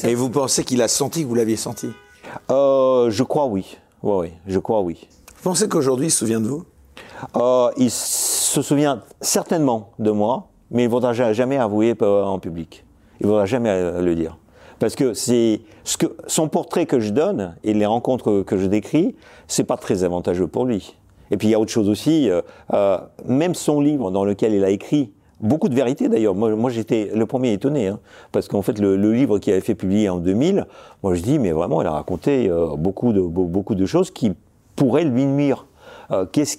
Et, 0.04 0.16
vous 0.16 0.30
pensez 0.30 0.64
qu'il 0.64 0.82
a 0.82 0.88
senti 0.88 1.24
que 1.24 1.28
vous 1.28 1.36
l'aviez 1.36 1.58
senti? 1.58 1.90
Euh, 2.52 3.10
Je 3.10 3.24
crois 3.24 3.46
oui. 3.48 3.78
Oui, 4.02 4.14
oui, 4.18 4.32
je 4.48 4.60
crois 4.60 4.82
oui. 4.82 5.08
Vous 5.38 5.50
pensez 5.50 5.68
qu'aujourd'hui 5.68 6.08
il 6.08 6.12
se 6.12 6.20
souvient 6.20 6.40
de 6.42 6.48
vous? 6.48 6.64
Il 7.78 7.90
se 8.54 8.62
souvient 8.62 9.02
certainement 9.20 9.90
de 9.98 10.12
moi, 10.12 10.50
mais 10.70 10.84
il 10.84 10.86
ne 10.86 10.92
voudra 10.92 11.14
jamais 11.14 11.58
avouer 11.58 11.96
en 12.02 12.38
public. 12.38 12.86
Il 13.20 13.26
ne 13.26 13.32
voudra 13.32 13.46
jamais 13.46 13.70
euh, 13.70 14.02
le 14.02 14.14
dire. 14.16 14.38
Parce 14.78 14.96
que 14.96 15.14
c'est 15.14 15.62
ce 15.84 15.98
que 15.98 16.16
son 16.28 16.50
portrait 16.50 16.86
que 16.86 17.00
je 17.00 17.10
donne 17.12 17.56
et 17.64 17.74
les 17.74 17.86
rencontres 17.86 18.44
que 18.44 18.58
je 18.58 18.68
décris, 18.68 19.16
c'est 19.48 19.64
pas 19.64 19.78
très 19.78 20.04
avantageux 20.04 20.48
pour 20.48 20.66
lui. 20.66 20.96
Et 21.32 21.38
puis 21.38 21.48
il 21.48 21.52
y 21.52 21.54
a 21.56 21.60
autre 21.60 21.72
chose 21.72 21.90
aussi, 21.90 22.30
euh, 22.30 22.42
euh 22.74 22.98
même 23.26 23.56
son 23.56 23.82
livre 23.82 24.12
dans 24.12 24.24
lequel 24.24 24.54
il 24.54 24.64
a 24.64 24.70
écrit 24.70 25.12
beaucoup 25.40 25.70
de 25.70 25.76
vérité 25.76 26.08
d'ailleurs. 26.08 26.36
Moi, 26.36 26.70
j'étais 26.70 27.10
le 27.14 27.26
premier 27.26 27.54
étonné, 27.54 27.88
hein, 27.88 28.00
parce 28.32 28.48
qu'en 28.48 28.62
fait 28.62 28.78
le, 28.78 28.96
livre 28.96 29.40
qu'il 29.40 29.54
avait 29.54 29.62
fait 29.62 29.76
publier 29.76 30.10
en 30.10 30.18
2000, 30.18 30.68
moi 31.02 31.16
je 31.16 31.22
dis 31.22 31.40
mais 31.40 31.54
vraiment 31.54 31.82
il 31.82 31.88
a 31.88 31.92
raconté 31.92 32.52
beaucoup 32.78 33.14
de 33.14 33.22
beaucoup 33.22 33.76
de 33.76 33.86
choses 33.86 34.12
qui 34.12 34.34
pourraient 34.76 35.06
lui 35.06 35.26
nuire. 35.26 35.66
Qu'est-ce 36.32 36.58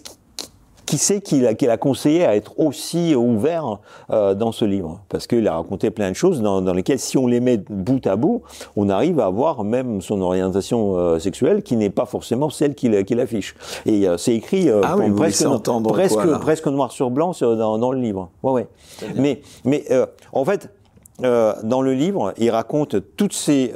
qui 0.95 0.99
qui 0.99 0.99
sait 0.99 1.21
qu'il 1.21 1.45
a, 1.45 1.55
qu'il 1.55 1.71
a 1.71 1.77
conseillé 1.77 2.25
à 2.25 2.37
être 2.37 2.57
aussi 2.57 3.17
ouvert 3.17 3.81
euh, 4.11 4.35
dans 4.35 4.53
ce 4.53 4.65
livre? 4.65 5.01
Parce 5.09 5.27
qu'il 5.27 5.49
a 5.49 5.57
raconté 5.57 5.91
plein 5.91 6.09
de 6.09 6.15
choses 6.15 6.41
dans, 6.41 6.63
dans, 6.63 6.73
lesquelles, 6.73 7.01
si 7.01 7.19
on 7.19 7.27
les 7.27 7.41
met 7.41 7.57
bout 7.57 8.07
à 8.07 8.15
bout, 8.15 8.43
on 8.77 8.89
arrive 8.89 9.19
à 9.19 9.29
voir 9.29 9.65
même 9.65 10.01
son 10.01 10.21
orientation 10.21 10.97
euh, 10.97 11.19
sexuelle 11.19 11.65
qui 11.65 11.75
n'est 11.75 11.91
pas 11.91 12.07
forcément 12.07 12.49
celle 12.49 12.77
qu'il, 12.77 13.05
qu'il 13.05 13.19
affiche. 13.19 13.57
Et 13.87 14.07
euh, 14.07 14.17
c'est 14.19 14.37
écrit 14.37 14.71
ah 14.71 14.95
oui, 14.97 15.11
presque, 15.11 15.45
presque, 15.83 16.39
presque, 16.41 16.67
noir 16.69 16.93
sur 16.93 17.11
blanc 17.11 17.33
dans, 17.41 17.77
dans 17.77 17.91
le 17.91 17.99
livre. 17.99 18.31
Ouais, 18.45 18.53
ouais. 18.53 18.69
Mais, 19.17 19.41
mais 19.65 19.85
en 20.33 20.45
fait, 20.45 20.71
dans 21.19 21.83
le 21.83 21.93
livre, 21.93 22.35
il 22.39 22.51
raconte 22.51 22.97
toutes 23.17 23.33
ses, 23.33 23.73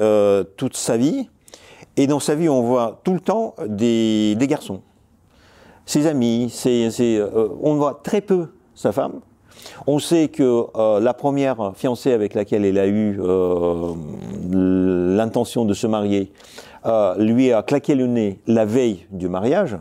toute 0.57 0.77
sa 0.77 0.97
vie. 0.97 1.29
Et 1.97 2.07
dans 2.07 2.21
sa 2.21 2.37
vie, 2.37 2.49
on 2.49 2.63
voit 2.63 3.01
tout 3.03 3.13
le 3.13 3.21
temps 3.21 3.57
des, 3.67 4.37
des 4.37 4.47
garçons 4.47 4.83
ses 5.89 6.07
amis, 6.07 6.53
euh, 6.67 7.49
on 7.63 7.77
voit 7.77 8.01
très 8.05 8.21
peu 8.21 8.49
sa 8.75 8.93
femme. 8.93 9.21
On 9.87 9.99
sait 9.99 10.29
que 10.29 10.67
euh, 10.77 11.01
la 11.01 11.15
première 11.15 11.73
fiancée 11.75 12.13
avec 12.13 12.35
laquelle 12.35 12.67
elle 12.67 12.79
a 12.79 12.87
eu 12.87 13.19
euh, 13.19 13.95
l'intention 14.53 15.65
de 15.65 15.73
se 15.73 15.87
marier 15.87 16.31
lui 17.19 17.53
a 17.53 17.63
claqué 17.63 17.95
le 17.95 18.07
nez 18.07 18.41
la 18.47 18.65
veille 18.65 19.07
du 19.11 19.29
mariage, 19.29 19.77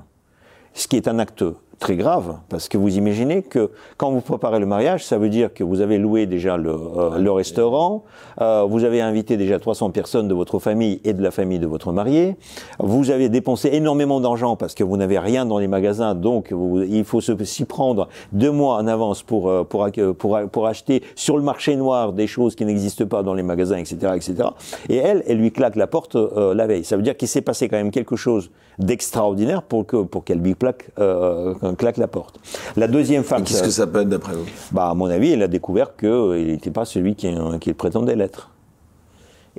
ce 0.73 0.87
qui 0.87 0.97
est 0.97 1.07
un 1.07 1.19
acte 1.19 1.43
très 1.79 1.95
grave, 1.95 2.37
parce 2.49 2.69
que 2.69 2.77
vous 2.77 2.97
imaginez 2.97 3.43
que 3.43 3.71
quand 3.97 4.11
vous 4.11 4.21
préparez 4.21 4.59
le 4.59 4.65
mariage, 4.65 5.05
ça 5.05 5.17
veut 5.17 5.29
dire 5.29 5.53
que 5.53 5.63
vous 5.63 5.81
avez 5.81 5.97
loué 5.97 6.25
déjà 6.25 6.57
le, 6.57 6.71
euh, 6.71 7.17
le 7.19 7.31
restaurant, 7.31 8.03
euh, 8.41 8.65
vous 8.67 8.83
avez 8.83 9.01
invité 9.01 9.37
déjà 9.37 9.59
300 9.59 9.91
personnes 9.91 10.27
de 10.27 10.33
votre 10.33 10.59
famille 10.59 10.99
et 11.03 11.13
de 11.13 11.21
la 11.21 11.31
famille 11.31 11.59
de 11.59 11.67
votre 11.67 11.91
marié, 11.91 12.35
vous 12.79 13.11
avez 13.11 13.29
dépensé 13.29 13.69
énormément 13.73 14.19
d'argent 14.19 14.55
parce 14.55 14.73
que 14.73 14.83
vous 14.83 14.97
n'avez 14.97 15.19
rien 15.19 15.45
dans 15.45 15.59
les 15.59 15.67
magasins, 15.67 16.15
donc 16.15 16.53
il 16.87 17.03
faut 17.03 17.21
s'y 17.21 17.65
prendre 17.65 18.07
deux 18.31 18.51
mois 18.51 18.77
en 18.77 18.87
avance 18.87 19.23
pour, 19.23 19.49
euh, 19.49 19.63
pour, 19.63 19.87
pour, 20.17 20.39
pour, 20.51 20.67
acheter 20.67 21.03
sur 21.15 21.37
le 21.37 21.43
marché 21.43 21.75
noir 21.75 22.13
des 22.13 22.27
choses 22.27 22.55
qui 22.55 22.65
n'existent 22.65 23.05
pas 23.05 23.23
dans 23.23 23.33
les 23.33 23.43
magasins, 23.43 23.77
etc., 23.77 24.13
etc. 24.15 24.49
Et 24.89 24.97
elle, 24.97 25.23
elle 25.27 25.37
lui 25.37 25.51
claque 25.51 25.75
la 25.75 25.87
porte 25.87 26.15
euh, 26.15 26.53
la 26.53 26.67
veille. 26.67 26.83
Ça 26.83 26.97
veut 26.97 27.03
dire 27.03 27.15
qu'il 27.15 27.27
s'est 27.27 27.41
passé 27.41 27.69
quand 27.69 27.77
même 27.77 27.91
quelque 27.91 28.15
chose 28.15 28.49
d'extraordinaire 28.79 29.63
pour 29.63 29.85
que 29.85 30.03
pour 30.03 30.23
qu'elle 30.23 30.39
lui 30.39 30.55
plaque 30.55 30.89
euh, 30.99 31.53
claque 31.77 31.97
la 31.97 32.07
porte. 32.07 32.39
La 32.75 32.87
deuxième 32.87 33.23
femme. 33.23 33.43
Qu'est-ce 33.43 33.63
que 33.63 33.69
ça 33.69 33.87
peut 33.87 34.01
être 34.01 34.09
d'après 34.09 34.33
vous? 34.33 34.45
Bah 34.71 34.89
à 34.89 34.93
mon 34.93 35.07
avis, 35.07 35.31
elle 35.31 35.43
a 35.43 35.47
découvert 35.47 35.95
qu'il 35.95 36.09
euh, 36.09 36.45
n'était 36.45 36.71
pas 36.71 36.85
celui 36.85 37.15
qui, 37.15 37.33
qui 37.59 37.73
prétendait 37.73 38.15
l'être. 38.15 38.51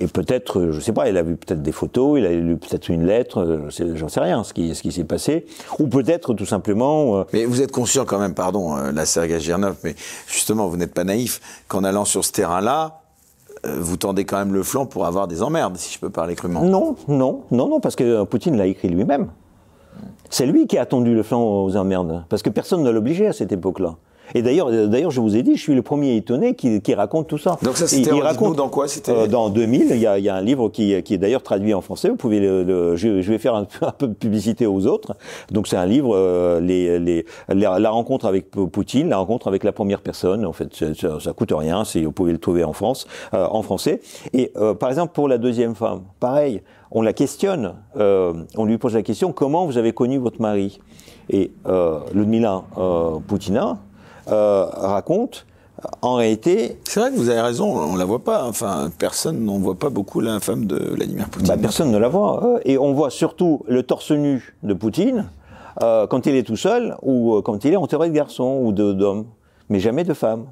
Et 0.01 0.07
peut-être, 0.07 0.61
euh, 0.61 0.73
je 0.73 0.79
sais 0.79 0.93
pas, 0.93 1.09
elle 1.09 1.17
a 1.17 1.25
vu 1.25 1.35
peut-être 1.35 1.61
des 1.61 1.73
photos, 1.73 2.21
il 2.21 2.27
a 2.27 2.31
lu 2.31 2.57
peut-être 2.57 2.89
une 2.89 3.05
lettre, 3.05 3.41
euh, 3.41 3.97
j'en 3.97 4.09
sais 4.09 4.21
rien, 4.21 4.45
ce 4.45 4.55
qui, 4.55 4.73
ce 4.77 4.83
qui 4.83 4.93
s'est 4.93 5.03
passé. 5.03 5.47
Ou 5.81 5.89
peut-être 5.89 6.35
tout 6.35 6.47
simplement. 6.47 7.25
Mais 7.33 7.45
vous 7.45 7.63
êtes 7.63 7.73
conscient 7.73 8.05
quand 8.05 8.21
même, 8.21 8.35
pardon, 8.35 8.77
la 8.77 9.05
Sergei 9.07 9.41
Girnov, 9.41 9.77
mais 9.83 9.97
justement, 10.29 10.69
vous 10.69 10.77
n'êtes 10.77 10.95
pas 10.95 11.03
naïf 11.03 11.41
qu'en 11.67 11.83
allant 11.83 12.05
sur 12.05 12.25
ce 12.25 12.31
terrain-là, 12.31 13.01
vous 13.65 13.97
tendez 13.97 14.25
quand 14.25 14.39
même 14.39 14.53
le 14.53 14.63
flanc 14.63 14.87
pour 14.87 15.07
avoir 15.07 15.29
des 15.29 15.43
emmerdes, 15.43 15.77
si 15.77 15.95
je 15.95 15.99
peux 15.99 16.11
parler 16.11 16.35
crûment. 16.35 16.63
Non, 16.63 16.97
non, 17.09 17.43
non, 17.51 17.69
non, 17.69 17.81
parce 17.81 17.97
que 17.97 18.25
Poutine 18.25 18.57
l'a 18.57 18.67
écrit 18.67 18.89
lui-même. 18.89 19.29
C'est 20.31 20.47
lui 20.47 20.67
qui 20.67 20.79
a 20.79 20.87
tendu 20.87 21.15
le 21.15 21.23
flanc 21.23 21.43
aux 21.43 21.77
emmerdes, 21.77 22.25
parce 22.29 22.43
que 22.43 22.51
personne 22.51 22.83
ne 22.83 22.91
l'obligeait 22.91 23.29
à 23.29 23.33
cette 23.33 23.53
époque-là. 23.53 23.97
Et 24.35 24.43
d'ailleurs, 24.43 24.71
d'ailleurs, 24.89 25.11
je 25.11 25.21
vous 25.21 25.37
ai 25.37 25.43
dit, 25.43 25.57
je 25.57 25.63
suis 25.63 25.75
le 25.75 25.83
premier 25.83 26.17
étonné 26.17 26.55
qui, 26.55 26.81
qui 26.81 26.95
raconte 26.95 27.29
tout 27.29 27.39
ça. 27.39 27.59
Donc 27.63 27.77
ça, 27.77 27.87
c'était 27.87 28.11
raconte 28.13 28.57
dans 28.57 28.69
quoi 28.69 28.89
C'était 28.89 29.13
euh, 29.13 29.27
dans 29.27 29.49
2000. 29.49 29.89
Il 29.91 29.99
y 29.99 30.07
a, 30.07 30.19
il 30.19 30.25
y 30.25 30.29
a 30.29 30.35
un 30.35 30.41
livre 30.41 30.69
qui, 30.69 31.01
qui 31.03 31.15
est 31.15 31.19
d'ailleurs 31.19 31.43
traduit 31.43 31.75
en 31.75 31.81
français. 31.81 32.09
Vous 32.09 32.17
pouvez 32.17 32.41
le, 32.41 32.97
je, 32.97 33.21
je, 33.21 33.31
vais 33.31 33.39
faire 33.39 33.55
un, 33.55 33.65
peu 33.65 34.07
de 34.07 34.15
publicité 34.15 34.67
aux 34.67 34.87
autres. 34.87 35.17
Donc 35.51 35.69
c'est 35.69 35.77
un 35.77 35.87
livre, 35.87 36.15
euh, 36.15 36.61
les, 36.61 36.99
les, 36.99 37.25
la, 37.49 37.91
rencontre 37.91 38.27
avec 38.27 38.51
Poutine, 38.51 39.09
la 39.09 39.19
rencontre 39.19 39.49
avec 39.49 39.65
la 39.65 39.73
première 39.73 40.01
personne. 40.01 40.45
En 40.45 40.53
fait, 40.53 40.75
ça, 40.95 41.21
ça 41.21 41.33
coûte 41.33 41.53
rien. 41.53 41.83
Vous 41.95 42.13
pouvez 42.13 42.33
le 42.33 42.39
trouver 42.39 42.65
en 42.65 42.73
France, 42.73 43.07
euh, 43.35 43.47
en 43.51 43.63
français. 43.63 44.01
Et 44.33 44.53
euh, 44.57 44.75
par 44.75 44.91
exemple 44.91 45.13
pour 45.15 45.29
la 45.29 45.39
deuxième 45.39 45.75
femme, 45.75 46.03
pareil 46.21 46.63
on 46.91 47.03
la 47.03 47.13
questionne, 47.13 47.75
euh, 47.97 48.33
on 48.57 48.65
lui 48.65 48.79
pose 48.79 48.95
la 48.95 49.03
question 49.03 49.33
comment 49.33 49.67
vous 49.67 49.79
avez 49.79 49.93
connu 49.93 50.19
votre 50.19 50.41
mari? 50.41 50.81
Et 51.31 51.53
euh, 51.67 52.01
Ludmila 52.15 52.63
euh, 52.79 53.19
Poutina 53.27 53.79
euh, 54.31 54.65
raconte 54.65 55.47
en 56.03 56.15
réalité. 56.15 56.79
C'est 56.85 57.01
vrai 57.01 57.11
que 57.11 57.17
vous 57.17 57.29
avez 57.29 57.41
raison, 57.41 57.77
on 57.77 57.97
la 57.97 58.05
voit 58.05 58.19
pas. 58.19 58.45
Enfin, 58.45 58.91
personne 58.99 59.45
n'en 59.45 59.59
voit 59.59 59.77
pas 59.77 59.91
beaucoup 59.91 60.21
la 60.21 60.41
femme 60.41 60.67
de 60.67 60.77
Vladimir 60.77 61.29
Poutine. 61.29 61.49
Bah, 61.49 61.57
personne 61.61 61.91
ne 61.91 61.99
la 61.99 62.09
voit. 62.09 62.61
Et 62.65 62.79
on 62.79 62.93
voit 62.93 63.11
surtout 63.11 63.63
le 63.69 63.83
torse 63.83 64.11
nu 64.11 64.55
de 64.63 64.75
Poutine 64.75 65.27
euh, 65.83 66.07
quand 66.07 66.27
il 66.27 66.35
est 66.35 66.43
tout 66.43 66.57
seul 66.57 66.97
ou 67.03 67.37
euh, 67.37 67.43
quand 67.43 67.65
il 67.65 67.73
est 67.73 67.77
entouré 67.77 68.09
de 68.09 68.15
garçons 68.15 68.61
ou 68.63 68.73
d'hommes, 68.73 69.27
mais 69.69 69.79
jamais 69.79 70.05
de 70.05 70.15
femmes. 70.15 70.47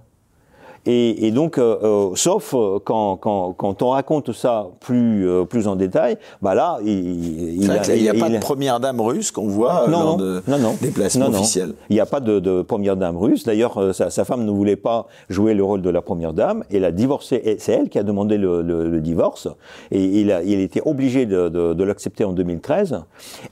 Et, 0.87 1.27
et 1.27 1.31
donc, 1.31 1.59
euh, 1.59 1.77
euh 1.83 2.11
sauf 2.15 2.55
euh, 2.55 2.79
quand, 2.83 3.17
quand, 3.17 3.53
quand, 3.53 3.83
on 3.83 3.91
raconte 3.91 4.33
ça 4.33 4.69
plus, 4.81 5.29
euh, 5.29 5.45
plus 5.45 5.67
en 5.67 5.77
détail, 5.77 6.17
bah 6.43 6.55
là, 6.55 6.79
il, 6.85 7.55
il 7.55 7.61
n'y 7.61 8.09
a, 8.09 8.15
pas 8.15 8.29
de 8.29 8.39
première 8.39 8.81
dame 8.81 9.01
russe 9.01 9.31
qu'on 9.31 9.49
voit 9.49 9.87
non, 9.89 9.91
lors 9.91 10.17
de 10.17 10.43
non, 10.47 10.59
non, 10.59 10.77
déplacements 10.81 11.27
officiels. 11.27 11.75
Il 11.91 11.95
n'y 11.95 12.01
a 12.01 12.07
pas 12.07 12.21
de, 12.21 12.39
de, 12.39 12.63
première 12.63 12.97
dame 12.97 13.17
russe. 13.17 13.45
D'ailleurs, 13.45 13.95
sa, 13.95 14.11
sa, 14.11 14.25
femme 14.25 14.45
ne 14.45 14.51
voulait 14.51 14.77
pas 14.77 15.07
jouer 15.29 15.55
le 15.55 15.65
rôle 15.65 15.83
de 15.83 15.91
la 15.91 16.03
première 16.03 16.33
dame. 16.33 16.65
Elle 16.73 16.85
a 16.85 16.93
divorcé. 16.93 17.57
C'est 17.59 17.73
elle 17.73 17.89
qui 17.89 17.99
a 17.99 18.03
demandé 18.03 18.39
le, 18.39 18.63
le, 18.63 18.89
le, 18.89 19.01
divorce. 19.01 19.49
Et 19.91 20.05
il 20.05 20.31
a, 20.31 20.43
il 20.43 20.61
était 20.61 20.83
obligé 20.85 21.27
de, 21.27 21.49
de, 21.49 21.75
de 21.75 21.85
l'accepter 21.85 22.25
en 22.25 22.33
2013. 22.33 23.01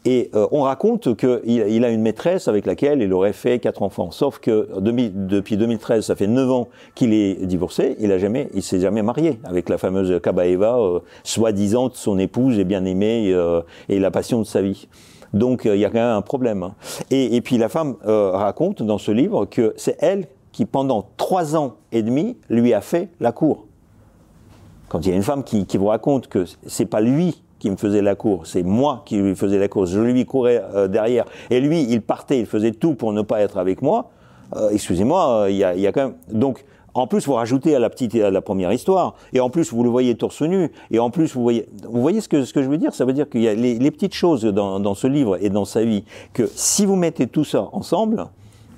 Et 0.04 0.30
euh, 0.34 0.46
on 0.52 0.62
raconte 0.62 1.16
qu'il 1.16 1.40
il 1.46 1.84
a 1.84 1.88
une 1.88 2.02
maîtresse 2.02 2.48
avec 2.48 2.66
laquelle 2.66 3.02
il 3.02 3.12
aurait 3.12 3.32
fait 3.32 3.58
quatre 3.58 3.82
enfants. 3.82 4.10
Sauf 4.10 4.38
que 4.38 4.68
depuis 4.80 5.56
2013, 5.56 6.04
ça 6.04 6.16
fait 6.16 6.26
neuf 6.26 6.50
ans 6.50 6.68
qu'il 6.94 7.12
est 7.12 7.23
divorcé, 7.42 7.96
il 8.00 8.12
a 8.12 8.18
jamais, 8.18 8.48
il 8.54 8.62
s'est 8.62 8.80
jamais 8.80 9.02
marié 9.02 9.38
avec 9.44 9.68
la 9.68 9.78
fameuse 9.78 10.20
Kabaeva, 10.22 10.78
euh, 10.78 11.00
soi-disant 11.22 11.90
son 11.92 12.18
épouse 12.18 12.58
et 12.58 12.64
bien 12.64 12.84
aimée 12.84 13.30
euh, 13.32 13.62
et 13.88 13.98
la 13.98 14.10
passion 14.10 14.40
de 14.40 14.44
sa 14.44 14.62
vie. 14.62 14.88
Donc 15.32 15.66
euh, 15.66 15.74
il 15.74 15.80
y 15.80 15.84
a 15.84 15.88
quand 15.88 15.98
même 15.98 16.16
un 16.16 16.22
problème. 16.22 16.62
Hein. 16.62 16.74
Et, 17.10 17.40
puis 17.40 17.58
la 17.58 17.68
femme 17.68 17.96
raconte 18.04 18.82
dans 18.82 18.98
ce 18.98 19.10
livre 19.10 19.46
que 19.46 19.74
c'est 19.76 19.96
elle 20.00 20.28
qui 20.52 20.66
pendant 20.66 21.08
trois 21.16 21.56
ans 21.56 21.74
et 21.92 22.02
demi 22.02 22.36
lui 22.48 22.72
a 22.72 22.80
fait 22.80 23.08
la 23.20 23.32
cour. 23.32 23.66
Quand 24.88 25.04
il 25.04 25.10
y 25.10 25.12
a 25.12 25.16
une 25.16 25.22
femme 25.22 25.42
qui, 25.42 25.66
vous 25.76 25.86
raconte 25.86 26.28
que 26.28 26.44
c'est 26.66 26.86
pas 26.86 27.00
lui 27.00 27.42
qui 27.58 27.70
me 27.70 27.76
faisait 27.76 28.02
la 28.02 28.14
cour, 28.14 28.46
c'est 28.46 28.62
moi 28.62 29.02
qui 29.06 29.16
lui 29.16 29.34
faisais 29.34 29.58
la 29.58 29.66
cour, 29.68 29.86
je 29.86 29.98
lui 29.98 30.24
courais 30.26 30.62
derrière, 30.88 31.24
et 31.50 31.60
lui, 31.60 31.82
il 31.82 32.02
partait, 32.02 32.38
il 32.38 32.46
faisait 32.46 32.72
tout 32.72 32.94
pour 32.94 33.12
ne 33.12 33.22
pas 33.22 33.40
être 33.40 33.58
avec 33.58 33.82
moi. 33.82 34.10
Excusez-moi, 34.70 35.46
il 35.48 35.56
y 35.56 35.58
y 35.58 35.86
a 35.86 35.92
quand 35.92 36.02
même 36.02 36.14
donc 36.30 36.64
en 36.94 37.06
plus, 37.06 37.26
vous 37.26 37.34
rajoutez 37.34 37.74
à 37.74 37.78
la 37.78 37.90
petite, 37.90 38.14
à 38.14 38.30
la 38.30 38.40
première 38.40 38.72
histoire, 38.72 39.14
et 39.32 39.40
en 39.40 39.50
plus, 39.50 39.72
vous 39.72 39.82
le 39.82 39.90
voyez 39.90 40.14
torse 40.14 40.42
nu, 40.42 40.70
et 40.90 40.98
en 40.98 41.10
plus, 41.10 41.34
vous 41.34 41.42
voyez, 41.42 41.68
vous 41.88 42.00
voyez 42.00 42.20
ce 42.20 42.28
que, 42.28 42.44
ce 42.44 42.52
que 42.52 42.62
je 42.62 42.68
veux 42.68 42.78
dire? 42.78 42.94
Ça 42.94 43.04
veut 43.04 43.12
dire 43.12 43.28
qu'il 43.28 43.42
y 43.42 43.48
a 43.48 43.54
les, 43.54 43.78
les 43.78 43.90
petites 43.90 44.14
choses 44.14 44.44
dans, 44.44 44.78
dans, 44.78 44.94
ce 44.94 45.06
livre 45.06 45.36
et 45.40 45.50
dans 45.50 45.64
sa 45.64 45.84
vie, 45.84 46.04
que 46.32 46.48
si 46.54 46.86
vous 46.86 46.96
mettez 46.96 47.26
tout 47.26 47.44
ça 47.44 47.68
ensemble, 47.72 48.26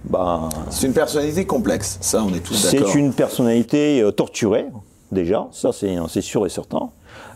ben, 0.05 0.49
c'est 0.71 0.87
une 0.87 0.95
personnalité 0.95 1.45
complexe, 1.45 1.99
ça, 2.01 2.25
on 2.25 2.33
est 2.35 2.41
tous 2.41 2.71
d'accord. 2.71 2.89
C'est 2.89 2.99
une 2.99 3.13
personnalité 3.13 4.01
euh, 4.01 4.13
torturée, 4.13 4.67
déjà, 5.13 5.49
ça 5.53 5.71
c'est 5.73 6.21
sûr 6.21 6.47
et 6.47 6.51
certain. 6.51 6.91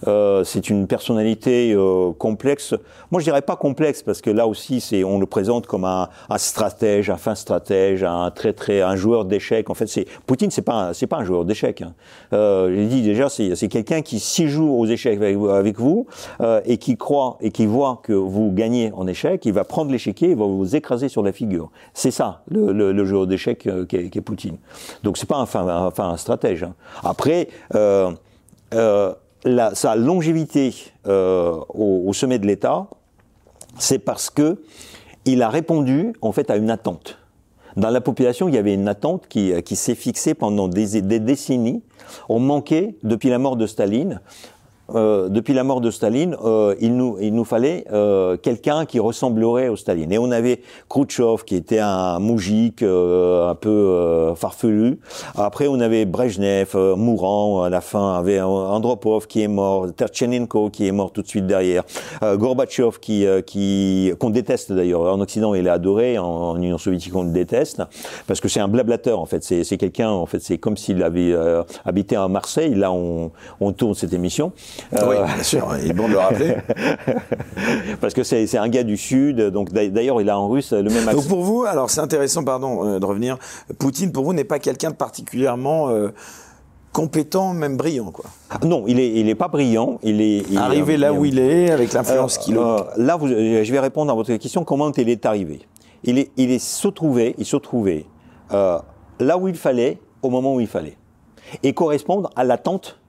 Euh, 0.07 0.45
c'est 0.45 0.71
une 0.71 0.87
personnalité 0.87 1.73
euh, 1.73 2.13
complexe. 2.13 2.75
Moi, 3.11 3.21
je 3.21 3.25
dirais 3.25 3.43
pas 3.43 3.57
complexe 3.57 4.03
parce 4.03 4.21
que 4.21 4.31
là 4.31 4.47
aussi, 4.47 4.81
c'est 4.81 5.05
on 5.05 5.19
le 5.19 5.27
présente 5.27 5.67
comme 5.67 5.85
un, 5.85 6.09
un, 6.29 6.39
stratège, 6.39 7.11
un 7.11 7.17
fin 7.17 7.35
stratège, 7.35 8.03
un 8.05 8.31
très 8.31 8.53
très 8.53 8.81
un 8.81 8.97
joueur 8.97 9.25
d'échecs. 9.25 9.71
En 9.71 9.75
fait, 9.75 9.87
c'est 9.87 10.07
Poutine, 10.27 10.51
c'est 10.51 10.63
pas 10.63 10.95
c'est 10.95 11.07
pas 11.07 11.19
un 11.19 11.25
joueur 11.25 11.45
d'échecs. 11.45 11.83
Hein. 11.83 11.93
Euh, 12.33 12.75
je 12.75 12.89
dis 12.89 13.03
déjà, 13.03 13.29
c'est 13.29 13.69
quelqu'un 13.69 14.03
qui 14.03 14.21
s'y 14.21 14.49
joue 14.49 14.71
aux 14.71 14.87
échecs 14.87 15.17
avec, 15.17 15.37
avec 15.51 15.79
vous 15.79 16.07
euh, 16.41 16.61
et 16.65 16.79
qui 16.79 16.97
croit 16.97 17.37
et 17.41 17.51
qui 17.51 17.67
voit 17.67 18.01
que 18.03 18.13
vous 18.13 18.51
gagnez 18.53 18.93
en 18.95 19.07
échecs, 19.07 19.45
il 19.47 19.53
va 19.53 19.65
prendre 19.65 19.91
l'échiquier, 19.91 20.31
il 20.31 20.37
va 20.37 20.47
vous 20.47 20.77
écraser 20.77 21.09
sur 21.09 21.23
la 21.23 21.33
figure. 21.33 21.71
C'est 21.95 22.11
ça 22.11 22.43
le, 22.49 22.73
le, 22.73 22.93
le 22.93 23.05
joueur 23.05 23.27
d'échecs 23.27 23.67
euh, 23.67 23.87
qui, 23.87 23.97
est, 23.97 24.11
qui 24.11 24.19
est 24.19 24.23
Poutine. 24.23 24.57
Donc 25.03 25.17
c'est 25.19 25.29
pas 25.29 25.37
un 25.37 25.47
fin 25.47 25.67
un, 25.67 25.93
un 25.97 26.17
stratège. 26.17 26.63
Hein. 26.63 26.75
Après. 27.03 27.49
Euh, 27.75 28.11
euh, 28.75 29.13
sa 29.75 29.97
longévité 29.97 30.75
euh, 31.07 31.59
au, 31.69 32.13
sommet 32.13 32.39
de 32.39 32.47
l'État, 32.47 32.89
c'est 33.79 33.99
parce 33.99 34.31
que 34.31 34.63
il 35.25 35.43
a 35.43 35.49
répondu 35.49 36.13
en 36.23 36.33
fait 36.33 36.51
à 36.51 36.57
une 36.57 36.71
attente. 36.71 37.19
Dans 37.77 37.91
la 37.91 38.01
population, 38.01 38.49
il 38.49 38.55
y 38.55 38.59
avait 38.59 38.75
une 38.75 38.89
attente 38.89 39.27
qui, 39.29 39.53
qui 39.63 39.77
s'est 39.77 39.95
fixée 39.95 40.35
pendant 40.35 40.67
des, 40.67 41.01
décennies. 41.03 41.83
On 42.29 42.41
manquait, 42.41 42.97
depuis 43.05 43.29
la 43.29 43.39
mort 43.39 43.57
de 43.57 43.67
Staline, 43.67 44.21
euh, 44.95 45.29
depuis 45.29 45.55
la 45.55 45.65
mort 45.65 45.81
de 45.81 45.91
Staline, 45.91 46.37
euh, 46.45 46.75
il, 46.81 46.97
nous, 46.97 47.17
il 47.21 47.35
nous 47.35 47.45
fallait 47.45 47.85
euh, 47.93 48.37
quelqu'un 48.37 48.87
qui 48.87 48.99
ressemblerait 48.99 49.69
au 49.69 49.77
Staline. 49.77 50.13
Et 50.13 50.19
on 50.19 50.31
avait 50.31 50.61
Khrouchtchev, 50.89 51.45
qui 51.45 51.57
était 51.57 51.79
un 51.79 52.19
moujik 52.19 52.83
euh, 52.83 53.51
un 53.51 53.55
peu 53.55 53.69
euh, 53.71 54.35
farfelu. 54.35 54.99
Après, 55.37 55.69
on 55.69 55.81
avait 55.81 56.05
Brezhnev, 56.05 56.77
mourant 56.97 57.63
à 57.63 57.71
la 57.71 57.81
fin. 57.81 58.01
On 58.01 58.19
avait 58.19 58.41
Andropov 58.41 59.27
qui 59.27 59.43
est 59.43 59.49
mort, 59.49 59.87
Terchenenko 59.95 60.71
qui 60.71 60.87
est 60.87 60.93
mort 60.93 61.13
tout 61.13 61.23
de 61.23 61.29
suite 61.29 61.47
derrière, 61.47 61.85
Gorbatchev 62.23 62.99
qui, 63.01 63.27
qui 63.47 64.13
qu'on 64.19 64.31
déteste 64.31 64.73
d'ailleurs. 64.73 65.03
En 65.03 65.21
Occident, 65.21 65.55
il 65.55 65.67
est 65.67 65.71
adoré. 65.71 66.19
En, 66.19 66.25
en 66.25 66.57
Union 66.57 66.79
soviétique, 66.79 67.15
on 67.15 67.23
le 67.23 67.33
déteste 67.33 67.83
parce 68.27 68.41
que 68.41 68.49
c'est 68.49 68.61
un 68.61 68.69
blablateur. 68.69 69.21
En 69.21 69.27
fait, 69.27 69.43
c'est 69.45 69.77
quelqu'un. 69.77 70.11
En 70.11 70.27
fait, 70.27 70.41
c'est 70.41 70.59
comme 70.59 70.77
s'il 70.77 71.03
avait 71.03 71.35
habité 71.85 72.17
à 72.17 72.29
Marseille. 72.29 72.75
Là, 72.75 72.93
on, 72.93 73.31
on 73.61 73.73
tourne 73.73 73.95
cette 73.95 74.13
émission. 74.13 74.53
Euh, 74.95 75.07
oui, 75.09 75.17
bien 75.35 75.43
sûr, 75.43 75.69
il 75.83 75.91
est 75.91 75.95
bon 75.95 76.09
de 76.09 76.13
le 76.13 76.19
rappeler. 76.19 76.57
Parce 78.01 78.15
que 78.15 78.23
c'est 78.23 78.57
un 78.57 78.69
gars 78.69 78.83
du 78.83 78.97
Sud, 78.97 79.41
donc 79.41 79.73
d'ailleurs 79.73 80.21
il 80.21 80.29
a 80.31 80.39
en 80.39 80.49
russe 80.49 80.73
le 80.73 80.91
même 80.91 81.09
accent. 81.09 81.21
Donc 81.21 81.29
pour 81.29 81.43
vous, 81.43 81.65
alors 81.65 81.91
c'est 81.91 82.01
intéressant, 82.01 82.45
pardon, 82.45 82.87
euh, 82.87 82.99
de 82.99 83.05
revenir, 83.05 83.39
Poutine 83.79 84.13
pour 84.13 84.25
vous 84.25 84.33
n'est 84.33 84.45
pas 84.45 84.59
quelqu'un 84.59 84.91
de 84.91 84.97
particulièrement... 84.97 85.91
Euh, 85.91 86.13
compétent, 86.93 87.55
même 87.55 87.77
brillant, 87.77 88.11
quoi. 88.11 88.25
Non, 88.65 88.85
il 88.89 88.99
est, 88.99 89.13
il 89.13 89.29
est 89.29 89.37
pas 89.37 89.47
brillant. 89.47 90.01
Il 90.03 90.21
est 90.21 90.45
il 90.51 90.59
arrivé 90.59 90.97
là 90.97 91.13
où 91.13 91.25
il 91.25 91.39
est, 91.39 91.71
avec 91.71 91.93
l'influence 91.93 92.37
qu'il 92.37 92.59
a. 92.59 92.89
là, 92.97 93.17
vous, 93.17 93.29
je 93.29 93.71
vais 93.71 93.79
répondre 93.79 94.11
à 94.11 94.15
votre 94.17 94.35
question. 94.35 94.65
Comment 94.65 94.91
il 94.91 95.09
est 95.09 95.25
arrivé 95.25 95.61
Il 96.03 96.19
est, 96.19 96.33
il 96.37 96.51
est 96.51 96.59
se 96.59 96.89
trouvé, 96.89 97.37
il 97.39 97.47
se 97.47 97.57
trouvait 97.57 98.07
euh, 98.53 98.79
là 99.21 99.39
où 99.39 99.49
il 99.49 99.57
fallait, 99.57 100.01
au 100.23 100.31
moment 100.31 100.55
où 100.55 100.61
il 100.61 100.67
fallait, 100.67 100.97
et 101.63 101.73
correspondre 101.73 102.31
à 102.37 102.45
l'attente 102.45 103.00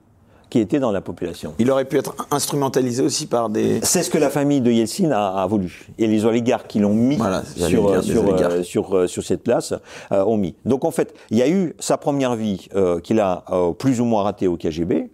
qui 0.52 0.58
était 0.58 0.80
dans 0.80 0.92
la 0.92 1.00
population. 1.00 1.54
Il 1.58 1.70
aurait 1.70 1.86
pu 1.86 1.96
être 1.96 2.14
instrumentalisé 2.30 3.02
aussi 3.02 3.26
par 3.26 3.48
des... 3.48 3.80
C'est 3.82 4.02
ce 4.02 4.10
que 4.10 4.18
la 4.18 4.28
famille 4.28 4.60
de 4.60 4.70
Yeltsin 4.70 5.10
a, 5.10 5.42
a 5.42 5.46
voulu. 5.46 5.86
Et 5.96 6.06
les 6.06 6.26
oligarques 6.26 6.66
qui 6.66 6.78
l'ont 6.78 6.92
mis 6.92 7.16
voilà, 7.16 7.42
sur, 7.42 8.04
sur, 8.04 8.28
euh, 8.28 8.62
sur, 8.62 8.94
euh, 8.94 9.06
sur, 9.06 9.24
cette 9.24 9.42
place 9.42 9.72
euh, 10.12 10.22
ont 10.26 10.36
mis. 10.36 10.54
Donc 10.66 10.84
en 10.84 10.90
fait, 10.90 11.14
il 11.30 11.38
y 11.38 11.42
a 11.42 11.48
eu 11.48 11.74
sa 11.78 11.96
première 11.96 12.36
vie 12.36 12.68
qu'il 13.02 13.20
a 13.20 13.44
plus 13.78 14.02
ou 14.02 14.04
moins 14.04 14.24
ratée 14.24 14.46
au 14.46 14.58
KGB, 14.58 15.08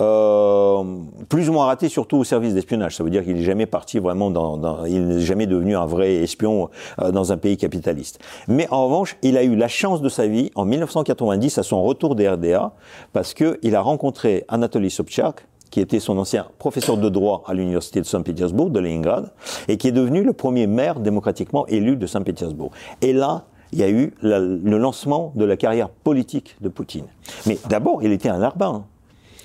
euh, 0.00 0.82
plus 1.28 1.48
ou 1.48 1.52
moins 1.52 1.66
raté, 1.66 1.88
surtout 1.88 2.18
au 2.18 2.24
service 2.24 2.54
d'espionnage. 2.54 2.96
Ça 2.96 3.04
veut 3.04 3.10
dire 3.10 3.24
qu'il 3.24 3.34
n'est 3.34 3.42
jamais 3.42 3.66
parti 3.66 3.98
vraiment 3.98 4.30
dans, 4.30 4.56
dans 4.56 4.84
il 4.84 5.06
n'est 5.06 5.20
jamais 5.20 5.46
devenu 5.46 5.76
un 5.76 5.86
vrai 5.86 6.16
espion 6.16 6.70
euh, 7.00 7.10
dans 7.10 7.32
un 7.32 7.36
pays 7.36 7.56
capitaliste. 7.56 8.20
Mais 8.46 8.68
en 8.70 8.84
revanche, 8.84 9.16
il 9.22 9.36
a 9.36 9.42
eu 9.42 9.56
la 9.56 9.68
chance 9.68 10.00
de 10.00 10.08
sa 10.08 10.26
vie 10.26 10.50
en 10.54 10.64
1990 10.64 11.58
à 11.58 11.62
son 11.62 11.82
retour 11.82 12.14
des 12.14 12.28
RDA 12.28 12.72
parce 13.12 13.34
que 13.34 13.58
il 13.62 13.74
a 13.74 13.80
rencontré 13.80 14.44
Anatoly 14.48 14.90
Sobchak, 14.90 15.46
qui 15.70 15.80
était 15.80 16.00
son 16.00 16.16
ancien 16.18 16.46
professeur 16.58 16.96
de 16.96 17.08
droit 17.08 17.42
à 17.46 17.54
l'université 17.54 18.00
de 18.00 18.06
Saint-Pétersbourg, 18.06 18.70
de 18.70 18.80
Leningrad, 18.80 19.32
et 19.68 19.76
qui 19.76 19.88
est 19.88 19.92
devenu 19.92 20.22
le 20.22 20.32
premier 20.32 20.66
maire 20.66 21.00
démocratiquement 21.00 21.66
élu 21.66 21.96
de 21.96 22.06
Saint-Pétersbourg. 22.06 22.70
Et 23.02 23.12
là, 23.12 23.44
il 23.72 23.80
y 23.80 23.82
a 23.82 23.90
eu 23.90 24.14
le 24.22 24.78
lancement 24.78 25.32
de 25.34 25.44
la 25.44 25.58
carrière 25.58 25.90
politique 25.90 26.56
de 26.62 26.70
Poutine. 26.70 27.04
Mais 27.46 27.58
d'abord, 27.68 28.02
il 28.02 28.12
était 28.12 28.30
un 28.30 28.38
larbin 28.38 28.86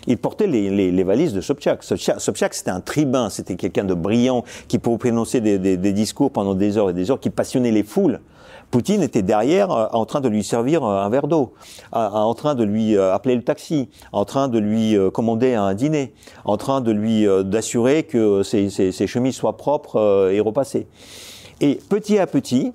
il 0.08 0.18
portait 0.18 0.48
les, 0.48 1.04
valises 1.04 1.34
de 1.34 1.42
Sobchak. 1.42 1.84
Sobchak, 1.84 2.54
c'était 2.54 2.72
un 2.72 2.82
tribun, 2.82 3.30
c'était 3.30 3.56
quelqu'un 3.56 3.84
de 3.84 3.94
brillant 3.94 4.44
qui 4.68 4.80
pouvait 4.80 4.98
prononcer 4.98 5.42
des, 5.42 5.94
discours 5.94 6.32
pendant 6.32 6.56
des 6.56 6.78
heures 6.78 6.90
et 6.90 6.94
des 6.94 7.12
heures, 7.12 7.20
qui 7.20 7.30
passionnait 7.30 7.72
les 7.72 7.84
foules. 7.84 8.20
Poutine 8.72 9.04
était 9.04 9.22
derrière 9.22 9.72
euh, 9.72 9.86
en 9.92 10.06
train 10.06 10.20
de 10.20 10.28
lui 10.28 10.44
servir 10.44 10.84
euh, 10.84 11.04
un 11.04 11.10
verre 11.10 11.28
d'eau, 11.28 11.54
en 11.92 12.34
train 12.34 12.56
de 12.56 12.64
lui 12.64 12.98
euh, 12.98 13.14
appeler 13.14 13.36
le 13.36 13.44
taxi, 13.44 13.88
en 14.12 14.26
train 14.26 14.48
de 14.48 14.58
lui 14.58 14.98
commander 15.14 15.54
un 15.54 15.76
dîner, 15.76 16.14
en 16.44 16.58
train 16.58 16.82
de 16.82 16.92
lui 16.92 17.28
d'assurer 17.46 18.04
que 18.04 18.42
ses, 18.42 18.70
ses, 18.72 18.92
ses, 18.92 19.06
chemises 19.06 19.36
soient 19.36 19.58
propres 19.58 20.30
et 20.32 20.40
repassées. 20.40 20.88
Et 21.62 21.80
petit 21.88 22.18
à 22.18 22.26
petit, 22.26 22.74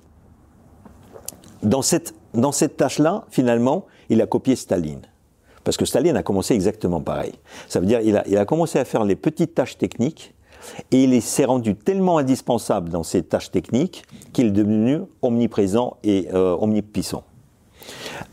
dans 1.63 1.83
cette, 1.83 2.15
dans 2.33 2.53
cette 2.53 2.77
tâche-là, 2.77 3.25
finalement, 3.31 3.87
il 4.09 4.23
a 4.23 4.27
copié 4.27 4.55
Staline. 4.55 5.03
Parce 5.65 5.77
que 5.77 5.85
Staline 5.85 6.17
a 6.17 6.23
commencé 6.23 6.55
exactement 6.55 7.01
pareil. 7.01 7.33
Ça 7.69 7.81
veut 7.81 7.87
dire 7.87 8.01
il 8.01 8.17
a, 8.17 8.45
commencé 8.45 8.79
à 8.79 8.85
faire 8.85 9.05
les 9.05 9.17
petites 9.17 9.55
tâches 9.55 9.79
techniques 9.79 10.35
et 10.91 11.05
il 11.05 11.23
s'est 11.23 11.45
rendu 11.45 11.75
tellement 11.75 12.19
indispensable 12.19 12.91
dans 12.91 13.03
ces 13.03 13.23
tâches 13.23 13.51
techniques 13.51 14.05
qu'il 14.33 14.49
est 14.49 14.53
devenu 14.53 15.01
omniprésent 15.23 15.97
et 16.03 16.29
euh, 16.33 16.57
omnipuissant. 16.59 17.25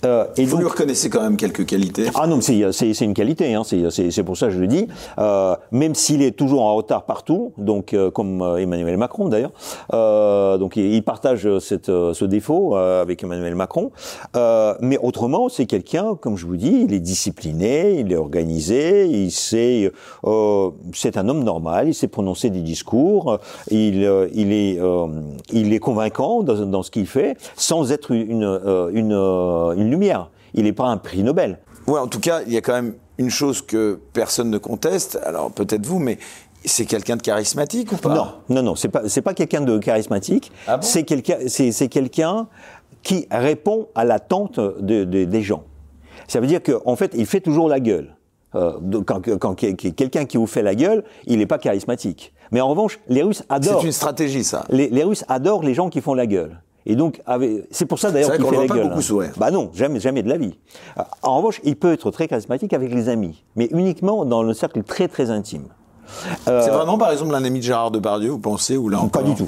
Euh, 0.05 0.25
et 0.37 0.45
Vous 0.45 0.57
lui 0.57 0.65
reconnaissez 0.65 1.09
quand 1.09 1.21
même 1.21 1.37
quelques 1.37 1.65
qualités 1.65 2.07
Ah 2.15 2.27
non, 2.27 2.39
c'est 2.41 3.01
une 3.01 3.13
qualité, 3.13 3.53
hein, 3.53 3.63
c'est 3.63 4.23
pour 4.23 4.37
ça 4.37 4.47
que 4.47 4.53
je 4.53 4.59
le 4.59 4.67
dis. 4.67 4.87
Euh, 5.17 5.55
même 5.71 5.95
s'il 5.95 6.21
est 6.21 6.31
toujours 6.31 6.63
en 6.63 6.75
retard 6.75 7.05
partout, 7.05 7.53
donc 7.57 7.93
euh, 7.93 8.11
comme 8.11 8.41
euh, 8.41 8.57
Emmanuel 8.57 8.97
Macron 8.97 9.29
d'ailleurs, 9.29 9.51
euh, 9.93 10.57
donc 10.57 10.75
il, 10.77 11.03
partage 11.03 11.59
cette, 11.59 11.87
ce 11.87 12.25
défaut 12.25 12.75
avec 12.75 13.23
Emmanuel 13.23 13.53
Macron. 13.55 13.91
mais 14.81 14.97
autrement, 14.97 15.49
c'est 15.49 15.65
quelqu'un, 15.65 16.15
comme 16.15 16.37
je 16.37 16.45
vous 16.45 16.57
dis, 16.57 16.85
il 16.87 16.93
est 16.93 16.99
discipliné, 16.99 17.99
il 17.99 18.11
est 18.11 18.15
organisé, 18.15 19.05
il 19.05 19.31
sait, 19.31 19.91
c'est 20.93 21.17
un 21.17 21.29
homme 21.29 21.43
normal, 21.43 21.89
il 21.89 21.93
sait 21.93 22.07
prononcer 22.07 22.49
des 22.49 22.61
discours, 22.61 23.39
il, 23.69 24.09
il 24.33 24.51
est, 24.51 24.79
il 25.51 25.73
est 25.73 25.79
convaincant 25.79 26.41
dans, 26.41 26.65
dans 26.65 26.81
ce 26.81 26.89
qu'il 26.89 27.05
fait, 27.05 27.37
sans 27.55 27.91
être 27.91 28.11
une, 28.11 28.59
une, 28.93 29.13
une 29.13 29.74
lumière. 29.83 30.29
Il 30.53 30.63
n'est 30.63 30.73
pas 30.73 30.85
un 30.85 30.97
prix 30.97 31.23
Nobel. 31.23 31.59
Ouais, 31.87 31.99
en 31.99 32.07
tout 32.07 32.19
cas, 32.19 32.41
il 32.47 32.53
y 32.53 32.57
a 32.57 32.61
quand 32.61 32.73
même 32.73 32.95
une 33.17 33.29
chose 33.29 33.61
que 33.61 33.99
personne 34.13 34.49
ne 34.49 34.57
conteste. 34.57 35.19
Alors 35.23 35.51
peut-être 35.51 35.85
vous, 35.85 35.99
mais 35.99 36.17
c'est 36.65 36.85
quelqu'un 36.85 37.15
de 37.15 37.21
charismatique 37.21 37.91
ou 37.91 37.97
pas? 37.97 38.13
Non, 38.13 38.27
non, 38.49 38.63
non, 38.63 38.75
c'est 38.75 38.89
pas, 38.89 39.07
c'est 39.07 39.21
pas 39.21 39.33
quelqu'un 39.33 39.61
de 39.61 39.77
charismatique. 39.77 40.51
Ah 40.67 40.79
c'est 40.81 41.03
quelqu'un, 41.03 41.37
c'est, 41.47 41.87
quelqu'un 41.87 42.47
qui 43.03 43.27
répond 43.29 43.87
à 43.95 44.03
l'attente 44.03 44.59
de, 44.59 45.03
des 45.03 45.41
gens. 45.41 45.63
Ça 46.27 46.39
veut 46.39 46.47
dire 46.47 46.61
qu'en 46.63 46.95
fait, 46.95 47.11
il 47.15 47.25
fait 47.25 47.41
toujours 47.41 47.69
la 47.69 47.79
gueule. 47.79 48.15
Euh, 48.55 48.79
quand, 49.05 49.21
quand 49.37 49.53
quelqu'un 49.53 50.25
qui 50.25 50.37
vous 50.37 50.47
fait 50.47 50.63
la 50.63 50.75
gueule, 50.75 51.03
il 51.25 51.39
n'est 51.39 51.45
pas 51.45 51.57
charismatique. 51.57 52.33
Mais 52.51 52.61
en 52.61 52.69
revanche, 52.69 52.99
les 53.07 53.21
Russes 53.21 53.43
adorent. 53.49 53.81
C'est 53.81 53.87
une 53.87 53.91
stratégie, 53.91 54.43
ça. 54.43 54.63
Les, 54.69 54.89
les 54.89 55.03
Russes 55.03 55.25
adorent 55.27 55.63
les 55.63 55.73
gens 55.73 55.89
qui 55.89 56.01
font 56.01 56.13
la 56.13 56.25
gueule. 56.25 56.61
Et 56.85 56.95
donc, 56.95 57.21
c'est 57.71 57.85
pour 57.85 57.99
ça 57.99 58.11
d'ailleurs 58.11 58.35
qu'il 58.35 58.45
fait 58.45 58.55
la 58.55 58.67
gueule. 58.67 58.89
Beaucoup 58.89 59.01
sourire. 59.01 59.31
Bah 59.37 59.51
non, 59.51 59.71
jamais, 59.73 59.99
jamais 59.99 60.21
de 60.23 60.29
la 60.29 60.37
vie. 60.37 60.57
En 61.23 61.37
revanche, 61.37 61.59
il 61.63 61.75
peut 61.75 61.91
être 61.91 62.11
très 62.11 62.27
charismatique 62.27 62.73
avec 62.73 62.93
les 62.93 63.09
amis, 63.09 63.43
mais 63.55 63.67
uniquement 63.71 64.25
dans 64.25 64.43
le 64.43 64.53
cercle 64.53 64.83
très 64.83 65.07
très 65.07 65.29
intime. 65.31 65.65
Euh, 66.47 66.61
c'est 66.63 66.69
vraiment 66.69 66.97
par 66.99 67.11
exemple 67.11 67.33
un 67.33 67.43
ami 67.43 67.59
de 67.59 67.63
Gérard 67.63 67.89
Depardieu, 67.89 68.29
vous 68.29 68.39
pensez 68.39 68.77
ou 68.77 68.89
là 68.89 68.99
encore 68.99 69.23
Pas 69.23 69.27
du 69.27 69.33
tout. 69.35 69.47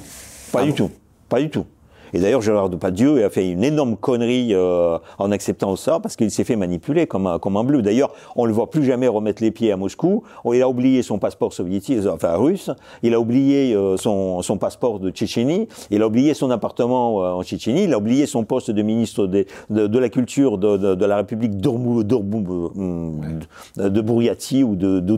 Pas 0.52 0.64
du 0.64 0.74
tout. 0.74 0.90
Pas 1.30 1.40
du 1.40 1.50
tout. 1.50 1.66
Et 2.14 2.20
d'ailleurs, 2.20 2.42
Gérard 2.42 2.70
Depardieu 2.70 3.24
a 3.26 3.30
fait 3.30 3.50
une 3.50 3.64
énorme 3.64 3.98
connerie 3.98 4.54
euh, 4.54 4.98
en 5.18 5.32
acceptant 5.32 5.76
ça 5.76 6.00
parce 6.00 6.16
qu'il 6.16 6.32
s'est 6.32 6.44
fait 6.44 6.56
manipuler 6.56 7.08
comme 7.08 7.28
un, 7.28 7.40
comme 7.40 7.58
un 7.58 7.64
bleu. 7.64 7.82
D'ailleurs, 7.82 8.14
on 8.36 8.46
le 8.46 8.54
voit 8.54 8.70
plus 8.70 8.84
jamais 8.84 9.08
remettre 9.08 9.42
les 9.44 9.52
pieds 9.52 9.72
à 9.72 9.78
Moscou. 9.78 10.24
Il 10.54 10.62
a 10.62 10.70
oublié 10.70 11.02
son 11.04 11.20
passeport 11.20 11.54
soviétique, 11.54 12.00
euh, 12.06 12.12
enfin 12.14 12.36
russe. 12.36 12.72
Il 13.04 13.14
a 13.14 13.20
oublié 13.20 13.74
euh, 13.76 13.98
son, 13.98 14.42
son 14.42 14.58
passeport 14.58 15.00
de 15.00 15.10
Tchétchénie. 15.10 15.68
Il 15.92 16.02
a 16.02 16.08
oublié 16.08 16.34
son 16.34 16.50
appartement 16.52 17.24
euh, 17.24 17.34
en 17.34 17.44
Tchétchénie. 17.44 17.84
Il 17.84 17.94
a 17.94 17.98
oublié 17.98 18.26
son 18.26 18.44
poste 18.44 18.72
de 18.72 18.82
ministre 18.82 19.28
de, 19.28 19.46
de, 19.70 20.00
la 20.00 20.10
culture 20.10 20.58
de, 20.58 20.78
de, 20.78 20.96
de, 20.96 21.06
la 21.06 21.18
République 21.18 21.58
d'Urmou, 21.58 22.04
de 22.04 24.02
Bouriati 24.02 24.64
ou 24.64 24.76
de, 24.76 25.00
de 25.00 25.18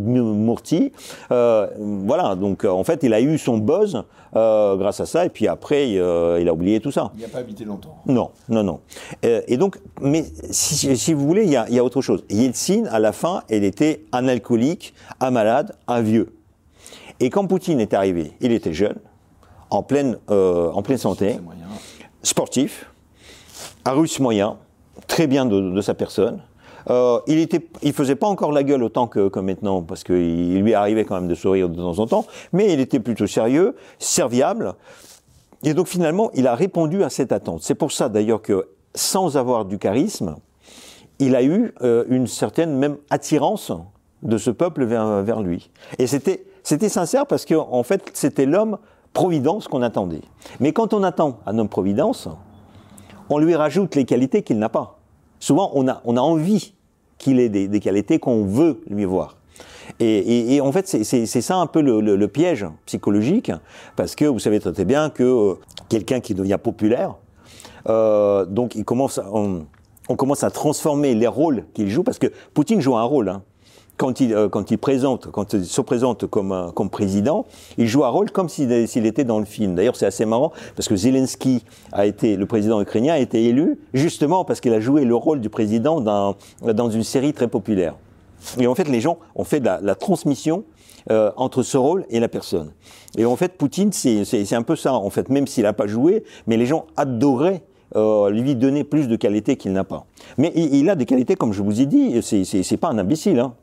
voilà. 1.29 2.35
Donc, 2.35 2.65
en 2.65 2.83
fait, 2.83 3.03
il 3.03 3.13
a 3.13 3.21
eu 3.21 3.37
son 3.37 3.57
buzz 3.57 4.03
grâce 4.33 4.99
à 4.99 5.05
ça. 5.05 5.25
Et 5.25 5.29
puis 5.29 5.47
après, 5.47 5.91
il 5.91 5.99
a 5.99 6.53
oublié 6.53 6.79
tout 6.79 6.91
ça. 6.91 7.11
Il 7.15 7.19
n'y 7.19 7.25
a 7.25 7.29
pas 7.29 7.39
habité 7.39 7.65
longtemps. 7.65 7.97
Non, 8.05 8.31
non, 8.47 8.63
non. 8.63 8.79
Euh, 9.25 9.41
et 9.47 9.57
donc, 9.57 9.79
mais 10.01 10.25
si, 10.51 11.13
vous 11.13 11.25
voulez, 11.25 11.43
il 11.43 11.51
y, 11.51 11.79
a, 11.79 11.83
autre 11.83 12.01
chose. 12.01 12.23
Yeltsin, 12.29 12.85
à 12.85 12.99
la 12.99 13.11
fin, 13.11 13.43
elle 13.49 13.63
était 13.63 14.03
un 14.11 14.27
alcoolique, 14.27 14.93
un 15.19 15.31
malade, 15.31 15.75
un 15.87 16.01
vieux. 16.01 16.33
Et 17.19 17.29
quand 17.29 17.45
Poutine 17.47 17.79
est 17.79 17.93
arrivé, 17.93 18.33
il 18.41 18.51
était 18.51 18.73
jeune, 18.73 18.97
en 19.69 19.83
pleine, 19.83 20.17
euh, 20.29 20.71
en 20.71 20.81
pleine 20.81 20.97
santé, 20.97 21.37
sportif, 22.23 22.89
un 23.85 23.91
russe 23.91 24.19
moyen, 24.19 24.57
très 25.07 25.27
bien 25.27 25.45
de 25.45 25.81
sa 25.81 25.93
personne, 25.93 26.41
euh, 26.89 27.19
il 27.27 27.39
était, 27.39 27.65
il 27.83 27.93
faisait 27.93 28.15
pas 28.15 28.27
encore 28.27 28.51
la 28.51 28.63
gueule 28.63 28.83
autant 28.83 29.07
que, 29.07 29.39
maintenant, 29.39 29.81
parce 29.83 30.03
qu'il 30.03 30.61
lui 30.61 30.73
arrivait 30.73 31.05
quand 31.05 31.15
même 31.15 31.27
de 31.27 31.35
sourire 31.35 31.69
de 31.69 31.75
temps 31.75 31.99
en 31.99 32.07
temps, 32.07 32.25
mais 32.51 32.73
il 32.73 32.79
était 32.79 32.99
plutôt 32.99 33.27
sérieux, 33.27 33.75
serviable. 33.99 34.73
Et 35.63 35.73
donc 35.73 35.87
finalement, 35.87 36.31
il 36.33 36.47
a 36.47 36.55
répondu 36.55 37.03
à 37.03 37.09
cette 37.09 37.31
attente. 37.31 37.61
C'est 37.61 37.75
pour 37.75 37.91
ça 37.91 38.09
d'ailleurs 38.09 38.41
que 38.41 38.69
sans 38.95 39.37
avoir 39.37 39.65
du 39.65 39.77
charisme, 39.77 40.35
il 41.19 41.35
a 41.35 41.43
eu 41.43 41.73
euh, 41.81 42.05
une 42.09 42.27
certaine 42.27 42.75
même 42.75 42.97
attirance 43.09 43.71
de 44.23 44.37
ce 44.37 44.51
peuple 44.51 44.85
vers, 44.85 45.41
lui. 45.41 45.69
Et 45.97 46.07
c'était 46.07 46.89
sincère 46.89 47.25
parce 47.25 47.45
qu'en 47.45 47.67
en 47.71 47.83
fait, 47.83 48.09
c'était 48.13 48.45
l'homme 48.45 48.77
providence 49.13 49.67
qu'on 49.67 49.81
attendait. 49.81 50.21
Mais 50.59 50.71
quand 50.71 50.93
on 50.93 51.03
attend 51.03 51.39
un 51.45 51.57
homme 51.57 51.69
providence, 51.69 52.29
on 53.29 53.37
lui 53.37 53.55
rajoute 53.55 53.95
les 53.95 54.05
qualités 54.05 54.43
qu'il 54.43 54.59
n'a 54.59 54.69
pas. 54.69 54.99
Souvent, 55.39 55.71
on 55.73 55.87
a 55.87 56.21
envie 56.21 56.73
qu'il 57.19 57.39
ait 57.39 57.49
des, 57.49 57.79
qualités 57.79 58.17
qu'on 58.17 58.45
veut 58.45 58.81
lui 58.89 59.05
voir. 59.05 59.37
Et, 59.99 60.59
en 60.61 60.71
fait, 60.71 60.87
c'est 60.87 61.25
ça 61.25 61.57
un 61.57 61.67
peu 61.67 61.81
le, 61.81 62.27
piège 62.27 62.65
psychologique, 62.85 63.51
parce 63.95 64.15
que 64.15 64.25
vous 64.25 64.39
savez 64.39 64.59
très 64.59 64.85
bien 64.85 65.09
que 65.11 65.23
euh, 65.23 65.53
quelqu'un 65.89 66.21
qui 66.21 66.33
devient 66.33 66.57
populaire, 66.61 67.15
euh, 67.87 68.45
donc 68.45 68.75
il 68.75 68.85
commence, 68.85 69.19
on, 69.31 69.65
commence 70.15 70.43
à 70.43 70.51
transformer 70.51 71.13
les 71.13 71.27
rôles 71.27 71.65
qu'il 71.73 71.89
joue, 71.89 72.03
parce 72.03 72.17
que 72.17 72.27
Poutine 72.53 72.81
joue 72.81 72.95
un 72.95 73.03
rôle. 73.03 73.29
Hein. 73.29 73.43
Quand 73.99 74.21
il, 74.21 74.33
euh, 74.33 74.47
quand 74.47 74.71
il 74.71 74.77
présente, 74.77 75.29
quand 75.29 75.51
il 75.51 75.65
se 75.65 75.81
présente 75.81 76.25
comme, 76.25 76.71
comme 76.73 76.89
président, 76.89 77.45
il 77.77 77.85
joue 77.85 78.05
un 78.05 78.09
rôle 78.09 78.31
comme 78.31 78.47
s'il 78.47 78.71
était 78.71 79.25
dans 79.25 79.39
le 79.39 79.45
film. 79.45 79.75
D'ailleurs, 79.75 79.97
c'est 79.97 80.05
assez 80.05 80.25
marrant 80.25 80.53
parce 80.77 80.87
que 80.87 80.95
Zelensky 80.95 81.65
a 81.91 82.05
été, 82.05 82.37
le 82.37 82.45
président 82.45 82.79
ukrainien 82.79 83.15
a 83.15 83.19
été 83.19 83.43
élu 83.43 83.77
justement 83.93 84.45
parce 84.45 84.61
qu'il 84.61 84.73
a 84.73 84.79
joué 84.79 85.03
le 85.03 85.15
rôle 85.15 85.41
du 85.41 85.49
président 85.49 85.99
dans, 85.99 86.35
dans 86.61 86.89
une 86.89 87.03
série 87.03 87.33
très 87.33 87.49
populaire. 87.49 87.95
Et 88.57 88.67
en 88.67 88.73
fait, 88.73 88.87
les 88.87 89.01
gens 89.01 89.17
ont 89.35 89.43
fait 89.43 89.59
de 89.59 89.65
la, 89.65 89.81
la 89.81 89.95
transmission 89.95 90.63
euh, 91.11 91.31
entre 91.35 91.61
ce 91.61 91.75
rôle 91.75 92.05
et 92.09 92.21
la 92.21 92.29
personne. 92.29 92.71
Et 93.17 93.25
en 93.25 93.35
fait, 93.35 93.57
Poutine, 93.57 93.91
c'est 93.91 94.53
un 94.53 94.61
peu 94.61 94.77
ça, 94.77 94.93
en 94.93 95.09
fait, 95.09 95.27
même 95.27 95.47
s'il 95.47 95.63
n'a 95.63 95.73
pas 95.73 95.87
joué, 95.87 96.23
mais 96.47 96.55
les 96.55 96.65
gens 96.65 96.85
adoraient 96.95 97.63
euh, 97.95 98.29
lui 98.29 98.55
donner 98.55 98.83
plus 98.83 99.07
de 99.07 99.15
qualités 99.15 99.55
qu'il 99.55 99.73
n'a 99.73 99.83
pas. 99.83 100.05
Mais 100.37 100.51
il, 100.55 100.75
il, 100.75 100.89
a 100.89 100.95
des 100.95 101.05
qualités, 101.05 101.35
comme 101.35 101.53
je 101.53 101.61
vous 101.61 101.81
ai 101.81 101.85
dit, 101.85 102.21
c'est 102.21 102.77
pas 102.77 102.89
un 102.89 102.97
imbécile. 102.97 103.39
Hein. 103.39 103.53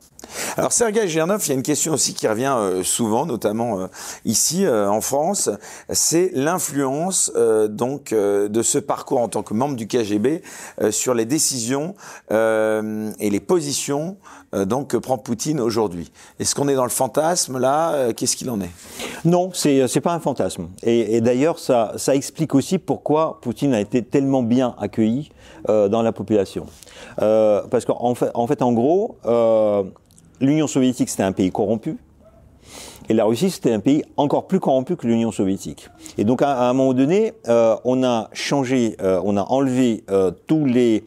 Alors 0.57 0.71
Sergei 0.71 1.07
Gernov, 1.07 1.41
il 1.45 1.49
y 1.49 1.51
a 1.51 1.55
une 1.55 1.63
question 1.63 1.93
aussi 1.93 2.13
qui 2.13 2.27
revient 2.27 2.55
euh, 2.57 2.83
souvent, 2.83 3.25
notamment 3.25 3.79
euh, 3.79 3.87
ici 4.25 4.65
euh, 4.65 4.89
en 4.89 5.01
France, 5.01 5.49
c'est 5.89 6.31
l'influence 6.33 7.31
donc 7.69 8.13
de 8.13 8.61
ce 8.61 8.77
parcours 8.77 9.19
en 9.19 9.27
tant 9.27 9.43
que 9.43 9.53
membre 9.53 9.75
du 9.75 9.87
KGB 9.87 10.41
sur 10.91 11.13
les 11.13 11.25
décisions 11.25 11.95
et 12.31 13.29
les 13.29 13.39
positions 13.39 14.17
donc 14.65 14.89
que 14.89 14.97
prend 14.97 15.17
Poutine 15.17 15.59
aujourd'hui. 15.59 16.11
Est-ce 16.39 16.55
qu'on 16.55 16.67
est 16.67 16.75
dans 16.75 16.83
le 16.83 16.89
fantasme 16.89 17.57
là 17.57 18.13
Qu'est-ce 18.13 18.35
qu'il 18.35 18.49
en 18.49 18.61
est? 18.61 18.71
Non, 19.25 19.51
c'est 19.53 19.87
c'est 19.87 20.01
pas 20.01 20.13
un 20.13 20.19
fantasme. 20.19 20.67
Et, 20.83 21.21
d'ailleurs, 21.21 21.59
ça 21.59 21.93
ça 21.97 22.15
explique 22.15 22.55
aussi 22.55 22.77
pourquoi 22.77 23.39
Poutine 23.41 23.73
a 23.73 23.79
été 23.79 24.03
tellement 24.03 24.43
bien 24.43 24.75
accueilli 24.79 25.31
dans 25.67 26.01
la 26.01 26.11
population. 26.11 26.65
parce 27.17 27.85
qu'en 27.85 28.15
fait, 28.15 28.31
en 28.33 28.47
fait, 28.47 28.61
en 28.61 28.73
gros 28.73 29.17
l'Union 30.39 30.67
soviétique, 30.67 31.09
c'était 31.09 31.23
un 31.23 31.31
pays 31.31 31.51
corrompu. 31.51 31.97
Et 33.09 33.13
la 33.13 33.23
Russie, 33.23 33.49
c'était 33.49 33.71
un 33.71 33.79
pays 33.79 34.03
encore 34.17 34.47
plus 34.47 34.59
corrompu 34.59 34.97
que 34.97 35.07
l'Union 35.07 35.31
soviétique. 35.31 35.89
Et 36.17 36.25
donc, 36.25 36.41
à, 36.41 36.69
un 36.69 36.73
moment 36.73 36.93
donné, 36.93 37.33
euh, 37.47 37.75
on 37.85 38.03
a 38.03 38.29
changé, 38.33 38.97
euh, 39.01 39.21
on 39.23 39.37
a 39.37 39.43
enlevé 39.43 40.03
euh, 40.09 40.31
tous 40.47 40.65
les 40.65 41.05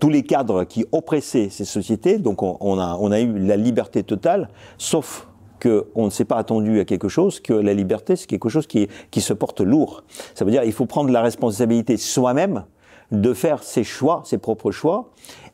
tous 0.00 0.08
les 0.08 0.22
cadres 0.22 0.64
qui 0.64 0.86
oppressaient 0.90 1.50
ces 1.50 1.66
sociétés. 1.66 2.16
Donc, 2.16 2.42
on, 2.42 2.78
a 2.78 2.96
on 2.98 3.12
a 3.12 3.20
eu 3.20 3.38
la 3.38 3.56
liberté 3.58 4.02
totale, 4.02 4.48
sauf 4.78 5.28
que 5.58 5.88
on 5.94 6.06
ne 6.06 6.10
s'est 6.10 6.24
pas 6.24 6.36
attendu 6.36 6.80
à 6.80 6.86
quelque 6.86 7.08
chose, 7.08 7.40
que 7.40 7.52
la 7.52 7.74
liberté, 7.74 8.16
c'est 8.16 8.26
quelque 8.26 8.48
chose 8.48 8.66
qui, 8.66 8.88
qui 9.10 9.20
se 9.20 9.34
porte 9.34 9.60
lourd. 9.60 10.02
Ça 10.34 10.46
veut 10.46 10.50
dire 10.50 10.64
il 10.64 10.72
faut 10.72 10.86
prendre 10.86 11.10
la 11.10 11.20
responsabilité 11.20 11.98
soi-même 11.98 12.64
de 13.12 13.34
faire 13.34 13.62
ses 13.62 13.84
choix, 13.84 14.22
ses 14.24 14.38
propres 14.38 14.70
choix. 14.70 15.10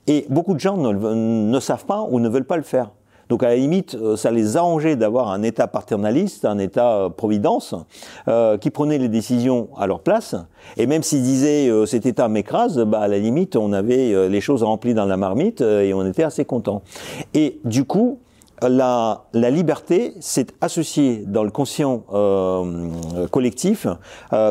Et 0.06 0.24
beaucoup 0.28 0.54
de 0.54 0.60
gens 0.60 0.76
ne, 0.76 0.92
ne 0.92 1.60
savent 1.60 1.86
pas 1.86 2.06
ou 2.08 2.20
ne 2.20 2.28
veulent 2.28 2.46
pas 2.46 2.56
le 2.56 2.62
faire. 2.62 2.90
Donc 3.32 3.44
à 3.44 3.48
la 3.48 3.56
limite, 3.56 3.94
euh, 3.94 4.14
ça 4.14 4.30
les 4.30 4.58
arrangeait 4.58 4.94
d'avoir 4.94 5.30
un 5.30 5.42
État 5.42 5.66
paternaliste, 5.66 6.44
un 6.44 6.58
État 6.58 6.96
euh, 6.96 7.08
providence, 7.08 7.74
euh, 8.28 8.58
qui 8.58 8.68
prenait 8.68 8.98
les 8.98 9.08
décisions 9.08 9.70
à 9.78 9.86
leur 9.86 10.00
place. 10.00 10.36
Et 10.76 10.86
même 10.86 11.02
s'ils 11.02 11.22
disaient 11.22 11.70
cet 11.86 12.04
État 12.04 12.28
m'écrase, 12.28 12.76
bah 12.80 13.00
à 13.00 13.08
la 13.08 13.18
limite, 13.18 13.56
on 13.56 13.72
avait 13.72 14.28
les 14.28 14.40
choses 14.42 14.62
remplies 14.62 14.92
dans 14.92 15.06
la 15.06 15.16
marmite 15.16 15.62
et 15.62 15.94
on 15.94 16.06
était 16.06 16.24
assez 16.24 16.44
content. 16.44 16.82
Et 17.32 17.58
du 17.64 17.86
coup, 17.86 18.18
la, 18.60 19.24
la, 19.32 19.48
liberté 19.48 20.12
s'est 20.20 20.48
associée 20.60 21.24
dans 21.26 21.42
le 21.42 21.50
conscient 21.50 22.04
collectif 23.30 23.86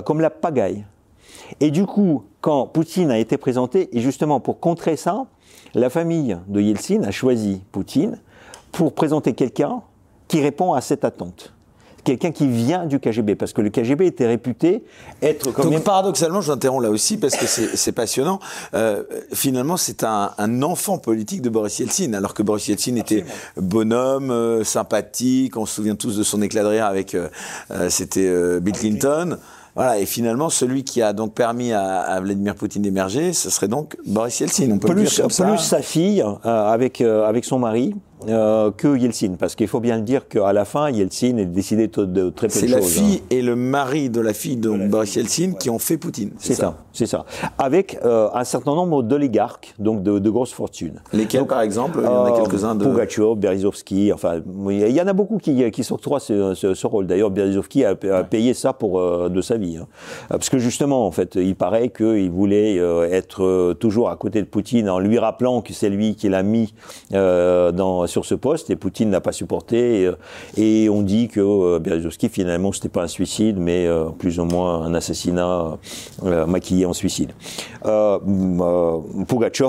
comme 0.06 0.22
la 0.22 0.32
pagaille. 0.32 0.86
Et 1.60 1.70
du 1.70 1.86
coup, 1.86 2.24
quand 2.42 2.66
Poutine 2.66 3.12
a 3.12 3.20
été 3.20 3.38
présenté, 3.38 3.96
et 3.96 4.00
justement 4.02 4.40
pour 4.40 4.60
contrer 4.60 4.96
ça, 4.96 5.28
la 5.76 5.90
famille 5.90 6.38
de 6.48 6.60
Yeltsin 6.60 7.04
a 7.04 7.12
choisi 7.12 7.62
Poutine 7.72 8.20
pour 8.72 8.94
présenter 8.94 9.34
quelqu'un 9.34 9.82
qui 10.28 10.42
répond 10.42 10.74
à 10.74 10.82
cette 10.82 11.04
attente. 11.04 11.54
quelqu'un 12.04 12.32
qui 12.32 12.48
vient 12.48 12.86
du 12.86 13.00
KGB, 13.00 13.36
parce 13.36 13.54
que 13.54 13.62
le 13.62 13.70
KGB 13.70 14.08
était 14.08 14.26
réputé 14.26 14.84
être 15.22 15.52
comme... 15.52 15.70
Donc 15.70 15.84
paradoxalement, 15.84 16.42
je 16.42 16.48
vous 16.48 16.52
interromps 16.54 16.82
là 16.82 16.90
aussi, 16.90 17.18
parce 17.18 17.36
que 17.36 17.46
c'est 17.76 17.92
passionnant, 17.92 18.40
euh, 18.74 19.04
finalement 19.34 19.78
c'est 19.78 20.04
un, 20.04 20.32
un, 20.38 20.64
enfant 20.64 20.98
politique 20.98 21.42
de 21.42 21.50
Boris 21.50 21.78
Yeltsin, 21.78 22.14
alors 22.14 22.34
que 22.34 22.42
Boris 22.44 22.68
Yeltsin 22.68 22.96
était 22.96 23.24
bonhomme, 23.56 24.32
euh, 24.32 24.64
sympathique, 24.64 25.58
on 25.58 25.66
se 25.66 25.76
souvient 25.76 25.96
tous 25.96 26.18
de 26.18 26.24
son 26.24 26.42
éclat 26.42 26.64
de 26.64 26.70
rire 26.70 26.86
avec, 26.86 27.14
euh, 27.14 27.30
c'était 27.90 28.60
Bill 28.62 28.74
Clinton. 28.74 29.38
Voilà, 29.76 30.00
et 30.00 30.06
finalement, 30.06 30.50
celui 30.50 30.84
qui 30.84 31.02
a 31.02 31.14
donc 31.14 31.34
permis 31.34 31.72
à, 31.72 32.00
à 32.00 32.20
Vladimir 32.20 32.56
Poutine 32.56 32.82
d'émerger, 32.82 33.32
ce 33.32 33.50
serait 33.50 33.70
donc 33.70 33.96
Boris 34.06 34.40
Yeltsin. 34.40 34.70
On 34.72 34.80
peut 34.80 34.90
plus, 34.90 35.04
dire 35.04 35.28
comme 35.28 35.48
plus 35.48 35.60
sa 35.60 35.82
fille, 35.82 36.24
avec, 36.44 37.00
avec 37.00 37.46
son 37.46 37.60
mari, 37.60 37.96
euh, 38.28 38.70
que 38.72 38.96
Yeltsin, 38.96 39.34
parce 39.40 39.56
qu'il 39.56 39.68
faut 39.68 39.80
bien 39.80 39.98
le 39.98 40.04
dire 40.04 40.28
qu'à 40.28 40.54
la 40.54 40.64
fin, 40.66 40.92
Yeltsin 40.92 41.38
est 41.38 41.46
décidé 41.46 41.88
de, 41.88 42.30
très 42.30 42.48
peu 42.48 42.54
de 42.54 42.60
choses. 42.60 42.60
C'est 42.60 42.68
la 42.68 42.82
fille 42.82 43.22
hein. 43.24 43.28
et 43.32 43.42
le 43.42 43.56
mari 43.56 44.10
de 44.10 44.22
la 44.22 44.34
fille 44.34 44.58
de 44.58 44.70
Boris 44.70 45.16
Yeltsin 45.16 45.54
qui 45.54 45.70
ont 45.70 45.80
fait 45.80 45.98
Poutine. 45.98 46.32
C'est 46.38 46.54
ça, 46.54 46.78
c'est 46.94 47.08
ça. 47.08 47.26
Avec 47.58 47.98
euh, 48.06 48.30
un 48.34 48.44
certain 48.44 48.76
nombre 48.76 49.02
d'oligarques, 49.02 49.74
donc 49.80 50.04
de, 50.04 50.20
de, 50.20 50.30
grosses 50.30 50.54
fortunes. 50.54 51.02
Lesquels, 51.14 51.48
par 51.48 51.62
exemple 51.62 52.00
Il 52.02 52.06
y 52.06 52.08
en 52.08 52.26
a 52.26 52.32
euh, 52.32 52.44
quelques-uns 52.44 52.76
de. 52.76 52.86
Pugachev, 52.86 53.36
Berezovsky, 53.36 54.14
enfin, 54.14 54.42
il 54.70 54.90
y 54.90 55.02
en 55.02 55.08
a 55.08 55.14
beaucoup 55.14 55.38
qui, 55.38 55.72
qui 55.72 55.84
s'octroient 55.84 56.20
ce, 56.20 56.54
ce, 56.54 56.76
ce 56.76 56.88
rôle. 56.88 57.08
D'ailleurs, 57.08 57.32
Berezovsky 57.32 57.86
a, 57.86 57.96
a, 58.12 58.24
payé 58.24 58.54
ça 58.54 58.74
pour 58.74 59.02
de 59.30 59.42
sa 59.42 59.58
vie, 59.58 59.78
hein. 59.78 59.88
parce 60.30 60.50
que 60.50 60.60
justement, 60.60 61.08
en 61.08 61.12
fait, 61.12 61.36
il 61.36 61.56
paraît 61.56 61.90
qu'il 61.90 62.30
voulait 62.30 62.76
être 62.76 63.74
toujours 63.74 64.10
à 64.10 64.16
côté 64.16 64.42
de 64.42 64.48
Poutine 64.48 64.90
en 64.90 65.00
lui 65.00 65.18
rappelant 65.18 65.62
que 65.62 65.74
c'est 65.74 65.90
lui 65.90 66.16
qui 66.16 66.30
l'a 66.30 66.44
mis 66.44 66.74
dans 67.12 68.06
sur 68.12 68.26
ce 68.26 68.36
poste 68.36 68.70
et 68.70 68.76
Poutine 68.76 69.10
n'a 69.10 69.22
pas 69.22 69.32
supporté. 69.32 70.12
Et, 70.58 70.90
on 70.90 71.02
dit 71.02 71.30
que 71.30 71.40
euh, 71.40 71.80
Berezovsky, 71.80 72.30
finalement, 72.30 72.72
c'était 72.72 72.90
pas 72.90 73.04
un 73.04 73.08
suicide, 73.08 73.58
mais 73.58 73.88
euh, 73.88 74.06
plus 74.06 74.40
ou 74.40 74.46
moins 74.46 74.84
un 74.84 74.94
assassinat 74.94 75.78
euh, 76.24 76.46
maquillé 76.46 76.86
en 76.86 76.94
suicide. 76.94 77.32
Euh, 77.86 78.20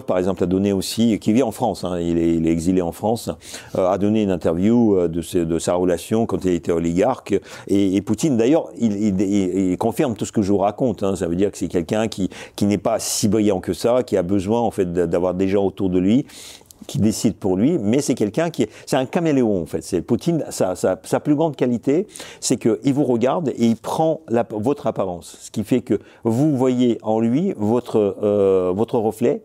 par 0.06 0.18
exemple, 0.18 0.42
a 0.42 0.46
donné 0.46 0.72
aussi, 0.72 1.18
qui 1.18 1.32
vit 1.32 1.42
en 1.42 1.52
France, 1.52 1.84
hein, 1.84 1.98
il, 2.00 2.18
est, 2.18 2.34
il, 2.34 2.46
est, 2.46 2.50
exilé 2.50 2.82
en 2.82 2.92
France, 2.92 3.30
a 3.74 3.96
donné 3.98 4.22
une 4.22 4.30
interview 4.30 5.08
de, 5.08 5.58
sa 5.58 5.74
relation 5.74 6.26
quand 6.26 6.44
il 6.44 6.52
était 6.52 6.72
oligarque. 6.72 7.40
Et, 7.68 8.00
Poutine, 8.02 8.36
d'ailleurs, 8.36 8.68
il, 8.78 9.20
il, 9.20 9.78
confirme 9.78 10.14
tout 10.14 10.24
ce 10.24 10.32
que 10.32 10.42
je 10.42 10.50
vous 10.52 10.58
raconte. 10.58 11.02
Hein, 11.02 11.16
ça 11.16 11.26
veut 11.26 11.36
dire 11.36 11.50
que 11.50 11.58
c'est 11.58 11.68
quelqu'un 11.68 12.08
qui, 12.08 12.28
qui 12.56 12.66
n'est 12.66 12.78
pas 12.78 12.98
si 12.98 13.28
brillant 13.28 13.60
que 13.60 13.72
ça, 13.72 14.02
qui 14.02 14.16
a 14.16 14.22
besoin 14.22 14.60
en 14.60 14.70
fait 14.70 14.92
d'avoir 14.92 15.34
des 15.34 15.48
gens 15.48 15.64
autour 15.64 15.88
de 15.88 15.98
lui 15.98 16.26
qui 16.86 16.98
décide 16.98 17.36
pour 17.36 17.56
lui, 17.56 17.78
mais 17.78 18.00
c'est 18.00 18.14
quelqu'un 18.14 18.50
qui 18.50 18.64
est, 18.64 18.70
c'est 18.86 18.96
un 18.96 19.06
caméléon 19.06 19.62
en 19.62 19.66
fait. 19.66 19.82
C'est 19.82 20.02
Poutine, 20.02 20.44
sa, 20.50 20.74
sa, 20.76 21.00
sa, 21.02 21.20
plus 21.20 21.34
grande 21.34 21.56
qualité, 21.56 22.06
c'est 22.40 22.56
qu'il 22.56 22.94
vous 22.94 23.04
regarde 23.04 23.50
et 23.50 23.66
il 23.66 23.76
prend 23.76 24.20
la, 24.28 24.46
votre 24.50 24.86
apparence, 24.86 25.38
ce 25.40 25.50
qui 25.50 25.64
fait 25.64 25.80
que 25.80 25.98
vous 26.24 26.56
voyez 26.56 26.98
en 27.02 27.20
lui 27.20 27.54
votre 27.56 28.16
euh, 28.22 28.72
votre 28.74 28.98
reflet. 28.98 29.42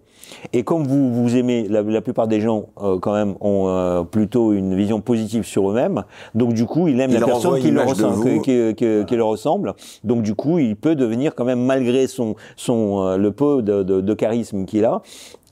Et 0.53 0.63
comme 0.63 0.83
vous 0.85 1.13
vous 1.13 1.35
aimez, 1.35 1.67
la, 1.69 1.81
la 1.81 2.01
plupart 2.01 2.27
des 2.27 2.39
gens 2.41 2.67
euh, 2.81 2.99
quand 2.99 3.13
même 3.13 3.35
ont 3.41 3.67
euh, 3.67 4.03
plutôt 4.03 4.53
une 4.53 4.75
vision 4.75 5.01
positive 5.01 5.43
sur 5.43 5.69
eux-mêmes. 5.69 6.03
Donc 6.35 6.53
du 6.53 6.65
coup, 6.65 6.87
il 6.87 6.99
aime 6.99 7.11
il 7.11 7.19
la 7.19 7.25
personne 7.25 7.59
qui, 7.59 7.71
leur 7.71 7.87
ressemble, 7.87 8.41
qui, 8.41 8.75
qui, 8.75 9.05
qui, 9.05 9.15
leur 9.15 9.27
ressemble. 9.27 9.73
Donc 10.03 10.21
du 10.23 10.35
coup, 10.35 10.59
il 10.59 10.75
peut 10.75 10.95
devenir 10.95 11.35
quand 11.35 11.45
même 11.45 11.63
malgré 11.63 12.07
son 12.07 12.35
son 12.55 13.03
euh, 13.03 13.17
le 13.17 13.31
peu 13.31 13.61
de, 13.61 13.83
de, 13.83 14.01
de 14.01 14.13
charisme 14.13 14.65
qu'il 14.65 14.85
a, 14.85 15.01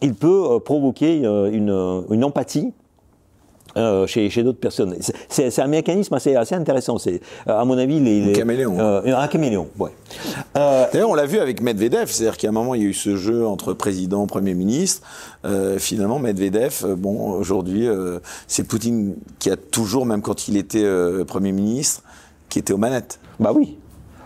il 0.02 0.14
peut 0.14 0.44
euh, 0.52 0.60
provoquer 0.60 1.26
euh, 1.26 1.52
une, 1.52 2.14
une 2.14 2.24
empathie 2.24 2.74
euh, 3.78 4.08
chez, 4.08 4.30
chez 4.30 4.44
d'autres 4.44 4.60
personnes. 4.60 4.96
C'est 5.30 5.60
un 5.60 5.68
mécanisme 5.68 6.14
assez, 6.14 6.36
assez 6.36 6.56
intéressant. 6.56 6.98
C'est, 6.98 7.22
à 7.46 7.64
mon 7.66 7.78
avis, 7.78 8.00
les, 8.00 8.22
les, 8.22 8.32
un 8.32 8.34
caméléon. 8.34 8.80
Euh, 8.80 9.16
un 9.16 9.28
caméléon, 9.28 9.68
ouais. 9.80 9.92
Euh, 10.58 10.86
D'ailleurs, 10.92 11.10
on 11.10 11.16
l'a 11.16 11.26
vu 11.26 11.40
avec 11.40 11.62
Medvedev, 11.62 12.08
c'est-à-dire 12.08 12.38
qu'à 12.38 12.50
un 12.50 12.52
moment, 12.52 12.76
il 12.76 12.82
y 12.82 12.86
a 12.86 12.90
eu 12.90 12.94
ce 12.94 13.16
jeu 13.16 13.46
entre 13.46 13.74
président, 13.74 14.28
premier 14.28 14.54
ministre. 14.54 15.06
Euh, 15.46 15.78
finalement, 15.80 16.20
Medvedev, 16.20 16.96
bon, 16.96 17.32
aujourd'hui, 17.32 17.88
c'est 18.48 18.68
Poutine 18.68 19.16
qui 19.40 19.50
a 19.50 19.58
toujours, 19.58 20.06
même 20.06 20.22
quand 20.22 20.48
il 20.48 20.58
était 20.58 20.86
premier 21.26 21.52
ministre, 21.52 22.04
qui 22.50 22.60
était 22.60 22.74
aux 22.74 22.78
manettes. 22.78 23.20
Bah 23.40 23.52
oui. 23.54 23.78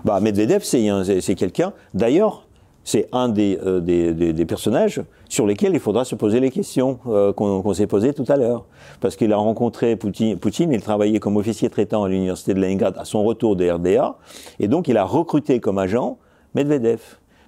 Bah 0.06 0.20
Medvedev, 0.20 0.64
c'est 0.64 1.36
quelqu'un. 1.36 1.74
D'ailleurs, 1.94 2.46
c'est 2.90 3.08
un 3.12 3.30
des, 3.30 3.60
euh, 3.64 3.80
des, 3.80 4.16
des, 4.16 4.34
des, 4.34 4.46
personnages 4.48 5.04
sur 5.28 5.46
lesquels 5.46 5.74
il 5.74 5.80
faudra 5.80 6.06
se 6.06 6.16
poser 6.16 6.40
les 6.40 6.50
questions 6.50 6.98
euh, 7.06 7.32
qu'on 7.32 7.62
qu 7.62 7.74
s'est 7.76 7.86
posées 7.86 8.16
tout 8.16 8.26
à 8.28 8.36
l'heure. 8.36 8.66
Parce 9.00 9.16
qu'il 9.16 9.32
a 9.32 9.38
rencontré 9.38 9.96
Poutine, 9.96 10.72
il 10.72 10.82
travaillait 10.82 11.20
comme 11.20 11.38
officier 11.38 11.70
traitant 11.70 12.04
à 12.04 12.10
l'université 12.10 12.56
de 12.56 12.60
Leningrad 12.60 12.98
à 12.98 13.06
son 13.06 13.24
retour 13.24 13.56
de 13.56 13.70
RDA, 13.70 14.18
et 14.60 14.68
donc 14.68 14.88
il 14.88 14.98
a 14.98 15.04
recruté 15.04 15.60
comme 15.60 15.78
agent 15.78 16.18
Medvedev. 16.56 17.00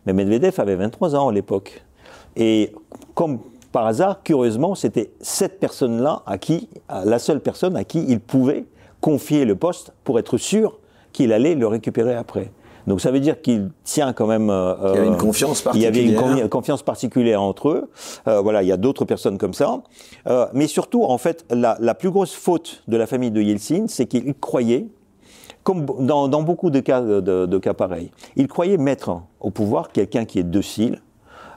Mais 0.05 0.13
Medvedev 0.13 0.59
avait 0.59 0.75
23 0.75 1.15
ans 1.15 1.29
à 1.29 1.33
l'époque. 1.33 1.83
Et 2.35 2.71
comme 3.15 3.39
par 3.71 3.87
hasard, 3.87 4.21
curieusement, 4.21 4.75
c'était 4.75 5.11
cette 5.21 5.59
personne-là 5.59 6.21
à 6.27 6.37
qui, 6.37 6.69
la 6.87 7.17
seule 7.17 7.39
personne 7.39 7.75
à 7.75 7.83
qui 7.83 8.05
il 8.07 8.19
pouvait 8.19 8.65
confier 8.99 9.45
le 9.45 9.55
poste 9.55 9.91
pour 10.03 10.19
être 10.19 10.37
sûr 10.37 10.77
qu'il 11.13 11.33
allait 11.33 11.55
le 11.55 11.65
récupérer 11.65 12.13
après. 12.13 12.51
Donc 12.87 13.01
ça 13.01 13.11
veut 13.11 13.19
dire 13.19 13.41
qu'il 13.41 13.69
tient 13.83 14.13
quand 14.13 14.27
même. 14.27 14.49
Euh, 14.49 14.75
il 14.93 14.95
y 14.95 14.97
avait 14.97 15.07
une 15.07 15.17
confiance 15.17 15.61
particulière. 15.61 15.91
Il 15.93 16.11
y 16.11 16.15
avait 16.15 16.41
une 16.41 16.49
confiance 16.49 16.83
particulière 16.83 17.41
entre 17.41 17.69
eux. 17.69 17.89
Euh, 18.27 18.41
voilà, 18.41 18.63
il 18.63 18.67
y 18.67 18.71
a 18.71 18.77
d'autres 18.77 19.05
personnes 19.05 19.37
comme 19.37 19.53
ça. 19.53 19.81
Euh, 20.27 20.45
mais 20.53 20.67
surtout, 20.67 21.03
en 21.03 21.17
fait, 21.17 21.45
la, 21.49 21.77
la, 21.79 21.95
plus 21.95 22.11
grosse 22.11 22.33
faute 22.33 22.83
de 22.87 22.97
la 22.97 23.07
famille 23.07 23.31
de 23.31 23.41
Yeltsin, 23.41 23.85
c'est 23.87 24.05
qu'il 24.05 24.33
croyait, 24.35 24.87
comme 25.63 25.85
dans, 25.85 26.27
dans, 26.27 26.41
beaucoup 26.41 26.69
de 26.69 26.79
cas, 26.79 27.01
de, 27.01 27.45
de, 27.45 27.57
cas 27.57 27.73
pareils, 27.73 28.11
il 28.35 28.47
croyait 28.47 28.77
mettre 28.77 29.21
au 29.39 29.51
pouvoir 29.51 29.91
quelqu'un 29.91 30.25
qui 30.25 30.39
est 30.39 30.43
docile, 30.43 31.01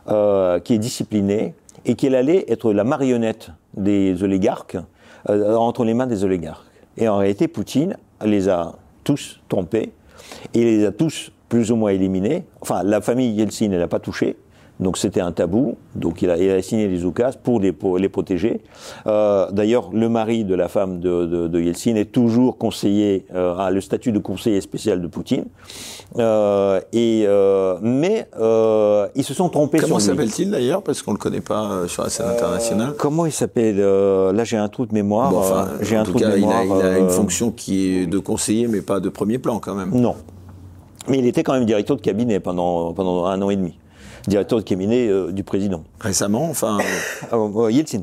euh, 0.09 0.59
qui 0.61 0.75
est 0.75 0.79
discipliné, 0.79 1.55
et 1.85 1.95
qu'il 1.95 2.15
allait 2.15 2.45
être 2.49 2.73
la 2.73 2.85
marionnette 2.85 3.51
des 3.75 4.23
oligarques 4.23 4.77
euh, 5.29 5.55
entre 5.55 5.85
les 5.85 5.95
mains 5.95 6.07
des 6.07 6.25
oligarques. 6.25 6.67
Et 6.97 7.09
en 7.09 7.19
réalité, 7.19 7.49
Poutine 7.49 7.97
les 8.25 8.49
a 8.49 8.73
tous 9.03 9.41
trompés 9.49 9.93
il 10.55 10.65
les 10.65 10.85
a 10.85 10.93
tous 10.93 11.31
plus 11.49 11.71
ou 11.71 11.77
moins 11.77 11.91
éliminés. 11.91 12.45
Enfin, 12.61 12.83
la 12.83 13.01
famille 13.01 13.31
Yeltsin, 13.33 13.71
elle 13.71 13.79
n'a 13.79 13.89
pas 13.89 14.01
touché. 14.01 14.37
Donc 14.81 14.99
c'était 14.99 15.21
un 15.21 15.33
tabou. 15.33 15.77
Donc 15.95 16.23
il 16.23 16.31
a, 16.31 16.37
il 16.37 16.51
a, 16.51 16.61
signé 16.61 16.89
les 16.89 17.05
oukas 17.05 17.35
pour 17.43 17.61
les, 17.61 17.73
pour 17.73 17.99
les 17.99 18.09
protéger. 18.09 18.61
Euh, 19.07 19.51
D'ailleurs, 19.53 19.91
le 19.93 20.09
mari 20.09 20.45
de 20.45 20.55
la 20.55 20.69
femme 20.69 20.99
de, 21.01 21.27
de, 21.27 21.47
de 21.47 21.61
Yeltsin 21.61 21.95
est 21.95 22.11
toujours 22.11 22.59
conseiller, 22.59 23.27
euh, 23.35 23.57
a 23.57 23.71
le 23.71 23.81
statut 23.81 24.11
de 24.11 24.19
conseiller 24.19 24.61
spécial 24.61 25.01
de 25.01 25.07
Poutine. 25.07 25.45
Euh, 26.19 26.81
et 26.93 27.27
mais 27.83 28.27
ils 29.15 29.25
se 29.25 29.35
sont 29.35 29.49
trompés. 29.49 29.79
Comment 29.79 30.01
s'appelle-t-il 30.01 30.51
d'ailleurs 30.51 30.83
Parce 30.83 31.03
qu'on 31.03 31.13
le 31.13 31.19
connaît 31.19 31.41
pas 31.41 31.87
sur 31.87 32.03
la 32.03 32.11
scène 32.11 32.27
internationale. 32.27 32.95
Comment 32.99 33.27
il 33.27 33.33
s'appelle 33.33 33.79
Là, 33.79 34.45
j'ai 34.45 34.57
un 34.57 34.69
trou 34.69 34.87
de 34.87 34.95
mémoire. 34.95 35.31
Bon, 35.31 35.39
enfin, 35.39 35.69
j'ai 35.81 35.97
un 35.97 36.05
trou 36.05 36.19
cas, 36.19 36.31
de 36.31 36.35
mémoire. 36.35 36.65
Il 36.65 36.73
a, 36.73 36.77
il 36.77 36.83
a 36.83 36.99
une 36.99 37.11
fonction 37.11 37.51
qui 37.51 37.89
est 37.89 38.07
de 38.07 38.19
conseiller, 38.19 38.67
mais 38.67 38.81
pas 38.81 39.01
de 39.01 39.09
premier 39.09 39.39
plan 39.39 39.59
quand 39.61 39.75
même. 39.75 39.91
Non. 39.95 40.17
Mais 41.09 41.19
il 41.19 41.27
était 41.27 41.43
quand 41.43 41.53
même 41.53 41.67
directeur 41.67 41.97
de 41.97 42.03
cabinet 42.03 42.41
pendant, 42.41 42.93
pendant 42.93 43.27
un 43.27 43.41
an 43.43 43.51
et 43.51 43.57
demi 43.57 43.75
directeur 44.27 44.59
de 44.59 44.65
cabinet 44.65 45.09
euh, 45.09 45.33
du 45.33 45.45
président. 45.45 45.85
Récemment, 46.01 46.49
enfin 46.49 46.79
euh, 47.33 47.71
Yeltsin. 47.71 48.03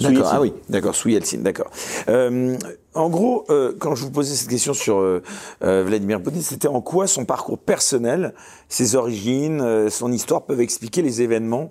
D'accord, 0.00 0.30
ah 0.32 0.40
oui, 0.40 0.52
d'accord, 0.68 0.94
sous 0.94 1.10
Yeltsin, 1.10 1.38
d'accord. 1.38 1.70
Euh, 2.08 2.56
en 2.94 3.10
gros, 3.10 3.44
euh, 3.50 3.74
quand 3.78 3.94
je 3.94 4.04
vous 4.04 4.10
posais 4.10 4.34
cette 4.34 4.48
question 4.48 4.72
sur 4.72 4.98
euh, 4.98 5.22
Vladimir 5.60 6.22
Poutine, 6.22 6.40
c'était 6.40 6.68
en 6.68 6.80
quoi 6.80 7.06
son 7.06 7.24
parcours 7.24 7.58
personnel, 7.58 8.34
ses 8.68 8.96
origines, 8.96 9.90
son 9.90 10.10
histoire 10.10 10.42
peuvent 10.42 10.60
expliquer 10.60 11.02
les 11.02 11.22
événements 11.22 11.70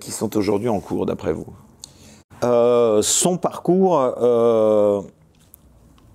qui 0.00 0.10
sont 0.10 0.36
aujourd'hui 0.36 0.68
en 0.68 0.80
cours, 0.80 1.06
d'après 1.06 1.32
vous? 1.32 1.46
Son 3.02 3.38
parcours, 3.38 4.12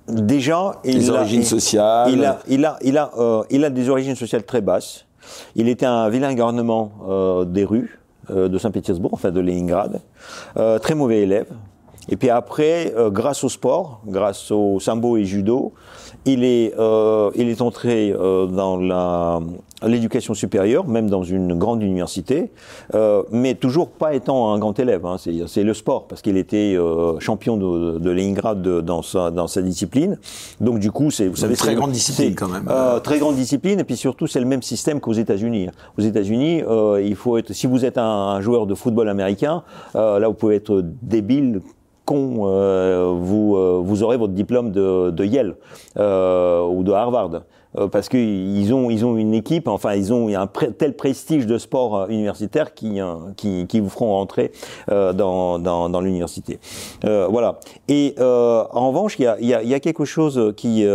déjà, 0.08 0.80
il 0.84 0.98
les 0.98 1.10
a, 1.10 1.14
origines 1.14 1.44
sociales. 1.44 2.12
Il 2.12 2.26
a, 2.26 2.40
il 2.48 2.66
a, 2.66 2.78
il 2.82 2.98
a, 2.98 3.46
il 3.50 3.66
a 3.66 3.70
des 3.70 3.90
origines 3.90 4.16
sociales 4.16 4.44
très 4.44 4.62
basses. 4.62 5.07
Il 5.56 5.68
était 5.68 5.86
un 5.86 6.10
vilain 6.10 6.34
garnement 6.34 6.92
euh, 7.08 7.46
des 7.46 7.66
rues 7.66 8.00
euh, 8.30 8.48
de 8.48 8.58
Saint-Pétersbourg, 8.58 9.12
enfin 9.14 9.32
de 9.32 9.40
Leningrad, 9.40 10.02
euh, 10.58 10.80
très 10.80 10.96
mauvais 10.96 11.22
élève. 11.22 11.48
Et 12.10 12.16
puis 12.16 12.30
après, 12.30 12.94
grâce 13.10 13.44
au 13.44 13.50
sport, 13.50 14.00
grâce 14.08 14.50
au 14.50 14.80
sambo 14.80 15.18
et 15.18 15.26
judo, 15.26 15.74
il 16.28 16.44
est, 16.44 16.74
euh, 16.78 17.32
il 17.36 17.50
est 17.50 17.62
entré 17.62 18.12
euh, 18.12 18.46
dans 18.46 18.78
l'éducation 19.86 20.34
supérieure, 20.34 20.88
même 20.88 21.10
dans 21.10 21.24
une 21.24 21.54
grande 21.58 21.82
université, 21.84 22.52
euh, 22.96 23.24
mais 23.32 23.56
toujours 23.56 23.90
pas 23.90 24.14
étant 24.14 24.52
un 24.52 24.60
grand 24.60 24.78
élève. 24.80 25.06
Hein, 25.06 25.18
c'est, 25.20 25.64
le 25.64 25.74
sport, 25.74 26.08
parce 26.08 26.22
qu'il 26.22 26.38
était 26.38 26.76
euh, 26.76 27.20
champion 27.20 27.58
de, 27.58 28.00
de 28.00 28.10
Leningrad 28.10 28.62
de, 28.62 28.82
dans, 28.82 29.02
sa, 29.02 29.32
dans 29.32 29.48
sa 29.48 29.62
discipline. 29.62 30.18
Donc 30.60 30.80
du 30.80 30.92
coup, 30.92 31.12
c'est, 31.12 31.28
vous 31.28 31.36
savez, 31.38 31.56
très 31.56 31.76
grande 31.76 31.92
discipline 31.92 32.36
quand 32.36 32.50
même. 32.50 32.68
Euh, 32.70 33.00
très 33.00 33.20
grande 33.20 33.36
discipline, 33.36 33.80
et 33.80 33.84
puis 33.84 33.98
surtout, 33.98 34.28
c'est 34.28 34.40
le 34.40 34.46
même 34.46 34.64
système 34.64 35.00
qu'aux 35.00 35.14
États-Unis. 35.14 35.70
Aux 35.98 36.02
États-Unis, 36.02 36.64
il 37.04 37.16
faut 37.16 37.38
être, 37.38 37.54
si 37.54 37.68
vous 37.68 37.86
êtes 37.86 37.98
un, 37.98 38.04
un 38.04 38.42
joueur 38.42 38.66
de 38.68 38.76
football 38.76 39.10
américain, 39.10 39.64
là, 39.94 40.28
vous 40.28 40.34
pouvez 40.34 40.56
être 40.56 40.84
débile 41.02 41.62
con, 42.08 43.18
vous, 43.20 43.84
vous 43.84 44.04
aurez 44.04 44.18
votre 44.18 44.34
diplôme 44.34 44.72
de, 44.72 45.26
Yale 45.26 45.56
ou 45.96 46.84
de 46.84 46.92
Harvard. 46.92 47.42
Euh, 47.78 47.88
parce 47.88 48.10
qu'ils 48.10 48.74
ont, 48.74 48.90
ils 48.90 49.06
ont 49.06 49.18
une 49.18 49.34
équipe, 49.34 49.68
enfin 49.68 49.94
ils 49.94 50.14
ont 50.14 50.34
un 50.36 50.48
tel 50.48 50.96
prestige 50.96 51.46
de 51.46 51.58
sport 51.58 51.98
euh, 51.98 52.08
universitaire 52.08 52.74
qui, 52.74 53.02
euh, 53.02 53.16
qui, 53.36 53.80
vous 53.80 53.90
feront 53.90 54.14
rentrer 54.14 54.52
dans, 54.88 55.60
dans, 55.60 56.02
l'université. 56.02 56.60
voilà. 57.04 57.60
Et 57.88 58.16
en 58.20 58.90
revanche, 58.90 59.20
il 59.20 59.24
y 59.24 59.28
a, 59.28 59.40
y, 59.40 59.68
y 59.68 59.74
a, 59.74 59.80
quelque 59.80 60.06
chose 60.06 60.54
qui 60.56 60.86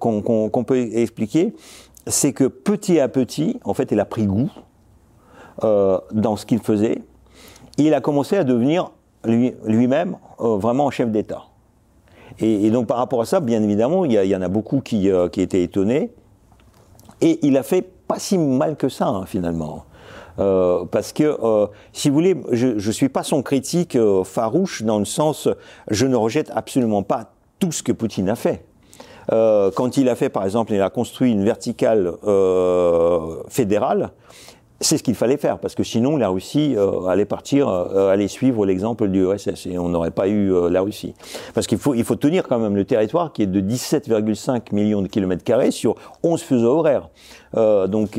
qu'on 0.00 0.64
peut 0.66 0.78
expliquer, 0.78 1.54
c'est 2.06 2.32
que 2.32 2.44
petit 2.44 3.00
à 3.00 3.08
petit, 3.08 3.58
en 3.64 3.74
fait, 3.74 3.92
il 3.92 4.00
a 4.00 4.04
pris 4.04 4.26
goût 4.26 4.50
dans 5.62 6.36
ce 6.36 6.44
qu'il 6.46 6.60
faisait. 6.60 7.02
Et 7.78 7.84
il 7.84 7.94
a 7.94 8.00
commencé 8.00 8.36
à 8.36 8.44
devenir 8.44 8.90
lui-même 9.24 10.16
vraiment 10.38 10.90
chef 10.90 11.10
d'État. 11.10 11.44
Et, 12.40 12.70
donc 12.70 12.86
par 12.86 12.96
rapport 12.96 13.20
à 13.20 13.26
ça, 13.26 13.40
bien 13.40 13.62
évidemment, 13.62 14.04
il 14.04 14.12
y, 14.12 14.36
en 14.36 14.42
a 14.42 14.48
beaucoup 14.48 14.80
qui, 14.80 15.10
euh, 15.10 15.28
qui 15.28 15.40
étaient 15.40 15.62
étonnés. 15.62 16.12
Et 17.20 17.38
il 17.42 17.56
a 17.56 17.62
fait 17.62 17.82
pas 17.82 18.18
si 18.18 18.38
mal 18.38 18.76
que 18.76 18.88
ça, 18.88 19.08
hein, 19.08 19.26
finalement. 19.26 19.84
Euh, 20.38 20.84
parce 20.90 21.12
que, 21.12 21.38
euh, 21.42 21.66
si 21.92 22.08
vous 22.08 22.14
voulez, 22.14 22.36
je 22.52 22.68
ne 22.68 22.92
suis 22.92 23.10
pas 23.10 23.22
son 23.22 23.42
critique 23.42 23.98
farouche 24.24 24.82
dans 24.82 24.98
le 24.98 25.04
sens, 25.04 25.48
je 25.90 26.06
ne 26.06 26.16
rejette 26.16 26.50
absolument 26.54 27.02
pas 27.02 27.32
tout 27.58 27.72
ce 27.72 27.82
que 27.82 27.92
Poutine 27.92 28.28
a 28.28 28.36
fait. 28.36 28.64
quand 29.28 29.96
il 29.96 30.08
a 30.08 30.16
fait, 30.16 30.28
par 30.28 30.44
exemple, 30.44 30.72
il 30.72 30.80
a 30.80 30.90
construit 30.90 31.30
une 31.30 31.44
verticale 31.44 32.14
fédérale, 33.48 34.10
c'est 34.82 34.96
ce 34.96 35.02
qu'il 35.02 35.14
fallait 35.14 35.36
faire, 35.36 35.58
parce 35.58 35.74
que 35.74 35.82
sinon 35.82 36.16
la 36.16 36.30
Russie 36.30 36.74
euh, 36.76 37.04
allait 37.04 37.26
partir, 37.26 37.68
euh, 37.68 38.10
allait 38.10 38.28
suivre 38.28 38.64
l'exemple 38.64 39.08
du 39.08 39.20
URSS 39.20 39.66
et 39.66 39.78
on 39.78 39.90
n'aurait 39.90 40.10
pas 40.10 40.26
eu 40.26 40.52
euh, 40.54 40.70
la 40.70 40.80
Russie. 40.80 41.14
Parce 41.52 41.66
qu'il 41.66 41.76
faut, 41.76 41.92
il 41.92 42.02
faut 42.02 42.16
tenir 42.16 42.48
quand 42.48 42.58
même 42.58 42.74
le 42.74 42.86
territoire 42.86 43.32
qui 43.32 43.42
est 43.42 43.46
de 43.46 43.60
17,5 43.60 44.74
millions 44.74 45.02
de 45.02 45.08
kilomètres 45.08 45.44
carrés 45.44 45.70
sur 45.70 45.96
11 46.22 46.40
fuseaux 46.40 46.78
horaires. 46.78 47.10
donc 47.54 48.18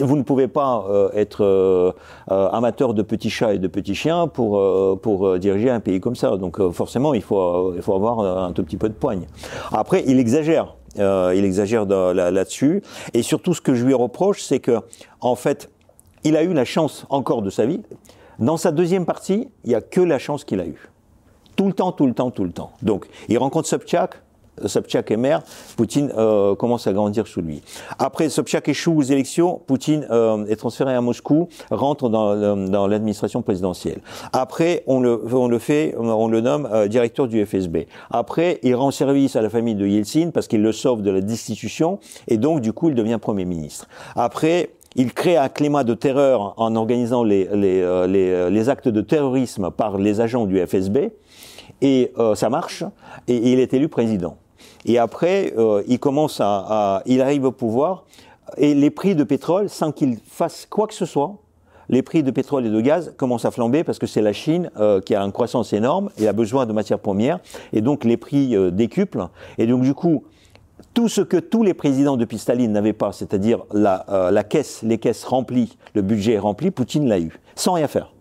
vous 0.00 0.16
ne 0.16 0.22
pouvez 0.22 0.48
pas 0.48 0.86
être 1.14 1.94
amateur 2.28 2.94
de 2.94 3.02
petits 3.02 3.30
chats 3.30 3.54
et 3.54 3.58
de 3.58 3.68
petits 3.68 3.94
chiens 3.94 4.28
pour, 4.28 5.00
pour 5.00 5.38
diriger 5.38 5.70
un 5.70 5.80
pays 5.80 6.00
comme 6.00 6.16
ça. 6.16 6.36
Donc 6.36 6.60
forcément, 6.70 7.12
il 7.14 7.22
faut, 7.22 7.74
il 7.74 7.82
faut 7.82 7.94
avoir 7.94 8.20
un 8.20 8.52
tout 8.52 8.62
petit 8.62 8.76
peu 8.76 8.88
de 8.88 8.94
poigne. 8.94 9.26
Après, 9.72 10.04
il 10.06 10.18
exagère. 10.18 10.76
il 10.96 11.44
exagère 11.44 11.84
là-dessus. 11.86 12.82
et 13.12 13.22
surtout, 13.22 13.54
ce 13.54 13.60
que 13.60 13.74
je 13.74 13.84
lui 13.84 13.94
reproche, 13.94 14.42
c'est 14.42 14.60
que, 14.60 14.78
en 15.20 15.34
fait, 15.34 15.68
il 16.24 16.36
a 16.36 16.42
eu 16.42 16.52
la 16.52 16.64
chance 16.64 17.06
encore 17.08 17.42
de 17.42 17.50
sa 17.50 17.66
vie. 17.66 17.80
Dans 18.38 18.56
sa 18.56 18.72
deuxième 18.72 19.04
partie, 19.04 19.48
il 19.64 19.68
n'y 19.70 19.74
a 19.74 19.80
que 19.80 20.00
la 20.00 20.18
chance 20.18 20.44
qu'il 20.44 20.60
a 20.60 20.66
eue. 20.66 20.90
Tout 21.56 21.66
le 21.66 21.72
temps, 21.72 21.92
tout 21.92 22.06
le 22.06 22.14
temps, 22.14 22.30
tout 22.30 22.44
le 22.44 22.52
temps. 22.52 22.72
Donc, 22.82 23.06
il 23.28 23.36
rencontre 23.36 23.68
Sobchak, 23.68 24.14
Sobchak 24.66 25.10
est 25.10 25.16
maire, 25.16 25.42
Poutine 25.76 26.12
euh, 26.16 26.54
commence 26.54 26.86
à 26.86 26.92
grandir 26.92 27.26
sous 27.26 27.40
lui. 27.40 27.62
Après, 27.98 28.28
Sobchak 28.28 28.68
échoue 28.68 28.96
aux 28.96 29.02
élections, 29.02 29.60
Poutine 29.66 30.06
euh, 30.10 30.44
est 30.46 30.56
transféré 30.56 30.94
à 30.94 31.00
Moscou, 31.00 31.48
rentre 31.70 32.08
dans, 32.08 32.56
dans 32.56 32.86
l'administration 32.86 33.42
présidentielle. 33.42 34.00
Après, 34.32 34.82
on 34.86 35.00
le, 35.00 35.22
on 35.34 35.48
le 35.48 35.58
fait, 35.58 35.94
on 35.98 36.28
le 36.28 36.40
nomme 36.40 36.68
euh, 36.72 36.88
directeur 36.88 37.28
du 37.28 37.44
FSB. 37.44 37.86
Après, 38.10 38.58
il 38.62 38.74
rend 38.74 38.90
service 38.90 39.36
à 39.36 39.42
la 39.42 39.50
famille 39.50 39.74
de 39.74 39.86
Yeltsin 39.86 40.30
parce 40.32 40.46
qu'il 40.46 40.62
le 40.62 40.72
sauve 40.72 41.02
de 41.02 41.10
la 41.10 41.20
destitution 41.20 41.98
et 42.28 42.36
donc, 42.36 42.60
du 42.60 42.72
coup, 42.72 42.88
il 42.88 42.94
devient 42.94 43.18
Premier 43.20 43.44
ministre. 43.44 43.86
Après, 44.16 44.70
il 44.96 45.12
crée 45.12 45.36
un 45.36 45.48
climat 45.48 45.84
de 45.84 45.94
terreur 45.94 46.54
en 46.56 46.74
organisant 46.74 47.22
les, 47.22 47.48
les, 47.54 47.80
euh, 47.80 48.06
les, 48.06 48.30
euh, 48.30 48.50
les 48.50 48.68
actes 48.68 48.88
de 48.88 49.00
terrorisme 49.00 49.70
par 49.70 49.98
les 49.98 50.20
agents 50.20 50.46
du 50.46 50.64
FSB, 50.64 51.12
et 51.80 52.12
euh, 52.18 52.34
ça 52.34 52.50
marche, 52.50 52.84
et, 53.28 53.52
il 53.52 53.60
est 53.60 53.72
élu 53.72 53.88
président. 53.88 54.36
Et 54.86 54.98
après, 54.98 55.52
il 55.88 55.98
commence 55.98 56.40
à, 56.40 56.64
à, 56.68 57.02
il 57.04 57.20
arrive 57.20 57.44
au 57.44 57.52
pouvoir, 57.52 58.04
et 58.56 58.74
les 58.74 58.88
prix 58.88 59.14
de 59.14 59.24
pétrole, 59.24 59.68
sans 59.68 59.92
qu'il 59.92 60.16
fasse 60.26 60.66
quoi 60.68 60.86
que 60.86 60.94
ce 60.94 61.04
soit, 61.04 61.36
les 61.90 62.00
prix 62.02 62.22
de 62.22 62.30
pétrole 62.30 62.64
et 62.64 62.70
de 62.70 62.80
gaz 62.80 63.12
commencent 63.18 63.44
à 63.44 63.50
flamber 63.50 63.84
parce 63.84 63.98
que 63.98 64.06
c'est 64.06 64.22
la 64.22 64.32
Chine 64.32 64.70
qui 65.04 65.14
a 65.14 65.20
une 65.20 65.32
croissance 65.32 65.72
énorme 65.74 66.08
et 66.18 66.28
a 66.28 66.32
besoin 66.32 66.64
de 66.64 66.72
matières 66.72 66.98
premières, 66.98 67.40
et 67.74 67.82
donc 67.82 68.04
les 68.04 68.16
prix 68.16 68.56
décuplent. 68.72 69.28
Et 69.58 69.66
donc 69.66 69.82
du 69.82 69.92
coup, 69.92 70.24
tout 70.94 71.08
ce 71.08 71.20
que 71.20 71.36
tous 71.36 71.62
les 71.62 71.74
présidents 71.74 72.16
depuis 72.16 72.38
Staline 72.38 72.72
n'avaient 72.72 72.92
pas, 72.92 73.12
c'est-à-dire 73.12 73.64
la, 73.72 74.04
euh, 74.08 74.30
la, 74.30 74.44
caisse, 74.44 74.82
les 74.82 74.98
caisses 74.98 75.24
remplies, 75.24 75.76
le 75.94 76.02
budget 76.02 76.38
rempli, 76.38 76.70
Poutine 76.70 77.08
l'a 77.08 77.20
eu, 77.20 77.38
sans 77.54 77.72
rien 77.74 77.88
faire. 77.88 78.12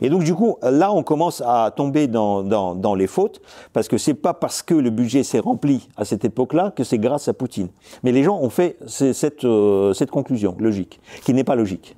Et 0.00 0.08
donc 0.08 0.24
du 0.24 0.34
coup, 0.34 0.56
là, 0.62 0.92
on 0.92 1.02
commence 1.02 1.42
à 1.46 1.72
tomber 1.74 2.08
dans, 2.08 2.42
dans, 2.42 2.74
dans 2.74 2.94
les 2.94 3.06
fautes, 3.06 3.40
parce 3.72 3.88
que 3.88 3.98
c'est 3.98 4.14
pas 4.14 4.34
parce 4.34 4.62
que 4.62 4.74
le 4.74 4.90
budget 4.90 5.22
s'est 5.22 5.38
rempli 5.38 5.88
à 5.96 6.04
cette 6.04 6.24
époque-là 6.24 6.72
que 6.74 6.82
c'est 6.82 6.98
grâce 6.98 7.28
à 7.28 7.34
Poutine. 7.34 7.68
Mais 8.02 8.10
les 8.10 8.24
gens 8.24 8.38
ont 8.38 8.50
fait 8.50 8.76
cette, 8.86 9.44
euh, 9.44 9.92
cette 9.92 10.10
conclusion 10.10 10.56
logique, 10.58 11.00
qui 11.24 11.34
n'est 11.34 11.44
pas 11.44 11.56
logique 11.56 11.96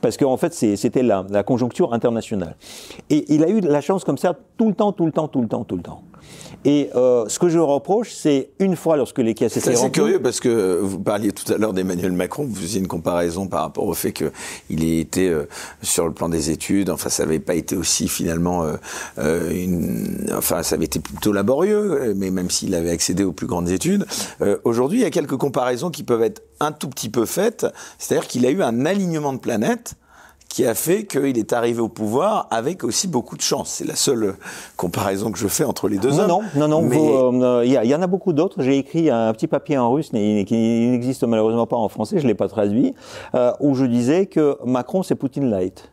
parce 0.00 0.16
qu'en 0.16 0.36
fait, 0.36 0.52
c'était 0.52 1.04
la, 1.04 1.24
la, 1.30 1.44
conjoncture 1.44 1.94
internationale. 1.94 2.56
Et 3.08 3.24
il 3.32 3.44
a 3.44 3.48
eu 3.48 3.60
la 3.60 3.80
chance 3.80 4.02
comme 4.02 4.18
ça 4.18 4.36
tout 4.58 4.66
le 4.66 4.74
temps, 4.74 4.90
tout 4.90 5.06
le 5.06 5.12
temps, 5.12 5.28
tout 5.28 5.40
le 5.40 5.46
temps, 5.46 5.62
tout 5.62 5.76
le 5.76 5.82
temps. 5.82 6.02
Et 6.64 6.90
euh, 6.94 7.24
ce 7.28 7.38
que 7.38 7.48
je 7.48 7.58
reproche, 7.58 8.12
c'est 8.12 8.50
une 8.60 8.76
fois 8.76 8.96
lorsque 8.96 9.18
les 9.18 9.34
caisses 9.34 9.56
étaient 9.56 9.74
C'est 9.74 9.90
curieux 9.90 10.20
parce 10.20 10.38
que 10.38 10.78
vous 10.80 11.00
parliez 11.00 11.32
tout 11.32 11.50
à 11.52 11.58
l'heure 11.58 11.72
d'Emmanuel 11.72 12.12
Macron, 12.12 12.44
vous 12.44 12.54
faisiez 12.54 12.80
une 12.80 12.86
comparaison 12.86 13.48
par 13.48 13.62
rapport 13.62 13.86
au 13.86 13.94
fait 13.94 14.12
qu'il 14.12 14.84
ait 14.84 14.98
été 14.98 15.28
euh, 15.28 15.48
sur 15.82 16.06
le 16.06 16.12
plan 16.12 16.28
des 16.28 16.50
études, 16.50 16.90
enfin 16.90 17.08
ça 17.08 17.24
n'avait 17.24 17.40
pas 17.40 17.54
été 17.54 17.76
aussi 17.76 18.08
finalement, 18.08 18.64
euh, 18.64 18.74
euh, 19.18 19.50
une, 19.50 20.26
enfin 20.36 20.62
ça 20.62 20.76
avait 20.76 20.84
été 20.84 21.00
plutôt 21.00 21.32
laborieux, 21.32 22.14
mais 22.16 22.30
même 22.30 22.50
s'il 22.50 22.74
avait 22.74 22.90
accédé 22.90 23.24
aux 23.24 23.32
plus 23.32 23.46
grandes 23.46 23.68
études, 23.68 24.06
euh, 24.40 24.58
aujourd'hui 24.64 25.00
il 25.00 25.02
y 25.02 25.06
a 25.06 25.10
quelques 25.10 25.36
comparaisons 25.36 25.90
qui 25.90 26.04
peuvent 26.04 26.22
être 26.22 26.42
un 26.60 26.72
tout 26.72 26.88
petit 26.88 27.08
peu 27.08 27.26
faites, 27.26 27.66
c'est-à-dire 27.98 28.28
qu'il 28.28 28.46
a 28.46 28.50
eu 28.50 28.62
un 28.62 28.86
alignement 28.86 29.32
de 29.32 29.38
planètes 29.38 29.94
qui 30.52 30.66
a 30.66 30.74
fait 30.74 31.04
qu'il 31.04 31.38
est 31.38 31.54
arrivé 31.54 31.80
au 31.80 31.88
pouvoir 31.88 32.46
avec 32.50 32.84
aussi 32.84 33.08
beaucoup 33.08 33.38
de 33.38 33.40
chance. 33.40 33.70
C'est 33.70 33.86
la 33.86 33.96
seule 33.96 34.34
comparaison 34.76 35.32
que 35.32 35.38
je 35.38 35.48
fais 35.48 35.64
entre 35.64 35.88
les 35.88 35.96
deux 35.96 36.10
non, 36.10 36.18
hommes. 36.18 36.44
Non, 36.54 36.68
non, 36.68 36.82
non. 36.82 37.42
Euh, 37.42 37.64
il 37.64 37.72
y, 37.72 37.88
y, 37.88 37.94
en 37.94 38.02
a 38.02 38.06
beaucoup 38.06 38.34
d'autres. 38.34 38.62
J'ai 38.62 38.76
écrit 38.76 39.08
un 39.08 39.32
petit 39.32 39.46
papier 39.46 39.78
en 39.78 39.90
russe 39.90 40.10
qui 40.10 40.90
n'existe 40.90 41.24
malheureusement 41.24 41.66
pas 41.66 41.76
en 41.76 41.88
français. 41.88 42.18
Je 42.18 42.26
l'ai 42.26 42.34
pas 42.34 42.48
traduit, 42.48 42.94
euh, 43.34 43.52
où 43.60 43.74
je 43.74 43.86
disais 43.86 44.26
que 44.26 44.58
Macron 44.66 45.02
c'est 45.02 45.14
Poutine 45.14 45.48
light. 45.48 45.90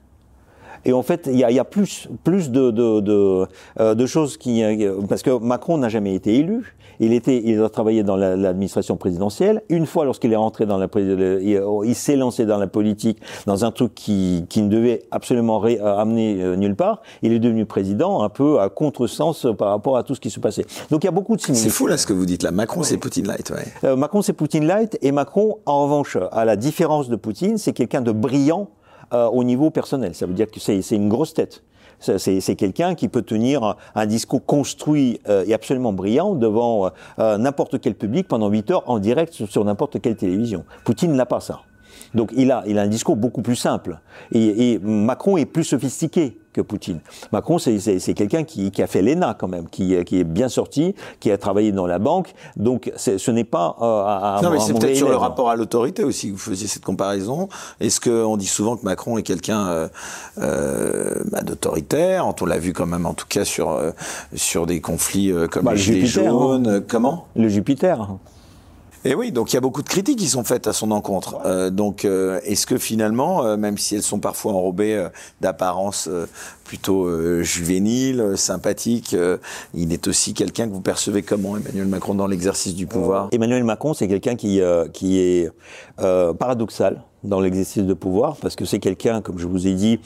Et 0.84 0.92
en 0.92 1.04
fait, 1.04 1.30
il 1.32 1.38
y 1.38 1.46
a, 1.46 1.52
y 1.52 1.60
a, 1.60 1.66
plus, 1.66 2.10
plus 2.26 2.52
de, 2.52 2.72
de, 2.72 3.00
de, 3.00 3.48
euh, 3.80 3.96
de, 3.96 4.06
choses 4.06 4.38
qui... 4.38 4.64
Parce 5.08 5.24
que 5.24 5.38
Macron 5.38 5.78
n'a 5.78 5.90
jamais 5.90 6.16
été 6.16 6.36
élu. 6.36 6.76
Il, 7.00 7.14
était, 7.14 7.42
il 7.44 7.62
a 7.62 7.70
travaillé 7.70 8.04
dans 8.04 8.16
l'administration 8.16 8.98
présidentielle. 8.98 9.62
Une 9.70 9.86
fois, 9.86 10.06
lorsqu'il 10.06 10.34
est 10.34 10.38
rentré 10.38 10.66
dans 10.66 10.78
la... 10.78 10.88
Il, 10.96 11.96
s'est 11.96 12.16
lancé 12.16 12.46
dans 12.46 12.58
la 12.58 12.68
politique, 12.68 13.20
dans 13.46 13.66
un 13.66 13.72
truc 13.72 13.94
qui, 13.96 14.46
qui 14.50 14.62
ne 14.62 14.70
devait 14.70 15.04
absolument 15.12 15.60
ré, 15.60 15.80
euh, 15.82 15.98
amener 15.98 16.42
euh, 16.42 16.56
nulle 16.56 16.76
part. 16.76 17.02
Il 17.22 17.34
est 17.34 17.40
devenu 17.40 17.66
président 17.66 18.22
un 18.24 18.30
peu 18.30 18.60
à 18.60 18.70
contresens 18.70 19.48
par 19.58 19.70
rapport 19.70 19.98
à 19.98 20.04
tout 20.04 20.16
ce 20.16 20.20
qui 20.20 20.30
se 20.30 20.40
passait. 20.40 20.66
Donc 20.92 21.04
il 21.04 21.08
y 21.08 21.10
a 21.10 21.12
beaucoup 21.12 21.36
de 21.36 21.42
similitudes. 21.42 21.72
C'est 21.72 21.78
fou 21.78 21.88
là 21.88 21.98
ce 21.98 22.08
que 22.08 22.14
vous 22.14 22.26
dites 22.26 22.44
là. 22.44 22.52
Macron, 22.52 22.84
c'est 22.84 22.98
Poutine 22.98 23.28
light. 23.28 23.50
Ouais. 23.50 23.66
Euh, 23.84 23.96
Macron, 23.96 24.22
c'est 24.22 24.34
Poutine 24.34 24.66
light. 24.66 24.98
Et 25.02 25.12
Macron, 25.12 25.58
en 25.66 25.84
revanche, 25.84 26.18
à 26.32 26.46
la 26.46 26.56
différence 26.56 27.10
de 27.10 27.16
Poutine, 27.16 27.58
c'est 27.58 27.74
quelqu'un 27.74 28.02
de 28.02 28.12
brillant 28.12 28.70
euh, 29.14 29.28
au 29.28 29.44
niveau 29.44 29.72
personnel. 29.72 30.14
Ça 30.14 30.28
veut 30.28 30.34
dire 30.34 30.48
que 30.52 30.60
c'est 30.60 30.82
une 30.92 31.10
grosse 31.10 31.34
tête. 31.34 31.64
C'est 32.00 32.56
quelqu'un 32.56 32.96
qui 32.96 33.08
peut 33.08 33.22
tenir 33.22 33.76
un 33.96 34.06
discours 34.06 34.46
construit 34.46 35.20
euh, 35.28 35.44
et 35.46 35.54
absolument 35.54 35.94
brillant 35.94 36.34
devant 36.36 36.92
euh, 37.20 37.38
n'importe 37.38 37.80
quel 37.80 37.96
public 37.96 38.28
pendant 38.28 38.50
8 38.50 38.72
heures 38.72 38.90
en 38.90 39.00
direct 39.00 39.34
sur 39.34 39.66
n'importe 39.66 40.02
quelle 40.02 40.16
télévision. 40.16 40.66
Poutine 40.86 41.14
n'a 41.14 41.26
pas 41.26 41.40
ça. 41.40 41.62
Donc 42.14 42.32
il 42.36 42.52
a, 42.52 42.64
il 42.66 42.80
a 42.80 42.84
un 42.84 42.88
discours 42.88 43.16
beaucoup 43.16 43.42
plus 43.42 43.56
simple. 43.56 44.00
Et, 44.32 44.74
et 44.74 44.80
Macron 44.80 45.38
est 45.38 45.46
plus 45.46 45.64
sophistiqué 45.64 46.38
que 46.62 46.68
Poutine. 46.68 47.00
Macron, 47.32 47.58
c'est 47.58 48.14
quelqu'un 48.14 48.44
qui, 48.44 48.72
qui, 48.72 48.82
a 48.82 48.88
fait 48.88 49.02
l'ENA 49.02 49.36
quand 49.40 49.48
même, 49.48 49.68
qui, 49.70 50.04
qui, 50.04 50.20
est 50.20 50.24
bien 50.24 50.50
sorti, 50.50 50.96
qui 51.20 51.32
a 51.32 51.38
travaillé 51.38 51.72
dans 51.72 51.88
la 51.88 52.00
banque. 52.00 52.34
Donc 52.58 52.92
ce 52.98 53.32
n'est 53.32 53.44
pas 53.44 53.78
euh, 53.82 54.04
à, 54.06 54.40
Non, 54.44 54.52
mais 54.52 54.60
c'est 54.60 54.74
peut-être 54.74 54.96
sur 54.96 55.10
le 55.10 55.16
rapport 55.16 55.50
à 55.50 55.56
l'autorité 55.56 56.04
aussi 56.04 56.28
que 56.28 56.34
vous 56.34 56.40
faisiez 56.40 56.68
cette 56.68 56.86
comparaison. 56.86 57.50
Est-ce 57.80 58.00
qu'on 58.02 58.38
dit 58.38 58.48
souvent 58.48 58.78
que 58.78 58.86
Macron 58.86 59.18
est 59.18 59.24
quelqu'un 59.24 59.68
euh, 59.68 59.88
euh, 60.40 61.24
bah, 61.32 61.42
d'autoritaire? 61.42 62.26
On 62.28 62.46
l'a 62.46 62.58
vu 62.58 62.74
quand 62.74 62.86
même, 62.86 63.06
en 63.06 63.14
tout 63.14 63.28
cas, 63.28 63.46
sur, 63.46 63.80
sur 64.34 64.66
des 64.66 64.82
conflits 64.82 65.32
comme 65.52 65.66
bah, 65.66 65.74
les 65.74 65.78
Gilets 65.78 66.06
Jupiter, 66.06 66.32
jaunes. 66.32 66.68
Hein. 66.68 66.84
Comment? 66.88 67.28
Le 67.36 67.50
Jupiter. 67.50 68.08
Et 69.06 69.16
oui, 69.16 69.32
donc 69.32 69.54
il 69.54 69.56
y 69.56 69.58
a 69.58 69.62
beaucoup 69.62 69.82
de 69.82 69.88
critiques 69.88 70.20
qui 70.20 70.28
sont 70.28 70.44
faites 70.44 70.68
à 70.68 70.74
son 70.74 70.92
encontre. 70.92 71.40
Euh, 71.46 71.70
donc 71.70 72.04
euh, 72.04 72.42
est-ce 72.44 72.68
que 72.68 72.78
finalement, 72.78 73.46
euh, 73.46 73.56
même 73.56 73.78
si 73.78 73.96
elles 73.96 74.04
sont 74.04 74.20
parfois 74.20 74.52
enrobées 74.52 74.96
euh, 74.96 75.08
d'apparence 75.40 76.10
euh, 76.12 76.28
plutôt 76.66 77.10
juvénile, 77.42 78.34
sympathique, 78.36 79.16
il 79.74 79.92
est 79.92 80.08
aussi 80.08 80.36
quelqu'un 80.36 80.68
que 80.68 80.74
vous 80.74 80.82
percevez 80.82 81.24
comment 81.24 81.58
Emmanuel 81.58 81.88
Macron 81.88 82.14
dans 82.14 82.28
l'exercice 82.28 82.76
du 82.76 82.86
pouvoir? 82.86 83.30
Emmanuel 83.32 83.64
Macron, 83.64 83.96
c'est 83.96 84.08
quelqu'un 84.08 84.36
qui, 84.36 84.62
qui 84.94 85.20
est 85.20 85.50
paradoxal 85.98 87.02
dans 87.24 87.42
l'exercice 87.42 87.84
de 87.84 87.94
pouvoir, 87.94 88.38
parce 88.38 88.56
que 88.56 88.64
c'est 88.66 88.80
quelqu'un, 88.80 89.22
comme 89.22 89.40
je 89.40 89.48
vous 89.48 89.68
ai 89.68 89.74
dit, 89.74 90.00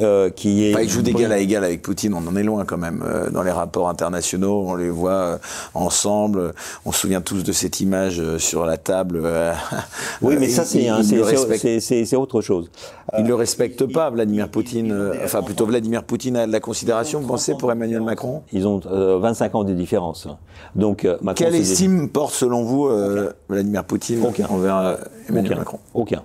euh, 0.00 0.30
qui 0.30 0.64
est... 0.66 0.74
Enfin, 0.74 0.82
il 0.82 0.88
joue 0.90 1.02
d'égal 1.02 1.30
à 1.32 1.38
égal 1.38 1.64
avec 1.64 1.80
Poutine, 1.80 2.12
on 2.12 2.26
en 2.26 2.34
est 2.36 2.42
loin 2.42 2.64
quand 2.64 2.76
même. 2.76 3.04
Euh, 3.06 3.30
dans 3.30 3.42
les 3.42 3.52
rapports 3.52 3.88
internationaux, 3.88 4.64
on 4.66 4.74
les 4.74 4.90
voit 4.90 5.12
euh, 5.12 5.38
ensemble. 5.74 6.52
On 6.84 6.92
se 6.92 7.00
souvient 7.00 7.20
tous 7.20 7.44
de 7.44 7.52
cette 7.52 7.80
image 7.80 8.20
sur 8.38 8.66
la 8.66 8.76
table. 8.76 9.22
Oui, 10.22 10.36
mais 10.40 10.48
ça, 10.48 10.64
c'est 10.64 10.90
respecte- 10.90 12.14
autre 12.16 12.40
chose. 12.40 12.70
Il 13.16 13.22
ne 13.22 13.28
le 13.28 13.34
respecte 13.36 13.86
pas, 13.86 14.10
Vladimir 14.10 14.48
Poutine. 14.48 15.12
Enfin, 15.24 15.42
plutôt 15.42 15.66
Vladimir 15.66 16.02
Poutine 16.02 16.36
a 16.36 16.46
de 16.46 16.52
la 16.52 16.60
considération, 16.60 17.20
vous 17.20 17.28
pensez, 17.28 17.54
pour 17.54 17.70
Emmanuel 17.70 18.00
Macron 18.02 18.42
Ils 18.52 18.66
ont 18.66 18.80
euh, 18.86 19.18
25 19.18 19.54
ans 19.54 19.64
de 19.64 19.72
différence. 19.72 20.26
Donc, 20.74 21.04
Macron, 21.22 21.44
Quelle 21.44 21.54
estime 21.54 22.08
porte, 22.08 22.34
selon 22.34 22.64
vous, 22.64 22.88
Vladimir 23.48 23.84
Poutine 23.84 24.22
Aucun. 24.26 24.46
envers 24.48 24.98
Emmanuel 25.28 25.52
Aucun. 25.52 25.58
Macron? 25.58 25.78
Aucun. 25.94 26.22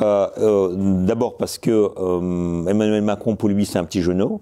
Euh, 0.00 0.28
euh, 0.38 1.04
D'abord 1.04 1.36
parce 1.36 1.58
que 1.58 1.70
euh, 1.70 2.66
Emmanuel 2.66 3.02
Macron, 3.02 3.36
pour 3.36 3.48
lui, 3.48 3.66
c'est 3.66 3.78
un 3.78 3.84
petit 3.84 4.02
genou. 4.02 4.40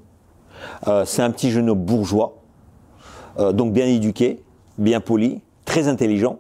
C'est 1.05 1.23
un 1.23 1.31
petit 1.33 1.51
genou 1.51 1.75
bourgeois, 1.75 2.37
donc 3.53 3.73
bien 3.73 3.87
éduqué, 3.87 4.41
bien 4.79 5.01
poli, 5.01 5.41
très 5.65 5.89
intelligent. 5.89 6.39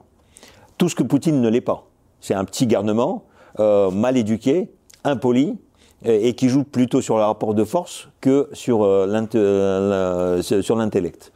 Tout 0.78 0.88
ce 0.88 0.94
que 0.94 1.02
Poutine 1.02 1.40
ne 1.40 1.48
l'est 1.48 1.60
pas. 1.60 1.88
C'est 2.20 2.34
un 2.34 2.44
petit 2.44 2.68
garnement, 2.68 3.24
mal 3.58 4.16
éduqué, 4.16 4.70
impoli, 5.02 5.58
et, 6.04 6.34
qui 6.34 6.48
joue 6.48 6.62
plutôt 6.62 7.00
sur 7.00 7.16
le 7.16 7.24
rapport 7.24 7.52
de 7.52 7.64
force 7.64 8.10
que 8.20 8.48
sur 8.52 8.86
l'intellect. 9.06 11.32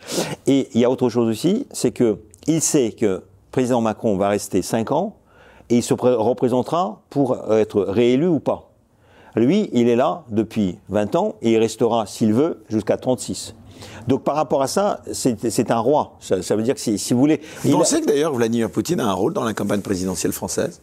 Et 0.46 0.68
il 0.72 0.80
y 0.80 0.84
a 0.84 0.90
autre 0.90 1.08
chose 1.08 1.28
aussi, 1.28 1.66
c'est 1.72 1.90
que 1.90 2.20
il 2.46 2.60
sait 2.60 2.92
que 2.92 3.24
président 3.50 3.80
Macron 3.80 4.16
va 4.16 4.28
rester 4.28 4.62
5 4.62 4.92
ans 4.92 5.16
et 5.70 5.76
il 5.76 5.82
se 5.82 5.94
pré- 5.94 6.14
représentera 6.14 7.00
pour 7.10 7.52
être 7.52 7.82
réélu 7.82 8.26
ou 8.26 8.38
pas. 8.40 8.70
Lui, 9.34 9.68
il 9.72 9.88
est 9.88 9.96
là 9.96 10.22
depuis 10.30 10.78
20 10.88 11.14
ans 11.16 11.34
et 11.42 11.52
il 11.52 11.58
restera, 11.58 12.06
s'il 12.06 12.32
veut, 12.32 12.62
jusqu'à 12.68 12.96
36. 12.96 13.54
Donc 14.08 14.22
par 14.24 14.34
rapport 14.36 14.62
à 14.62 14.66
ça, 14.66 15.00
c'est 15.12 15.70
un 15.70 15.78
roi. 15.78 16.12
Ça, 16.20 16.42
ça 16.42 16.56
veut 16.56 16.62
dire 16.62 16.74
que 16.74 16.80
si, 16.80 16.98
si 16.98 17.12
vous 17.12 17.20
voulez... 17.20 17.40
Vous 17.62 17.74
a- 17.74 17.78
pensez 17.78 18.00
que 18.00 18.06
d'ailleurs 18.06 18.32
Vladimir 18.34 18.70
Poutine 18.70 19.00
a 19.00 19.06
un 19.06 19.12
rôle 19.12 19.34
dans 19.34 19.44
la 19.44 19.52
campagne 19.52 19.80
présidentielle 19.82 20.32
française? 20.32 20.80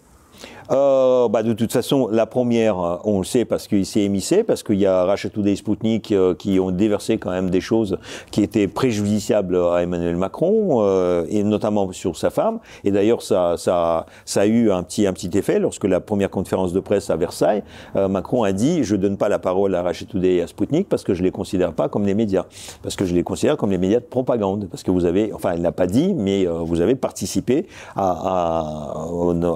Euh, 0.72 1.28
bah, 1.30 1.44
de 1.44 1.54
toute 1.54 1.72
façon, 1.72 2.08
la 2.12 2.26
première, 2.26 2.80
euh, 2.80 2.96
on 3.04 3.20
le 3.20 3.26
sait 3.26 3.46
parce 3.46 3.68
qu'il 3.68 3.86
s'est 3.86 4.02
émissé, 4.02 4.44
parce 4.44 4.64
qu'il 4.64 4.80
y 4.80 4.86
a 4.86 5.14
Today 5.34 5.52
et 5.54 5.56
Sputnik 5.56 6.12
euh, 6.12 6.34
qui 6.36 6.60
ont 6.60 6.72
déversé 6.72 7.18
quand 7.18 7.32
même 7.32 7.50
des 7.50 7.62
choses 7.62 7.98
qui 8.32 8.42
étaient 8.42 8.68
préjudiciables 8.68 9.58
à 9.58 9.84
Emmanuel 9.84 10.16
Macron, 10.16 10.82
euh, 10.82 11.26
et 11.30 11.44
notamment 11.44 11.92
sur 11.92 12.18
sa 12.18 12.30
femme. 12.30 12.60
Et 12.84 12.92
d'ailleurs, 12.92 13.22
ça, 13.22 13.56
ça, 13.58 14.06
ça 14.26 14.42
a 14.42 14.46
eu 14.46 14.72
un 14.72 14.84
petit, 14.84 15.06
un 15.08 15.14
petit 15.14 15.30
effet. 15.38 15.60
Lorsque 15.60 15.86
la 15.86 16.00
première 16.00 16.30
conférence 16.30 16.74
de 16.74 16.80
presse 16.80 17.10
à 17.10 17.16
Versailles, 17.16 17.64
euh, 17.96 18.08
Macron 18.08 18.44
a 18.44 18.52
dit 18.52 18.84
je 18.84 18.96
donne 18.96 19.18
pas 19.18 19.30
la 19.30 19.40
parole 19.40 19.76
à 19.76 19.84
Today 19.94 20.36
et 20.36 20.42
à 20.42 20.48
Sputnik 20.48 20.90
parce 20.90 21.04
que 21.04 21.14
je 21.14 21.24
les 21.24 21.32
considère 21.32 21.74
pas 21.74 21.88
comme 21.90 22.06
les 22.06 22.16
médias, 22.16 22.46
parce 22.82 22.96
que 22.96 23.06
je 23.06 23.14
les 23.14 23.24
considère 23.24 23.58
comme 23.58 23.72
les 23.72 23.78
médias 23.78 24.00
de 24.00 24.06
propagande, 24.06 24.68
parce 24.70 24.84
que 24.84 24.92
vous 24.92 25.06
avez, 25.06 25.32
enfin, 25.34 25.52
elle 25.54 25.62
l'a 25.62 25.72
pas 25.72 25.88
dit, 25.88 26.14
mais 26.16 26.46
vous 26.46 26.82
avez 26.82 26.96
participé 26.96 27.68
à- 27.96 29.06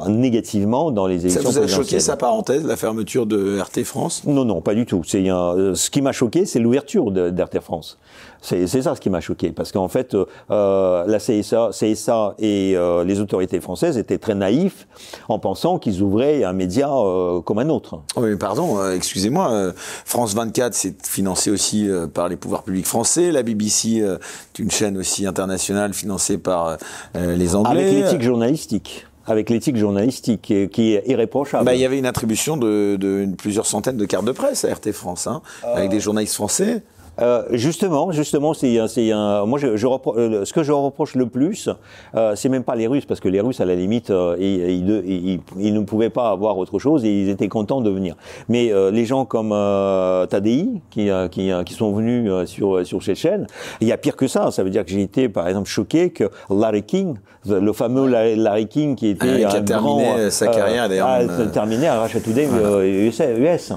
à- 0.05 0.09
négativement 0.09 0.91
dans 0.97 1.05
les 1.07 1.19
Ça 1.19 1.27
élections 1.39 1.51
vous 1.51 1.59
a 1.59 1.67
choqué 1.67 1.99
sa 1.99 2.17
parenthèse, 2.17 2.65
la 2.65 2.75
fermeture 2.75 3.27
de 3.27 3.59
RT 3.61 3.83
France? 3.83 4.23
Non, 4.25 4.45
non, 4.45 4.61
pas 4.61 4.73
du 4.73 4.85
tout. 4.87 5.03
C'est 5.05 5.29
un- 5.29 5.55
euh, 5.55 5.75
ce 5.75 5.91
qui 5.91 6.01
m'a 6.01 6.11
choqué, 6.11 6.45
c'est 6.47 6.57
l'ouverture 6.59 7.11
d'RT 7.11 7.59
France. 7.61 7.99
C'est 8.41 8.67
ça 8.67 8.95
ce 8.95 9.01
qui 9.01 9.09
m'a 9.09 9.19
choqué, 9.19 9.51
parce 9.51 9.71
qu'en 9.71 9.87
fait, 9.87 10.13
euh, 10.15 10.25
euh, 10.51 11.03
la 11.07 11.19
CSA, 11.19 11.69
CSA 11.71 12.35
et 12.39 12.73
euh, 12.75 13.03
les 13.03 13.19
autorités 13.19 13.59
françaises 13.59 13.97
étaient 13.97 14.17
très 14.17 14.35
naïfs 14.35 14.87
en 15.27 15.37
pensant 15.39 15.77
qu'ils 15.79 16.01
ouvraient 16.01 16.43
un 16.43 16.53
média 16.53 16.89
euh, 16.91 17.41
comme 17.41 17.59
un 17.59 17.69
autre. 17.69 17.99
Oh, 18.15 18.21
mais 18.21 18.35
pardon, 18.35 18.77
excusez-moi, 18.91 19.73
France 20.05 20.33
24, 20.33 20.73
c'est 20.73 21.05
financé 21.05 21.51
aussi 21.51 21.87
par 22.13 22.27
les 22.27 22.37
pouvoirs 22.37 22.63
publics 22.63 22.85
français. 22.87 23.31
La 23.31 23.43
BBC, 23.43 23.97
est 23.97 24.59
une 24.59 24.71
chaîne 24.71 24.97
aussi 24.97 25.25
internationale 25.27 25.93
financée 25.93 26.37
par 26.39 26.77
les 27.15 27.55
Anglais. 27.55 27.81
Avec 27.83 27.93
l'éthique 27.93 28.21
journalistique. 28.23 29.05
Avec 29.27 29.49
l'éthique 29.49 29.77
journalistique 29.77 30.41
qui 30.41 30.55
est, 30.55 30.69
qui 30.69 30.95
est 30.95 31.03
irréprochable. 31.07 31.65
Bah, 31.65 31.75
il 31.75 31.81
y 31.81 31.85
avait 31.85 31.99
une 31.99 32.05
attribution 32.05 32.57
de, 32.57 32.95
de 32.99 33.27
plusieurs 33.37 33.65
centaines 33.65 33.97
de 33.97 34.05
cartes 34.05 34.25
de 34.25 34.31
presse 34.31 34.65
à 34.65 34.73
RT 34.73 34.91
France, 34.93 35.27
hein, 35.27 35.41
avec 35.63 35.89
des 35.89 35.99
journalistes 35.99 36.35
français. 36.35 36.81
Euh, 37.19 37.43
justement, 37.51 38.11
justement, 38.11 38.53
c'est 38.53 38.77
un- 38.79 38.87
c'est 38.87 39.11
un. 39.11 39.45
Moi, 39.45 39.57
je, 39.59 39.75
je 39.75 39.87
repro- 39.87 40.17
euh, 40.17 40.45
ce 40.45 40.53
que 40.53 40.63
je 40.63 40.71
reproche 40.71 41.15
le 41.15 41.25
plus, 41.27 41.69
euh, 42.15 42.33
c'est 42.35 42.49
même 42.49 42.63
pas 42.63 42.75
les 42.75 42.87
Russes, 42.87 43.05
parce 43.05 43.19
que 43.19 43.27
les 43.29 43.41
Russes, 43.41 43.59
à 43.59 43.65
la 43.65 43.75
limite, 43.75 44.09
euh, 44.11 44.35
ils, 44.39 44.69
ils- 44.69 45.03
ils- 45.25 45.39
ils 45.59 45.73
ne 45.73 45.79
pouvaient 45.81 46.09
pas 46.11 46.29
avoir 46.29 46.57
autre 46.57 46.77
chose 46.79 47.05
et 47.05 47.09
ils 47.11 47.29
étaient 47.29 47.47
contents 47.47 47.81
de 47.81 47.89
venir. 47.89 48.15
Mais 48.49 48.71
euh, 48.71 48.91
les 48.91 49.05
gens 49.05 49.25
comme 49.25 49.51
euh, 49.51 50.25
Tadei, 50.27 50.67
qui, 50.91 51.09
euh, 51.09 51.27
qui, 51.27 51.51
euh, 51.51 51.63
qui 51.63 51.73
sont 51.73 51.91
venus 51.91 52.29
euh, 52.29 52.45
sur 52.45 52.85
sur 52.85 53.01
ces 53.01 53.15
chaînes, 53.15 53.47
il 53.81 53.87
y 53.87 53.91
a 53.91 53.97
pire 53.97 54.15
que 54.15 54.27
ça. 54.27 54.51
Ça 54.51 54.63
veut 54.63 54.69
dire 54.69 54.85
que 54.85 54.91
j'ai 54.91 55.01
été, 55.01 55.27
par 55.29 55.47
exemple, 55.47 55.67
choqué 55.69 56.11
que 56.11 56.25
Larry 56.49 56.83
King, 56.83 57.15
le 57.49 57.71
fameux 57.73 58.07
Larry 58.35 58.67
King, 58.67 58.95
qui 58.95 59.07
était 59.09 59.45
Ah, 59.45 59.49
qui 59.49 59.55
a 59.55 59.59
un 59.59 59.63
terminé 59.63 60.03
grand, 60.03 60.29
sa 60.29 60.47
carrière, 60.47 60.89
d'ailleurs, 60.89 61.07
a 61.07 61.19
euh, 61.21 61.45
terminé 61.47 61.87
à 61.87 62.01
Russia 62.03 62.19
Today 62.19 62.47
euh, 62.51 63.07
US. 63.07 63.21
US. 63.39 63.73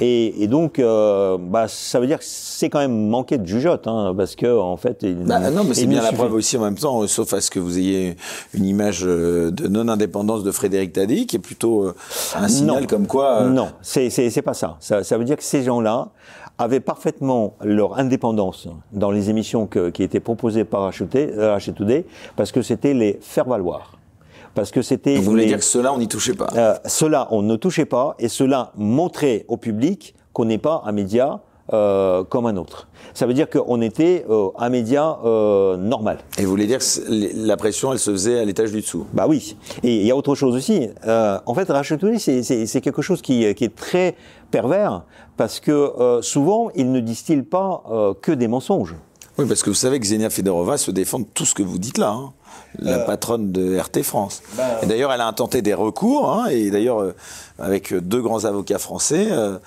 Et, 0.00 0.42
et 0.42 0.46
donc, 0.48 0.78
euh, 0.78 1.38
bah, 1.40 1.66
ça 1.68 2.00
veut 2.00 2.06
dire 2.08 2.18
que 2.18 2.24
c'est 2.26 2.68
quand 2.68 2.80
même 2.80 2.81
manqué 2.88 3.38
de 3.38 3.46
jugeote, 3.46 3.86
hein, 3.86 4.14
parce 4.16 4.36
que 4.36 4.58
en 4.58 4.76
fait, 4.76 4.98
il, 5.02 5.16
Bah, 5.24 5.50
non, 5.50 5.64
mais 5.64 5.74
c'est 5.74 5.86
bien 5.86 5.98
la 6.00 6.06
suffit- 6.08 6.16
preuve 6.16 6.34
aussi 6.34 6.56
en 6.56 6.60
même 6.62 6.76
temps, 6.78 7.02
euh, 7.02 7.06
sauf 7.06 7.32
à 7.34 7.40
ce 7.40 7.50
que 7.50 7.58
vous 7.60 7.78
ayez 7.78 8.16
une 8.54 8.64
image 8.64 9.02
euh, 9.04 9.50
de 9.50 9.68
non-indépendance 9.68 10.42
de 10.44 10.50
Frédéric 10.50 10.92
Tadei, 10.92 11.26
qui 11.26 11.36
est 11.36 11.38
plutôt 11.38 11.84
euh, 11.84 11.94
un 12.36 12.48
signal 12.48 12.82
Non. 12.82 12.86
comme 12.86 13.06
quoi... 13.06 13.42
euh, 13.42 13.48
Non, 13.50 13.68
c'est 13.82 14.42
pas 14.44 14.54
ça. 14.54 14.76
ça. 14.80 15.02
Ça 15.04 15.18
veut 15.18 15.24
dire 15.24 15.36
que 15.36 15.42
ces 15.44 15.62
gens-là 15.62 16.08
avaient 16.58 16.80
parfaitement 16.80 17.54
leur 17.62 17.98
indépendance 17.98 18.68
dans 18.92 19.10
les 19.10 19.30
émissions 19.30 19.66
que- 19.66 19.90
qui 19.90 20.02
étaient 20.02 20.20
proposées 20.20 20.64
par 20.64 20.82
Racheté 20.82 21.32
Today, 21.74 22.04
parce 22.36 22.52
que 22.52 22.62
c'était 22.62 22.94
les 22.94 23.18
faire 23.22 23.46
valoir. 23.46 23.92
Parce 24.54 24.70
que 24.70 24.82
c'était 24.82 25.16
Vous 25.16 25.22
voulez 25.22 25.44
les- 25.44 25.48
dire 25.48 25.58
que 25.58 25.64
cela, 25.64 25.94
on 25.94 25.98
n'y 25.98 26.08
touchait 26.08 26.34
pas 26.34 26.48
Euh, 26.54 26.74
cela, 26.84 27.26
on 27.30 27.40
ne 27.40 27.56
touchait 27.56 27.86
pas, 27.86 28.14
et 28.18 28.28
cela 28.28 28.72
montrait 28.76 29.46
au 29.48 29.56
public 29.56 30.14
qu'on 30.34 30.44
n'est 30.44 30.58
pas 30.58 30.82
un 30.84 30.92
média 30.92 31.40
euh, 31.72 32.24
comme 32.24 32.46
un 32.46 32.56
autre. 32.56 32.88
Ça 33.14 33.26
veut 33.26 33.34
dire 33.34 33.48
qu'on 33.48 33.80
était 33.80 34.24
euh, 34.28 34.48
un 34.58 34.68
média 34.68 35.18
euh, 35.24 35.76
normal. 35.76 36.18
Et 36.38 36.44
vous 36.44 36.50
voulez 36.50 36.66
dire 36.66 36.80
que 36.80 37.46
la 37.46 37.56
pression, 37.56 37.92
elle 37.92 37.98
se 37.98 38.10
faisait 38.10 38.40
à 38.40 38.44
l'étage 38.44 38.72
du 38.72 38.80
dessous? 38.80 39.06
Bah 39.12 39.26
oui. 39.28 39.56
Et 39.82 39.96
il 39.96 40.06
y 40.06 40.10
a 40.10 40.16
autre 40.16 40.34
chose 40.34 40.56
aussi. 40.56 40.88
En 41.06 41.54
fait, 41.54 41.68
Rachetouné, 41.68 42.18
c'est 42.18 42.80
quelque 42.80 43.02
chose 43.02 43.22
qui, 43.22 43.54
qui 43.54 43.64
est 43.64 43.74
très 43.74 44.16
pervers 44.50 45.04
parce 45.36 45.60
que 45.60 46.20
souvent, 46.22 46.70
il 46.74 46.90
ne 46.92 47.00
distille 47.00 47.42
pas 47.42 47.84
que 48.20 48.32
des 48.32 48.48
mensonges. 48.48 48.96
Oui, 49.38 49.46
parce 49.46 49.62
que 49.62 49.70
vous 49.70 49.74
savez 49.74 49.98
que 49.98 50.04
Xenia 50.04 50.28
Fedorova 50.28 50.76
se 50.76 50.90
défend 50.90 51.20
de 51.20 51.26
tout 51.32 51.46
ce 51.46 51.54
que 51.54 51.62
vous 51.62 51.78
dites 51.78 51.96
là, 51.96 52.10
hein, 52.10 52.32
la 52.78 52.98
patronne 52.98 53.50
de 53.50 53.78
RT 53.78 54.02
France. 54.02 54.42
et 54.82 54.86
d'ailleurs, 54.86 55.10
elle 55.10 55.22
a 55.22 55.26
intenté 55.26 55.62
des 55.62 55.72
recours, 55.72 56.30
hein, 56.30 56.46
et 56.50 56.70
d'ailleurs, 56.70 57.00
euh, 57.00 57.14
avec 57.58 57.94
deux 57.94 58.20
grands 58.20 58.44
avocats 58.44 58.78
français, 58.78 59.28
euh, 59.30 59.58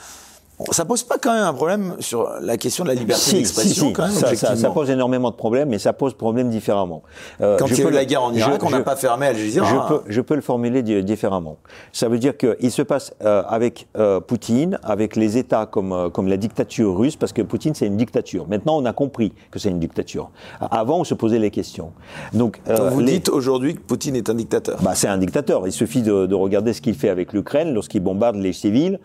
ça 0.72 0.86
pose 0.86 1.04
pas 1.04 1.18
quand 1.18 1.34
même 1.34 1.44
un 1.44 1.54
problème 1.54 1.96
sur 2.00 2.30
la 2.42 2.58
question 2.58 2.84
de 2.84 2.90
la 2.90 2.96
liberté 2.96 3.34
d'expression, 3.34 3.92
quand 3.92 4.04
même, 4.04 4.12
ça, 4.12 4.56
ça- 4.56 4.70
pose 4.70 4.90
énormément 4.90 5.30
de 5.30 5.36
problèmes, 5.36 5.70
mais 5.70 5.80
ça 5.80 5.94
pose 5.94 6.14
problème 6.14 6.50
différemment. 6.50 7.04
Euh, 7.42 7.58
Quand 7.58 7.68
je 7.68 7.74
il 7.76 7.80
y 7.80 7.86
a 7.86 7.90
eu 7.90 7.92
la 7.94 8.06
guerre 8.06 8.24
en 8.24 8.34
je- 8.34 8.40
Irak, 8.40 8.64
on 8.64 8.70
n'a 8.70 8.78
je- 8.78 8.82
pas 8.84 8.96
fermé 8.96 9.28
Al 9.28 9.36
Jazeera. 9.38 9.68
Je 9.70 9.76
hein. 9.76 9.86
peux, 9.88 10.02
je 10.08 10.22
peux 10.22 10.36
le 10.36 10.42
formuler 10.42 10.82
di- 10.82 11.04
différemment. 11.04 11.58
Ça 11.94 12.08
veut 12.10 12.20
dire 12.20 12.36
qu'il 12.38 12.72
se 12.72 12.82
passe 12.82 13.14
euh, 13.24 13.44
avec 13.48 13.88
euh, 13.98 14.20
Poutine, 14.20 14.80
avec 14.84 15.16
les 15.16 15.38
États 15.38 15.66
comme, 15.66 16.10
comme 16.12 16.28
la 16.28 16.38
dictature 16.38 16.98
russe, 16.98 17.16
parce 17.16 17.34
que 17.34 17.42
Poutine 17.42 17.76
c'est 17.76 17.88
une 17.88 17.98
dictature. 17.98 18.48
Maintenant 18.48 18.78
on 18.78 18.86
a 18.86 18.94
compris 18.94 19.34
que 19.52 19.60
c'est 19.60 19.70
une 19.70 19.80
dictature. 19.80 20.30
Avant 20.60 21.00
on 21.00 21.04
se 21.04 21.14
posait 21.14 21.40
les 21.40 21.52
questions. 21.52 21.92
Donc 22.34 22.60
vous 22.92 23.00
les- 23.02 23.14
dites 23.14 23.30
aujourd'hui 23.30 23.76
que 23.76 23.82
Poutine 23.82 24.16
est 24.16 24.30
un 24.30 24.34
dictateur. 24.36 24.78
bah, 24.82 24.96
c'est 24.96 25.08
un 25.08 25.18
dictateur. 25.18 25.68
Il 25.68 25.72
suffit 25.72 26.02
de, 26.02 26.26
de 26.26 26.36
regarder 26.36 26.74
ce 26.74 26.82
qu'il 26.82 26.96
fait 26.96 27.10
avec 27.10 27.34
l'Ukraine 27.34 27.74
lorsqu'il 27.74 28.02
bombarde 28.02 28.36
les 28.38 28.54
civils 28.54 29.00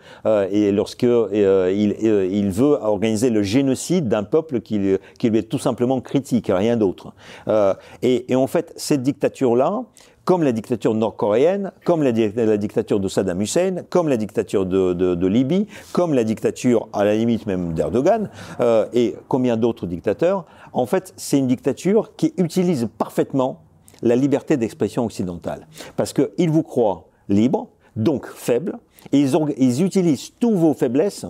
et 0.51 0.71
lorsque 0.71 1.05
il, 1.41 1.95
euh, 2.03 2.25
il 2.31 2.49
veut 2.49 2.77
organiser 2.81 3.29
le 3.29 3.43
génocide 3.43 4.07
d'un 4.07 4.23
peuple 4.23 4.61
qui, 4.61 4.77
lui- 4.77 4.97
est 5.23 5.49
tout 5.49 5.59
simplement 5.59 6.01
critique, 6.01 6.51
rien 6.53 6.77
d'autre. 6.77 7.13
Euh, 7.47 7.73
et, 8.01 8.25
en 8.35 8.47
fait, 8.47 8.73
cette 8.75 9.03
dictature-là, 9.03 9.83
comme 10.23 10.43
la 10.43 10.51
dictature 10.51 10.93
nord-coréenne, 10.93 11.71
comme 11.83 12.03
la, 12.03 12.11
di- 12.11 12.31
la 12.35 12.57
dictature 12.57 12.99
de 12.99 13.07
Saddam 13.07 13.41
Hussein, 13.41 13.83
comme 13.89 14.07
la 14.07 14.17
dictature 14.17 14.65
de, 14.65 15.27
Libye, 15.27 15.67
comme 15.93 16.13
la 16.13 16.23
dictature 16.23 16.87
à 16.93 17.03
la 17.05 17.15
limite 17.15 17.47
même 17.47 17.73
d'Erdogan, 17.73 18.29
euh, 18.59 18.85
et 18.93 19.15
combien 19.27 19.57
d'autres 19.57 19.87
dictateurs, 19.87 20.45
en 20.73 20.85
fait, 20.85 21.13
c'est 21.17 21.37
une 21.39 21.47
dictature 21.47 22.15
qui 22.15 22.33
utilise 22.37 22.87
parfaitement 22.97 23.61
la 24.03 24.15
liberté 24.15 24.57
d'expression 24.57 25.05
occidentale. 25.05 25.67
Parce 25.95 26.13
qu'ils 26.13 26.49
vous 26.49 26.63
croient 26.63 27.05
libre, 27.29 27.67
donc 27.95 28.27
faible, 28.27 28.77
ils, 29.11 29.83
utilisent 29.83 30.31
tous 30.39 30.55
vos 30.55 30.73
faiblesses. 30.73 31.25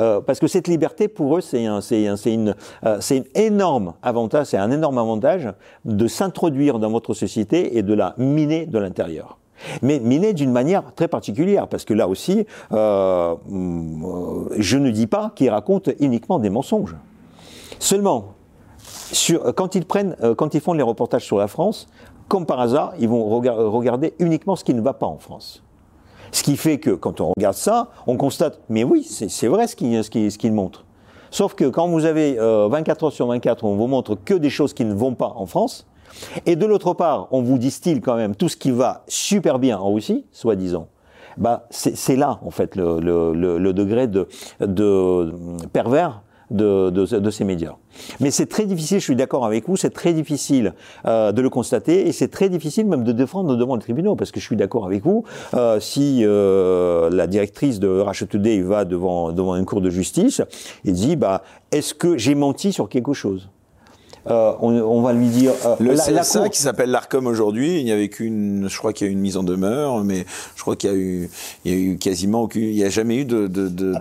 euh, 0.00 0.20
parce 0.20 0.40
que 0.40 0.48
cette 0.48 0.66
liberté, 0.66 1.06
pour 1.08 1.36
eux, 1.36 1.40
c'est 1.40 1.66
un, 1.66 1.78
euh, 1.92 2.16
une 3.10 3.24
énorme 3.34 3.94
avantage, 4.02 4.48
c'est 4.48 4.56
un 4.56 4.70
énorme 4.70 4.98
avantage 4.98 5.48
de 5.84 6.08
s'introduire 6.08 6.78
dans 6.78 6.90
votre 6.90 7.14
société 7.14 7.78
et 7.78 7.82
de 7.82 7.94
la 7.94 8.14
miner 8.18 8.66
de 8.66 8.78
l'intérieur. 8.78 9.38
Mais 9.82 10.00
miner 10.00 10.32
d'une 10.32 10.50
manière 10.50 10.82
très 10.96 11.06
particulière, 11.06 11.68
parce 11.68 11.84
que 11.84 11.94
là 11.94 12.08
aussi, 12.08 12.44
euh, 12.72 13.36
mm, 13.46 14.48
je 14.58 14.78
ne 14.78 14.90
dis 14.90 15.06
pas 15.06 15.30
qu'ils 15.34 15.50
racontent 15.50 15.92
uniquement 16.00 16.40
des 16.40 16.50
mensonges. 16.50 16.96
Seulement, 17.78 18.34
quand 19.54 19.74
ils 19.74 19.84
prennent, 19.84 20.16
quand 20.36 20.54
ils 20.54 20.60
font 20.60 20.72
les 20.72 20.82
reportages 20.82 21.24
sur 21.24 21.38
la 21.38 21.46
France, 21.46 21.86
comme 22.28 22.46
par 22.46 22.60
hasard, 22.60 22.94
ils 22.98 23.08
vont 23.08 23.28
regarder 23.28 24.14
uniquement 24.18 24.56
ce 24.56 24.64
qui 24.64 24.74
ne 24.74 24.80
va 24.80 24.92
pas 24.92 25.06
en 25.06 25.18
France. 25.18 25.63
Ce 26.34 26.42
qui 26.42 26.56
fait 26.56 26.78
que 26.78 26.90
quand 26.90 27.20
on 27.20 27.30
regarde 27.36 27.54
ça, 27.54 27.90
on 28.08 28.16
constate, 28.16 28.58
mais 28.68 28.82
oui, 28.82 29.04
c'est 29.04 29.46
vrai 29.46 29.68
ce 29.68 29.76
qu'ils 29.76 30.02
ce 30.02 30.10
qui, 30.10 30.28
ce 30.32 30.48
montrent. 30.48 30.84
Sauf 31.30 31.54
que 31.54 31.66
quand 31.66 31.86
vous 31.86 32.06
avez 32.06 32.34
24 32.34 32.40
euh, 32.40 33.06
heures 33.06 33.12
sur 33.12 33.28
24, 33.28 33.62
on 33.62 33.76
vous 33.76 33.86
montre 33.86 34.16
que 34.16 34.34
des 34.34 34.50
choses 34.50 34.74
qui 34.74 34.84
ne 34.84 34.94
vont 34.94 35.14
pas 35.14 35.32
en 35.36 35.46
France, 35.46 35.86
et 36.44 36.56
de 36.56 36.66
l'autre 36.66 36.92
part, 36.92 37.28
on 37.30 37.40
vous 37.40 37.56
distille 37.56 38.00
quand 38.00 38.16
même 38.16 38.34
tout 38.34 38.48
ce 38.48 38.56
qui 38.56 38.72
va 38.72 39.04
super 39.06 39.60
bien 39.60 39.78
en 39.78 39.94
Russie, 39.94 40.26
soi-disant. 40.32 40.88
Bah, 41.36 41.68
c'est 41.70 42.16
là, 42.16 42.40
en 42.44 42.50
fait, 42.50 42.74
le, 42.74 43.72
degré 43.72 44.08
de, 44.08 44.26
de 44.58 45.32
pervers 45.72 46.20
de, 46.50 46.90
de, 46.90 47.30
ces 47.30 47.44
médias. 47.44 47.74
Mais 48.20 48.30
c'est 48.30 48.46
très 48.46 48.66
difficile, 48.66 48.98
je 48.98 49.04
suis 49.04 49.16
d'accord 49.16 49.46
avec 49.46 49.68
vous, 49.68 49.76
c'est 49.76 49.90
très 49.90 50.12
difficile 50.12 50.74
euh, 51.06 51.32
de 51.32 51.40
le 51.42 51.50
constater 51.50 52.06
et 52.06 52.12
c'est 52.12 52.28
très 52.28 52.48
difficile 52.48 52.86
même 52.86 53.04
de 53.04 53.12
défendre 53.12 53.56
devant 53.56 53.74
le 53.74 53.80
tribunal 53.80 54.14
parce 54.16 54.30
que 54.30 54.40
je 54.40 54.44
suis 54.44 54.56
d'accord 54.56 54.86
avec 54.86 55.02
vous. 55.04 55.24
Euh, 55.54 55.80
si 55.80 56.20
euh, 56.22 57.10
la 57.10 57.26
directrice 57.26 57.80
de 57.80 57.88
Russia 57.88 58.26
Today 58.26 58.60
va 58.60 58.84
devant 58.84 59.32
devant 59.32 59.56
une 59.56 59.64
cour 59.64 59.80
de 59.80 59.90
justice 59.90 60.42
et 60.84 60.92
dit 60.92 61.16
bah 61.16 61.42
est-ce 61.72 61.94
que 61.94 62.18
j'ai 62.18 62.34
menti 62.34 62.72
sur 62.72 62.88
quelque 62.88 63.12
chose? 63.12 63.48
Euh, 64.30 64.52
on, 64.60 65.02
va 65.02 65.12
lui 65.12 65.28
dire. 65.28 65.52
Euh, 65.66 65.76
le 65.80 65.94
CSA 65.94 66.48
qui 66.48 66.60
s'appelle 66.60 66.90
l'Arcom 66.90 67.26
aujourd'hui, 67.26 67.78
il 67.78 67.84
n'y 67.84 67.92
avait 67.92 68.08
qu'une, 68.08 68.68
je 68.68 68.78
crois 68.78 68.92
qu'il 68.92 69.06
y 69.06 69.08
a 69.08 69.10
eu 69.10 69.14
une 69.14 69.20
mise 69.20 69.36
en 69.36 69.42
demeure, 69.42 70.02
mais 70.04 70.24
je 70.56 70.62
crois 70.62 70.76
qu'il 70.76 70.90
y 70.90 70.92
a 70.92 70.96
eu, 70.96 71.30
il 71.64 71.72
y 71.72 71.74
a 71.74 71.78
eu 71.78 71.96
quasiment 71.98 72.42
aucune, 72.42 72.64
il 72.64 72.74
n'y 72.74 72.84
a 72.84 72.90
jamais 72.90 73.16
eu 73.16 73.24
de, 73.24 73.46
de, 73.46 73.68
de, 73.68 73.94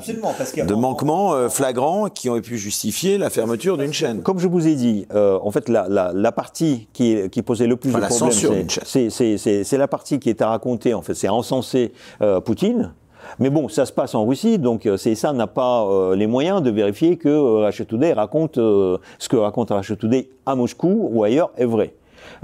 de 0.64 0.74
manquements 0.74 1.34
euh, 1.34 1.50
flagrants 1.50 2.10
qui 2.10 2.30
ont 2.30 2.40
pu 2.41 2.58
justifier 2.58 3.18
la 3.18 3.30
fermeture 3.30 3.78
d'une 3.78 3.94
chaîne. 3.94 4.22
Comme 4.22 4.40
je 4.40 4.48
vous 4.48 4.68
ai 4.68 4.76
dit, 4.76 5.06
euh, 5.14 5.38
en 5.41 5.52
fait, 5.52 5.70
la, 5.70 5.88
la, 5.90 6.12
la 6.14 6.32
partie 6.32 6.88
qui, 6.94 7.30
qui, 7.30 7.41
posait 7.41 7.68
le 7.68 7.76
plus 7.76 7.91
de 7.91 8.00
problèmes, 8.00 8.68
c'est 8.86 9.78
la 9.78 9.88
partie 9.88 10.20
qui 10.20 10.30
est 10.30 10.41
à 10.41 10.50
raconter. 10.50 10.94
En 10.94 11.02
fait, 11.02 11.14
c'est 11.14 11.30
encenser 11.30 11.94
euh, 12.22 12.40
Poutine. 12.40 12.94
Mais 13.39 13.49
bon, 13.49 13.69
ça 13.69 13.85
se 13.85 13.91
passe 13.91 14.15
en 14.15 14.26
Russie, 14.26 14.60
donc 14.60 14.85
euh, 14.85 14.97
ça 14.97 15.34
n'a 15.34 15.47
pas 15.47 15.85
euh, 15.85 16.15
les 16.15 16.27
moyens 16.27 16.61
de 16.61 16.69
vérifier 16.69 17.18
que 17.18 17.30
euh, 17.30 17.85
Today 17.85 18.14
raconte 18.14 18.55
ce 18.55 19.30
que 19.30 19.35
raconte 19.35 19.72
Russia 19.72 19.95
Today 19.95 20.30
à 20.45 20.55
Moscou 20.55 21.10
ou 21.11 21.23
ailleurs 21.23 21.51
est 21.57 21.65
vrai. 21.65 21.93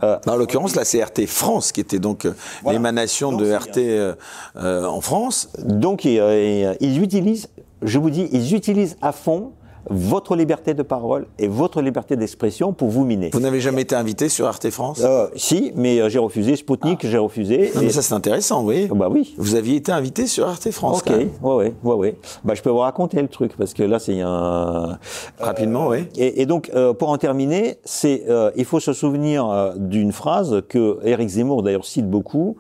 en 0.02 0.36
l'occurrence, 0.36 0.76
la 0.76 0.84
CRT 0.84 1.26
France, 1.28 1.72
qui 1.72 1.82
était 1.82 2.00
donc 2.00 2.28
l'émanation 2.66 3.32
de 3.32 3.52
RT 3.52 4.16
en 4.56 5.02
France. 5.02 5.50
Donc 5.60 6.06
ils 6.06 7.02
utilisent, 7.02 7.50
je 7.82 8.00
vous 8.00 8.10
dis, 8.10 8.28
ils 8.32 8.54
utilisent 8.56 8.98
à 9.02 9.12
fond 9.12 9.52
votre 9.90 10.36
liberté 10.36 10.74
de 10.74 10.84
parole 10.84 11.28
et 11.38 11.48
votre 11.48 11.82
liberté 11.82 12.16
d'expression 12.16 12.74
pour 12.74 12.90
vous 12.90 13.06
miner. 13.06 13.30
Vous 13.34 13.40
n'avez 13.40 13.62
jamais 13.62 13.82
été 13.84 13.96
invité 13.96 14.30
sur 14.30 14.48
Arte 14.48 14.70
France? 14.70 15.02
Euh, 15.04 15.28
Si, 15.36 15.72
mais 15.76 16.00
euh, 16.00 16.10
j'ai 16.10 16.20
refusé. 16.20 16.56
Sputnik, 16.56 17.06
j'ai 17.06 17.18
refusé. 17.18 17.72
mais 17.76 17.90
ça 17.90 18.02
c'est 18.02 18.14
intéressant, 18.14 18.64
oui. 18.64 18.88
Bah 18.94 19.08
oui. 19.10 19.34
Vous 19.38 19.56
aviez 19.56 19.78
été 19.78 19.92
invité 19.92 20.28
sur 20.28 20.48
Arte 20.48 20.70
France. 20.72 21.02
Ok, 21.02 21.14
ouais, 21.14 21.30
ouais, 21.42 21.74
ouais, 21.84 21.96
ouais. 21.96 22.16
Bah 22.44 22.54
je 22.56 22.62
peux 22.62 22.70
vous 22.70 22.80
raconter 22.80 23.22
le 23.22 23.28
truc 23.28 23.56
parce 23.58 23.74
que 23.74 23.84
là 23.84 24.00
c'est 24.00 24.20
un. 24.22 24.98
Rapidement, 25.40 25.88
oui. 25.88 26.08
Et, 26.18 26.42
et, 26.42 26.46
donc 26.46 26.70
euh, 26.76 26.94
pour 26.94 27.10
en 27.10 27.18
terminer, 27.18 27.78
c'est 27.86 28.26
euh, 28.30 28.52
il 28.56 28.66
faut 28.66 28.80
se 28.80 28.94
souvenir 28.94 29.48
euh, 29.50 29.74
d'une 29.78 30.12
phrase 30.12 30.62
que 30.68 31.00
Eric 31.04 31.30
Zemmour 31.30 31.64
d'ailleurs 31.64 31.86
cite 31.86 32.10
beaucoup. 32.10 32.58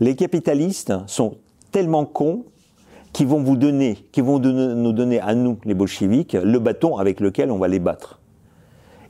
Les 0.00 0.16
capitalistes 0.16 0.92
sont 1.06 1.34
tellement 1.70 2.04
cons 2.04 2.44
qui 3.12 3.24
vont 3.24 3.42
vous 3.42 3.56
donner, 3.56 3.98
qui 4.12 4.20
vont 4.20 4.38
nous 4.38 4.92
donner 4.92 5.20
à 5.20 5.34
nous, 5.34 5.58
les 5.64 5.74
bolcheviks, 5.74 6.32
le 6.32 6.58
bâton 6.58 6.96
avec 6.96 7.20
lequel 7.20 7.50
on 7.50 7.58
va 7.58 7.68
les 7.68 7.78
battre. 7.78 8.20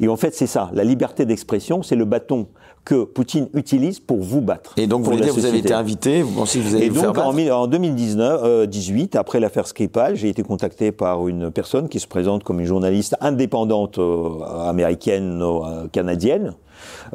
Et 0.01 0.09
en 0.09 0.17
fait, 0.17 0.35
c'est 0.35 0.49
ça. 0.49 0.71
La 0.75 0.85
liberté 0.85 1.25
d'expression, 1.25 1.83
c'est 1.83 1.95
le 1.95 2.05
bâton 2.05 2.49
que 2.85 3.05
Poutine 3.05 3.49
utilise 3.55 4.01
pour 4.01 4.21
vous 4.21 4.41
battre. 4.41 4.75
Et 4.77 4.89
donc, 4.89 5.05
vous 5.05 5.13
voulez 5.13 5.23
dire, 5.23 5.33
vous 5.33 5.47
avez 5.47 5.59
été 5.59 5.73
invité, 5.73 6.23
vous 6.23 6.33
pensez 6.33 6.59
que 6.59 6.65
vous 6.65 6.75
allez 6.75 6.89
vous 6.89 7.01
donc, 7.01 7.15
faire 7.15 7.27
en, 7.27 7.63
en 7.63 7.67
2019, 7.69 8.67
18, 8.67 9.15
euh, 9.15 9.21
après 9.21 9.39
l'affaire 9.39 9.69
Skripal, 9.69 10.17
j'ai 10.17 10.29
été 10.29 10.43
contacté 10.43 10.91
par 10.91 11.29
une 11.29 11.53
personne 11.53 11.89
qui 11.89 12.01
se 12.01 12.09
présente 12.09 12.43
comme 12.43 12.59
une 12.59 12.67
journaliste 12.67 13.17
indépendante 13.21 13.99
euh, 13.99 14.41
américaine, 14.67 15.41
euh, 15.41 15.87
canadienne, 15.93 16.55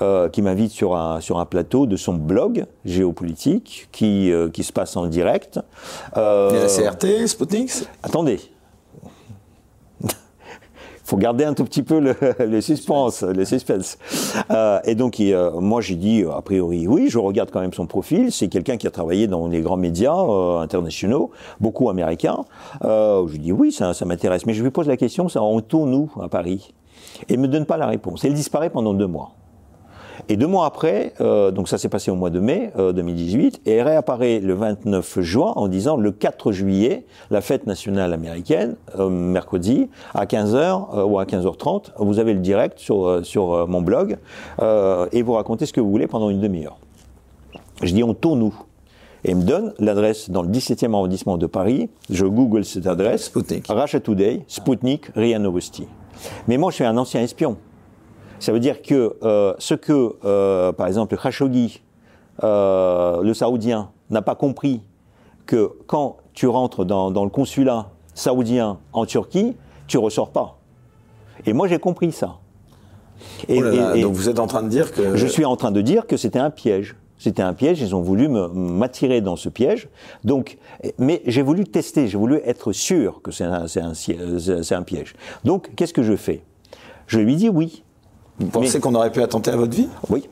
euh, 0.01 0.29
qui 0.29 0.41
m'invite 0.41 0.71
sur 0.71 0.95
un, 0.95 1.21
sur 1.21 1.39
un 1.39 1.45
plateau 1.45 1.85
de 1.85 1.95
son 1.95 2.13
blog 2.13 2.65
géopolitique 2.85 3.87
qui, 3.91 4.31
euh, 4.31 4.49
qui 4.49 4.63
se 4.63 4.73
passe 4.73 4.95
en 4.97 5.07
direct. 5.07 5.59
Euh, 6.15 6.51
Et 6.51 6.59
la 6.83 6.91
CRT, 6.91 7.27
Sputnik 7.27 7.71
Attendez, 8.03 8.39
faut 11.03 11.17
garder 11.17 11.45
un 11.45 11.53
tout 11.53 11.63
petit 11.63 11.83
peu 11.83 11.99
le, 11.99 12.15
le 12.39 12.61
suspense, 12.61 13.23
le 13.23 13.45
suspense. 13.45 13.97
Euh, 14.51 14.79
et 14.83 14.95
donc, 14.95 15.21
moi, 15.59 15.81
j'ai 15.81 15.95
dit, 15.95 16.23
a 16.23 16.41
priori, 16.41 16.87
oui, 16.87 17.09
je 17.09 17.17
regarde 17.17 17.49
quand 17.51 17.61
même 17.61 17.73
son 17.73 17.87
profil. 17.87 18.31
C'est 18.31 18.47
quelqu'un 18.49 18.77
qui 18.77 18.87
a 18.87 18.91
travaillé 18.91 19.27
dans 19.27 19.47
les 19.47 19.61
grands 19.61 19.77
médias 19.77 20.15
euh, 20.15 20.59
internationaux, 20.59 21.31
beaucoup 21.59 21.89
américains. 21.89 22.43
Je 22.81 23.37
dis, 23.37 23.51
oui, 23.51 23.71
ça, 23.71 23.93
ça 23.93 24.05
m'intéresse. 24.05 24.45
Mais 24.45 24.53
je 24.53 24.63
lui 24.63 24.71
pose 24.71 24.87
la 24.87 24.97
question, 24.97 25.29
ça, 25.29 25.41
on 25.41 25.61
tourne 25.61 25.93
où 25.93 26.11
à 26.21 26.27
Paris 26.27 26.73
Et 27.29 27.33
il 27.33 27.39
me 27.39 27.47
donne 27.47 27.65
pas 27.65 27.77
la 27.77 27.87
réponse. 27.87 28.23
Et 28.25 28.27
il 28.27 28.33
disparaît 28.33 28.69
pendant 28.69 28.93
deux 28.93 29.07
mois. 29.07 29.31
Et 30.29 30.37
deux 30.37 30.47
mois 30.47 30.65
après, 30.65 31.13
euh, 31.21 31.51
donc 31.51 31.69
ça 31.69 31.77
s'est 31.77 31.89
passé 31.89 32.11
au 32.11 32.15
mois 32.15 32.29
de 32.29 32.39
mai 32.39 32.71
2018, 32.77 33.61
euh, 33.67 33.69
et 33.69 33.75
elle 33.75 33.87
réapparaît 33.87 34.39
le 34.39 34.53
29 34.53 35.21
juin 35.21 35.53
en 35.55 35.67
disant 35.67 35.97
le 35.97 36.11
4 36.11 36.51
juillet, 36.51 37.05
la 37.29 37.41
fête 37.41 37.67
nationale 37.67 38.13
américaine, 38.13 38.75
euh, 38.97 39.09
mercredi, 39.09 39.89
à 40.13 40.25
15h 40.25 41.03
ou 41.05 41.19
à 41.19 41.25
15h30, 41.25 41.91
vous 41.97 42.19
avez 42.19 42.33
le 42.33 42.39
direct 42.39 42.79
sur, 42.79 43.25
sur 43.25 43.67
mon 43.67 43.81
blog, 43.81 44.17
et 45.11 45.21
vous 45.21 45.33
racontez 45.33 45.65
ce 45.65 45.73
que 45.73 45.81
vous 45.81 45.89
voulez 45.89 46.07
pendant 46.07 46.29
une 46.29 46.39
demi-heure. 46.39 46.77
Je 47.83 47.93
dis 47.93 48.03
on 48.03 48.13
tourne 48.13 48.41
où? 48.41 48.53
Et 49.23 49.31
il 49.31 49.37
me 49.37 49.43
donne 49.43 49.73
l'adresse 49.79 50.29
dans 50.29 50.41
le 50.41 50.49
17e 50.49 50.93
arrondissement 50.93 51.37
de 51.37 51.47
Paris. 51.47 51.89
Je 52.09 52.25
google 52.25 52.63
cette 52.65 52.87
adresse. 52.87 53.25
Sputnik. 53.25 53.65
Russia 53.67 53.99
Today, 53.99 54.45
RIA 55.15 55.39
Novosti. 55.39 55.87
Mais 56.47 56.57
moi, 56.57 56.71
je 56.71 56.75
suis 56.75 56.85
un 56.85 56.97
ancien 56.97 57.21
espion. 57.21 57.57
Ça 58.39 58.51
veut 58.51 58.59
dire 58.59 58.81
que 58.81 59.15
euh, 59.23 59.53
ce 59.57 59.73
que, 59.73 60.15
euh, 60.25 60.71
par 60.71 60.87
exemple, 60.87 61.17
Khashoggi, 61.17 61.81
euh, 62.43 63.21
le 63.23 63.33
Saoudien, 63.33 63.89
n'a 64.09 64.21
pas 64.21 64.35
compris 64.35 64.81
que 65.45 65.71
quand 65.87 66.17
tu 66.33 66.47
rentres 66.47 66.85
dans, 66.85 67.11
dans, 67.11 67.23
le 67.23 67.29
consulat 67.29 67.89
saoudien 68.13 68.77
en 68.93 69.05
Turquie, 69.05 69.55
tu 69.87 69.97
ressors 69.97 70.29
pas. 70.29 70.57
Et 71.45 71.53
moi, 71.53 71.67
j'ai 71.67 71.79
compris 71.79 72.11
ça. 72.11 72.37
Et, 73.47 73.61
oh 73.61 74.01
donc 74.01 74.13
vous 74.13 74.29
êtes 74.29 74.39
en 74.39 74.47
train 74.47 74.61
de 74.61 74.69
dire 74.69 74.93
que... 74.93 75.15
Je 75.15 75.27
suis 75.27 75.45
en 75.45 75.55
train 75.55 75.71
de 75.71 75.81
dire 75.81 76.05
que 76.05 76.17
c'était 76.17 76.39
un 76.39 76.51
piège. 76.51 76.95
C'était 77.17 77.41
un 77.41 77.53
piège, 77.53 77.81
ils 77.81 77.95
ont 77.95 78.01
voulu 78.01 78.27
m'attirer 78.27 79.21
dans 79.21 79.35
ce 79.35 79.49
piège. 79.49 79.89
Donc, 80.23 80.59
mais 80.99 81.23
j'ai 81.25 81.41
voulu 81.41 81.63
tester, 81.63 82.07
j'ai 82.07 82.17
voulu 82.17 82.39
être 82.45 82.71
sûr 82.73 83.21
que 83.23 83.31
c'est 83.31 83.43
un, 83.43 83.65
un, 83.65 84.77
un 84.77 84.83
piège. 84.83 85.15
Donc, 85.43 85.73
qu'est-ce 85.75 85.93
que 85.93 86.03
je 86.03 86.15
fais? 86.15 86.43
Je 87.07 87.19
lui 87.19 87.35
dis 87.35 87.49
oui. 87.49 87.83
Vous 88.39 88.47
pensez 88.47 88.79
qu'on 88.79 88.95
aurait 88.95 89.11
pu 89.11 89.21
attenter 89.21 89.51
à 89.51 89.55
votre 89.55 89.75
vie? 89.75 89.87
Oui 90.09 90.27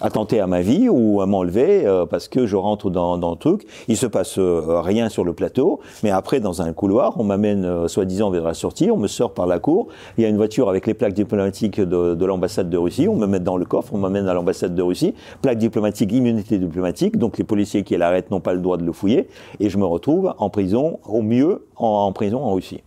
attenter 0.00 0.40
à 0.40 0.46
ma 0.46 0.60
vie 0.62 0.88
ou 0.88 1.20
à 1.20 1.26
m'enlever 1.26 1.86
euh, 1.86 2.06
parce 2.06 2.28
que 2.28 2.46
je 2.46 2.56
rentre 2.56 2.90
dans, 2.90 3.18
dans, 3.18 3.30
le 3.30 3.36
truc. 3.36 3.66
Il 3.88 3.96
se 3.96 4.06
passe 4.06 4.38
euh, 4.38 4.80
rien 4.80 5.08
sur 5.08 5.24
le 5.24 5.32
plateau, 5.32 5.80
mais 6.02 6.10
après 6.10 6.40
dans 6.40 6.62
un 6.62 6.72
couloir, 6.72 7.18
on 7.18 7.24
m'amène 7.24 7.64
euh, 7.64 7.88
soi-disant 7.88 8.30
vers 8.30 8.44
la 8.44 8.54
sortie, 8.54 8.90
on 8.90 8.96
me 8.96 9.08
sort 9.08 9.34
par 9.34 9.46
la 9.46 9.58
cour. 9.58 9.88
Il 10.18 10.22
y 10.22 10.26
a 10.26 10.28
une 10.28 10.36
voiture 10.36 10.68
avec 10.68 10.86
les 10.86 10.94
plaques 10.94 11.14
diplomatiques 11.14 11.80
de, 11.80 12.14
de 12.14 12.24
l'ambassade 12.24 12.70
de 12.70 12.78
Russie. 12.78 13.08
On 13.08 13.16
me 13.16 13.26
met 13.26 13.40
dans 13.40 13.56
le 13.56 13.64
coffre, 13.64 13.94
on 13.94 13.98
m'amène 13.98 14.28
à 14.28 14.34
l'ambassade 14.34 14.74
de 14.74 14.82
Russie. 14.82 15.14
Plaque 15.42 15.58
diplomatique, 15.58 16.12
immunité 16.12 16.58
diplomatique. 16.58 17.16
Donc 17.16 17.38
les 17.38 17.44
policiers 17.44 17.82
qui 17.82 17.96
l'arrêtent 17.96 18.30
n'ont 18.30 18.40
pas 18.40 18.54
le 18.54 18.60
droit 18.60 18.76
de 18.76 18.84
le 18.84 18.92
fouiller 18.92 19.28
et 19.58 19.68
je 19.68 19.78
me 19.78 19.84
retrouve 19.84 20.34
en 20.38 20.50
prison, 20.50 20.98
au 21.06 21.22
mieux 21.22 21.66
en, 21.76 21.86
en 21.86 22.12
prison 22.12 22.42
en 22.42 22.54
Russie. 22.54 22.82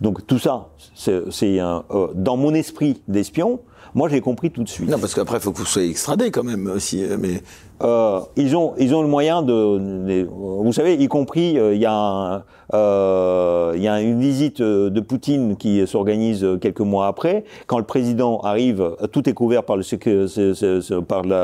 Donc 0.00 0.26
tout 0.26 0.38
ça, 0.38 0.68
c'est 0.94 1.60
euh, 1.60 1.80
dans 2.14 2.36
mon 2.36 2.54
esprit 2.54 3.02
d'espion. 3.08 3.60
Moi, 3.94 4.08
j'ai 4.08 4.20
compris 4.20 4.50
tout 4.50 4.62
de 4.62 4.68
suite. 4.68 4.88
Non, 4.88 4.98
parce 4.98 5.14
qu'après, 5.14 5.38
il 5.38 5.40
faut 5.40 5.52
que 5.52 5.58
vous 5.58 5.64
soyez 5.64 5.90
extradé 5.90 6.30
quand 6.30 6.44
même 6.44 6.66
aussi. 6.66 7.04
Mais 7.18 7.42
euh, 7.82 8.20
ils 8.36 8.56
ont 8.56 8.74
ils 8.78 8.94
ont 8.94 9.02
le 9.02 9.08
moyen 9.08 9.42
de, 9.42 10.24
vous 10.28 10.72
savez 10.72 10.94
y 10.94 11.06
compris 11.06 11.58
euh, 11.58 11.74
il 11.74 11.80
y 11.80 11.86
a 11.86 12.34
euh, 12.34 12.38
il 12.72 13.82
y 13.82 13.88
a 13.88 14.00
une 14.00 14.20
visite 14.20 14.60
de 14.60 15.00
Poutine 15.00 15.56
qui 15.56 15.86
s'organise 15.86 16.46
quelques 16.60 16.80
mois 16.80 17.06
après. 17.06 17.44
Quand 17.66 17.78
le 17.78 17.84
président 17.84 18.40
arrive 18.40 18.96
tout 19.12 19.28
est 19.28 19.32
couvert 19.32 19.64
par 19.64 19.76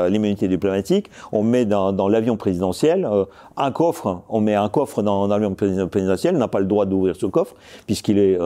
l'immunité 0.09 0.47
diplomatique. 0.47 1.09
On 1.31 1.43
met 1.43 1.65
dans, 1.65 2.07
l'avion 2.07 2.37
présidentiel 2.37 3.07
un 3.57 3.71
coffre. 3.71 4.21
On 4.29 4.41
met 4.41 4.55
un 4.55 4.69
coffre 4.69 5.01
dans, 5.01 5.27
l'avion 5.27 5.55
présidentiel. 5.55 6.37
N'a 6.37 6.47
pas 6.47 6.59
le 6.59 6.65
droit 6.65 6.85
d'ouvrir 6.85 7.15
ce 7.15 7.25
coffre 7.25 7.55
puisqu'il 7.85 8.19
est 8.19 8.37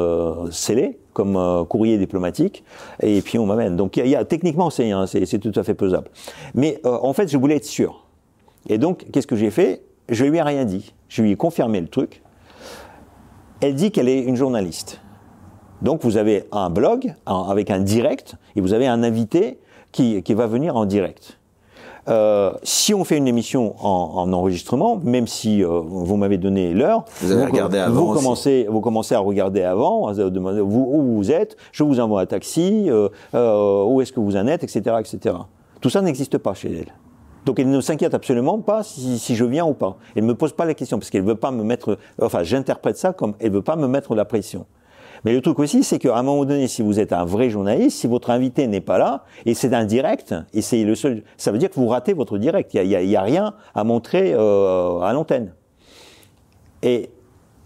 scellé 0.52 0.98
comme 1.14 1.66
courrier 1.68 1.98
diplomatique. 1.98 2.64
Et 3.02 3.22
puis 3.22 3.40
on 3.40 3.46
m'amène. 3.46 3.76
Donc 3.76 3.98
il 3.98 4.08
y 4.08 4.16
a, 4.16 4.24
techniquement 4.26 4.70
c'est 4.70 4.92
c'est 5.06 5.40
tout 5.40 5.54
à 5.56 5.64
fait 5.64 5.74
pesable. 5.74 6.10
Mais 6.54 6.80
en 6.86 7.14
fait 7.14 7.28
je 7.28 7.38
voulais 7.38 7.56
être 7.56 7.66
sûr. 7.66 8.06
Et 8.68 8.78
donc, 8.78 9.06
qu'est-ce 9.12 9.28
que 9.28 9.36
j'ai 9.36 9.52
fait? 9.52 9.82
Je 10.10 10.26
lui 10.26 10.38
ai 10.38 10.42
rien 10.42 10.66
dit. 10.66 10.94
Je 11.08 11.22
lui 11.22 11.32
ai 11.32 11.36
confirmé 11.36 11.80
le 11.80 11.88
truc. 11.88 12.22
Elle 13.62 13.76
dit 13.76 13.92
qu'elle 13.92 14.10
est 14.10 14.22
une 14.22 14.36
journaliste. 14.36 15.02
Donc, 15.82 16.04
vous 16.04 16.18
avez 16.18 16.46
un 16.52 16.70
blog 16.70 17.14
avec 17.26 17.70
un 17.72 17.80
direct 17.80 18.36
et 18.56 18.62
vous 18.62 18.74
avez 18.74 18.88
un 18.88 19.04
invité 19.04 19.60
qui, 19.92 20.22
qui 20.24 20.34
va 20.34 20.48
venir 20.48 20.76
en 20.76 20.86
direct. 20.86 21.40
Euh, 22.08 22.54
si 22.64 22.94
on 22.94 23.04
fait 23.04 23.18
une 23.18 23.28
émission 23.28 23.76
en, 23.80 24.32
enregistrement, 24.34 25.00
même 25.04 25.28
si 25.28 25.64
euh, 25.64 25.80
vous 25.84 26.18
m'avez 26.18 26.38
donné 26.38 26.74
l'heure, 26.74 27.06
vous, 27.22 27.46
vous, 27.90 28.14
commencez, 28.14 28.66
vous 28.70 28.82
commencez 28.82 29.14
à 29.14 29.20
regarder 29.20 29.62
avant, 29.62 30.12
vous 30.12 30.30
demandez 30.30 30.62
vous, 30.62 30.90
où 30.92 31.16
vous 31.18 31.32
êtes, 31.32 31.56
je 31.72 31.84
vous 31.84 32.00
envoie 32.00 32.22
un 32.22 32.26
taxi, 32.26 32.90
euh, 32.90 33.84
où 33.86 34.02
est-ce 34.02 34.12
que 34.12 34.20
vous 34.20 34.38
en 34.38 34.48
êtes, 34.48 34.64
etc., 34.64 34.96
etc. 35.00 35.36
Tout 35.82 35.90
ça 35.90 36.02
n'existe 36.02 36.38
pas 36.38 36.54
chez 36.54 36.72
elle. 36.72 36.94
Donc 37.50 37.58
elle 37.58 37.72
ne 37.72 37.82
s'inquiète 37.82 38.14
absolument 38.14 38.60
pas 38.60 38.84
si, 38.84 39.18
si, 39.18 39.36
je 39.36 39.44
viens 39.44 39.66
ou 39.66 39.74
pas. 39.74 39.98
Elle 40.16 40.22
ne 40.22 40.28
me 40.28 40.36
pose 40.36 40.54
pas 40.54 40.66
la 40.66 40.76
question 40.76 41.00
parce 41.00 41.10
qu'elle 41.10 41.24
veut 41.24 41.34
pas 41.34 41.50
me 41.50 41.64
mettre. 41.64 41.98
Enfin, 42.22 42.44
j'interprète 42.44 42.96
ça 42.96 43.12
comme 43.12 43.34
elle 43.40 43.50
veut 43.50 43.64
pas 43.64 43.76
me 43.76 43.88
mettre 43.88 44.14
la 44.14 44.24
pression. 44.24 44.68
Mais 45.26 45.34
le 45.34 45.42
truc 45.42 45.58
aussi, 45.58 45.84
c'est 45.84 45.98
qu'à 45.98 46.16
un 46.16 46.22
moment 46.22 46.46
donné, 46.46 46.68
si 46.68 46.84
vous 46.84 47.00
êtes 47.00 47.12
un 47.12 47.26
vrai 47.26 47.50
journaliste, 47.50 47.98
si 47.98 48.06
votre 48.06 48.30
invité 48.30 48.68
n'est 48.68 48.82
pas 48.82 49.00
là, 49.00 49.24
et 49.48 49.56
c'est 49.56 49.74
un 49.74 49.84
direct, 49.86 50.36
et 50.54 50.62
c'est 50.62 50.84
le 50.84 50.94
seul, 50.94 51.24
ça 51.38 51.52
veut 51.52 51.58
dire 51.58 51.72
que 51.72 51.80
vous 51.80 51.88
ratez 51.88 52.14
votre 52.14 52.38
direct. 52.38 52.72
Il 52.76 52.88
n'y 52.88 52.96
a, 52.96 53.02
y 53.02 53.16
a, 53.16 53.22
rien 53.24 53.56
à 53.74 53.84
montrer 53.84 54.36
euh, 54.36 55.00
à 55.00 55.12
l'antenne. 55.12 55.52
Et 56.84 57.10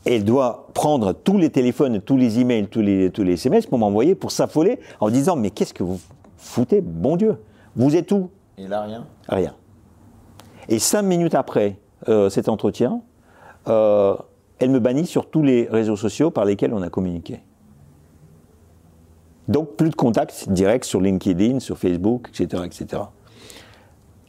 elle 0.05 0.23
doit 0.23 0.69
prendre 0.73 1.11
tous 1.11 1.37
les 1.37 1.49
téléphones, 1.49 1.99
tous 1.99 2.15
les 2.15 2.39
emails, 2.39 2.67
tous 2.67 2.79
les, 2.79 3.09
tous 3.09 3.23
les 3.23 3.33
SMS 3.33 3.65
pour 3.65 3.79
m'envoyer, 3.79 4.15
pour 4.15 4.31
s'affoler, 4.31 4.79
en 5.01 5.09
disant 5.09 5.35
Mais 5.35 5.49
qu'est-ce 5.49 5.73
que 5.73 5.83
vous 5.83 5.99
foutez, 6.37 6.79
bon 6.79 7.17
Dieu? 7.17 7.35
Vous 7.75 7.97
êtes 7.97 8.13
où? 8.13 8.29
Et 8.57 8.65
là, 8.65 8.83
rien 8.83 9.05
Rien. 9.27 9.53
Et 10.69 10.79
cinq 10.79 11.03
minutes 11.03 11.35
après 11.35 11.77
euh, 12.07 12.29
cet 12.29 12.49
entretien, 12.49 13.01
euh, 13.67 14.15
elle 14.59 14.69
me 14.69 14.79
bannit 14.79 15.05
sur 15.05 15.29
tous 15.29 15.43
les 15.43 15.67
réseaux 15.69 15.95
sociaux 15.95 16.31
par 16.31 16.45
lesquels 16.45 16.73
on 16.73 16.81
a 16.81 16.89
communiqué. 16.89 17.39
Donc 19.47 19.75
plus 19.75 19.89
de 19.89 19.95
contact 19.95 20.49
direct 20.49 20.85
sur 20.85 21.01
LinkedIn, 21.01 21.59
sur 21.59 21.77
Facebook, 21.77 22.29
etc. 22.29 22.63
etc. 22.65 23.03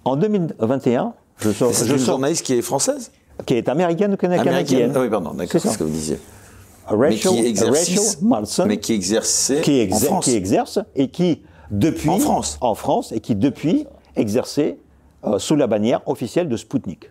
En 0.04 0.16
2021, 0.16 1.14
je 1.38 1.50
sors... 1.50 1.72
C'est 1.72 1.88
une 1.88 1.98
journaliste 1.98 2.44
qui 2.44 2.54
est 2.54 2.62
française 2.62 3.12
Qui 3.46 3.54
est 3.54 3.68
américaine 3.68 4.14
ou 4.14 4.16
canadienne 4.16 4.92
ah 4.94 5.00
Oui, 5.00 5.08
pardon, 5.08 5.34
d'accord, 5.34 5.60
c'est 5.60 5.68
ce 5.68 5.78
que 5.78 5.84
vous 5.84 5.90
disiez. 5.90 6.18
Rachel, 6.86 7.08
mais 7.08 7.16
qui 7.16 7.46
exerce, 7.46 8.18
mais 8.66 8.78
qui 8.78 8.92
exerçait 8.92 9.60
qui, 9.62 9.88
en 9.90 9.96
France. 9.96 10.24
qui 10.24 10.34
exerce 10.34 10.78
et 10.94 11.08
qui 11.08 11.42
depuis 11.70 12.10
en 12.10 12.18
France, 12.18 12.58
en 12.60 12.74
France 12.74 13.12
et 13.12 13.20
qui 13.20 13.34
depuis 13.34 13.86
exerçait 14.16 14.78
euh, 15.26 15.38
sous 15.38 15.56
la 15.56 15.66
bannière 15.66 16.00
officielle 16.06 16.48
de 16.48 16.56
Sputnik. 16.56 17.10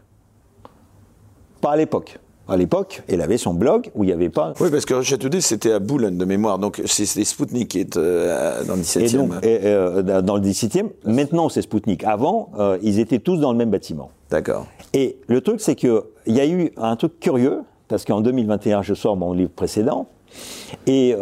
Pas 1.61 1.71
à 1.71 1.77
l'époque 1.77 2.19
à 2.49 2.57
l'époque, 2.57 3.03
elle 3.07 3.21
avait 3.21 3.37
son 3.37 3.53
blog 3.53 3.89
où 3.95 4.03
il 4.03 4.07
n'y 4.07 4.13
avait 4.13 4.27
pas. 4.27 4.53
Oui, 4.59 4.69
parce 4.69 4.83
que 4.83 5.15
Today, 5.15 5.39
c'était 5.39 5.71
à 5.71 5.79
Boulogne 5.79 6.17
de 6.17 6.25
mémoire, 6.25 6.59
donc 6.59 6.81
c'était 6.85 7.23
Spoutnik 7.23 7.69
qui 7.69 7.79
est 7.79 7.95
euh, 7.95 8.65
dans 8.65 8.75
le 8.75 8.81
17e. 8.81 9.05
Et 9.05 9.17
donc, 9.17 9.31
euh, 9.45 10.21
dans 10.21 10.35
le 10.35 10.41
17e, 10.41 10.89
maintenant 11.05 11.47
c'est 11.47 11.61
Spoutnik. 11.61 12.03
Avant, 12.03 12.49
ils 12.81 12.99
étaient 12.99 13.19
tous 13.19 13.37
dans 13.37 13.53
le 13.53 13.57
même 13.57 13.69
bâtiment. 13.69 14.11
D'accord. 14.29 14.65
Et 14.91 15.19
le 15.27 15.39
truc, 15.39 15.61
c'est 15.61 15.75
qu'il 15.75 16.01
y 16.27 16.41
a 16.41 16.45
eu 16.45 16.73
un 16.75 16.97
truc 16.97 17.17
curieux, 17.21 17.61
parce 17.87 18.03
qu'en 18.03 18.19
2021, 18.19 18.81
je 18.81 18.93
sors 18.93 19.15
mon 19.15 19.31
livre 19.31 19.51
précédent, 19.55 20.07
et 20.85 21.15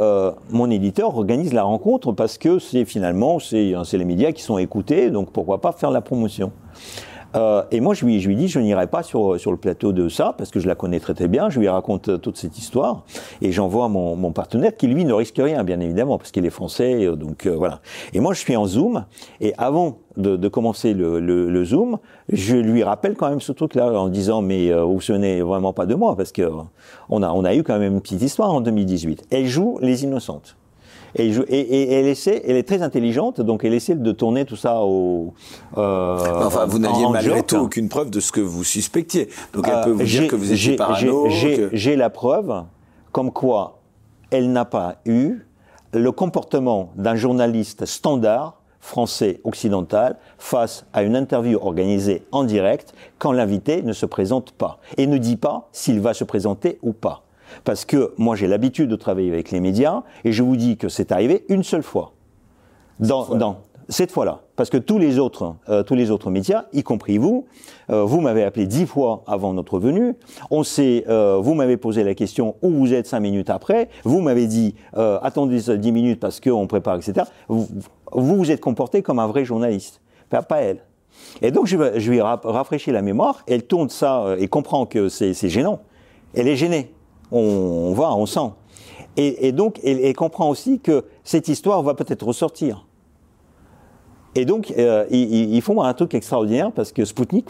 mon 0.50 0.72
éditeur 0.72 1.16
organise 1.16 1.54
la 1.54 1.64
rencontre 1.64 2.14
parce 2.14 2.38
que 2.38 2.60
c'est 2.60 2.86
finalement, 2.86 3.38
c'est 3.40 3.74
les 3.94 4.06
médias 4.06 4.32
qui 4.32 4.42
sont 4.42 4.58
écoutés, 4.58 5.12
donc 5.12 5.32
pourquoi 5.32 5.62
pas 5.62 5.72
faire 5.72 5.92
la 5.92 6.02
promotion. 6.02 6.52
Euh, 7.36 7.64
et 7.72 7.80
moi, 7.80 7.94
je 7.94 8.06
lui, 8.06 8.36
dis, 8.36 8.48
je 8.48 8.60
n'irai 8.60 8.88
pas 8.88 9.04
sur, 9.04 9.40
sur 9.40 9.52
le 9.52 9.58
plateau 9.58 9.94
de 9.94 10.10
ça, 10.10 10.36
parce 10.38 10.52
que 10.52 10.60
je 10.60 10.68
la 10.68 10.76
connais 10.76 11.00
très 11.00 11.14
très 11.14 11.28
bien. 11.28 11.50
Je 11.50 11.60
lui 11.60 11.68
raconte 11.68 12.10
euh, 12.10 12.18
toute 12.18 12.38
cette 12.38 12.58
histoire, 12.58 13.04
et 13.42 13.52
j'envoie 13.52 13.88
mon, 13.88 14.16
mon 14.16 14.32
partenaire, 14.32 14.76
qui 14.76 14.88
lui 14.88 15.06
ne 15.06 15.14
risque 15.14 15.38
rien, 15.38 15.64
bien 15.64 15.80
évidemment, 15.80 16.18
parce 16.18 16.32
qu'il 16.32 16.46
est 16.46 16.52
français, 16.52 17.06
euh, 17.06 17.16
donc 17.16 17.48
voilà. 17.48 17.82
Et 18.14 18.20
moi, 18.20 18.34
je 18.34 18.40
suis 18.40 18.56
en 18.56 18.66
Zoom, 18.66 19.06
et 19.40 19.54
avant 19.58 20.00
de, 20.18 20.48
commencer 20.50 20.94
le, 20.94 21.20
le, 21.22 21.66
Zoom, 21.66 21.98
je 22.30 22.58
lui 22.58 22.84
rappelle 22.84 23.16
quand 23.16 23.30
même 23.30 23.40
ce 23.40 23.54
truc-là, 23.54 23.94
en 23.94 24.10
disant, 24.10 24.42
mais 24.42 24.74
vous 24.74 24.96
vous 24.96 25.02
souvenez 25.02 25.42
vraiment 25.42 25.72
pas 25.72 25.86
de 25.86 25.96
moi, 25.96 26.18
parce 26.18 26.34
que 26.34 26.50
on 27.10 27.24
a, 27.24 27.32
on 27.32 27.46
a 27.46 27.56
eu 27.56 27.64
quand 27.64 27.80
même 27.80 27.94
une 27.94 28.02
petite 28.02 28.22
histoire 28.22 28.54
en 28.54 28.60
2018. 28.60 29.28
Elle 29.32 29.48
joue 29.48 29.78
Les 29.82 30.04
Innocentes. 30.04 30.58
Et, 31.16 31.28
et, 31.30 31.94
elle 31.94 32.08
essaie, 32.08 32.42
elle 32.46 32.56
est 32.56 32.68
très 32.68 32.82
intelligente, 32.82 33.42
donc 33.42 33.64
elle 33.64 33.74
essaie 33.74 33.96
de 33.96 34.12
tourner 34.12 34.46
tout 34.46 34.56
ça 34.56 34.82
au. 34.82 35.34
Euh, 35.78 36.18
enfin, 36.46 36.66
vous 36.66 36.80
n'aviez 36.80 37.08
malgré 37.10 37.44
tout 37.44 37.58
aucune 37.58 37.90
preuve 37.90 38.10
de 38.10 38.20
ce 38.20 38.32
que 38.32 38.42
vous 38.42 38.64
suspectiez. 38.64 39.30
Donc 39.54 39.68
elle 39.68 39.84
peut 39.84 39.92
vous 39.92 40.04
dire 40.04 40.28
que 40.28 40.36
vous 40.36 40.52
étiez 40.52 40.76
parano. 40.76 41.28
J'ai 41.30 41.96
la 41.96 42.10
preuve, 42.10 42.64
comme 43.12 43.32
quoi 43.32 43.80
elle 44.32 44.52
n'a 44.52 44.66
pas 44.66 44.96
eu 45.06 45.40
le 45.94 46.12
comportement 46.12 46.92
d'un 46.96 47.16
journaliste 47.16 47.86
standard 47.86 48.62
français 48.80 49.42
occidental 49.44 50.18
face 50.40 50.86
à 50.94 51.04
une 51.04 51.16
interview 51.16 51.60
organisée 51.62 52.26
en 52.32 52.44
direct 52.44 52.94
quand 53.20 53.32
l'invité 53.32 53.84
ne 53.84 53.94
se 53.94 54.06
présente 54.06 54.52
pas 54.52 54.80
et 54.98 55.06
ne 55.06 55.18
dit 55.18 55.38
pas 55.38 55.70
s'il 55.72 56.00
va 56.00 56.14
se 56.14 56.24
présenter 56.24 56.80
ou 56.82 56.94
pas. 56.94 57.24
Parce 57.64 57.86
que 57.86 58.14
moi, 58.18 58.36
j'ai 58.36 58.48
l'habitude 58.48 58.90
de 58.90 58.96
travailler 58.96 59.32
avec 59.32 59.52
les 59.52 59.60
médias, 59.60 60.04
et 60.24 60.32
je 60.32 60.44
vous 60.44 60.56
dis 60.56 60.78
que 60.78 60.90
c'est 60.90 61.12
arrivé 61.12 61.46
une 61.50 61.64
seule 61.64 61.84
fois. 61.84 62.14
Dans, 63.00 63.36
dans 63.36 63.58
cette 63.92 64.12
fois-là. 64.12 64.42
Parce 64.56 64.70
que 64.70 64.78
tous 64.78 64.98
les 64.98 65.20
autres, 65.20 65.56
euh, 65.70 65.84
tous 65.84 65.96
les 65.96 66.12
autres 66.12 66.32
médias, 66.32 66.66
y 66.74 66.82
compris 66.84 67.18
vous, 67.18 67.46
euh, 67.90 68.04
vous 68.04 68.22
m'avez 68.22 68.44
appelé 68.44 68.66
dix 68.66 68.86
fois 68.86 69.24
avant 69.28 69.54
notre 69.54 69.80
venue. 69.80 70.16
On 70.50 70.64
sait, 70.64 71.04
euh, 71.10 71.38
vous 71.42 71.54
m'avez 71.54 71.78
posé 71.78 72.04
la 72.04 72.16
question 72.16 72.56
où 72.62 72.70
vous 72.70 72.94
êtes 72.94 73.08
cinq 73.08 73.20
minutes 73.20 73.50
après. 73.50 73.90
Vous 74.04 74.22
m'avez 74.22 74.48
dit 74.48 74.76
attendez 74.94 75.78
dix 75.78 75.92
minutes 75.92 76.20
parce 76.20 76.40
qu'on 76.40 76.68
prépare, 76.68 76.98
etc. 76.98 77.26
Vous, 77.48 77.68
vous 78.14 78.52
êtes 78.52 78.62
comporté 78.62 79.02
comme 79.02 79.20
un 79.20 79.28
vrai 79.28 79.46
journaliste, 79.46 80.02
pas, 80.30 80.42
pas 80.42 80.62
elle. 80.62 80.80
Et 81.42 81.52
donc 81.52 81.68
je, 81.68 81.76
je 81.98 82.12
lui 82.12 82.18
ai 82.18 82.22
rafraîchi 82.22 82.92
la 82.92 83.02
mémoire. 83.02 83.44
Elle 83.48 83.64
tourne 83.64 83.90
ça 83.90 84.36
et 84.38 84.48
comprend 84.48 84.86
que 84.86 85.10
c'est 85.10 85.50
gênant. 85.50 85.80
Elle 86.34 86.48
est 86.48 86.56
gênée 86.56 86.94
on, 87.32 87.94
voit, 87.94 88.16
on 88.16 88.26
sent. 88.26 88.52
Et, 89.18 89.52
donc, 89.52 89.80
elle, 89.84 90.16
comprend 90.16 90.50
aussi 90.50 90.80
que 90.80 91.06
cette 91.24 91.48
histoire 91.48 91.84
va 91.84 91.94
peut-être 91.94 92.26
ressortir. 92.26 92.86
Et 94.36 94.46
donc, 94.46 94.74
euh, 94.78 95.06
ils, 95.12 95.62
font 95.62 95.82
un 95.82 95.94
truc 95.94 96.14
extraordinaire 96.14 96.72
parce 96.72 96.92
que 96.94 97.04
Sputnik 97.04 97.46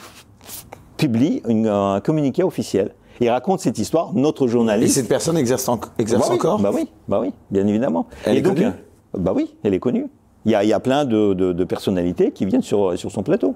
publie 0.97 1.41
un 1.45 1.99
communiqué 2.03 2.43
officiel. 2.43 2.95
Il 3.19 3.29
raconte 3.29 3.59
cette 3.59 3.77
histoire, 3.77 4.13
notre 4.15 4.47
journaliste. 4.47 4.97
Et 4.97 5.01
cette 5.01 5.09
personne 5.09 5.37
exerce, 5.37 5.69
exerce 5.99 6.27
bah 6.27 6.33
encore 6.33 6.59
Bah 6.59 6.71
oui, 6.73 6.89
bah 7.07 7.19
oui, 7.21 7.31
bien 7.51 7.67
évidemment. 7.67 8.07
Elle 8.25 8.37
est 8.37 8.41
connue 8.41 8.71
Bah 9.13 9.33
oui, 9.35 9.55
elle 9.63 9.75
est 9.75 9.79
connue. 9.79 10.07
Il 10.45 10.51
y 10.51 10.73
a, 10.73 10.79
plein 10.79 11.05
de, 11.05 11.63
personnalités 11.63 12.31
qui 12.31 12.45
viennent 12.45 12.63
sur, 12.63 12.97
sur 12.97 13.11
son 13.11 13.21
plateau. 13.21 13.53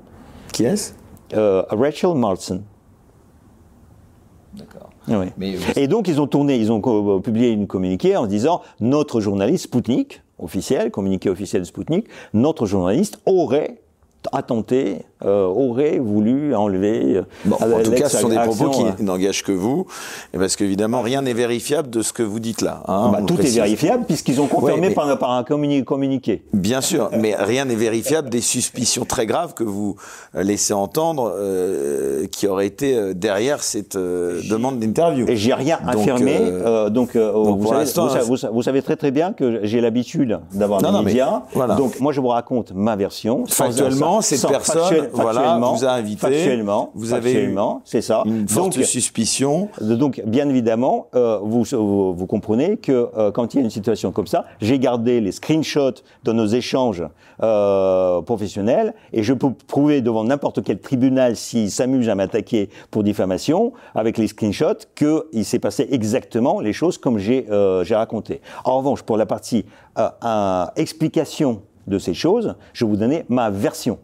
Qui 0.53 0.65
est-ce? 0.65 0.93
Euh, 1.33 1.63
Rachel 1.69 2.13
Martin. 2.13 2.59
D'accord. 4.53 4.89
Et 5.75 5.87
donc 5.87 6.07
ils 6.07 6.19
ont 6.19 6.27
tourné, 6.27 6.57
ils 6.57 6.71
ont 6.71 6.81
euh, 6.85 7.19
publié 7.19 7.49
une 7.49 7.67
communiqué 7.67 8.17
en 8.17 8.25
disant 8.25 8.61
notre 8.79 9.21
journaliste 9.21 9.65
Spoutnik, 9.65 10.21
officiel, 10.39 10.91
communiqué 10.91 11.29
officiel 11.29 11.61
de 11.61 11.67
Spoutnik, 11.67 12.07
notre 12.33 12.65
journaliste 12.65 13.19
aurait 13.25 13.79
a 14.31 14.41
tenté, 14.41 15.03
euh, 15.23 15.45
aurait 15.45 15.97
voulu 15.97 16.53
enlever. 16.53 17.15
Euh, 17.15 17.21
bon, 17.45 17.55
en 17.55 17.81
tout 17.81 17.91
cas, 17.91 18.09
ce 18.09 18.17
sont 18.17 18.27
des 18.27 18.35
propos 18.35 18.69
qui 18.69 18.83
euh, 18.83 18.91
n'engagent 18.99 19.43
que 19.43 19.53
vous, 19.53 19.87
parce 20.33 20.57
qu'évidemment, 20.57 21.01
rien 21.01 21.21
n'est 21.21 21.33
vérifiable 21.33 21.89
de 21.89 22.01
ce 22.01 22.11
que 22.11 22.21
vous 22.21 22.41
dites 22.41 22.61
là. 22.61 22.83
Hein, 22.89 23.11
bah, 23.13 23.21
tout 23.25 23.39
est 23.39 23.55
vérifiable 23.55 24.03
puisqu'ils 24.05 24.41
ont 24.41 24.47
confirmé 24.47 24.89
par, 24.89 25.17
par, 25.17 25.31
un 25.31 25.45
communiqué. 25.45 26.43
Bien 26.53 26.81
sûr, 26.81 27.09
mais 27.17 27.33
rien 27.33 27.63
n'est 27.63 27.75
vérifiable 27.75 28.29
des 28.29 28.41
suspicions 28.41 29.05
très 29.05 29.25
graves 29.25 29.53
que 29.53 29.63
vous 29.63 29.95
laissez 30.33 30.73
entendre, 30.73 31.33
euh, 31.33 32.27
qui 32.27 32.47
auraient 32.47 32.67
été 32.67 33.13
derrière 33.13 33.63
cette 33.63 33.95
demande 33.95 34.79
d'interview. 34.79 35.25
Et 35.29 35.37
j'ai 35.37 35.53
rien 35.53 35.79
affirmé. 35.87 36.39
donc, 36.89 37.15
vous, 37.15 37.67
savez, 37.67 38.21
vous, 38.25 38.37
vous, 38.51 38.61
savez, 38.63 38.81
très 38.81 38.97
très 38.97 39.11
bien 39.11 39.31
que 39.31 39.61
j'ai 39.63 39.79
l'habitude 39.79 40.39
d'avoir 40.51 40.81
des 40.81 41.05
médias. 41.05 41.43
voilà. 41.53 41.75
Donc, 41.75 42.01
moi, 42.01 42.11
je 42.11 42.19
vous 42.19 42.27
raconte 42.27 42.73
ma 42.73 42.97
version. 42.97 43.45
Factuellement, 43.45 44.19
cette 44.19 44.45
personne 44.45 45.05
voilà, 45.21 45.57
vous 45.59 45.85
a 45.85 45.91
invité. 45.91 46.21
Factuellement, 46.21 46.91
vous 46.93 47.13
avez 47.13 47.53
c'est 47.83 48.01
ça. 48.01 48.23
Une 48.25 48.47
forte 48.47 48.75
donc, 48.75 48.85
suspicion. 48.85 49.69
Donc, 49.81 50.21
bien 50.25 50.47
évidemment, 50.49 51.07
euh, 51.15 51.39
vous, 51.41 51.63
vous, 51.63 52.25
comprenez 52.27 52.77
que 52.77 53.09
euh, 53.17 53.31
quand 53.31 53.53
il 53.53 53.57
y 53.57 53.59
a 53.61 53.63
une 53.63 53.69
situation 53.69 54.11
comme 54.11 54.27
ça, 54.27 54.45
j'ai 54.61 54.79
gardé 54.79 55.21
les 55.21 55.31
screenshots 55.31 56.01
de 56.23 56.31
nos 56.31 56.47
échanges 56.47 57.03
euh, 57.43 58.21
professionnels 58.21 58.93
et 59.13 59.23
je 59.23 59.33
peux 59.33 59.51
prouver 59.51 60.01
devant 60.01 60.23
n'importe 60.23 60.63
quel 60.63 60.79
tribunal 60.79 61.35
s'il 61.35 61.71
s'amuse 61.71 62.09
à 62.09 62.15
m'attaquer 62.15 62.69
pour 62.91 63.03
diffamation 63.03 63.73
avec 63.93 64.17
les 64.17 64.27
screenshots 64.27 64.85
qu'il 64.95 65.45
s'est 65.45 65.59
passé 65.59 65.87
exactement 65.91 66.59
les 66.59 66.73
choses 66.73 66.97
comme 66.97 67.17
j'ai 67.19 67.45
raconté. 67.91 68.41
En 68.63 68.77
revanche, 68.77 69.03
pour 69.03 69.17
la 69.17 69.25
partie 69.25 69.65
explication 70.75 71.61
de 71.87 71.99
ces 71.99 72.13
choses, 72.13 72.55
je 72.73 72.85
vais 72.85 72.89
vous 72.89 72.97
donner 72.97 73.25
ma 73.29 73.49
version. 73.49 73.99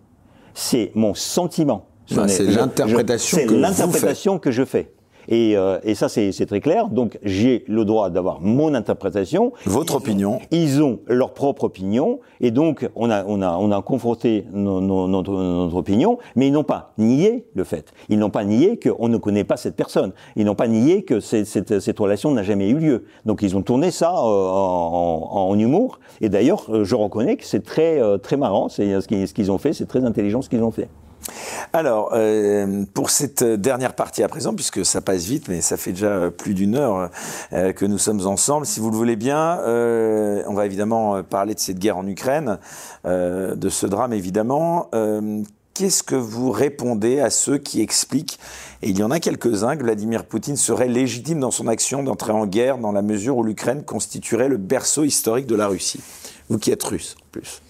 C'est 0.54 0.92
mon 0.96 1.14
sentiment 1.14 1.88
c'est 2.28 2.44
l'interprétation 2.44 3.38
C'est 3.38 3.46
l'interprétation 3.46 4.40
que 4.40 4.52
je 4.52 4.66
fais. 4.66 4.92
Et, 5.28 5.56
euh, 5.56 5.80
et 5.84 5.96
ça, 5.96 6.10
c'est 6.10 6.46
très 6.46 6.60
clair. 6.60 6.90
Donc, 6.90 7.20
j'ai 7.24 7.64
le 7.68 7.86
droit 7.86 8.10
d'avoir 8.10 8.42
mon 8.42 8.74
interprétation. 8.74 9.52
Votre 9.66 9.96
opinion. 9.96 10.40
Ils 10.52 10.82
ont 10.82 11.00
leur 11.08 11.34
propre 11.34 11.66
opinion. 11.66 12.20
Et 12.40 12.52
donc, 12.52 12.90
on 12.96 13.10
a, 13.10 13.24
on 13.26 13.42
a, 13.42 13.58
on 13.58 13.72
a 13.72 13.82
confronté 13.82 14.46
notre, 14.54 15.32
opinion, 15.76 16.18
mais 16.36 16.48
ils 16.48 16.52
n'ont 16.52 16.64
pas 16.64 16.94
nié 16.98 17.46
le 17.54 17.64
fait. 17.64 17.94
Ils 18.10 18.20
n'ont 18.20 18.30
pas 18.30 18.44
nié 18.44 18.80
qu'on 18.80 19.08
ne 19.08 19.18
connaît 19.18 19.44
pas 19.44 19.58
cette 19.58 19.76
personne. 19.76 20.14
Ils 20.36 20.46
n'ont 20.46 20.56
pas 20.56 20.68
nié 20.68 21.04
que 21.04 21.20
cette, 21.20 21.46
cette, 21.46 22.00
relation 22.00 22.32
n'a 22.32 22.44
jamais 22.44 22.70
eu 22.70 22.78
lieu. 22.78 23.06
Donc, 23.26 23.42
ils 23.42 23.56
ont 23.56 23.62
tourné 23.62 23.92
ça 23.92 24.12
euh, 24.12 24.18
en, 24.18 25.30
en, 25.32 25.60
humour. 25.60 26.00
Et 26.22 26.30
d'ailleurs, 26.30 26.84
je 26.84 26.96
reconnais 26.96 27.38
que 27.38 27.46
c'est 27.46 27.64
très, 27.64 28.02
euh, 28.02 28.18
très 28.18 28.38
marrant. 28.38 28.70
C'est 28.70 29.02
ce 29.02 29.34
qu'ils 29.34 29.52
ont 29.52 29.58
fait. 29.58 29.74
C'est 29.74 29.86
très 29.86 30.04
intelligent 30.04 30.42
ce 30.42 30.50
qu'ils 30.50 30.64
ont 30.64 30.72
fait. 30.72 30.90
Alors, 31.74 32.12
euh, 32.14 32.84
pour 32.94 33.10
cette 33.10 33.44
dernière 33.44 33.94
partie 33.94 34.24
à 34.24 34.28
présent, 34.28 34.54
puisque 34.54 34.86
ça 34.86 35.02
passe 35.02 35.24
vite, 35.24 35.48
mais 35.48 35.62
ça 35.62 35.78
fait 35.78 35.92
déjà 35.92 36.30
plus 36.30 36.54
d'une 36.54 36.76
heure 36.76 37.10
euh, 37.54 37.72
que 37.72 37.86
nous 37.86 37.98
sommes 37.98 38.28
ensemble, 38.28 38.66
si 38.66 38.80
vous 38.80 38.90
le 38.90 38.98
voulez 38.98 39.16
bien, 39.16 39.60
euh, 39.60 40.44
on 40.48 40.54
va 40.54 40.66
évidemment 40.66 41.24
parler 41.24 41.54
de 41.54 41.60
cette 41.60 41.80
guerre 41.80 41.98
en 41.98 42.08
Ukraine, 42.08 42.58
de 43.06 43.70
ce 43.70 43.86
drame 43.86 44.14
évidemment. 44.14 44.90
Qu'est-ce 45.74 46.04
que 46.04 46.16
vous 46.16 46.52
répondez 46.52 47.22
à 47.22 47.30
ceux 47.30 47.58
qui 47.58 47.82
expliquent, 47.82 48.38
et 48.82 48.90
il 48.90 49.00
y 49.00 49.04
en 49.04 49.12
a 49.12 49.20
quelques-uns, 49.20 49.78
que 49.78 49.84
Vladimir 49.84 50.26
Poutine 50.26 50.58
serait 50.58 50.90
légitime 50.90 51.40
dans 51.40 51.52
son 51.52 51.68
action 51.68 52.04
d'entrer 52.04 52.34
en 52.34 52.46
guerre 52.46 52.78
dans 52.78 52.92
la 52.92 53.02
mesure 53.02 53.38
où 53.38 53.44
l'Ukraine 53.44 53.84
constituerait 53.84 54.50
le 54.50 54.58
berceau 54.58 55.04
historique 55.04 55.48
de 55.48 55.56
la 55.56 55.68
Russie? 55.68 56.02
Vous 56.50 56.60
qui 56.60 56.72
êtes 56.72 56.84
russe, 56.84 57.16
en 57.18 57.26
plus. 57.32 57.62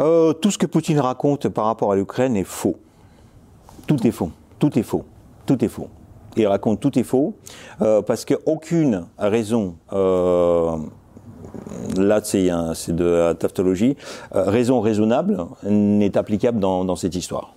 Euh, 0.00 0.32
tout 0.32 0.50
ce 0.50 0.56
que 0.56 0.64
Poutine 0.66 0.98
raconte 0.98 1.48
par 1.48 1.66
rapport 1.66 1.92
à 1.92 1.96
l'Ukraine 1.96 2.34
est 2.36 2.44
faux. 2.44 2.76
Tout 3.86 4.06
est 4.06 4.10
faux. 4.10 4.30
Tout 4.58 4.78
est 4.78 4.82
faux. 4.82 5.04
Tout 5.44 5.62
est 5.62 5.68
faux. 5.68 5.88
Il 6.36 6.46
raconte 6.46 6.80
tout 6.80 6.98
est 6.98 7.02
faux 7.02 7.34
euh, 7.82 8.00
parce 8.02 8.24
qu'aucune 8.24 9.04
raison, 9.18 9.74
euh, 9.92 10.76
là 11.98 12.20
c'est 12.22 12.46
de 12.46 13.04
la 13.04 13.34
taftologie, 13.34 13.96
raison 14.30 14.80
raisonnable 14.80 15.44
n'est 15.64 16.16
applicable 16.16 16.60
dans, 16.60 16.84
dans, 16.84 16.96
cette 16.96 17.16
histoire. 17.16 17.54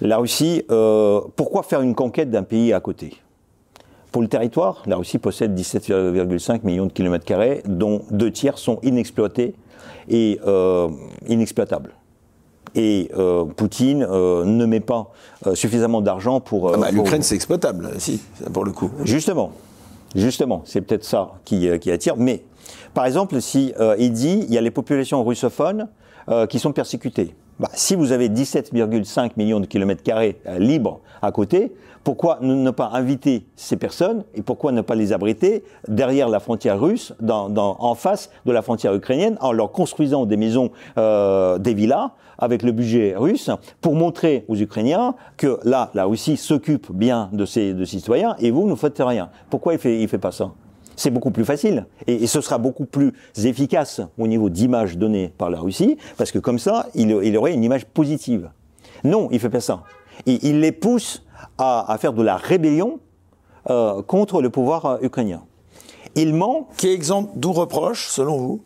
La 0.00 0.18
Russie, 0.18 0.62
pourquoi 1.36 1.64
faire 1.64 1.80
une 1.80 1.96
conquête 1.96 2.30
d'un 2.30 2.44
pays 2.44 2.72
à 2.72 2.78
côté? 2.78 3.14
Pour 4.12 4.22
le 4.22 4.28
territoire, 4.28 4.84
la 4.86 4.96
Russie 4.96 5.18
possède 5.18 5.58
17,5 5.58 6.60
millions 6.62 6.86
de 6.86 6.92
kilomètres 6.92 7.24
carrés, 7.24 7.62
dont 7.66 8.02
deux 8.10 8.30
tiers 8.30 8.58
sont 8.58 8.78
inexploités 8.82 9.54
et 10.08 10.40
euh, 10.46 10.88
inexploitable. 11.28 11.94
Et 12.74 13.10
euh, 13.16 13.44
Poutine 13.44 14.06
euh, 14.08 14.44
ne 14.44 14.66
met 14.66 14.80
pas 14.80 15.10
suffisamment 15.54 16.00
d'argent 16.00 16.40
pour. 16.40 16.74
Ah 16.74 16.76
bah, 16.76 16.90
L'Ukraine, 16.90 17.22
c'est 17.22 17.34
exploitable, 17.34 17.90
si, 17.98 18.20
pour 18.52 18.64
le 18.64 18.72
coup. 18.72 18.90
Justement, 19.04 19.52
justement, 20.14 20.62
c'est 20.64 20.80
peut-être 20.80 21.04
ça 21.04 21.32
qui, 21.44 21.68
qui, 21.78 21.90
attire. 21.90 22.16
Mais, 22.16 22.42
par 22.92 23.06
exemple, 23.06 23.40
si 23.40 23.72
il 23.98 24.12
dit 24.12 24.44
il 24.48 24.52
y 24.52 24.58
a 24.58 24.60
les 24.60 24.70
populations 24.70 25.24
russophones 25.24 25.88
qui 26.50 26.58
sont 26.58 26.72
persécutées. 26.72 27.34
Bah, 27.60 27.68
si 27.74 27.96
vous 27.96 28.12
avez 28.12 28.28
17,5 28.28 29.32
millions 29.36 29.58
de 29.58 29.66
kilomètres 29.66 30.04
carrés 30.04 30.40
libres 30.58 31.00
à 31.22 31.32
côté, 31.32 31.72
pourquoi 32.04 32.38
ne 32.40 32.70
pas 32.70 32.90
inviter 32.94 33.44
ces 33.56 33.76
personnes 33.76 34.24
et 34.34 34.42
pourquoi 34.42 34.70
ne 34.70 34.80
pas 34.80 34.94
les 34.94 35.12
abriter 35.12 35.64
derrière 35.88 36.28
la 36.28 36.38
frontière 36.38 36.80
russe, 36.80 37.12
en 37.28 37.94
face 37.96 38.30
de 38.46 38.52
la 38.52 38.62
frontière 38.62 38.94
ukrainienne, 38.94 39.36
en 39.40 39.52
leur 39.52 39.72
construisant 39.72 40.24
des 40.24 40.36
maisons, 40.36 40.70
euh, 40.96 41.58
des 41.58 41.74
villas 41.74 42.12
avec 42.38 42.62
le 42.62 42.70
budget 42.70 43.14
russe, 43.16 43.50
pour 43.80 43.96
montrer 43.96 44.44
aux 44.46 44.56
Ukrainiens 44.56 45.16
que 45.36 45.58
là, 45.64 45.90
la 45.94 46.04
Russie 46.04 46.36
s'occupe 46.36 46.92
bien 46.92 47.28
de 47.32 47.44
ses, 47.44 47.74
de 47.74 47.84
citoyens 47.84 48.36
et 48.38 48.52
vous 48.52 48.68
ne 48.68 48.76
faites 48.76 49.02
rien. 49.04 49.30
Pourquoi 49.50 49.72
il 49.72 49.80
fait, 49.80 50.00
il 50.00 50.08
fait 50.08 50.18
pas 50.18 50.32
ça? 50.32 50.52
C'est 50.98 51.10
beaucoup 51.10 51.30
plus 51.30 51.44
facile 51.44 51.86
et, 52.06 52.26
ce 52.26 52.40
sera 52.40 52.58
beaucoup 52.58 52.84
plus 52.84 53.14
efficace 53.42 54.00
au 54.18 54.26
niveau 54.26 54.50
d'image 54.50 54.98
donnée 54.98 55.32
par 55.38 55.48
la 55.48 55.60
Russie 55.60 55.96
parce 56.16 56.32
que 56.32 56.38
comme 56.38 56.58
ça, 56.58 56.88
il, 56.94 57.36
aurait 57.36 57.54
une 57.54 57.64
image 57.64 57.86
positive. 57.86 58.50
Non, 59.04 59.28
il 59.30 59.38
fait 59.38 59.48
pas 59.48 59.60
ça. 59.60 59.84
Il 60.26 60.60
les 60.60 60.72
pousse 60.72 61.24
à, 61.56 61.96
faire 62.00 62.12
de 62.12 62.22
la 62.22 62.36
rébellion 62.36 62.98
euh, 63.70 64.02
contre 64.02 64.42
le 64.42 64.50
pouvoir 64.50 64.86
euh, 64.86 64.98
ukrainien. 65.02 65.42
Il 66.16 66.34
ment. 66.34 66.68
Quel 66.76 66.90
exemple 66.90 67.30
d'où 67.36 67.52
reproche, 67.52 68.08
selon 68.08 68.38
vous? 68.38 68.60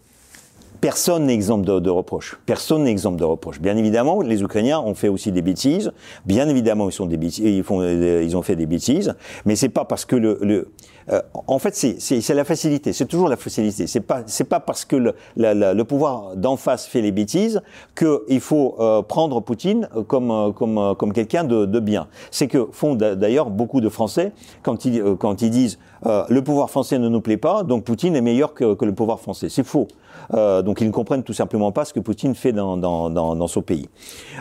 Personne 0.83 1.27
n'est 1.27 1.39
de, 1.39 1.79
de 1.79 1.91
reproche. 1.91 2.41
Personne 2.45 2.83
n'est 2.83 2.95
de 2.97 3.25
reproche. 3.25 3.61
Bien 3.61 3.77
évidemment, 3.77 4.21
les 4.21 4.43
Ukrainiens 4.43 4.81
ont 4.81 4.97
fait 4.97 5.07
aussi 5.07 5.31
des 5.31 5.41
bêtises. 5.41 5.93
Bien 6.27 6.49
évidemment, 6.49 6.89
ils 6.89 6.93
sont 6.93 7.07
des 7.07 7.17
bêtises, 7.17 7.45
ils 7.45 7.63
font, 7.63 7.85
ils 7.85 8.37
ont 8.37 8.43
fait 8.43 8.57
des 8.57 8.67
bêtises. 8.67 9.15
Mais 9.45 9.55
c'est 9.55 9.69
pas 9.69 9.85
parce 9.85 10.05
que 10.05 10.17
le, 10.17 10.39
le 10.43 10.73
euh, 11.11 11.23
en 11.47 11.61
fait, 11.61 11.77
c'est 11.77 12.35
la 12.35 12.45
facilité. 12.45 12.93
C'est 12.93 13.07
toujours 13.07 13.29
la 13.29 13.37
facilité. 13.37 13.87
C'est 13.87 14.01
pas, 14.01 14.23
c'est 14.27 14.43
pas 14.43 14.59
parce 14.59 14.85
que 14.85 14.97
le, 14.97 15.15
le 15.37 15.83
pouvoir 15.85 16.35
d'en 16.35 16.57
face 16.57 16.87
fait 16.87 17.01
les 17.01 17.13
bêtises 17.13 17.63
qu'il 17.97 18.41
faut 18.41 18.75
euh, 18.81 19.03
prendre 19.03 19.41
Poutine 19.41 19.89
comme, 20.09 20.33
euh, 20.33 20.51
comme, 20.51 20.97
comme 20.99 21.13
quelqu'un 21.13 21.45
de, 21.45 21.65
de, 21.65 21.79
bien. 21.79 22.09
C'est 22.33 22.49
que 22.49 22.67
font 22.73 22.97
d'ailleurs 22.97 23.51
beaucoup 23.51 23.81
de 23.81 23.89
Français 23.89 24.33
quand 24.65 24.85
ils, 24.85 25.01
quand 25.21 25.43
ils 25.43 25.51
disent 25.51 25.79
le 26.05 26.41
pouvoir 26.41 26.69
français 26.69 26.99
ne 26.99 27.09
nous 27.09 27.21
plaît 27.21 27.37
pas, 27.37 27.63
donc 27.63 27.85
Poutine 27.85 28.17
est 28.17 28.21
meilleur 28.21 28.55
que, 28.55 28.75
que 28.75 28.85
le 28.85 28.93
pouvoir 28.93 29.21
français. 29.21 29.49
C'est 29.49 29.65
faux. 29.65 29.87
Euh, 30.35 30.63
donc 30.63 30.81
ils 30.81 30.87
ne 30.87 30.93
comprennent 30.93 31.23
tout 31.23 31.33
simplement 31.33 31.73
pas 31.73 31.85
ce 31.85 31.93
que 31.93 32.01
Poutine 32.01 32.35
fait 32.35 32.53
dans, 32.53 32.77
dans, 32.77 33.47
son 33.49 33.63
pays. 33.63 33.89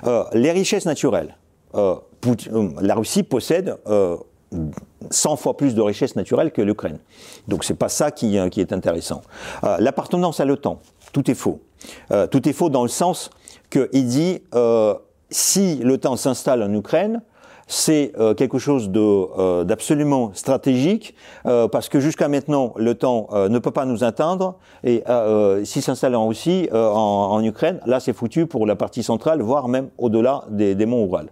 Euh, 0.05 0.23
les 0.33 0.51
richesses 0.51 0.85
naturelles. 0.85 1.37
Euh 1.75 1.95
la 2.81 2.93
Russie 2.93 3.23
possède 3.23 3.75
100 5.09 5.35
fois 5.37 5.57
plus 5.57 5.73
de 5.73 5.81
richesses 5.81 6.15
naturelles 6.15 6.51
que 6.51 6.61
l'Ukraine. 6.61 6.99
Donc 7.47 7.63
c'est 7.63 7.73
pas 7.73 7.89
ça 7.89 8.11
qui, 8.11 8.37
qui 8.51 8.61
est 8.61 8.73
intéressant. 8.73 9.21
L'appartenance 9.79 10.39
à 10.39 10.45
l'OTAN, 10.45 10.79
tout 11.13 11.31
est 11.31 11.33
faux. 11.33 11.61
tout 12.29 12.47
est 12.47 12.53
faux 12.53 12.69
dans 12.69 12.83
le 12.83 12.89
sens 12.89 13.31
qu'il 13.71 14.05
dit 14.05 14.43
si 15.31 15.77
l'OTAN 15.77 16.15
s'installe 16.15 16.61
en 16.61 16.71
Ukraine, 16.71 17.23
c'est 17.72 18.11
euh, 18.19 18.34
quelque 18.34 18.60
chose 18.60 18.91
euh, 18.95 19.64
d'absolument 19.64 20.31
stratégique 20.34 21.15
euh, 21.45 21.69
parce 21.69 21.88
que 21.88 22.02
jusqu'à 22.02 22.27
maintenant 22.27 22.73
le 22.76 22.95
temps 22.95 23.30
ne 23.31 23.60
peut 23.60 23.72
pas 23.72 23.85
nous 23.85 24.03
atteindre 24.03 24.56
et 24.84 25.03
s'il 25.64 25.81
s'installe 25.81 26.15
en 26.15 26.27
Russie, 26.27 26.68
en, 26.73 26.77
en, 26.77 27.43
Ukraine, 27.43 27.80
là 27.85 27.99
c'est 27.99 28.14
foutu 28.14 28.45
pour 28.45 28.68
la 28.68 28.76
partie 28.76 29.03
centrale, 29.03 29.41
voire 29.41 29.68
même 29.68 29.89
au-delà 29.98 30.43
des, 30.49 30.76
des 30.76 30.85
monts 30.85 31.06
Oural. 31.06 31.30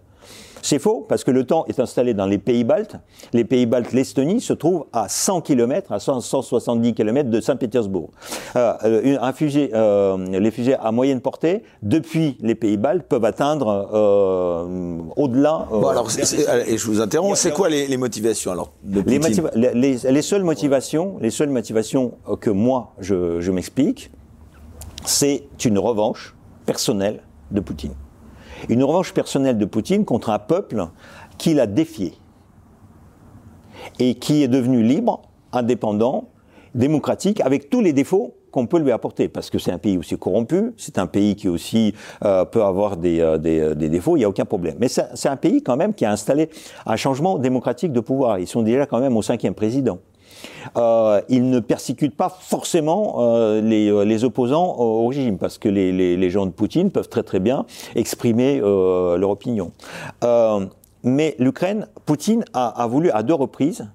C'est 0.62 0.78
faux, 0.78 1.06
parce 1.08 1.24
que 1.24 1.30
le 1.30 1.44
temps 1.44 1.64
est 1.68 1.80
installé 1.80 2.14
dans 2.14 2.26
les 2.26 2.38
pays 2.38 2.64
baltes. 2.64 2.96
Les 3.32 3.44
pays 3.44 3.66
baltes, 3.66 3.92
l'Estonie, 3.92 4.40
se 4.40 4.52
trouve 4.52 4.86
à 4.92 5.08
100 5.08 5.40
km, 5.42 5.92
à 5.92 6.00
170 6.00 6.94
km 6.94 7.30
de 7.30 7.40
Saint-Pétersbourg. 7.40 8.10
Euh, 8.56 9.18
un 9.20 9.32
fusée, 9.32 9.70
euh, 9.74 10.16
les 10.26 10.50
fusées 10.50 10.74
à 10.74 10.92
moyenne 10.92 11.20
portée, 11.20 11.62
depuis 11.82 12.36
les 12.40 12.54
pays 12.54 12.76
baltes, 12.76 13.06
peuvent 13.08 13.24
atteindre 13.24 13.88
euh, 13.92 14.98
au-delà. 15.16 15.66
Euh, 15.72 15.80
bon, 15.80 15.88
alors, 15.88 16.08
et 16.66 16.76
je 16.76 16.86
vous 16.86 17.00
interromps, 17.00 17.38
c'est 17.38 17.52
quoi 17.52 17.68
les, 17.68 17.86
les, 17.86 17.96
motivations 17.96 18.52
alors 18.52 18.72
de 18.82 19.00
les, 19.02 19.74
les, 19.74 19.96
les, 20.10 20.22
seules 20.22 20.44
motivations, 20.44 21.16
les 21.20 21.30
seules 21.30 21.50
motivations 21.50 22.12
que 22.40 22.50
moi 22.50 22.92
je, 23.00 23.40
je 23.40 23.50
m'explique, 23.50 24.10
c'est 25.04 25.44
une 25.64 25.78
revanche 25.78 26.34
personnelle 26.66 27.20
de 27.50 27.60
Poutine. 27.60 27.94
Une 28.68 28.84
revanche 28.84 29.14
personnelle 29.14 29.58
de 29.58 29.64
Poutine 29.64 30.04
contre 30.04 30.30
un 30.30 30.38
peuple 30.38 30.86
qui 31.38 31.54
l'a 31.54 31.66
défié 31.66 32.14
et 33.98 34.14
qui 34.14 34.42
est 34.42 34.48
devenu 34.48 34.82
libre, 34.82 35.22
indépendant, 35.52 36.28
démocratique, 36.74 37.40
avec 37.40 37.70
tous 37.70 37.80
les 37.80 37.92
défauts 37.92 38.34
qu'on 38.50 38.66
peut 38.66 38.78
lui 38.78 38.90
apporter, 38.90 39.28
parce 39.28 39.48
que 39.48 39.58
c'est 39.58 39.70
un 39.70 39.78
pays 39.78 39.96
aussi 39.96 40.18
corrompu, 40.18 40.72
c'est 40.76 40.98
un 40.98 41.06
pays 41.06 41.36
qui 41.36 41.48
aussi 41.48 41.94
euh, 42.24 42.44
peut 42.44 42.62
avoir 42.62 42.96
des, 42.96 43.20
euh, 43.20 43.38
euh, 43.44 43.74
des, 43.74 43.88
défauts, 43.88 44.16
il 44.16 44.20
n'y 44.20 44.24
a 44.24 44.28
aucun 44.28 44.44
problème. 44.44 44.76
Mais 44.80 44.88
c'est 44.88 45.28
un 45.28 45.36
pays 45.36 45.62
quand 45.62 45.76
même 45.76 45.94
qui 45.94 46.04
a 46.04 46.10
installé 46.10 46.50
un 46.84 46.96
changement 46.96 47.38
démocratique 47.38 47.92
de 47.92 48.00
pouvoir. 48.00 48.38
Ils 48.38 48.48
sont 48.48 48.62
déjà 48.62 48.86
quand 48.86 48.98
même 48.98 49.16
au 49.16 49.22
cinquième 49.22 49.54
président. 49.54 49.98
Euh, 50.76 51.20
ils 51.28 51.48
ne 51.48 51.60
persécutent 51.60 52.16
pas 52.16 52.28
forcément 52.40 53.16
euh, 53.18 53.60
les, 53.60 53.90
euh, 53.90 54.04
les, 54.04 54.24
opposants 54.24 54.76
au 54.78 55.06
régime, 55.08 55.38
parce 55.38 55.58
que 55.58 55.68
les, 55.68 55.92
les, 55.92 56.16
les, 56.16 56.30
gens 56.30 56.46
de 56.46 56.50
Poutine 56.50 56.90
peuvent 56.90 57.08
très 57.08 57.22
très 57.22 57.40
bien 57.40 57.66
exprimer 57.94 58.60
euh, 58.62 59.16
leur 59.16 59.30
opinion. 59.30 59.72
Euh, 60.24 60.66
mais 61.02 61.34
l'Ukraine, 61.38 61.86
Poutine 62.06 62.44
a, 62.52 62.68
a, 62.68 62.86
voulu 62.86 63.10
à 63.10 63.22
deux 63.22 63.34
reprises 63.34 63.88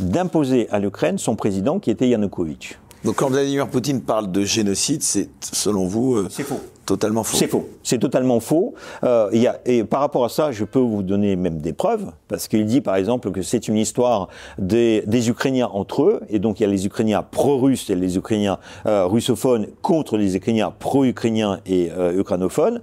d'imposer 0.00 0.68
à 0.70 0.78
l'Ukraine 0.78 1.18
son 1.18 1.36
président 1.36 1.78
qui 1.78 1.90
était 1.90 2.08
Yanukovych. 2.08 2.78
Donc 3.04 3.16
quand 3.16 3.28
Vladimir 3.28 3.68
Poutine 3.68 4.02
parle 4.02 4.32
de 4.32 4.42
génocide, 4.42 5.02
c'est 5.02 5.28
selon 5.40 5.86
vous 5.86 6.28
c'est 6.28 6.42
faux. 6.42 6.60
Totalement 6.86 7.24
faux. 7.24 7.36
C'est 7.36 7.48
faux. 7.48 7.68
C'est 7.82 7.98
totalement 7.98 8.40
faux. 8.40 8.74
Euh, 9.04 9.30
et 9.66 9.84
par 9.84 10.00
rapport 10.00 10.24
à 10.24 10.28
ça, 10.28 10.52
je 10.52 10.64
peux 10.64 10.78
vous 10.78 11.02
donner 11.02 11.36
même 11.36 11.58
des 11.58 11.72
preuves, 11.72 12.12
parce 12.28 12.48
qu'il 12.48 12.64
dit 12.64 12.80
par 12.80 12.96
exemple 12.96 13.30
que 13.32 13.42
c'est 13.42 13.68
une 13.68 13.76
histoire 13.76 14.28
des, 14.58 15.02
Ukrainiens 15.28 15.68
entre 15.72 16.04
eux, 16.04 16.20
et 16.30 16.38
donc 16.38 16.60
il 16.60 16.62
y 16.62 16.66
a 16.66 16.68
les 16.68 16.86
Ukrainiens 16.86 17.22
pro-russes 17.22 17.90
et 17.90 17.96
les 17.96 18.16
Ukrainiens 18.16 18.58
euh, 18.86 19.06
russophones 19.06 19.66
contre 19.82 20.16
les 20.16 20.36
Ukrainiens 20.36 20.72
pro-ukrainiens 20.78 21.60
et 21.66 21.90
euh, 21.90 22.18
ukrainophones. 22.18 22.80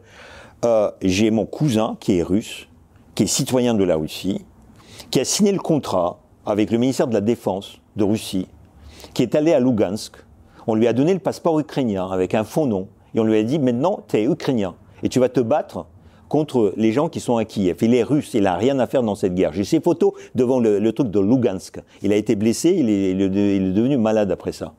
J'ai 1.02 1.30
mon 1.30 1.46
cousin 1.46 1.98
qui 2.00 2.20
est 2.20 2.24
russe, 2.24 2.68
qui 3.16 3.24
est 3.24 3.28
citoyen 3.28 3.74
de 3.74 3.84
la 3.84 3.98
Russie, 3.98 4.46
qui 5.12 5.20
a 5.20 5.26
signé 5.26 5.52
le 5.52 5.60
contrat 5.60 6.20
avec 6.46 6.72
le 6.72 6.78
ministère 6.78 7.08
de 7.08 7.14
la 7.14 7.22
Défense 7.22 7.80
de 7.96 8.04
Russie, 8.04 8.48
qui 9.14 9.24
est 9.24 9.36
allé 9.36 9.54
à 9.54 9.60
Lugansk. 9.60 10.16
On 10.68 10.76
lui 10.76 10.88
a 10.88 10.94
donné 10.94 11.14
le 11.14 11.20
passeport 11.20 11.60
ukrainien 11.60 12.08
avec 12.10 12.34
un 12.34 12.44
faux 12.44 12.66
nom. 12.66 12.88
Et 13.16 13.20
on 13.20 13.24
lui 13.24 13.38
a 13.38 13.44
dit, 13.44 13.60
maintenant, 13.60 14.00
tu 14.08 14.18
es 14.18 14.26
ukrainien. 14.26 14.76
Et 15.04 15.10
tu 15.10 15.20
vas 15.20 15.30
te 15.30 15.40
battre 15.40 15.86
contre 16.30 16.74
les 16.78 16.92
gens 16.92 17.10
qui 17.10 17.20
sont 17.20 17.38
à 17.38 17.46
Kiev. 17.46 17.78
Il 17.82 17.94
est 17.94 18.02
russe, 18.02 18.32
il 18.34 18.44
n'a 18.44 18.56
rien 18.56 18.80
à 18.80 18.88
faire 18.88 19.04
dans 19.04 19.14
cette 19.14 19.36
guerre. 19.36 19.54
J'ai 19.54 19.64
ses 19.64 19.80
photos 19.80 20.14
devant 20.34 20.60
le, 20.60 20.92
truc 20.92 21.12
de 21.12 21.20
Lugansk. 21.20 21.80
Il 22.02 22.12
a 22.12 22.16
été 22.16 22.36
blessé, 22.36 22.76
il 22.76 22.90
est, 22.90 23.14
devenu 23.14 23.98
malade 23.98 24.32
après 24.32 24.52
ça. 24.52 24.74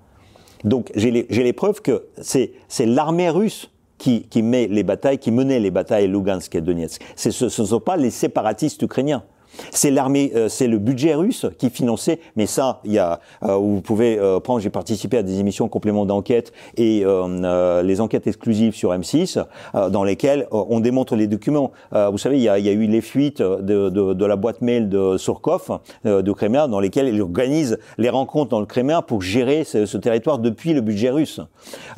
Donc 0.64 0.90
j'ai 0.96 1.10
les, 1.12 1.52
preuves 1.52 1.80
que 1.80 2.06
c'est 2.20 2.50
l'armée 2.80 3.30
russe 3.30 3.70
qui, 3.98 4.26
met 4.42 4.66
les 4.66 4.82
batailles, 4.82 5.18
qui 5.18 5.30
menait 5.30 5.60
les 5.60 5.70
batailles 5.70 6.08
Lugansk 6.08 6.54
et 6.56 6.60
Donetsk. 6.60 7.00
Ce 7.14 7.28
ne 7.44 7.66
sont 7.66 7.80
pas 7.80 7.96
les 7.96 8.10
séparatistes 8.10 8.82
ukrainiens. 8.82 9.22
C'est 9.70 9.90
l'armée, 9.90 10.32
euh, 10.34 10.48
c'est 10.48 10.66
le 10.66 10.78
budget 10.78 11.14
russe 11.14 11.46
qui 11.58 11.70
finançait. 11.70 12.20
Mais 12.36 12.46
ça, 12.46 12.80
il 12.84 12.92
y 12.92 12.98
a, 12.98 13.20
euh, 13.42 13.56
vous 13.56 13.80
pouvez 13.80 14.18
euh, 14.18 14.40
prendre. 14.40 14.60
J'ai 14.60 14.70
participé 14.70 15.18
à 15.18 15.22
des 15.22 15.40
émissions 15.40 15.68
complément 15.68 16.06
d'enquête 16.06 16.52
et 16.76 17.04
les 17.04 18.00
enquêtes 18.00 18.26
exclusives 18.26 18.74
sur 18.74 18.92
M6, 18.92 19.44
dans 19.90 20.04
lesquelles 20.04 20.46
on 20.50 20.80
démontre 20.80 21.16
les 21.16 21.26
documents. 21.26 21.72
vous 21.92 22.18
savez, 22.18 22.36
il 22.36 22.42
y, 22.42 22.48
a, 22.48 22.58
y, 22.58 22.68
a, 22.68 22.72
eu 22.72 22.86
les 22.86 23.00
fuites 23.00 23.42
de, 23.42 23.88
de, 23.88 24.12
de 24.12 24.24
la 24.24 24.36
boîte 24.36 24.60
mail 24.60 24.88
de 24.88 25.16
Surkov, 25.18 25.80
de 26.04 26.32
Kremlin, 26.32 26.68
dans 26.68 26.80
lesquelles 26.80 27.08
il 27.08 27.20
organise 27.20 27.78
les 27.98 28.10
rencontres 28.10 28.50
dans 28.50 28.60
le 28.60 28.66
Kremlin 28.66 29.02
pour 29.02 29.22
gérer 29.22 29.64
ce, 29.64 29.86
ce 29.86 29.98
territoire 29.98 30.38
depuis 30.38 30.72
le 30.72 30.80
budget 30.80 31.10
russe. 31.10 31.40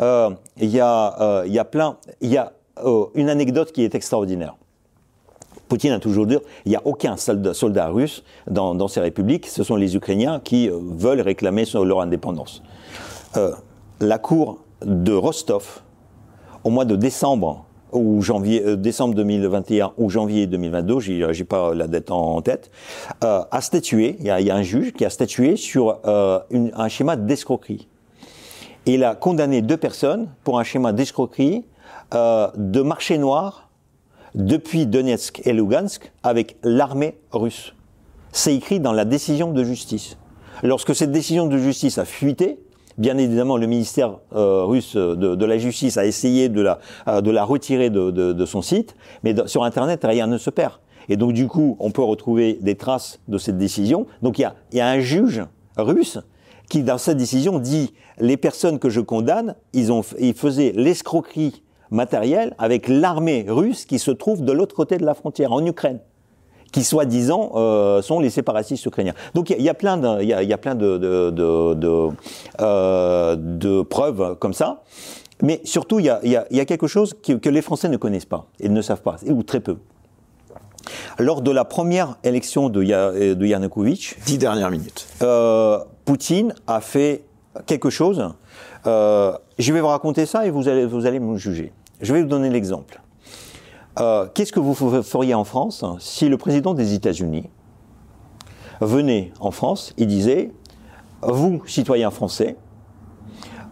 il 0.01 0.71
y 0.71 0.81
a, 0.81 1.45
il 1.47 1.53
y 1.53 1.59
a 1.59 1.65
plein. 1.65 1.97
Il 2.21 2.31
y 2.31 2.39
a 2.39 2.53
une 3.15 3.29
anecdote 3.29 3.73
qui 3.73 3.83
est 3.83 3.95
extraordinaire. 3.95 4.57
Poutine 5.69 5.93
a 5.93 5.99
toujours 5.99 6.27
dit 6.27 6.37
il 6.65 6.71
n'y 6.71 6.77
a 6.77 6.83
aucun 6.85 7.17
soldat, 7.17 7.89
russe 7.89 8.23
dans, 8.47 8.89
ces 8.89 9.01
républiques, 9.01 9.47
ce 9.47 9.65
sont 9.65 9.77
les 9.77 9.97
Ukrainiens 9.97 10.41
qui 10.43 10.69
euh, 10.69 10.79
veulent 10.81 11.21
réclamer 11.21 11.65
leur 11.75 12.01
indépendance. 12.01 12.63
Euh, 13.37 13.53
la 14.01 14.19
cour 14.19 14.59
de 14.83 15.13
Rostov, 15.13 15.81
au 16.65 16.71
mois 16.71 16.85
de 16.85 16.97
décembre 16.97 17.65
ou 17.93 18.23
janvier, 18.23 18.63
euh, 18.65 18.77
décembre 18.77 19.15
2021 19.15 19.93
ou 19.99 20.09
janvier 20.09 20.47
2022, 20.47 21.01
j'ai 21.01 21.45
pas 21.45 21.75
la 21.75 21.89
date 21.89 22.11
en, 22.11 22.41
tête, 22.43 22.71
a 23.21 23.61
statué, 23.61 24.17
il 24.21 24.27
y 24.27 24.31
a, 24.31 24.55
un 24.55 24.63
juge 24.63 24.93
qui 24.93 25.05
a 25.05 25.11
statué 25.11 25.57
sur 25.57 25.99
un 26.05 26.89
schéma 26.89 27.17
d'escroquerie. 27.17 27.89
Il 28.85 29.03
a 29.03 29.17
condamné 29.17 29.63
deux 29.63 29.77
personnes 29.77 30.29
pour 30.45 30.61
un 30.61 30.65
schéma 30.65 30.93
d'escroquerie 30.93 31.65
de 32.13 32.83
marché 32.83 33.19
noir 33.19 33.66
depuis 34.37 34.87
Donetsk 34.87 35.41
et 35.45 35.53
Lugansk 35.53 36.13
avec 36.23 36.57
l'armée 36.63 37.19
russe. 37.33 37.75
C'est 38.33 38.55
écrit 38.55 38.81
dans 38.81 38.93
la 38.93 39.07
décision 39.07 39.51
de 39.51 39.65
justice. 39.65 40.19
Lorsque 40.63 40.95
cette 40.95 41.11
décision 41.11 41.47
de 41.47 41.57
justice 41.59 41.99
a 41.99 42.05
fuité, 42.05 42.61
bien 42.99 43.17
évidemment, 43.17 43.57
le 43.57 43.67
ministère 43.67 44.19
euh, 44.35 44.65
russe 44.65 44.95
de, 44.95 45.45
la 45.45 45.59
justice 45.59 45.97
a 45.97 46.05
essayé 46.05 46.49
de 46.49 46.61
la, 46.61 46.79
euh, 47.09 47.21
retirer 47.45 47.91
de, 47.91 48.45
son 48.45 48.63
site, 48.63 48.95
mais 49.25 49.35
sur 49.47 49.65
Internet, 49.65 50.01
rien 50.05 50.27
ne 50.27 50.39
se 50.39 50.51
perd. 50.51 50.75
Et 51.09 51.17
donc, 51.17 51.33
du 51.33 51.47
coup, 51.47 51.77
on 51.79 51.91
peut 51.91 52.03
retrouver 52.03 52.59
des 52.61 52.75
traces 52.75 53.21
de 53.29 53.39
cette 53.39 53.59
décision. 53.59 54.07
Donc, 54.23 54.39
il 54.39 54.51
y 54.73 54.81
a, 54.81 54.89
un 54.89 55.01
juge 55.01 55.43
russe 55.77 56.19
qui, 56.69 56.83
dans 56.83 56.99
cette 56.99 57.17
décision, 57.17 57.59
dit 57.59 57.95
les 58.19 58.37
personnes 58.37 58.79
que 58.79 58.91
je 58.91 59.01
condamne, 59.01 59.55
ils, 59.73 59.93
ont, 59.93 60.03
ils 60.19 60.35
faisaient 60.35 60.73
l'escroquerie 60.75 61.63
matériel 61.91 62.55
avec 62.59 62.89
l'armée 62.89 63.47
russe 63.49 63.85
qui 63.85 63.99
se 63.99 64.11
trouve 64.11 64.45
de 64.45 64.53
l'autre 64.53 64.75
côté 64.75 64.99
de 64.99 65.05
la 65.05 65.15
frontière, 65.15 65.53
en 65.53 65.65
Ukraine 65.65 66.01
qui 66.73 66.85
soi-disant 66.85 67.53
euh, 67.55 68.03
sont 68.03 68.21
les 68.21 68.29
séparatistes 68.29 68.85
ukrainiens. 68.85 69.15
Donc 69.35 69.49
il 69.51 69.63
y, 69.63 69.69
a 69.69 69.75
plein 69.75 69.97
de, 69.97 70.23
il 70.23 70.29
y 70.29 70.53
a, 70.53 70.59
plein 70.59 70.75
de, 70.75 70.99
de, 70.99 71.31
de, 71.31 72.09
euh, 72.61 73.37
de, 73.39 73.83
preuves 73.83 74.37
comme 74.39 74.53
ça. 74.53 74.83
Mais 75.43 75.61
surtout, 75.65 76.01
il 76.01 76.07
y 76.07 76.11
a, 76.11 76.21
y 76.23 76.61
a 76.61 76.65
quelque 76.65 76.87
chose 76.87 77.15
que, 77.23 77.33
que, 77.33 77.49
les 77.49 77.63
Français 77.63 77.89
ne 77.89 77.97
connaissent 77.97 78.27
pas 78.27 78.47
et 78.61 78.69
ne 78.69 78.83
savent 78.83 79.03
pas, 79.03 79.17
ou 79.27 79.43
très 79.43 79.61
peu. 79.61 79.77
Lors 81.19 81.43
de 81.43 81.51
la 81.51 81.65
première 81.65 82.17
élection 82.25 82.69
de, 82.69 82.83
de 83.35 83.47
Yanukovych, 83.47 84.17
dix 84.27 84.39
dernières 84.39 84.71
minutes, 84.71 85.07
euh, 85.23 85.79
Poutine 86.05 86.55
a 86.67 86.81
fait 86.81 87.25
quelque 87.67 87.91
chose 87.91 88.35
euh, 88.87 89.37
je 89.59 89.73
vais 89.73 89.81
vous 89.81 89.87
raconter 89.89 90.27
ça 90.27 90.47
et 90.47 90.51
vous 90.51 90.69
allez, 90.69 90.87
vous 90.87 91.07
allez 91.07 91.21
me 91.21 91.37
juger. 91.37 91.73
Je 92.01 92.13
vais 92.13 92.23
vous 92.23 92.29
donner 92.29 92.51
l'exemple. 92.51 93.01
Euh, 93.99 94.27
qu'est-ce 94.35 94.53
que 94.53 94.61
vous 94.61 94.75
feriez 94.75 95.35
en 95.35 95.45
France 95.45 95.85
si 95.99 96.29
le 96.29 96.37
président 96.37 96.75
des 96.75 96.95
États-Unis 96.95 97.49
venait 98.81 99.33
en 99.41 99.51
France 99.51 99.95
et 99.97 100.05
disait 100.05 100.53
Vous, 101.23 101.63
citoyens 101.67 102.11
français, 102.11 102.57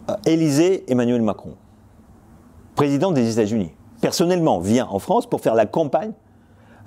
euh, 0.09 0.15
élisez 0.25 0.91
Emmanuel 0.91 1.21
Macron, 1.21 1.53
président 2.75 3.11
des 3.11 3.31
États-Unis, 3.31 3.71
personnellement 4.01 4.59
vient 4.59 4.87
en 4.87 4.99
France 4.99 5.27
pour 5.27 5.41
faire 5.41 5.55
la 5.55 5.67
campagne 5.67 6.13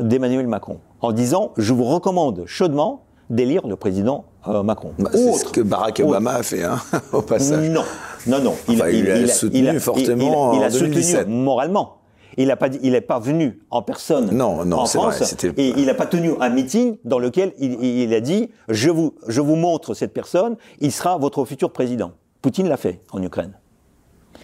d'Emmanuel 0.00 0.48
Macron, 0.48 0.80
en 1.00 1.12
disant 1.12 1.52
Je 1.56 1.72
vous 1.72 1.84
recommande 1.84 2.44
chaudement 2.46 3.04
d'élire 3.30 3.66
le 3.66 3.76
président 3.76 4.24
Macron. 4.46 4.94
Bah, 4.98 5.10
c'est 5.12 5.32
ce 5.32 5.44
que 5.44 5.60
Barack 5.60 6.00
Obama 6.00 6.34
a 6.36 6.42
fait, 6.42 6.64
hein, 6.64 6.78
au 7.12 7.20
passage. 7.22 7.68
Non, 7.68 7.84
non, 8.28 8.40
non. 8.40 8.54
Il, 8.68 8.82
a 8.82 9.28
soutenu 9.28 9.80
fortement 9.80 10.54
il, 10.54 10.62
a 10.62 10.70
soutenu 10.70 11.02
moralement. 11.26 11.98
Il 12.36 12.48
n'est 12.48 12.56
pas, 12.56 12.68
il 12.82 13.02
pas 13.02 13.18
venu 13.18 13.60
en 13.70 13.82
personne 13.82 14.30
non, 14.30 14.64
non, 14.64 14.78
en 14.78 14.86
France 14.86 15.34
vrai, 15.42 15.52
et 15.56 15.74
il 15.76 15.86
n'a 15.86 15.94
pas 15.94 16.06
tenu 16.06 16.32
un 16.40 16.50
meeting 16.50 16.98
dans 17.04 17.18
lequel 17.18 17.52
il, 17.58 18.14
a 18.14 18.20
dit 18.20 18.50
je 18.68 18.90
vous, 18.90 19.14
je 19.26 19.40
vous 19.40 19.56
montre 19.56 19.94
cette 19.94 20.12
personne, 20.12 20.56
il 20.78 20.92
sera 20.92 21.18
votre 21.18 21.44
futur 21.44 21.72
président. 21.72 22.12
Poutine 22.40 22.68
l'a 22.68 22.76
fait 22.76 23.00
en 23.10 23.20
Ukraine. 23.22 23.54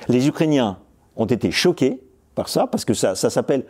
Les 0.09 0.27
Ukrainiens 0.27 0.79
ont 1.17 1.27
été 1.27 1.53
choqués 1.53 2.01
par 2.35 2.49
ça 2.49 2.67
parce 2.67 2.85
que 2.85 2.95
ça, 2.95 3.15
ça 3.15 3.31
s'appelle 3.31 3.65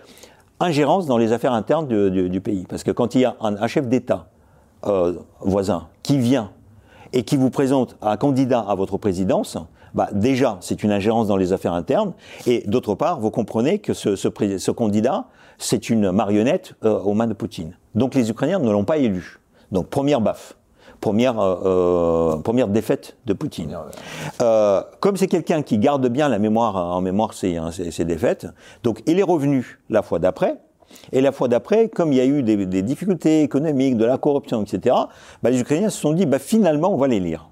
ingérence 0.61 1.07
dans 1.07 1.19
les 1.19 1.33
affaires 1.33 1.53
internes 1.53 1.87
du, 1.87 2.41
pays. 2.41 2.65
Parce 2.69 2.83
que 2.83 2.91
quand 2.91 3.15
il 3.15 3.23
y 3.23 3.25
a 3.25 3.37
un, 3.41 3.67
chef 3.67 3.89
d'État 3.89 4.29
euh, 4.87 5.15
voisin 5.41 5.89
qui 6.03 6.19
vient 6.19 6.51
et 7.13 7.25
qui 7.25 7.37
vous 7.37 7.51
présente 7.51 7.97
un 8.03 8.17
candidat 8.17 8.61
à 8.61 8.75
votre 8.75 8.97
présidence, 8.99 9.59
bah, 9.95 10.09
déjà, 10.13 10.59
c'est 10.61 10.83
une 10.83 10.91
ingérence 10.91 11.29
dans 11.29 11.37
les 11.37 11.53
affaires 11.53 11.73
internes, 11.73 12.13
et 12.47 12.65
d'autre 12.67 12.95
part, 12.95 13.21
vous 13.21 13.31
comprenez 13.31 13.79
que 13.79 13.95
ce, 13.95 14.17
ce, 14.17 14.29
ce 14.59 14.71
candidat, 14.71 15.27
c'est 15.59 15.89
une 15.89 16.11
marionnette 16.11 16.75
euh, 16.85 16.99
aux 16.99 17.15
mains 17.15 17.27
de 17.27 17.33
Poutine. 17.33 17.77
Donc 17.95 18.15
les 18.15 18.31
Ukrainiens 18.31 18.59
ne 18.59 18.71
l'ont 18.71 18.85
pas 18.85 18.99
élu. 18.99 19.41
Donc 19.73 19.89
première 19.89 20.21
baffe. 20.21 20.57
Première, 21.01 21.39
euh, 21.39 21.57
euh 21.65 22.37
première 22.39 22.69
défaite 22.69 23.17
de 23.27 23.35
Poutine. 23.35 23.77
Euh, 24.41 24.83
comme 25.01 25.17
c'est 25.17 25.27
quelqu'un 25.27 25.63
qui 25.63 25.79
garde 25.79 26.07
bien 26.09 26.29
la 26.29 26.39
mémoire 26.39 26.77
en 26.77 27.01
mémoire 27.01 27.35
ses, 27.35 27.57
hein, 27.57 27.71
ses, 27.71 28.05
défaites, 28.05 28.47
donc 28.83 29.03
il 29.07 29.19
est 29.19 29.25
revenu 29.25 29.81
la 29.91 30.03
fois 30.03 30.19
d'après, 30.19 30.57
et 31.13 31.21
la 31.21 31.33
fois 31.33 31.49
d'après, 31.49 31.89
comme 31.89 32.13
il 32.13 32.17
y 32.17 32.21
a 32.21 32.27
eu 32.27 32.43
des, 32.43 32.67
des, 32.67 32.83
difficultés 32.83 33.43
économiques, 33.43 33.97
de 33.97 34.05
la 34.05 34.17
corruption, 34.17 34.63
etc., 34.63 34.97
bah, 35.43 35.51
les 35.51 35.61
Ukrainiens 35.61 35.91
se 35.91 36.01
sont 36.01 36.13
dit, 36.13 36.25
bah, 36.25 36.39
finalement, 36.39 36.95
on 36.95 36.97
va 36.97 37.09
l'élire. 37.09 37.49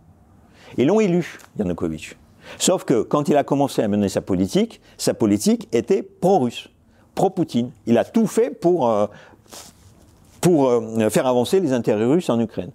Et 0.78 0.84
l'ont 0.84 1.00
élu, 1.00 1.38
Yanukovych. 1.58 2.16
Sauf 2.58 2.84
que 2.84 3.02
quand 3.02 3.28
il 3.28 3.36
a 3.36 3.44
commencé 3.44 3.82
à 3.82 3.88
mener 3.88 4.08
sa 4.08 4.20
politique, 4.20 4.80
sa 4.96 5.14
politique 5.14 5.68
était 5.72 6.02
pro-russe, 6.02 6.68
pro-Poutine. 7.14 7.70
Il 7.86 7.98
a 7.98 8.04
tout 8.04 8.26
fait 8.26 8.50
pour, 8.50 8.88
euh, 8.88 9.06
pour 10.40 10.68
euh, 10.68 11.08
faire 11.10 11.26
avancer 11.26 11.60
les 11.60 11.72
intérêts 11.72 12.04
russes 12.04 12.30
en 12.30 12.40
Ukraine. 12.40 12.70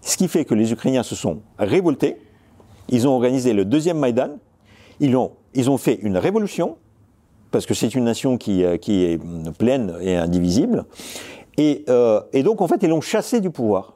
Ce 0.00 0.16
qui 0.16 0.28
fait 0.28 0.44
que 0.44 0.54
les 0.54 0.72
Ukrainiens 0.72 1.02
se 1.02 1.14
sont 1.14 1.40
révoltés, 1.58 2.16
ils 2.88 3.08
ont 3.08 3.12
organisé 3.12 3.52
le 3.52 3.64
deuxième 3.64 3.98
Maïdan, 3.98 4.36
ils 5.00 5.16
ont, 5.16 5.78
fait 5.78 5.98
une 6.02 6.16
révolution, 6.16 6.76
parce 7.50 7.66
que 7.66 7.74
c'est 7.74 7.94
une 7.94 8.04
nation 8.04 8.36
qui, 8.36 8.64
euh, 8.64 8.76
qui 8.76 9.04
est 9.04 9.20
pleine 9.58 9.96
et 10.00 10.16
indivisible, 10.16 10.84
et, 11.56 11.84
et 12.32 12.42
donc 12.42 12.60
en 12.60 12.66
fait 12.66 12.82
ils 12.82 12.88
l'ont 12.88 13.00
chassé 13.00 13.40
du 13.40 13.48
pouvoir. 13.48 13.93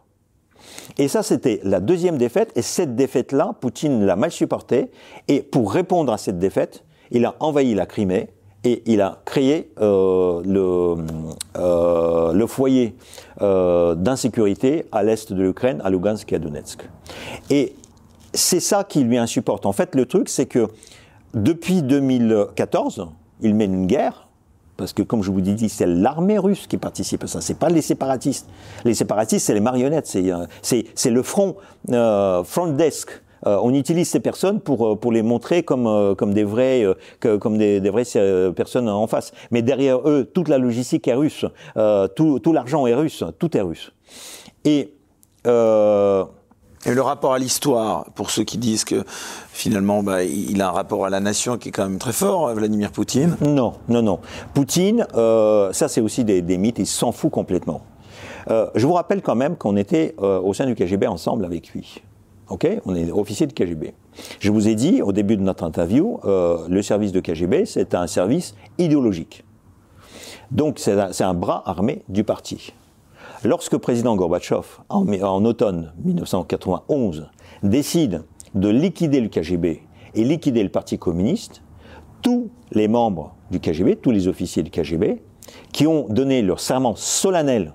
Et 0.97 1.09
ça, 1.09 1.23
c'était 1.23 1.60
la 1.65 1.81
deuxième 1.81 2.19
défaite. 2.19 2.52
Et 2.56 2.62
cette 2.62 2.97
défaite-là, 2.97 3.55
Poutine 3.60 4.05
l'a 4.05 4.16
mal 4.16 4.31
supportée. 4.31 4.90
Et 5.28 5.43
pour 5.43 5.73
répondre 5.73 6.12
à 6.12 6.19
cette 6.19 6.39
défaite, 6.39 6.85
il 7.10 7.24
a 7.24 7.35
envahi 7.40 7.74
la 7.74 7.86
Crimée 7.86 8.31
et 8.65 8.82
il 8.86 9.01
a 9.01 9.20
créé 9.24 9.70
euh, 9.81 10.43
le, 10.44 10.97
euh, 11.56 12.32
le, 12.32 12.47
foyer 12.47 12.97
euh, 13.40 13.94
d'insécurité 13.94 14.86
à 14.90 15.02
l'est 15.02 15.32
de 15.32 15.43
l'Ukraine, 15.43 15.81
à 15.85 15.90
Lugansk 15.90 16.32
et 16.32 16.36
à 16.36 16.39
Donetsk. 16.39 16.89
Et 17.51 17.74
c'est 18.35 18.60
ça 18.60 18.85
qui 18.85 19.05
lui 19.05 19.16
insupporte. 19.16 19.65
En 19.65 19.73
fait, 19.73 19.94
le 19.94 20.06
truc, 20.06 20.28
c'est 20.28 20.47
que 20.47 20.69
depuis 21.35 21.82
2014, 21.82 23.09
il 23.43 23.55
mène 23.55 23.74
une 23.74 23.86
guerre 23.86 24.28
parce 24.79 24.93
que, 24.93 25.03
comme 25.03 25.23
je 25.23 25.31
vous 25.31 25.43
dis, 25.43 25.69
c'est 25.69 25.87
l'armée 25.87 26.39
russe 26.39 26.67
qui 26.69 26.79
participe 26.79 27.25
à 27.25 27.27
ça. 27.27 27.43
C'est 27.43 27.59
pas 27.59 27.69
les 27.69 27.83
séparatistes. 27.83 28.49
Les 28.85 28.95
séparatistes, 28.95 29.45
c'est 29.45 29.53
les 29.53 29.61
marionnettes. 29.61 30.07
C'est 30.07 30.31
euh, 30.31 31.11
le 31.11 31.23
front, 31.23 31.57
euh, 31.91 32.43
front 32.45 32.69
desk 32.69 33.11
on 33.45 33.73
utilise 33.73 34.09
ces 34.09 34.19
personnes 34.19 34.61
pour 34.61 34.99
pour 34.99 35.13
les 35.13 35.23
montrer 35.23 35.63
comme 35.63 36.17
comme 36.17 36.35
des 36.35 36.43
vrais 36.43 36.85
comme 37.21 37.57
des, 37.57 37.79
vraies 37.89 38.03
personnes 38.53 38.89
en 38.89 39.07
face. 39.07 39.33
Mais 39.53 39.63
derrière 39.63 40.01
eux, 40.09 40.25
toute 40.25 40.49
la 40.49 40.59
logistique 40.59 41.07
est 41.07 41.15
russe, 41.15 41.47
tout 42.17 42.41
tout 42.41 42.53
l'argent 42.53 42.85
est 42.89 42.95
russe, 42.95 43.23
tout 43.39 43.57
est 43.57 43.61
russe. 43.61 43.93
Et 44.65 44.93
et 46.87 46.95
le 46.95 47.03
rapport 47.03 47.35
à 47.35 47.39
l'histoire, 47.39 48.05
pour 48.15 48.31
ceux 48.31 48.45
qui 48.45 48.57
disent 48.57 48.85
que 48.85 49.05
finalement 49.51 50.03
bah, 50.03 50.23
il 50.23 50.61
a 50.63 50.69
un 50.69 50.73
rapport 50.73 51.05
à 51.05 51.11
la 51.11 51.21
nation 51.21 51.59
qui 51.59 51.71
est 51.71 51.73
quand 51.73 51.85
même 51.85 51.99
très 51.99 52.13
fort, 52.13 52.55
Vladimir 52.55 52.93
Poutine? 52.93 53.37
Non, 53.41 53.75
non, 53.89 54.03
non. 54.03 54.21
Poutine, 54.55 55.07
euh, 55.15 55.73
ça 55.73 55.89
c'est 55.89 56.01
aussi 56.01 56.25
des, 56.25 56.43
mythes, 56.59 56.79
il 56.79 56.87
s'en 56.87 57.13
fout 57.13 57.31
complètement. 57.31 57.83
Euh, 58.51 58.69
je 58.75 58.87
vous 58.87 58.93
rappelle 58.93 59.23
quand 59.23 59.35
même 59.35 59.57
qu'on 59.57 59.77
était 59.77 60.15
euh, 60.21 60.41
au 60.41 60.55
sein 60.55 60.67
du 60.67 60.75
KGB 60.75 61.07
ensemble 61.07 61.45
avec 61.45 61.71
lui. 61.71 62.03
Ok? 62.49 62.67
On 62.87 62.95
est 62.95 63.11
officier 63.11 63.47
de 63.47 63.53
KGB. 63.53 63.93
Je 64.39 64.51
vous 64.51 64.69
ai 64.69 64.75
dit 64.75 65.03
au 65.03 65.13
début 65.13 65.37
de 65.37 65.43
notre 65.43 65.65
interview, 65.65 66.19
le 66.25 66.81
service 66.81 67.13
de 67.13 67.21
KGB, 67.21 67.67
c'est 67.67 67.95
un 67.95 68.07
service 68.07 68.55
idéologique. 68.79 69.45
Donc 70.51 70.79
c'est 70.79 70.99
un, 70.99 71.11
un 71.21 71.35
bras 71.35 71.63
armé 71.67 72.03
du 72.09 72.25
parti. 72.25 72.73
Lorsque 73.44 73.77
président 73.77 74.16
Gorbatchev, 74.16 74.66
en, 74.89 75.44
automne 75.44 75.93
1991, 76.05 77.28
décide 77.62 78.24
de 78.55 78.69
liquider 78.69 79.20
le 79.20 79.28
KGB 79.28 79.82
et 80.15 80.24
liquider 80.24 80.65
le 80.65 80.70
Parti 80.70 80.98
communiste, 80.98 81.62
tous 82.20 82.51
les 82.73 82.89
membres 82.89 83.36
du 83.52 83.60
KGB, 83.60 83.97
tous 83.97 84.10
les 84.10 84.27
officiers 84.27 84.65
du 84.65 84.70
KGB, 84.70 85.23
qui 85.73 85.86
ont 85.86 86.09
donné 86.09 86.43
leur 86.43 86.59
serment 86.59 86.97
solennel 86.97 87.74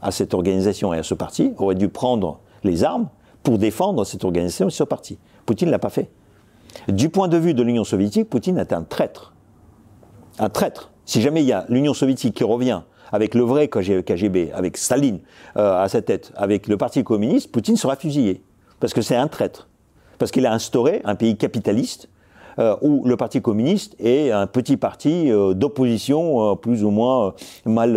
à 0.00 0.10
cette 0.10 0.32
organisation 0.32 0.94
et 0.94 0.98
à 0.98 1.02
ce 1.02 1.12
parti, 1.12 1.52
auraient 1.58 1.74
dû 1.74 1.90
prendre 1.90 2.40
les 2.62 2.82
armes 2.82 3.08
pour 3.42 3.58
défendre 3.58 4.04
cette 4.04 4.24
organisation 4.24 4.68
et 4.68 4.70
ce 4.70 4.84
parti. 4.84 5.18
Poutine 5.44 5.66
ne 5.66 5.72
l'a 5.72 5.78
pas 5.78 5.90
fait. 5.90 6.10
Du 6.88 7.10
point 7.10 7.28
de 7.28 7.36
vue 7.36 7.52
de 7.52 7.62
l'Union 7.62 7.84
soviétique, 7.84 8.30
Poutine 8.30 8.56
est 8.56 8.72
un 8.72 8.82
traître. 8.82 9.34
Un 10.38 10.48
traître. 10.48 10.92
Si 11.04 11.20
jamais 11.20 11.42
il 11.42 11.46
y 11.46 11.52
a 11.52 11.66
l'Union 11.68 11.92
soviétique 11.92 12.34
qui 12.36 12.44
revient 12.44 12.82
avec 13.14 13.36
le 13.36 13.42
vrai 13.42 13.68
KGB, 13.68 14.50
avec 14.52 14.76
Staline 14.76 15.20
euh, 15.56 15.80
à 15.80 15.88
sa 15.88 16.02
tête, 16.02 16.32
avec 16.34 16.66
le 16.66 16.76
Parti 16.76 17.04
communiste, 17.04 17.52
Poutine 17.52 17.76
sera 17.76 17.94
fusillé. 17.94 18.42
Parce 18.80 18.92
que 18.92 19.02
c'est 19.02 19.14
un 19.14 19.28
traître. 19.28 19.68
Parce 20.18 20.32
qu'il 20.32 20.44
a 20.46 20.52
instauré 20.52 21.00
un 21.04 21.14
pays 21.14 21.36
capitaliste 21.36 22.08
euh, 22.58 22.74
où 22.82 23.04
le 23.06 23.16
Parti 23.16 23.40
communiste 23.40 23.94
est 24.00 24.32
un 24.32 24.48
petit 24.48 24.76
parti 24.76 25.30
euh, 25.30 25.54
d'opposition 25.54 26.56
plus 26.56 26.82
ou 26.82 26.90
moins 26.90 27.34
mal, 27.64 27.92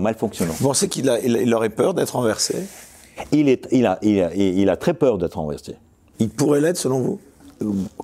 mal 0.00 0.14
fonctionnant. 0.14 0.54
Vous 0.54 0.68
pensez 0.68 0.88
qu'il 0.88 1.12
il 1.22 1.54
aurait 1.54 1.68
peur 1.68 1.92
d'être 1.92 2.16
renversé? 2.16 2.66
Il, 3.30 3.50
est, 3.50 3.68
il, 3.72 3.84
a, 3.84 3.98
il, 4.00 4.22
a, 4.22 4.34
il 4.34 4.70
a 4.70 4.76
très 4.78 4.94
peur 4.94 5.18
d'être 5.18 5.34
renversé. 5.34 5.76
Il 6.18 6.30
pourrait 6.30 6.62
l'être 6.62 6.78
selon 6.78 7.00
vous? 7.00 7.20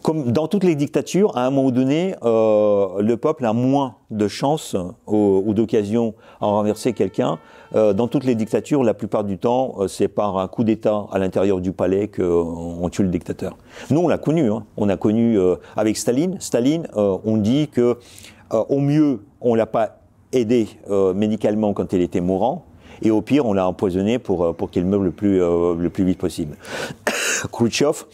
Comme 0.03 0.33
dans 0.33 0.49
toutes 0.49 0.65
les 0.65 0.75
dictatures, 0.75 1.37
à 1.37 1.47
un 1.47 1.51
moment 1.51 1.71
donné, 1.71 2.15
euh, 2.23 3.01
le 3.01 3.17
peuple 3.17 3.45
a 3.45 3.53
moins 3.53 3.97
de 4.11 4.29
chances 4.29 4.77
ou, 5.07 5.53
d'occasion 5.55 6.15
à 6.41 6.47
renverser 6.47 6.93
quelqu'un. 6.93 7.39
Euh, 7.75 7.93
dans 7.93 8.09
toutes 8.09 8.25
les 8.25 8.35
dictatures, 8.35 8.83
la 8.83 8.95
plupart 8.95 9.25
du 9.25 9.39
temps, 9.39 9.75
euh, 9.79 9.89
c'est 9.89 10.09
par 10.09 10.39
un 10.39 10.49
coup 10.49 10.65
d'État 10.65 11.07
à 11.13 11.19
l'intérieur 11.19 11.61
du 11.61 11.73
palais 11.73 12.09
qu'on 12.09 12.89
tue 12.91 13.03
le 13.03 13.09
dictateur. 13.09 13.57
Nous, 13.91 14.01
on 14.01 14.09
l'a 14.09 14.19
connu. 14.19 14.51
Hein. 14.51 14.65
On 14.77 14.89
a 14.89 14.97
connu 14.97 15.39
avec 15.77 15.97
Staline. 15.97 16.37
Staline, 16.41 16.89
on 16.95 17.37
dit 17.37 17.69
que 17.69 17.99
au 18.51 18.81
mieux, 18.81 19.21
on 19.41 19.55
l'a 19.55 19.67
pas 19.67 19.99
aidé 20.33 20.69
médicalement 21.15 21.75
quand 21.75 21.93
il 21.93 22.01
était 22.01 22.21
mourant, 22.21 22.65
et 23.03 23.11
au 23.11 23.21
pire, 23.21 23.47
on 23.47 23.53
l'a 23.53 23.69
empoisonné 23.69 24.19
pour 24.19 24.55
pour 24.57 24.71
qu'il 24.71 24.87
meure 24.87 25.03
le 25.03 25.11
plus 25.11 25.39
le 25.39 25.89
plus 25.89 26.05
vite 26.05 26.19
possible. 26.19 26.57
Khrouchtchev 27.53 28.05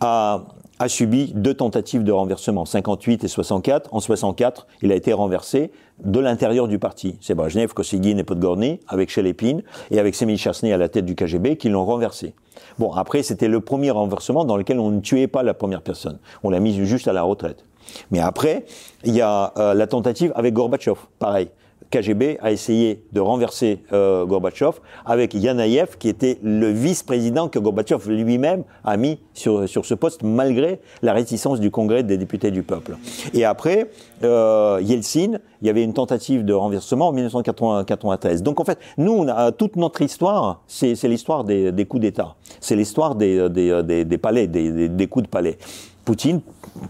a 0.00 0.42
a 0.78 0.88
subi 0.88 1.32
deux 1.34 1.54
tentatives 1.54 2.04
de 2.04 2.12
renversement, 2.12 2.64
58 2.64 3.24
et 3.24 3.28
64. 3.28 3.94
En 3.94 4.00
64, 4.00 4.66
il 4.82 4.92
a 4.92 4.94
été 4.94 5.12
renversé 5.12 5.70
de 6.04 6.20
l'intérieur 6.20 6.68
du 6.68 6.78
parti. 6.78 7.16
C'est 7.20 7.34
Brezhnev, 7.34 7.72
Kosygin 7.72 8.18
et 8.18 8.24
Podgorny, 8.24 8.80
avec 8.88 9.10
Chelepin 9.10 9.60
et 9.90 9.98
avec 9.98 10.14
Semishasny 10.14 10.72
à 10.72 10.76
la 10.76 10.88
tête 10.88 11.06
du 11.06 11.14
KGB, 11.14 11.56
qui 11.56 11.68
l'ont 11.68 11.84
renversé. 11.84 12.34
Bon, 12.78 12.92
après, 12.92 13.22
c'était 13.22 13.48
le 13.48 13.60
premier 13.60 13.90
renversement 13.90 14.44
dans 14.44 14.56
lequel 14.56 14.78
on 14.78 14.90
ne 14.90 15.00
tuait 15.00 15.28
pas 15.28 15.42
la 15.42 15.54
première 15.54 15.82
personne. 15.82 16.18
On 16.42 16.50
l'a 16.50 16.60
mis 16.60 16.74
juste 16.84 17.08
à 17.08 17.12
la 17.12 17.22
retraite. 17.22 17.64
Mais 18.10 18.20
après, 18.20 18.66
il 19.04 19.14
y 19.14 19.20
a 19.20 19.52
euh, 19.56 19.74
la 19.74 19.86
tentative 19.86 20.32
avec 20.34 20.52
Gorbatchev, 20.52 20.96
pareil. 21.18 21.48
KGB 21.90 22.38
a 22.40 22.52
essayé 22.52 23.02
de 23.12 23.20
renverser 23.20 23.80
euh, 23.92 24.24
Gorbatchev 24.24 24.78
avec 25.04 25.34
Yanayev, 25.34 25.96
qui 25.98 26.08
était 26.08 26.38
le 26.42 26.70
vice-président 26.70 27.48
que 27.48 27.58
Gorbatchev 27.58 28.08
lui-même 28.10 28.64
a 28.84 28.96
mis 28.96 29.18
sur, 29.34 29.68
sur 29.68 29.84
ce 29.86 29.94
poste, 29.94 30.22
malgré 30.22 30.80
la 31.02 31.12
réticence 31.12 31.60
du 31.60 31.70
Congrès 31.70 32.02
des 32.02 32.18
députés 32.18 32.50
du 32.50 32.62
peuple. 32.62 32.96
Et 33.34 33.44
après, 33.44 33.90
euh, 34.24 34.80
Yeltsin, 34.82 35.38
il 35.62 35.66
y 35.66 35.70
avait 35.70 35.82
une 35.82 35.94
tentative 35.94 36.44
de 36.44 36.52
renversement 36.52 37.08
en 37.08 37.12
1993. 37.12 38.42
Donc 38.42 38.60
en 38.60 38.64
fait, 38.64 38.78
nous, 38.98 39.12
on 39.12 39.28
a, 39.28 39.52
toute 39.52 39.76
notre 39.76 40.02
histoire, 40.02 40.62
c'est 40.66 41.00
l'histoire 41.04 41.44
des, 41.44 41.72
des, 41.72 41.84
coups 41.84 42.02
d'État. 42.02 42.34
C'est 42.60 42.76
l'histoire 42.76 43.14
des, 43.14 43.48
des, 43.48 44.04
des, 44.04 44.18
palais, 44.18 44.46
des, 44.46 44.88
des 44.88 45.06
coups 45.06 45.24
de 45.24 45.30
palais. 45.30 45.58
Poutine 46.04 46.40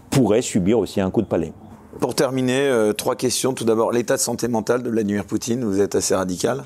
pourrait 0.09 0.41
subir 0.41 0.79
aussi 0.79 1.01
un 1.01 1.09
coup 1.09 1.21
de 1.21 1.27
palais. 1.27 1.51
Pour 1.99 2.13
terminer, 2.13 2.67
euh, 2.67 2.93
trois 2.93 3.15
questions. 3.15 3.53
Tout 3.53 3.65
d'abord, 3.65 3.91
l'état 3.91 4.15
de 4.15 4.21
santé 4.21 4.47
mentale 4.47 4.83
de 4.83 4.89
Vladimir 4.89 5.25
Poutine, 5.25 5.63
vous 5.63 5.81
êtes 5.81 5.95
assez 5.95 6.13
radical? 6.13 6.63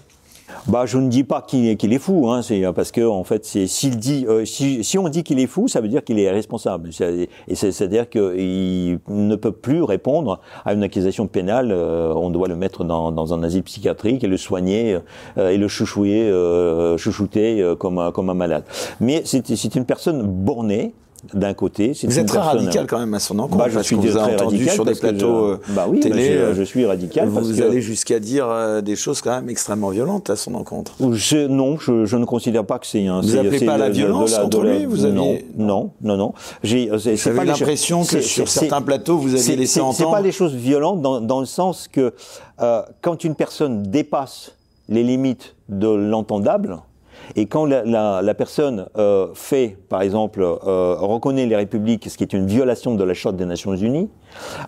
Bah, 0.68 0.86
je 0.86 0.98
ne 0.98 1.08
dis 1.08 1.24
pas 1.24 1.42
qu'il 1.42 1.94
est 1.94 2.00
fou, 2.00 2.30
hein, 2.30 2.42
c'est 2.42 2.62
parce 2.74 2.92
que 2.92 3.08
en 3.08 3.24
fait, 3.24 3.46
s'il 3.46 3.98
dit, 3.98 4.26
euh, 4.28 4.44
si, 4.44 4.84
si, 4.84 4.98
on 4.98 5.08
dit 5.08 5.24
qu'il 5.24 5.40
est 5.40 5.48
fou, 5.48 5.70
ça 5.70 5.80
veut 5.80 5.88
dire 5.88 6.04
qu'il 6.04 6.20
est 6.20 6.30
responsable. 6.30 6.90
Et 7.48 7.56
c'est-à-dire 7.56 8.10
qu'il 8.10 9.00
ne 9.08 9.36
peut 9.38 9.54
plus 9.54 9.82
répondre 9.82 10.42
à 10.66 10.74
une 10.74 10.84
accusation 10.84 11.28
pénale. 11.28 11.72
Euh, 11.72 12.14
on 12.14 12.30
doit 12.30 12.50
le 12.50 12.58
mettre 12.58 12.84
dans, 12.84 13.14
dans, 13.14 13.34
un 13.34 13.44
asile 13.44 13.64
psychiatrique 13.64 14.26
et 14.26 14.28
le 14.28 14.38
soigner 14.38 15.00
et 15.38 15.58
le 15.58 15.68
chouchouiller, 15.70 16.30
chouchouter 16.98 17.74
comme 17.80 18.12
comme 18.12 18.30
un 18.30 18.34
malade. 18.34 18.66
Mais 19.00 19.24
c'est 19.26 19.76
une 19.76 19.86
personne 19.86 20.24
bornée 20.24 20.94
d'un 21.34 21.54
côté. 21.54 21.94
Vous 22.04 22.20
êtes 22.20 22.28
très 22.28 22.40
radical 22.40 22.88
quand 22.88 23.00
même 23.00 23.14
à 23.14 23.20
son 23.20 23.38
encontre. 23.40 23.58
Bah, 23.58 23.70
je 23.70 23.80
suis 23.80 23.98
très 23.98 24.36
radical 24.36 24.70
sur 24.70 24.86
des 24.86 24.96
plateaux 24.96 25.58
je, 25.68 25.74
bah 25.74 25.86
oui, 25.88 26.00
télé. 26.00 26.38
Bah, 26.38 26.54
je, 26.54 26.64
suis 26.64 26.86
radical. 26.86 27.30
Vous 27.30 27.62
allez 27.62 27.82
jusqu'à 27.82 28.20
dire 28.20 28.48
euh, 28.50 28.82
des 28.82 28.96
choses 28.96 29.22
quand 29.22 29.32
même 29.32 29.50
extrêmement 29.50 29.90
violentes 29.90 30.30
à 30.30 30.36
son 30.36 30.56
encontre. 30.56 30.94
Je, 31.14 31.48
non, 31.48 31.78
je, 31.78 32.16
ne 32.16 32.26
considère 32.26 32.66
pas 32.66 32.80
que 32.80 32.88
c'est 32.88 33.06
un. 33.08 33.22
Vous 33.22 33.36
n'appelez 33.36 33.66
pas 33.66 33.78
la 33.78 33.90
violence 33.90 34.38
contre 34.38 34.64
lui 34.64 34.86
vous 34.86 35.08
Non, 35.08 35.38
non, 35.58 35.92
non, 36.02 36.18
non. 36.18 36.34
J'ai 36.64 36.90
pas 37.36 37.46
l'impression 37.46 38.04
que 38.04 38.22
sur 38.22 38.48
certains 38.48 38.82
plateaux 38.82 39.18
vous 39.18 39.36
aviez 39.36 39.56
laissé 39.56 39.80
entendre. 39.80 39.98
C'est 39.98 40.16
pas 40.16 40.22
les 40.22 40.32
choses 40.32 40.56
violentes 40.56 41.02
dans, 41.02 41.22
dans 41.22 41.40
le 41.40 41.46
sens 41.46 41.88
que 41.88 42.14
euh, 42.62 42.82
quand 43.02 43.24
une 43.24 43.36
personne 43.36 43.84
dépasse 43.84 44.54
les 44.90 45.04
limites 45.04 45.56
de 45.70 45.88
l'entendable, 45.88 46.78
et 47.36 47.46
quand 47.46 47.66
la, 47.66 47.84
la, 47.84 48.22
la 48.22 48.34
personne 48.34 48.88
euh, 48.98 49.28
fait, 49.34 49.78
par 49.90 50.02
exemple, 50.02 50.42
euh, 50.42 50.96
reconnaît 51.00 51.46
les 51.46 51.56
républiques, 51.56 52.10
ce 52.10 52.18
qui 52.18 52.24
est 52.24 52.34
une 52.34 52.46
violation 52.46 52.96
de 52.96 53.04
la 53.04 53.14
Charte 53.14 53.36
des 53.36 53.46
Nations 53.46 53.76
Unies, 53.76 54.10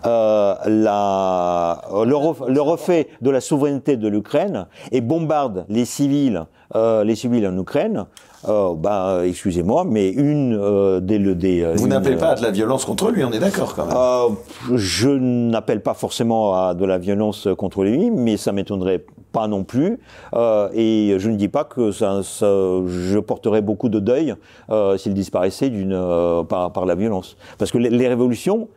euh, 0.06 0.56
la, 0.66 1.82
le, 1.92 2.52
le, 2.54 2.62
refait 2.62 3.08
de 3.22 3.30
la 3.30 3.42
souveraineté 3.42 3.98
de 3.98 4.08
l'Ukraine 4.08 4.68
et 4.92 5.02
bombarde 5.02 5.66
les 5.70 5.86
civils, 5.86 6.46
les 6.76 7.16
civils 7.16 7.46
en 7.48 7.58
Ukraine, 7.58 8.06
bah, 8.46 9.22
excusez-moi, 9.24 9.86
mais 9.88 10.10
une 10.10 11.00
des, 11.02 11.20
des 11.36 11.66
Vous 11.76 11.88
n'appelez 11.88 12.18
pas 12.18 12.30
à 12.30 12.36
de 12.36 12.42
la 12.42 12.52
violence 12.52 12.84
contre 12.84 13.12
lui, 13.12 13.24
on 13.24 13.32
est 13.32 13.40
d'accord 13.40 13.76
quand 13.76 13.86
même. 13.86 14.78
Je 14.78 15.10
n'appelle 15.10 15.82
pas 15.82 15.94
forcément 15.94 16.56
à 16.56 16.74
de 16.74 16.86
la 16.86 16.98
violence 16.98 17.48
contre 17.58 17.84
lui, 17.84 18.12
mais 18.12 18.38
ça 18.38 18.52
m'étonnerait 18.52 19.06
pas 19.34 19.48
non 19.48 19.66
plus. 19.66 20.00
Euh, 20.34 20.70
et 20.74 21.16
je 21.18 21.30
ne 21.30 21.36
dis 21.36 21.50
pas 21.50 21.66
que 21.66 21.92
je 21.92 23.20
porterais 23.20 23.62
beaucoup 23.62 23.90
de 23.90 24.00
deuil 24.00 24.36
euh, 24.70 24.96
s'il 24.98 25.14
disparaissait 25.14 25.70
d'une 25.70 26.00
par, 26.48 26.86
la 26.86 26.96
violence, 26.96 27.36
parce 27.58 27.72
que 27.72 27.78
les, 27.78 28.08
révolutions, 28.08 28.70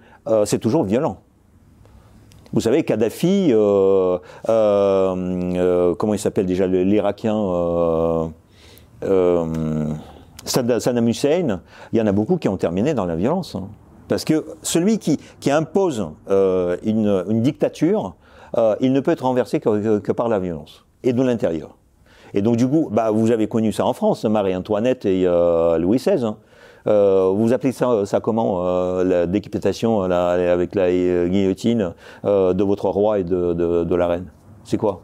c'est 0.45 0.59
toujours 0.59 0.83
violent. 0.83 1.19
Vous 2.53 2.61
savez, 2.61 2.85
Kadhafi, 2.85 3.49
euh, 3.51 4.19
euh, 4.49 5.95
comment 5.97 6.15
il 6.15 6.19
s'appelle 6.19 6.47
déjà, 6.47 6.67
l'Irakien 6.67 7.37
euh, 9.03 9.93
Saddam 10.45 11.09
Hussein, 11.09 11.61
il 11.93 11.99
y 11.99 12.03
en 12.03 12.07
a 12.07 12.13
beaucoup 12.13 12.37
qui 12.37 12.49
ont 12.49 12.57
terminé 12.57 12.95
dans 12.95 13.05
la 13.05 13.17
violence. 13.17 13.55
Hein. 13.57 13.69
Parce 14.09 14.25
que 14.25 14.45
celui 14.63 14.99
qui, 14.99 15.19
impose 15.51 16.09
euh, 16.31 16.77
une, 16.85 17.43
dictature, 17.43 18.15
euh, 18.57 18.77
il 18.81 18.93
ne 18.93 19.01
peut 19.01 19.11
être 19.11 19.25
renversé 19.25 19.61
que, 19.61 20.13
par 20.13 20.29
la 20.29 20.39
violence, 20.39 20.85
et 21.03 21.13
de 21.13 21.23
l'intérieur. 21.23 21.77
Et 22.35 22.43
donc 22.43 22.57
du 22.57 22.69
coup, 22.69 22.89
bah, 22.91 23.11
vous 23.11 23.31
avez 23.31 23.47
connu 23.47 23.73
ça 23.73 23.87
en 23.87 23.93
France, 23.93 24.25
Marie-Antoinette 24.25 25.07
et 25.07 25.25
euh, 25.27 25.79
Louis 25.79 25.99
XVI. 25.99 26.25
Hein. 26.25 26.37
Euh, 26.87 27.33
vous 27.35 27.53
appelez 27.53 27.73
ça, 27.73 28.05
comment 28.23 28.63
la 29.03 29.27
décapitation 29.27 30.03
avec 30.03 30.75
la 30.75 30.91
guillotine 30.91 31.95
de 32.25 32.65
votre 32.65 32.89
roi 32.89 33.19
et 33.19 33.25
de 33.25 33.95
la 33.95 34.07
reine? 34.07 34.27
C'est 34.65 34.77
quoi? 34.77 35.03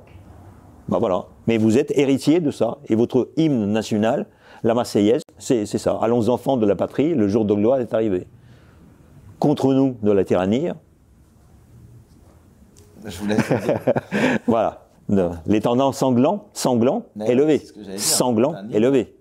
Bah 0.89 0.99
voilà. 1.01 1.25
Mais 1.47 1.59
vous 1.59 1.79
êtes 1.79 1.97
héritier 1.97 2.41
de 2.41 2.51
ça. 2.51 2.79
Et 2.89 2.95
votre 2.95 3.31
hymne 3.37 3.67
national, 3.73 4.27
la 4.63 4.75
Marseillaise, 4.75 5.23
c'est 5.39 5.67
ça. 5.67 5.99
Allons 6.03 6.29
enfants 6.29 6.57
de 6.57 6.67
la 6.67 6.77
patrie, 6.77 7.15
le 7.15 7.29
jour 7.29 7.45
de 7.45 7.55
gloire 7.55 7.81
est 7.81 7.95
arrivé. 7.95 8.27
Contre 9.39 9.75
nous 9.75 9.97
de 10.03 10.13
la 10.13 10.25
tyrannie. 10.25 10.69
Je 13.05 13.19
voulais. 13.19 13.37
voilà. 14.47 14.87
Les 15.47 15.61
tendances 15.61 15.99
sanglants, 15.99 16.49
sanglants, 16.53 17.05
élevés. 17.27 17.63
Sanglants, 17.97 18.55
élevés. 18.73 19.15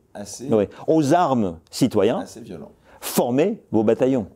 Aux 0.87 1.13
armes, 1.13 1.57
citoyens. 1.69 2.19
Assez 2.19 2.41
violent. 2.41 2.71
Formez 2.99 3.61
vos 3.71 3.83
bataillons. 3.83 4.27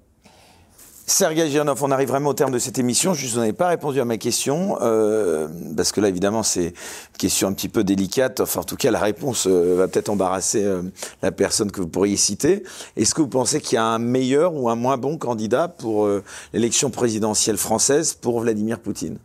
Sergei 1.08 1.52
Girnov, 1.52 1.84
on 1.84 1.92
arrive 1.92 2.08
vraiment 2.08 2.32
au 2.32 2.34
terme 2.34 2.52
de 2.52 2.58
cette 2.58 2.80
émission. 2.80 3.14
Je 3.14 3.28
vous 3.28 3.38
n'avez 3.38 3.54
pas 3.54 3.68
répondu 3.68 4.02
à 4.02 4.06
ma 4.06 4.18
question, 4.18 4.80
euh, 4.82 5.48
parce 5.78 5.92
que 5.92 6.02
là, 6.02 6.10
évidemment, 6.10 6.42
c'est 6.42 6.70
une 6.70 7.18
question 7.20 7.48
un 7.48 7.54
petit 7.54 7.70
peu 7.70 7.84
délicate. 7.84 8.40
Enfin, 8.40 8.62
en 8.62 8.64
tout 8.64 8.76
cas, 8.76 8.90
la 8.90 9.00
réponse 9.00 9.46
euh, 9.46 9.76
va 9.78 9.88
peut-être 9.88 10.10
embarrasser 10.10 10.64
euh, 10.64 10.82
la 11.22 11.32
personne 11.32 11.70
que 11.70 11.80
vous 11.80 11.88
pourriez 11.88 12.18
citer. 12.18 12.64
Est-ce 12.98 13.14
que 13.14 13.22
vous 13.22 13.28
pensez 13.28 13.62
qu'il 13.62 13.76
y 13.76 13.78
a 13.78 13.84
un 13.84 14.00
meilleur 14.00 14.56
ou 14.56 14.68
un 14.68 14.76
moins 14.76 14.98
bon 14.98 15.20
candidat 15.20 15.68
pour 15.68 16.10
l'élection 16.54 16.90
présidentielle 16.90 17.58
française 17.58 18.16
pour 18.16 18.40
Vladimir 18.40 18.80
Poutine? 18.80 19.20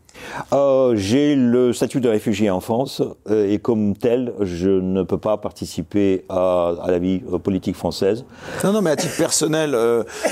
Euh, 0.52 0.94
J'ai 0.96 1.34
le 1.34 1.72
statut 1.72 2.00
de 2.00 2.08
réfugié 2.08 2.50
en 2.50 2.60
France 2.60 3.02
euh, 3.28 3.50
et 3.50 3.58
comme 3.58 3.96
tel, 3.96 4.32
je 4.40 4.68
ne 4.70 5.02
peux 5.02 5.18
pas 5.18 5.36
participer 5.36 6.24
à, 6.28 6.74
la 6.86 6.98
vie 6.98 7.22
euh, 7.32 7.38
politique 7.38 7.76
française. 7.76 8.24
Non, 8.64 8.72
non, 8.72 8.82
mais 8.82 8.90
à 8.90 8.96
titre 8.96 9.16
personnel, 9.16 9.74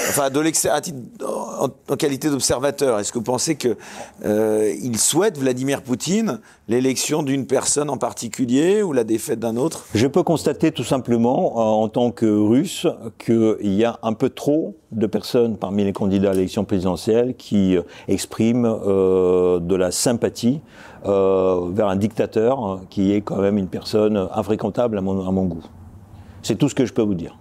enfin, 0.08 0.30
de 0.30 0.68
à 0.68 0.80
titre, 0.80 0.98
en, 1.26 1.68
en 1.92 1.96
qualité 1.96 2.30
d'observateur, 2.30 2.98
est-ce 2.98 3.12
que 3.12 3.18
vous 3.18 3.24
pensez 3.24 3.56
que 3.56 3.76
euh, 4.24 4.72
il 4.82 4.98
souhaite 4.98 5.38
Vladimir 5.38 5.82
Poutine 5.82 6.40
l'élection 6.68 7.22
d'une 7.22 7.46
personne 7.46 7.90
en 7.90 7.96
particulier 7.96 8.82
ou 8.82 8.92
la 8.92 9.04
défaite 9.04 9.40
d'un 9.40 9.56
autre? 9.56 9.86
Je 9.94 10.06
peux 10.06 10.22
constater 10.22 10.70
tout 10.70 10.84
simplement, 10.84 11.82
en 11.82 11.88
tant 11.88 12.10
que 12.10 12.26
Russe, 12.26 12.86
qu'il 13.18 13.74
y 13.74 13.84
a 13.84 13.98
un 14.02 14.12
peu 14.12 14.28
trop 14.30 14.76
de 14.92 15.06
personnes 15.06 15.56
parmi 15.56 15.84
les 15.84 15.92
candidats 15.92 16.30
à 16.30 16.34
l'élection 16.34 16.64
présidentielle 16.64 17.34
qui 17.36 17.76
expriment 18.06 18.66
euh, 18.66 19.58
de 19.60 19.74
la 19.74 19.90
sympathie 19.90 20.60
euh, 21.06 21.68
vers 21.72 21.88
un 21.88 21.96
dictateur 21.96 22.80
qui 22.90 23.12
est 23.12 23.22
quand 23.22 23.38
même 23.38 23.58
une 23.58 23.68
personne 23.68 24.28
infréquentable 24.32 24.98
à 24.98 25.00
mon 25.00 25.44
goût. 25.44 25.64
C'est 26.42 26.56
tout 26.56 26.68
ce 26.68 26.74
que 26.74 26.86
je 26.86 26.92
peux 26.92 27.02
vous 27.02 27.14
dire. 27.14 27.36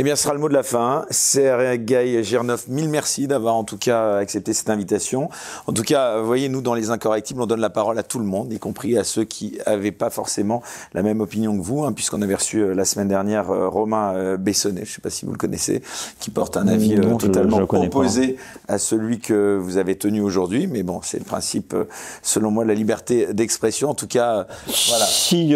Eh 0.00 0.02
bien, 0.02 0.16
ce 0.16 0.22
sera 0.22 0.32
le 0.32 0.40
mot 0.40 0.48
de 0.48 0.54
la 0.54 0.62
fin. 0.62 1.04
Sergei 1.10 2.24
Girnov, 2.24 2.64
mille 2.68 2.88
merci 2.88 3.26
d'avoir 3.26 3.54
en 3.54 3.64
tout 3.64 3.76
cas 3.76 4.16
accepté 4.16 4.54
cette 4.54 4.70
invitation. 4.70 5.28
En 5.66 5.74
tout 5.74 5.82
cas, 5.82 6.22
voyez, 6.22 6.48
nous, 6.48 6.62
dans 6.62 6.72
Les 6.72 6.88
Incorrectibles, 6.88 7.42
on 7.42 7.46
donne 7.46 7.60
la 7.60 7.68
parole 7.68 7.98
à 7.98 8.02
tout 8.02 8.18
le 8.18 8.24
monde, 8.24 8.50
y 8.50 8.58
compris 8.58 8.96
à 8.96 9.04
ceux 9.04 9.24
qui 9.24 9.58
n'avaient 9.66 9.92
pas 9.92 10.08
forcément 10.08 10.62
la 10.94 11.02
même 11.02 11.20
opinion 11.20 11.54
que 11.54 11.62
vous, 11.62 11.84
hein, 11.84 11.92
puisqu'on 11.92 12.22
avait 12.22 12.34
reçu 12.34 12.62
euh, 12.62 12.74
la 12.74 12.86
semaine 12.86 13.08
dernière 13.08 13.50
euh, 13.50 13.68
Romain 13.68 14.14
euh, 14.14 14.36
Bessonnet, 14.38 14.86
je 14.86 14.90
ne 14.90 14.94
sais 14.94 15.00
pas 15.02 15.10
si 15.10 15.26
vous 15.26 15.32
le 15.32 15.36
connaissez, 15.36 15.82
qui 16.18 16.30
porte 16.30 16.56
un 16.56 16.66
avis 16.66 16.98
totalement 17.18 17.58
opposé 17.58 18.36
à 18.68 18.78
celui 18.78 19.18
que 19.18 19.58
vous 19.60 19.76
avez 19.76 19.96
tenu 19.96 20.22
aujourd'hui. 20.22 20.66
Mais 20.66 20.82
bon, 20.82 21.00
c'est 21.02 21.18
le 21.18 21.26
principe, 21.26 21.76
selon 22.22 22.50
moi, 22.50 22.64
de 22.64 22.70
la 22.70 22.74
liberté 22.74 23.34
d'expression. 23.34 23.90
En 23.90 23.94
tout 23.94 24.08
cas, 24.08 24.46
voilà. 24.88 25.04
Si, 25.04 25.54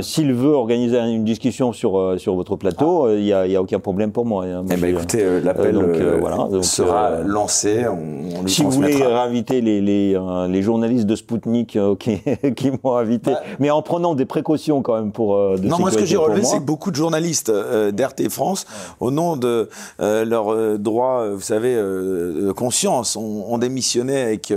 s'il 0.00 0.32
veut 0.32 0.54
organiser 0.54 0.96
une 1.00 1.26
discussion 1.26 1.74
sur, 1.74 2.18
sur 2.18 2.34
votre 2.34 2.56
plateau, 2.56 3.14
il 3.14 3.24
n'y 3.24 3.32
a, 3.34 3.46
y 3.46 3.56
a 3.56 3.60
aucun 3.60 3.73
problème 3.78 4.12
pour 4.12 4.26
moi. 4.26 4.44
Hein. 4.44 4.64
Eh 4.70 4.76
ben, 4.76 4.94
écoutez, 4.94 5.22
euh, 5.22 5.40
l'appel 5.40 5.76
euh, 5.76 6.20
euh, 6.52 6.62
sera 6.62 7.22
lancé. 7.22 7.86
On, 7.86 8.46
si 8.46 8.62
vous 8.62 8.70
voulez 8.70 9.02
inviter 9.02 9.60
les, 9.60 9.80
les, 9.80 10.18
les, 10.48 10.62
journalistes 10.62 11.06
de 11.06 11.16
Spoutnik 11.16 11.78
qui, 11.98 12.20
qui 12.56 12.70
m'ont 12.70 12.96
invité, 12.96 13.32
bah. 13.32 13.42
mais 13.58 13.70
en 13.70 13.82
prenant 13.82 14.14
des 14.14 14.24
précautions 14.24 14.82
quand 14.82 14.94
même 14.94 15.12
pour. 15.12 15.58
De 15.58 15.66
non, 15.66 15.78
moi 15.78 15.90
ce 15.90 15.98
que 15.98 16.04
j'ai 16.04 16.16
relevé, 16.16 16.42
c'est 16.42 16.58
que 16.58 16.62
beaucoup 16.62 16.90
de 16.90 16.96
journalistes 16.96 17.50
d'RT 17.50 18.28
France, 18.30 18.66
au 19.00 19.10
nom 19.10 19.36
de 19.36 19.68
leur 19.98 20.78
droit, 20.78 21.28
vous 21.28 21.40
savez, 21.40 21.80
conscience, 22.56 23.16
ont, 23.16 23.58
démissionné 23.58 24.20
avec 24.20 24.52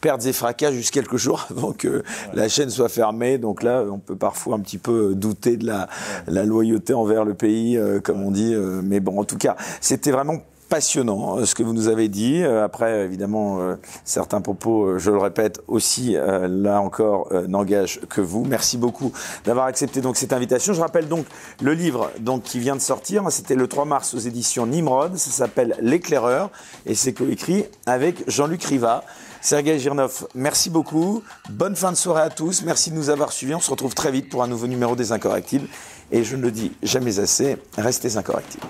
pertes 0.00 0.26
et 0.26 0.32
fracas 0.32 0.72
juste 0.72 0.92
quelques 0.92 1.16
jours 1.16 1.46
avant 1.50 1.72
que 1.72 2.02
la 2.34 2.48
chaîne 2.48 2.70
soit 2.70 2.88
fermée. 2.88 3.38
Donc 3.38 3.62
là, 3.62 3.84
on 3.90 3.98
peut 3.98 4.16
parfois 4.16 4.56
un 4.56 4.60
petit 4.60 4.78
peu 4.78 5.14
douter 5.14 5.56
de 5.56 5.66
la, 5.66 5.88
la 6.26 6.44
loyauté 6.44 6.94
envers 6.94 7.24
le 7.24 7.34
pays, 7.34 7.78
comme 8.02 8.22
on 8.22 8.30
dit 8.30 8.47
euh, 8.54 8.80
mais 8.82 9.00
bon, 9.00 9.20
en 9.20 9.24
tout 9.24 9.38
cas, 9.38 9.56
c'était 9.80 10.10
vraiment 10.10 10.38
passionnant 10.68 11.38
euh, 11.38 11.46
ce 11.46 11.54
que 11.54 11.62
vous 11.62 11.72
nous 11.72 11.88
avez 11.88 12.08
dit. 12.08 12.42
Euh, 12.42 12.64
après, 12.64 13.04
évidemment, 13.04 13.58
certains 14.04 14.40
propos, 14.40 14.98
je 14.98 15.10
le 15.10 15.18
répète 15.18 15.60
aussi, 15.66 16.16
là 16.16 16.80
encore, 16.80 17.32
n'engagent 17.48 18.00
que 18.08 18.20
vous. 18.20 18.44
Merci 18.44 18.76
beaucoup 18.76 19.12
d'avoir 19.44 19.66
accepté 19.66 20.00
donc 20.00 20.16
cette 20.16 20.32
invitation. 20.32 20.72
Je 20.72 20.80
rappelle 20.80 21.08
donc 21.08 21.26
le 21.62 21.72
livre 21.72 22.10
donc 22.20 22.42
qui 22.42 22.58
vient 22.58 22.76
de 22.76 22.80
sortir. 22.80 23.24
C'était 23.30 23.54
le 23.54 23.66
3 23.66 23.84
mars 23.84 24.14
aux 24.14 24.18
éditions 24.18 24.66
Nimrod. 24.66 25.16
Ça 25.16 25.30
s'appelle 25.30 25.76
L'éclaireur 25.80 26.50
et 26.86 26.94
c'est 26.94 27.12
coécrit 27.12 27.64
avec 27.86 28.28
Jean-Luc 28.28 28.62
Riva. 28.64 29.04
Sergei 29.40 29.78
Girnov, 29.78 30.26
merci 30.34 30.68
beaucoup. 30.68 31.22
Bonne 31.48 31.76
fin 31.76 31.92
de 31.92 31.96
soirée 31.96 32.22
à 32.22 32.30
tous. 32.30 32.62
Merci 32.64 32.90
de 32.90 32.96
nous 32.96 33.08
avoir 33.08 33.30
suivis. 33.30 33.54
On 33.54 33.60
se 33.60 33.70
retrouve 33.70 33.94
très 33.94 34.10
vite 34.10 34.28
pour 34.28 34.42
un 34.42 34.48
nouveau 34.48 34.66
numéro 34.66 34.96
des 34.96 35.12
Incorrectibles. 35.12 35.68
Et 36.10 36.24
je 36.24 36.36
ne 36.36 36.42
le 36.42 36.50
dis 36.50 36.72
jamais 36.82 37.18
assez, 37.18 37.56
restez 37.76 38.16
incorrectibles. 38.16 38.66